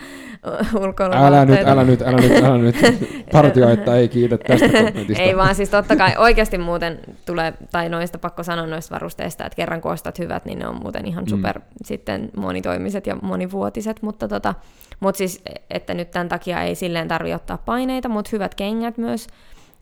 ulkoiluvaatteita. 0.80 1.26
Älä 1.28 1.46
nyt, 1.46 1.68
älä 1.68 1.84
nyt, 1.84 2.02
älä 2.02 2.18
nyt, 2.18 2.36
älä 3.34 3.44
nyt. 3.44 3.58
että 3.80 3.96
ei 3.96 4.08
kiitä 4.08 4.38
tästä 4.38 4.68
kommentista. 4.68 5.24
ei 5.24 5.38
vaan 5.38 5.56
siis 5.56 5.70
totta 5.70 5.96
kai 5.96 6.12
oikeasti 6.18 6.58
muuten 6.58 7.00
tulee, 7.26 7.54
tai 7.72 7.90
noista 7.90 8.18
pakko 8.18 8.44
sanoa 8.44 8.68
noista 8.68 8.94
varusteista, 8.96 9.46
että 9.46 9.56
kerran 9.56 9.82
kun 9.82 9.92
ostat 9.92 10.20
hyvät, 10.20 10.46
niin 10.46 10.60
ne 10.60 10.68
on 10.68 10.80
muuten 10.82 11.06
ihan 11.06 11.24
mm. 11.24 11.30
super 11.30 11.60
mm. 11.60 11.66
sitten 11.86 12.30
monitoimiset 12.38 13.08
ja 13.08 13.16
monivuotiset, 13.22 14.02
mutta 14.02 14.28
tota, 14.28 14.54
mut 15.04 15.16
siis, 15.16 15.42
että 15.70 15.94
nyt 15.94 16.12
tämän 16.12 16.30
takia 16.30 16.62
ei 16.62 16.76
silleen 16.76 17.08
tarvi 17.08 17.34
ottaa 17.34 17.58
paineita, 17.58 18.10
mutta 18.10 18.30
hyvät 18.32 18.56
kengät 18.56 18.98
myös. 18.98 19.28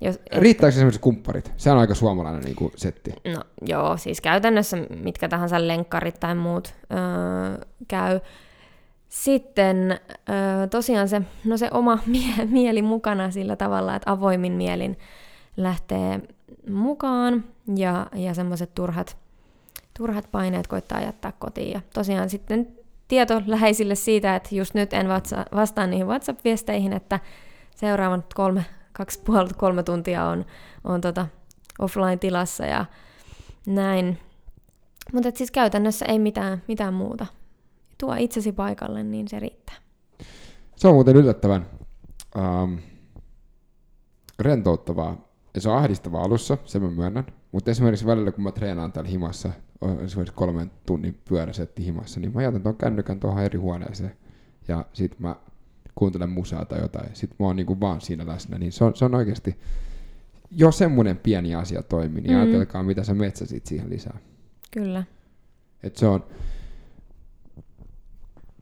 Jos, 0.01 0.15
et... 0.15 0.37
Riittääkö 0.37 0.75
esimerkiksi 0.75 1.01
kumpparit? 1.01 1.51
Se 1.57 1.71
on 1.71 1.77
aika 1.77 1.95
suomalainen 1.95 2.41
niin 2.41 2.55
kuin, 2.55 2.71
setti. 2.75 3.13
No 3.33 3.43
joo, 3.61 3.97
siis 3.97 4.21
käytännössä 4.21 4.77
mitkä 5.03 5.29
tahansa 5.29 5.67
lenkkarit 5.67 6.19
tai 6.19 6.35
muut 6.35 6.73
öö, 6.91 7.65
käy. 7.87 8.19
Sitten 9.09 9.99
öö, 10.29 10.67
tosiaan 10.67 11.09
se, 11.09 11.21
no 11.45 11.57
se 11.57 11.69
oma 11.71 11.99
mie- 12.07 12.45
mieli 12.45 12.81
mukana 12.81 13.31
sillä 13.31 13.55
tavalla, 13.55 13.95
että 13.95 14.11
avoimin 14.11 14.53
mielin 14.53 14.97
lähtee 15.57 16.21
mukaan 16.69 17.43
ja, 17.75 18.07
ja 18.15 18.33
semmoiset 18.33 18.75
turhat, 18.75 19.17
turhat 19.97 20.27
paineet 20.31 20.67
koittaa 20.67 21.01
jättää 21.01 21.33
kotiin. 21.39 21.71
Ja 21.71 21.81
tosiaan 21.93 22.29
sitten 22.29 22.80
tieto 23.11 23.41
läheisille 23.45 23.95
siitä, 23.95 24.35
että 24.35 24.55
just 24.55 24.73
nyt 24.73 24.93
en 24.93 25.07
vastaa 25.55 25.87
niihin 25.87 26.07
WhatsApp-viesteihin, 26.07 26.93
että 26.93 27.19
seuraavat 27.75 28.33
kolme, 28.33 28.65
kaksi 28.93 29.21
puoli, 29.25 29.49
kolme 29.57 29.83
tuntia 29.83 30.25
on, 30.25 30.45
on 30.83 31.01
tota 31.01 31.27
offline-tilassa 31.79 32.65
ja 32.65 32.85
näin. 33.67 34.17
Mutta 35.13 35.31
siis 35.35 35.51
käytännössä 35.51 36.05
ei 36.05 36.19
mitään, 36.19 36.63
mitään 36.67 36.93
muuta. 36.93 37.25
Tuo 37.97 38.15
itsesi 38.17 38.51
paikalle, 38.51 39.03
niin 39.03 39.27
se 39.27 39.39
riittää. 39.39 39.75
Se 40.75 40.87
on 40.87 40.93
muuten 40.93 41.15
yllättävän 41.15 41.65
ähm, 42.37 42.73
rentouttavaa. 44.39 45.17
Ja 45.55 45.61
se 45.61 45.69
on 45.69 45.77
ahdistavaa 45.77 46.23
alussa, 46.23 46.57
se 46.65 46.79
mä 46.79 46.89
myönnän. 46.89 47.25
Mutta 47.51 47.71
esimerkiksi 47.71 48.05
välillä, 48.05 48.31
kun 48.31 48.43
mä 48.43 48.51
treenaan 48.51 48.91
täällä 48.91 49.09
himassa, 49.09 49.49
esimerkiksi 50.03 50.35
kolmen 50.35 50.71
tunnin 50.85 51.17
pyöräsetti 51.29 51.85
himassa, 51.85 52.19
niin 52.19 52.33
mä 52.33 52.43
jätän 52.43 52.63
tuon 52.63 52.77
kännykän 52.77 53.19
tuohon 53.19 53.43
eri 53.43 53.59
huoneeseen. 53.59 54.11
Ja 54.67 54.85
sit 54.93 55.19
mä 55.19 55.35
kuuntelen 55.95 56.29
musaa 56.29 56.65
tai 56.65 56.81
jotain, 56.81 57.09
sitten 57.13 57.35
mä 57.39 57.45
oon 57.45 57.55
niinku 57.55 57.79
vaan 57.79 58.01
siinä 58.01 58.27
läsnä, 58.27 58.57
niin 58.57 58.71
se 58.71 58.83
on, 58.83 58.95
se 58.95 59.05
on 59.05 59.15
oikeasti, 59.15 59.57
jo 60.51 60.71
semmoinen 60.71 61.17
pieni 61.17 61.55
asia 61.55 61.83
toimi, 61.83 62.21
niin 62.21 62.33
mm. 62.33 62.41
ajatelkaa, 62.41 62.83
mitä 62.83 63.03
sä 63.03 63.13
metsäsit 63.13 63.65
siihen 63.65 63.89
lisää. 63.89 64.17
Kyllä. 64.71 65.03
Et 65.83 65.97
se 65.97 66.07
on, 66.07 66.25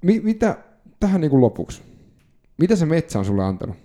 Mi, 0.03 0.19
mitä, 0.19 0.57
tähän 0.99 1.21
niinku 1.21 1.41
lopuksi, 1.41 1.81
mitä 2.57 2.75
se 2.75 2.85
metsä 2.85 3.19
on 3.19 3.25
sulle 3.25 3.43
antanut? 3.43 3.77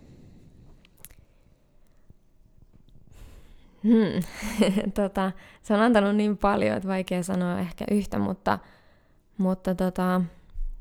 Hmm. 3.84 4.22
tota, 4.94 5.32
se 5.62 5.74
on 5.74 5.80
antanut 5.80 6.16
niin 6.16 6.38
paljon, 6.38 6.76
että 6.76 6.88
vaikea 6.88 7.22
sanoa 7.22 7.58
ehkä 7.58 7.84
yhtä, 7.90 8.18
mutta, 8.18 8.58
mutta 9.38 9.74
tota, 9.74 10.20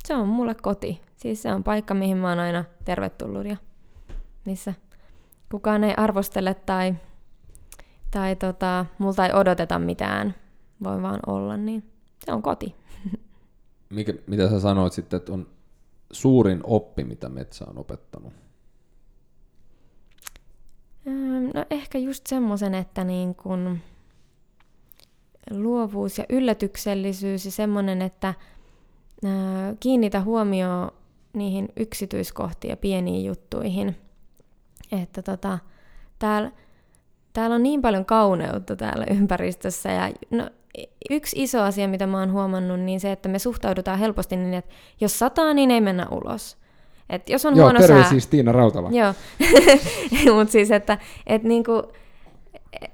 se 0.06 0.16
on 0.16 0.28
mulle 0.28 0.56
koti. 0.56 1.02
Siis 1.16 1.42
se 1.42 1.54
on 1.54 1.64
paikka, 1.64 1.94
mihin 1.94 2.18
mä 2.18 2.30
oon 2.30 2.40
aina 2.40 2.64
tervetullut 2.86 3.46
ja 3.46 3.58
missä 4.46 4.74
kukaan 5.52 5.84
ei 5.84 5.94
arvostele 5.98 6.54
tai, 6.54 6.96
tai 8.12 8.36
tota, 8.36 8.86
multa 8.98 9.26
ei 9.26 9.34
odoteta 9.34 9.80
mitään, 9.80 10.36
voi 10.84 11.02
vaan 11.02 11.20
olla, 11.28 11.58
niin 11.58 11.84
se 12.26 12.32
on 12.32 12.42
koti. 12.42 12.76
Mikä, 13.90 14.14
mitä 14.28 14.50
sä 14.50 14.60
sanoit 14.60 14.94
sitten, 14.94 15.18
että 15.18 15.34
on 15.34 15.48
suurin 16.12 16.60
oppi, 16.64 17.04
mitä 17.04 17.30
metsä 17.30 17.66
on 17.70 17.78
opettanut? 17.78 18.34
No 21.54 21.66
ehkä 21.70 21.98
just 21.98 22.28
semmoisen, 22.28 22.76
että 22.76 23.04
niin 23.04 23.36
kun 23.36 23.80
luovuus 25.52 26.18
ja 26.18 26.26
yllätyksellisyys 26.30 27.46
ja 27.46 27.52
semmoinen, 27.52 28.02
että 28.02 28.34
kiinnitä 29.80 30.22
huomioon 30.22 30.92
niihin 31.34 31.70
yksityiskohtiin 31.78 32.70
ja 32.70 32.78
pieniin 32.78 33.26
juttuihin. 33.26 33.96
Että 35.02 35.22
tota, 35.22 35.60
täällä, 36.20 36.52
täällä 37.34 37.56
on 37.56 37.64
niin 37.64 37.82
paljon 37.82 38.06
kauneutta 38.06 38.76
täällä 38.76 39.06
ympäristössä 39.10 39.92
ja 39.92 40.12
no, 40.32 40.50
yksi 41.10 41.44
iso 41.44 41.62
asia, 41.62 41.88
mitä 41.88 42.08
mä 42.08 42.20
oon 42.20 42.32
huomannut, 42.32 42.80
niin 42.80 43.00
se, 43.00 43.12
että 43.12 43.30
me 43.30 43.40
suhtaudutaan 43.40 44.00
helposti 44.00 44.36
niin, 44.36 44.54
että 44.54 44.74
jos 45.02 45.20
sataa, 45.20 45.54
niin 45.54 45.72
ei 45.72 45.82
mennä 45.82 46.08
ulos. 46.12 46.58
Et 47.10 47.30
jos 47.30 47.46
on 47.46 47.56
Joo, 47.56 47.66
huono 47.66 47.80
terveisiä 47.80 48.04
sää... 48.04 48.10
siis 48.10 48.28
Tiina 48.28 48.52
Rautala. 48.52 48.90
Joo, 48.92 49.14
mutta 50.36 50.52
siis, 50.52 50.72
että 50.72 50.98
et 51.28 51.44
niinku, 51.44 51.84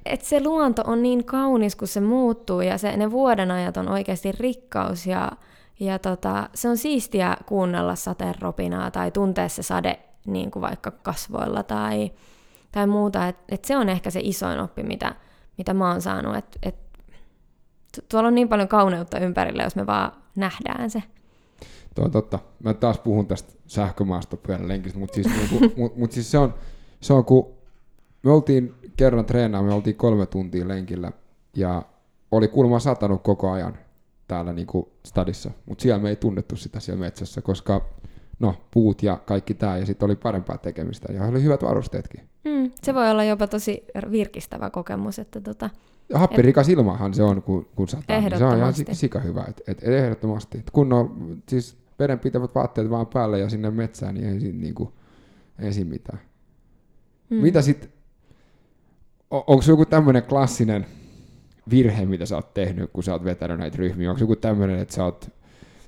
et 0.05 0.21
se 0.21 0.43
luonto 0.43 0.81
on 0.85 1.01
niin 1.01 1.25
kaunis, 1.25 1.75
kun 1.75 1.87
se 1.87 2.01
muuttuu 2.01 2.61
ja 2.61 2.77
se, 2.77 2.97
ne 2.97 3.11
vuodenajat 3.11 3.77
on 3.77 3.89
oikeasti 3.89 4.31
rikkaus 4.31 5.05
ja, 5.05 5.31
ja 5.79 5.99
tota, 5.99 6.49
se 6.53 6.69
on 6.69 6.77
siistiä 6.77 7.37
kuunnella 7.45 7.95
sateropinaa 7.95 8.91
tai 8.91 9.11
tuntea 9.11 9.49
se 9.49 9.63
sade 9.63 9.99
niin 10.25 10.51
kuin 10.51 10.61
vaikka 10.61 10.91
kasvoilla 10.91 11.63
tai, 11.63 12.11
tai 12.71 12.87
muuta. 12.87 13.27
Et, 13.27 13.37
et 13.49 13.65
se 13.65 13.77
on 13.77 13.89
ehkä 13.89 14.09
se 14.09 14.19
isoin 14.23 14.59
oppi, 14.59 14.83
mitä, 14.83 15.15
mitä 15.57 15.73
mä 15.73 15.91
oon 15.91 16.01
saanut. 16.01 16.35
Et, 16.35 16.57
et, 16.63 16.75
tuolla 18.09 18.27
on 18.27 18.35
niin 18.35 18.49
paljon 18.49 18.67
kauneutta 18.67 19.19
ympärillä, 19.19 19.63
jos 19.63 19.75
me 19.75 19.87
vaan 19.87 20.11
nähdään 20.35 20.89
se. 20.89 21.03
Tuo 21.99 22.05
on 22.05 22.11
totta. 22.11 22.39
Mä 22.63 22.73
taas 22.73 22.99
puhun 22.99 23.27
tästä 23.27 23.53
sähkömaastopyörälenkistä, 23.67 24.99
mutta 24.99 25.15
siis, 25.15 25.27
niinku, 25.37 25.81
mut, 25.81 25.97
mut 25.97 26.11
siis 26.11 26.31
se, 26.31 26.37
on, 26.37 26.53
se 27.01 27.13
on, 27.13 27.25
kun 27.25 27.47
me 28.23 28.31
oltiin 28.31 28.73
kerran 28.97 29.25
treenaa, 29.25 29.63
me 29.63 29.73
oltiin 29.73 29.95
kolme 29.95 30.25
tuntia 30.25 30.67
lenkillä 30.67 31.11
ja 31.55 31.83
oli 32.31 32.47
kuulemma 32.47 32.79
satanut 32.79 33.23
koko 33.23 33.51
ajan 33.51 33.77
täällä 34.27 34.53
niinku 34.53 34.91
stadissa, 35.05 35.51
mutta 35.65 35.81
siellä 35.81 36.03
me 36.03 36.09
ei 36.09 36.15
tunnettu 36.15 36.55
sitä 36.55 36.79
siellä 36.79 36.99
metsässä, 36.99 37.41
koska 37.41 37.85
no, 38.39 38.55
puut 38.71 39.03
ja 39.03 39.17
kaikki 39.25 39.53
tämä, 39.53 39.77
ja 39.77 39.85
sitten 39.85 40.05
oli 40.05 40.15
parempaa 40.15 40.57
tekemistä, 40.57 41.13
ja 41.13 41.23
oli 41.23 41.43
hyvät 41.43 41.63
varusteetkin. 41.63 42.29
Mm, 42.45 42.71
se 42.83 42.93
voi 42.93 43.09
olla 43.11 43.23
jopa 43.23 43.47
tosi 43.47 43.83
virkistävä 44.11 44.69
kokemus, 44.69 45.19
että 45.19 45.41
tota, 45.41 45.69
ja 46.09 46.19
happirikas 46.19 46.69
ilmahan 46.69 47.13
se 47.13 47.23
on, 47.23 47.41
kun, 47.41 47.67
kun 47.75 47.87
sataa. 47.87 48.19
Niin 48.21 48.37
se 48.37 48.45
on 48.45 48.57
ihan 48.57 48.73
sika 48.91 49.19
hyvä. 49.19 49.45
Et, 49.47 49.61
et, 49.67 49.83
ehdottomasti. 49.83 50.57
Et 50.57 50.71
kun 50.71 50.93
on 50.93 51.37
siis 51.49 51.77
vedenpitävät 51.99 52.55
vaatteet 52.55 52.89
vaan 52.89 53.07
päälle 53.07 53.39
ja 53.39 53.49
sinne 53.49 53.71
metsään, 53.71 54.15
niin 54.15 54.29
ei 54.29 54.39
siinä 54.39 54.59
niinku, 54.59 54.93
ei 55.59 55.73
siinä 55.73 55.89
mitään. 55.89 56.19
Mm. 57.29 57.37
Mitä 57.37 57.61
sitten, 57.61 57.89
on, 59.31 59.43
onko 59.47 59.63
joku 59.67 59.85
tämmöinen 59.85 60.23
klassinen 60.23 60.85
virhe, 61.69 62.05
mitä 62.05 62.25
sä 62.25 62.35
oot 62.35 62.53
tehnyt, 62.53 62.89
kun 62.93 63.03
sä 63.03 63.13
oot 63.13 63.23
vetänyt 63.23 63.59
näitä 63.59 63.77
ryhmiä? 63.77 64.09
Onko 64.09 64.21
joku 64.21 64.35
tämmöinen, 64.35 64.79
että 64.79 64.95
sä 64.95 65.03
oot, 65.03 65.29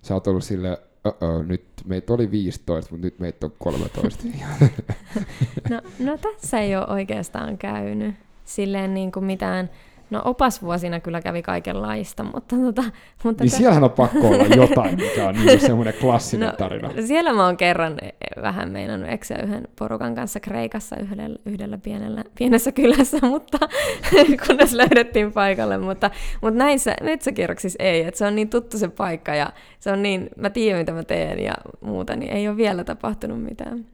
sä 0.02 0.14
oot 0.14 0.28
ollut 0.28 0.44
sille 0.44 0.82
uh 1.06 1.46
nyt 1.46 1.64
meitä 1.86 2.14
oli 2.14 2.32
15, 2.32 2.92
mutta 2.92 3.08
nyt 3.08 3.20
meitä 3.20 3.46
on 3.46 3.54
13. 3.60 4.24
no, 5.70 5.82
no 6.00 6.18
tässä 6.18 6.60
ei 6.60 6.76
ole 6.76 6.88
oikeastaan 6.88 7.58
käynyt 7.58 8.16
silleen 8.46 8.94
niin 8.94 9.12
kuin 9.12 9.26
mitään 9.26 9.70
No 10.12 10.22
opasvuosina 10.26 11.00
kyllä 11.00 11.22
kävi 11.22 11.42
kaikenlaista, 11.42 12.24
mutta... 12.24 12.56
Tota, 12.56 12.84
mutta 13.24 13.44
niin 13.44 13.52
siellähän 13.52 13.84
on 13.84 13.92
pakko 13.92 14.28
olla 14.28 14.46
jotain, 14.56 14.96
mikä 15.10 15.28
on 15.28 15.36
niin 15.36 15.60
semmoinen 15.60 15.94
klassinen 16.02 16.50
no, 16.50 16.56
tarina. 16.58 16.92
Siellä 17.08 17.34
mä 17.34 17.46
oon 17.46 17.58
kerran 17.58 17.98
vähän 18.42 18.72
meinannut 18.72 19.10
eksyä 19.10 19.38
yhden 19.38 19.68
porukan 19.80 20.16
kanssa 20.16 20.40
Kreikassa 20.40 20.96
yhdellä, 20.96 21.40
yhdellä 21.46 21.78
pienellä, 21.78 22.24
pienessä 22.38 22.72
kylässä, 22.72 23.18
mutta 23.30 23.58
kunnes 24.48 24.74
löydettiin 24.74 25.34
paikalle. 25.34 25.78
Mutta, 25.78 26.12
mutta 26.42 26.58
näissä 26.58 26.96
metsäkierroksissa 27.04 27.84
ei, 27.84 28.04
että 28.04 28.18
se 28.18 28.26
on 28.26 28.36
niin 28.36 28.50
tuttu 28.50 28.78
se 28.78 28.88
paikka 28.88 29.36
ja 29.36 29.54
se 29.80 29.92
on 29.92 30.04
niin, 30.04 30.30
mä 30.38 30.50
tiedän 30.50 30.80
mitä 30.80 30.92
mä 30.92 31.04
teen 31.04 31.40
ja 31.40 31.54
muuta, 31.82 32.16
niin 32.16 32.32
ei 32.32 32.48
ole 32.48 32.58
vielä 32.58 32.84
tapahtunut 32.84 33.44
mitään. 33.44 33.86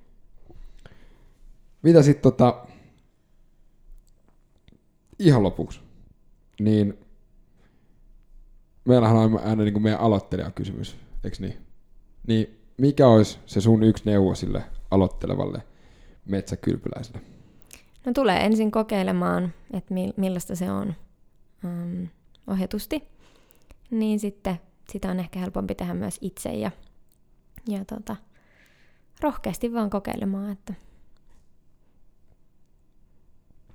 Mitä 1.81 2.01
sitten 2.01 2.21
tota, 2.21 2.65
ihan 5.19 5.43
lopuksi? 5.43 5.86
Niin 6.59 6.99
meillähän 8.85 9.17
on 9.17 9.39
aina 9.39 9.63
niin 9.63 9.73
kuin 9.73 9.83
meidän 9.83 9.99
aloittelijakysymys, 9.99 10.97
eikö 11.23 11.37
niin? 11.39 11.57
Niin 12.27 12.59
mikä 12.77 13.07
olisi 13.07 13.39
se 13.45 13.61
sun 13.61 13.83
yksi 13.83 14.03
neuvo 14.05 14.35
sille 14.35 14.63
aloittelevalle 14.91 15.63
metsäkylpyläiselle? 16.25 17.21
No 18.05 18.13
tulee 18.13 18.45
ensin 18.45 18.71
kokeilemaan, 18.71 19.53
että 19.73 19.93
millaista 20.17 20.55
se 20.55 20.71
on 20.71 20.93
um, 21.63 22.07
ohjatusti. 22.47 23.03
Niin 23.91 24.19
sitten 24.19 24.59
sitä 24.89 25.11
on 25.11 25.19
ehkä 25.19 25.39
helpompi 25.39 25.75
tehdä 25.75 25.93
myös 25.93 26.17
itse 26.21 26.49
ja, 26.49 26.71
ja 27.67 27.85
tota, 27.85 28.15
rohkeasti 29.21 29.73
vaan 29.73 29.89
kokeilemaan. 29.89 30.51
Että... 30.51 30.73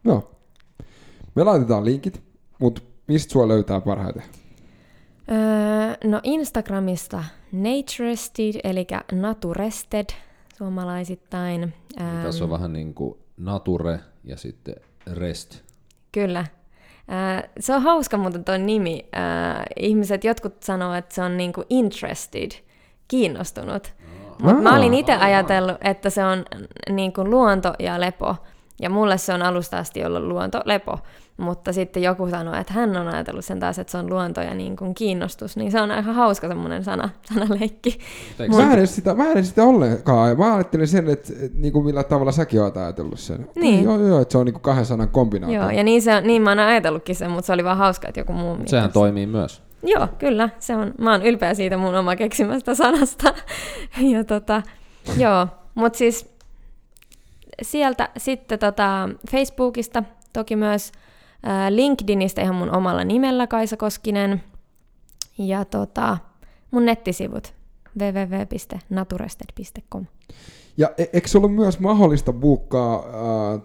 Joo. 0.05 0.31
Me 1.35 1.45
laitetaan 1.45 1.85
linkit 1.85 2.32
mutta 2.63 2.83
mistä 3.07 3.33
sua 3.33 3.49
löytää 3.49 3.81
parhaiten? 3.81 4.23
Öö, 5.31 6.11
no 6.11 6.21
Instagramista 6.23 7.25
Naturested, 7.53 8.61
eli 8.65 8.87
Naturested 9.13 10.07
suomalaisittain. 10.57 11.75
Ähm, 12.01 12.23
Tässä 12.23 12.45
on 12.45 12.51
vähän 12.51 12.73
niin 12.73 12.95
kuin 12.95 13.19
nature 13.37 14.01
ja 14.25 14.37
sitten 14.37 14.75
rest. 15.13 15.61
Kyllä. 16.13 16.39
Äh, 16.39 17.51
se 17.61 17.75
on 17.75 17.83
hauska 17.83 18.17
muuten 18.17 18.45
tuo 18.45 18.57
nimi. 18.57 19.09
Äh, 19.17 19.65
ihmiset, 19.77 20.25
jotkut 20.25 20.63
sanoo, 20.63 20.95
että 20.95 21.15
se 21.15 21.23
on 21.23 21.37
niin 21.37 21.53
kuin 21.53 21.67
interested, 21.71 22.51
kiinnostunut. 23.09 23.95
Mutta 24.43 24.63
mä 24.63 24.77
olin 24.77 24.95
itse 24.95 25.13
ajatellut, 25.13 25.77
että 25.81 26.11
se 26.11 26.25
on 26.25 26.45
niin 26.91 27.13
kuin 27.13 27.31
luonto 27.31 27.75
ja 27.79 28.01
lepo. 28.01 28.37
Ja 28.81 28.91
mulle 28.91 29.19
se 29.19 29.35
on 29.35 29.43
alusta 29.43 29.79
asti 29.79 30.05
ollut 30.05 30.23
luonto, 30.23 30.63
lepo. 30.65 30.99
Mutta 31.37 31.73
sitten 31.73 32.03
joku 32.03 32.31
sanoi, 32.31 32.61
että 32.61 32.73
hän 32.73 32.97
on 32.97 33.09
ajatellut 33.09 33.45
sen 33.45 33.61
taas, 33.61 33.79
että 33.79 33.91
se 33.91 33.99
on 33.99 34.11
luonto 34.11 34.41
ja 34.41 34.55
niin 34.55 34.77
kuin 34.77 34.95
kiinnostus, 34.95 35.57
niin 35.57 35.73
se 35.73 35.81
on 35.81 35.91
aika 35.91 36.13
hauska 36.13 36.49
semmoinen 36.49 36.85
sana, 36.85 37.09
sanaleikki. 37.35 37.99
Mä 38.57 38.75
en, 38.75 38.87
sitä, 38.87 39.15
mä 39.15 39.33
en 39.33 39.45
sitä 39.45 39.65
ollenkaan. 39.65 40.39
Mä 40.39 40.55
ajattelin 40.55 40.89
sen, 40.89 41.09
että, 41.09 41.33
että 41.41 41.59
niin 41.59 41.73
kuin 41.73 41.85
millä 41.85 42.05
tavalla 42.05 42.33
säkin 42.33 42.63
oot 42.63 42.77
ajatellut 42.77 43.21
sen. 43.21 43.49
Niin. 43.55 43.85
Joo, 43.85 44.07
joo, 44.07 44.21
että 44.21 44.33
se 44.33 44.39
on 44.39 44.47
niin 44.47 44.55
kuin 44.55 44.63
kahden 44.63 44.87
sanan 44.87 45.09
kombinaatio. 45.09 45.61
Joo, 45.61 45.71
ja 45.71 45.85
niin, 45.85 46.03
se, 46.03 46.21
niin 46.21 46.43
mä 46.43 46.51
oon 46.51 46.59
ajatellutkin 46.59 47.17
sen, 47.17 47.31
mutta 47.31 47.47
se 47.47 47.53
oli 47.53 47.65
vaan 47.65 47.79
hauska, 47.79 48.09
että 48.09 48.21
joku 48.21 48.33
muu... 48.33 48.57
Sehän 48.67 48.83
mielestä. 48.83 48.93
toimii 48.93 49.27
myös. 49.27 49.63
Joo, 49.83 50.09
kyllä. 50.19 50.49
Se 50.59 50.77
on, 50.77 50.95
mä 50.99 51.13
oon 51.13 51.23
ylpeä 51.23 51.55
siitä 51.55 51.77
mun 51.77 51.95
oma 51.95 52.17
keksimästä 52.17 52.75
sanasta. 52.75 53.35
ja 54.13 54.25
tota, 54.25 54.63
joo, 55.17 55.47
mutta 55.75 55.99
siis 55.99 56.33
sieltä 57.63 58.09
sitten 58.17 58.59
tota 58.59 59.09
Facebookista 59.31 60.05
toki 60.33 60.57
myös 60.57 60.93
LinkedInistä 61.71 62.43
ihan 62.43 62.55
mun 62.55 62.77
omalla 62.77 63.05
nimellä 63.05 63.47
Kaisa 63.47 63.77
Koskinen. 63.77 64.43
Ja 65.39 65.65
tota, 65.65 66.19
mun 66.71 66.85
nettisivut 66.85 67.55
www.naturested.com. 67.99 70.07
Ja 70.77 70.91
e- 70.99 71.07
eikö 71.13 71.29
se 71.29 71.39
ollut 71.39 71.55
myös 71.55 71.81
mahdollista 71.81 72.33
buukkaa 72.33 72.97
äh, 72.97 73.03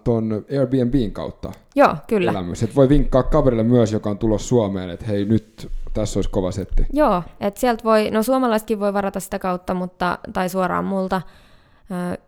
ton 0.03 0.45
Airbnbin 0.59 1.11
kautta? 1.11 1.51
Joo, 1.75 1.95
kyllä. 2.07 2.31
Elämys. 2.31 2.63
Et 2.63 2.75
voi 2.75 2.89
vinkkaa 2.89 3.23
kaverille 3.23 3.63
myös, 3.63 3.91
joka 3.91 4.09
on 4.09 4.17
tulossa 4.17 4.47
Suomeen, 4.47 4.89
että 4.89 5.05
hei 5.05 5.25
nyt 5.25 5.69
tässä 5.93 6.17
olisi 6.17 6.29
kova 6.29 6.51
setti. 6.51 6.85
Joo, 6.93 7.23
että 7.39 7.59
sieltä 7.59 7.83
voi, 7.83 8.11
no 8.11 8.23
suomalaisetkin 8.23 8.79
voi 8.79 8.93
varata 8.93 9.19
sitä 9.19 9.39
kautta, 9.39 9.73
mutta, 9.73 10.19
tai 10.33 10.49
suoraan 10.49 10.85
multa 10.85 11.15
äh, 11.15 11.23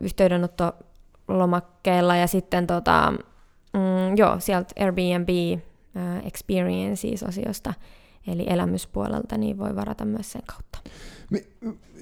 yhteydenotto 0.00 0.72
lomakkeella 1.28 2.16
ja 2.16 2.26
sitten 2.26 2.66
tota, 2.66 3.12
Mm, 3.72 4.16
joo, 4.16 4.36
sieltä 4.38 4.74
Airbnb 4.80 5.28
uh, 5.28 6.26
Experiences-osiosta, 6.26 7.74
eli 8.26 8.44
elämyspuolelta, 8.46 9.38
niin 9.38 9.58
voi 9.58 9.76
varata 9.76 10.04
myös 10.04 10.32
sen 10.32 10.42
kautta. 10.46 10.78
Mi- 11.30 11.46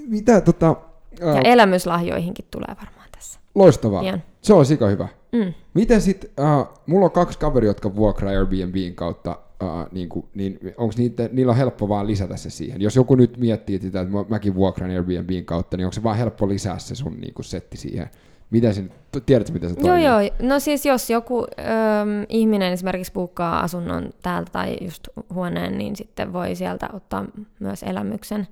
mitä 0.07 0.41
tota... 0.41 0.71
Uh, 0.71 1.35
ja 1.35 1.41
elämyslahjoihinkin 1.45 2.45
tulee 2.51 2.77
varmaan 2.85 3.09
tässä. 3.13 3.41
Loistavaa. 3.55 4.03
Pian. 4.03 4.23
Se 4.43 4.55
on 4.55 4.67
sika 4.67 4.87
hyvä. 4.87 5.09
Mm. 5.33 5.55
Miten 5.75 6.01
sitten, 6.01 6.31
uh, 6.41 6.69
mulla 6.87 7.05
on 7.05 7.11
kaksi 7.11 7.39
kaveria, 7.39 7.71
jotka 7.71 7.97
vuokraa 7.97 8.33
Airbnbin 8.33 8.95
kautta, 8.95 9.39
uh, 9.63 9.93
niin, 9.93 10.09
kuin, 10.09 10.27
niin 10.35 10.59
onko 10.77 10.95
niitä, 10.99 11.29
niillä 11.33 11.51
on 11.51 11.57
helppo 11.57 11.89
vaan 11.89 12.07
lisätä 12.07 12.37
se 12.37 12.51
siihen? 12.51 12.83
Jos 12.83 12.97
joku 12.97 13.15
nyt 13.15 13.37
miettii 13.37 13.81
sitä, 13.81 14.01
että 14.01 14.15
mäkin 14.29 14.55
vuokran 14.55 14.91
Airbnbin 14.91 15.45
kautta, 15.45 15.77
niin 15.77 15.85
onko 15.85 15.93
se 15.93 16.03
vaan 16.03 16.17
helppo 16.17 16.49
lisää 16.49 16.79
se 16.79 16.95
sun 16.95 17.21
niin 17.21 17.35
kuin 17.35 17.45
setti 17.45 17.77
siihen? 17.77 18.11
Miten 18.51 18.75
se, 18.75 18.85
tiedätkö 19.27 19.53
miten 19.53 19.69
se 19.71 19.77
Joo, 19.79 19.87
toimii? 19.89 20.05
joo. 20.07 20.21
No 20.49 20.61
siis 20.61 20.87
jos 20.87 21.11
joku 21.11 21.39
öm, 21.39 22.27
ihminen 22.29 22.73
esimerkiksi 22.73 23.13
buukkaa 23.13 23.61
asunnon 23.61 24.11
täältä 24.23 24.53
tai 24.53 24.77
just 24.81 25.09
huoneen, 25.35 25.79
niin 25.79 25.97
sitten 25.97 26.33
voi 26.33 26.55
sieltä 26.55 26.89
ottaa 26.93 27.25
myös 27.61 27.83
elämyksen. 27.83 28.47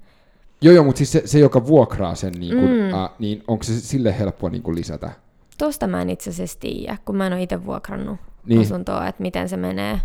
Joo, 0.62 0.74
joo, 0.74 0.84
mutta 0.84 0.98
siis 0.98 1.12
se, 1.12 1.22
se, 1.24 1.38
joka 1.38 1.66
vuokraa 1.66 2.14
sen, 2.14 2.32
niin, 2.32 2.54
Mm. 2.54 2.94
äh, 2.94 3.10
niin 3.18 3.42
onko 3.48 3.64
se 3.64 3.80
sille 3.80 4.18
helppo 4.18 4.48
niin 4.48 4.62
kuin 4.62 4.76
lisätä? 4.76 5.10
Tosta 5.58 5.86
mä 5.86 6.02
en 6.02 6.10
itse 6.10 6.30
asiassa 6.30 6.60
tiedä, 6.60 6.96
kun 7.04 7.16
mä 7.16 7.26
en 7.26 7.32
ole 7.32 7.42
itse 7.42 7.66
vuokrannut 7.66 8.18
niin. 8.46 8.60
asuntoa, 8.60 9.06
että 9.08 9.22
miten 9.22 9.48
se 9.48 9.56
menee. 9.56 10.00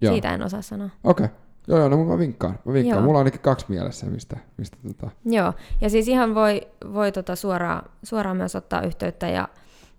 Joo. 0.00 0.12
Siitä 0.12 0.34
en 0.34 0.42
osaa 0.42 0.62
sanoa. 0.62 0.88
Okei. 1.04 1.24
Okay. 1.24 1.36
Joo, 1.68 1.78
joo, 1.78 1.88
no 1.88 2.04
mä 2.04 2.18
vinkkaan. 2.18 2.58
Mä 2.64 2.72
vinkkaan. 2.72 2.96
Joo. 2.98 3.04
Mulla 3.04 3.18
on 3.18 3.20
ainakin 3.20 3.40
kaksi 3.40 3.66
mielessä, 3.68 4.06
mistä, 4.06 4.36
mistä 4.56 4.76
tota... 4.86 5.10
Joo, 5.24 5.52
ja 5.80 5.90
siis 5.90 6.08
ihan 6.08 6.34
voi, 6.34 6.60
voi 6.94 7.12
tota 7.12 7.36
suoraan, 7.36 7.82
suoraan 8.02 8.36
myös 8.36 8.56
ottaa 8.56 8.82
yhteyttä 8.82 9.28
ja, 9.28 9.48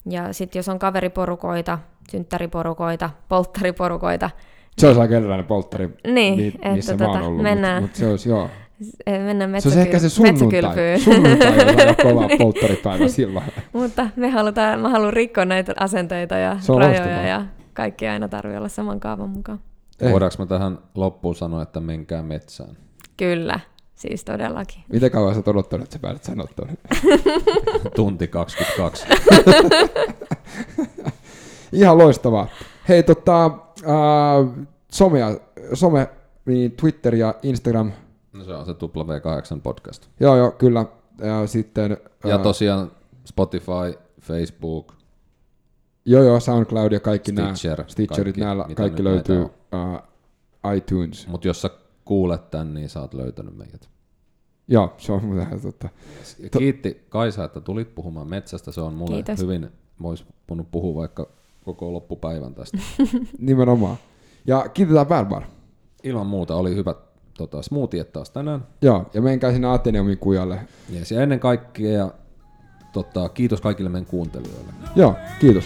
ja 0.09 0.33
sitten 0.33 0.59
jos 0.59 0.69
on 0.69 0.79
kaveriporukoita, 0.79 1.79
synttäriporukoita, 2.11 3.09
polttariporukoita, 3.29 4.29
Se 4.77 4.87
olisi 4.87 5.01
aika 5.01 5.15
erilainen 5.15 5.45
polttari, 5.45 5.89
Niin, 6.07 6.35
mi- 6.37 6.47
että 6.47 6.69
missä 6.69 6.97
mä 6.97 7.05
oon 7.05 7.13
tota, 7.13 7.25
ollut, 7.27 7.43
mennään- 7.43 7.83
mutta 7.83 7.97
mut 7.97 8.05
se 8.05 8.07
olisi 8.11 8.29
joo. 8.29 8.49
mennään 9.05 9.61
Se 9.61 9.67
olisi 9.67 9.79
ehkä 9.79 9.99
se 9.99 10.07
metsäkyl- 10.07 10.09
sunnuntai. 10.39 10.99
Sunnuntai 10.99 11.95
kova 12.03 12.27
polttaripäivä 12.37 13.07
silloin. 13.07 13.45
Mutta 13.73 14.07
me 14.15 14.29
halutaan, 14.29 14.79
mä 14.79 14.89
haluan 14.89 15.13
rikkoa 15.13 15.45
näitä 15.45 15.73
asenteita 15.79 16.35
ja 16.37 16.59
Se 16.59 16.73
rajoja 16.73 17.27
ja 17.27 17.45
kaikki 17.73 18.07
aina 18.07 18.27
tarvii 18.27 18.57
olla 18.57 18.69
saman 18.69 18.99
kaavan 18.99 19.29
mukaan. 19.29 19.59
Ei. 20.01 20.11
Voidaanko 20.11 20.35
me 20.39 20.45
tähän 20.45 20.79
loppuun 20.95 21.35
sanoa, 21.35 21.61
että 21.61 21.79
menkää 21.79 22.23
metsään? 22.23 22.77
Kyllä, 23.17 23.59
siis 23.95 24.23
todellakin. 24.23 24.83
Miten 24.93 25.11
kauan 25.11 25.35
sä 25.35 25.41
odottanut, 25.45 25.83
että 25.83 25.93
sä 25.93 25.99
pääset 25.99 26.23
sanoa 26.23 26.47
tuonne? 26.55 26.77
Tunti 27.95 28.27
22. 28.27 29.05
Ihan 31.71 31.97
loistavaa. 31.97 32.47
Hei, 32.89 33.03
tota, 33.03 33.45
äh, 33.45 34.65
somea, 34.91 35.37
some, 35.73 36.09
niin 36.45 36.71
Twitter 36.71 37.15
ja 37.15 37.35
Instagram. 37.43 37.91
No 38.33 38.43
se 38.43 38.53
on 38.53 38.65
se 38.65 38.71
W8 38.71 39.61
podcast. 39.63 40.07
Joo, 40.19 40.37
joo, 40.37 40.51
kyllä. 40.51 40.85
Ja 41.21 41.47
sitten... 41.47 41.97
Ja 42.25 42.35
äh, 42.35 42.41
tosiaan 42.41 42.91
Spotify, 43.25 43.99
Facebook, 44.21 44.99
Joo, 46.05 46.23
joo, 46.23 46.39
SoundCloud 46.39 46.91
ja 46.91 46.99
kaikki 46.99 47.31
nämä 47.31 47.55
Stitcher, 47.55 47.83
Stitcherit, 47.87 48.35
kaikki, 48.35 48.41
nämä 48.41 48.63
mitä 48.67 48.75
kaikki 48.75 49.03
löytyy 49.03 49.35
näitä 49.35 49.58
uh, 49.73 50.73
iTunes. 50.75 51.27
mutta 51.27 51.47
jos 51.47 51.61
sä 51.61 51.69
kuulet 52.05 52.51
tän, 52.51 52.73
niin 52.73 52.89
sä 52.89 53.01
oot 53.01 53.13
löytänyt 53.13 53.57
meidät. 53.57 53.89
Joo, 54.67 54.93
se 54.97 55.11
on 55.11 55.25
muuten 55.25 55.47
ihan 55.47 55.61
totta. 55.61 55.89
Ja 56.39 56.49
Kiitti 56.49 57.05
Kaisa, 57.09 57.43
että 57.43 57.61
tulit 57.61 57.95
puhumaan 57.95 58.29
metsästä. 58.29 58.71
Se 58.71 58.81
on 58.81 58.93
mulle 58.93 59.15
Kiitos. 59.15 59.39
hyvin, 59.39 59.69
vois 60.01 60.25
voinut 60.49 60.71
puhua 60.71 61.01
vaikka 61.01 61.27
koko 61.65 61.93
loppupäivän 61.93 62.55
tästä. 62.55 62.77
Nimenomaan. 63.39 63.97
Ja 64.47 64.65
kiitetään 64.73 65.07
Bärbar. 65.07 65.43
Ilman 66.03 66.27
muuta 66.27 66.55
oli 66.55 66.75
hyvät 66.75 66.97
tota, 67.37 67.61
smoothiet 67.61 68.11
taas 68.13 68.29
tänään. 68.29 68.67
Joo, 68.81 69.09
ja 69.13 69.21
menkää 69.21 69.51
sinne 69.51 69.67
Ateneumin 69.67 70.17
kujalle. 70.17 70.59
Yes, 70.93 71.11
ja 71.11 71.21
ennen 71.21 71.39
kaikkea 71.39 72.11
tota, 72.93 73.29
kiitos 73.29 73.61
kaikille 73.61 73.89
meidän 73.89 74.05
kuuntelijoille. 74.05 74.73
Joo, 74.95 75.15
kiitos. 75.39 75.65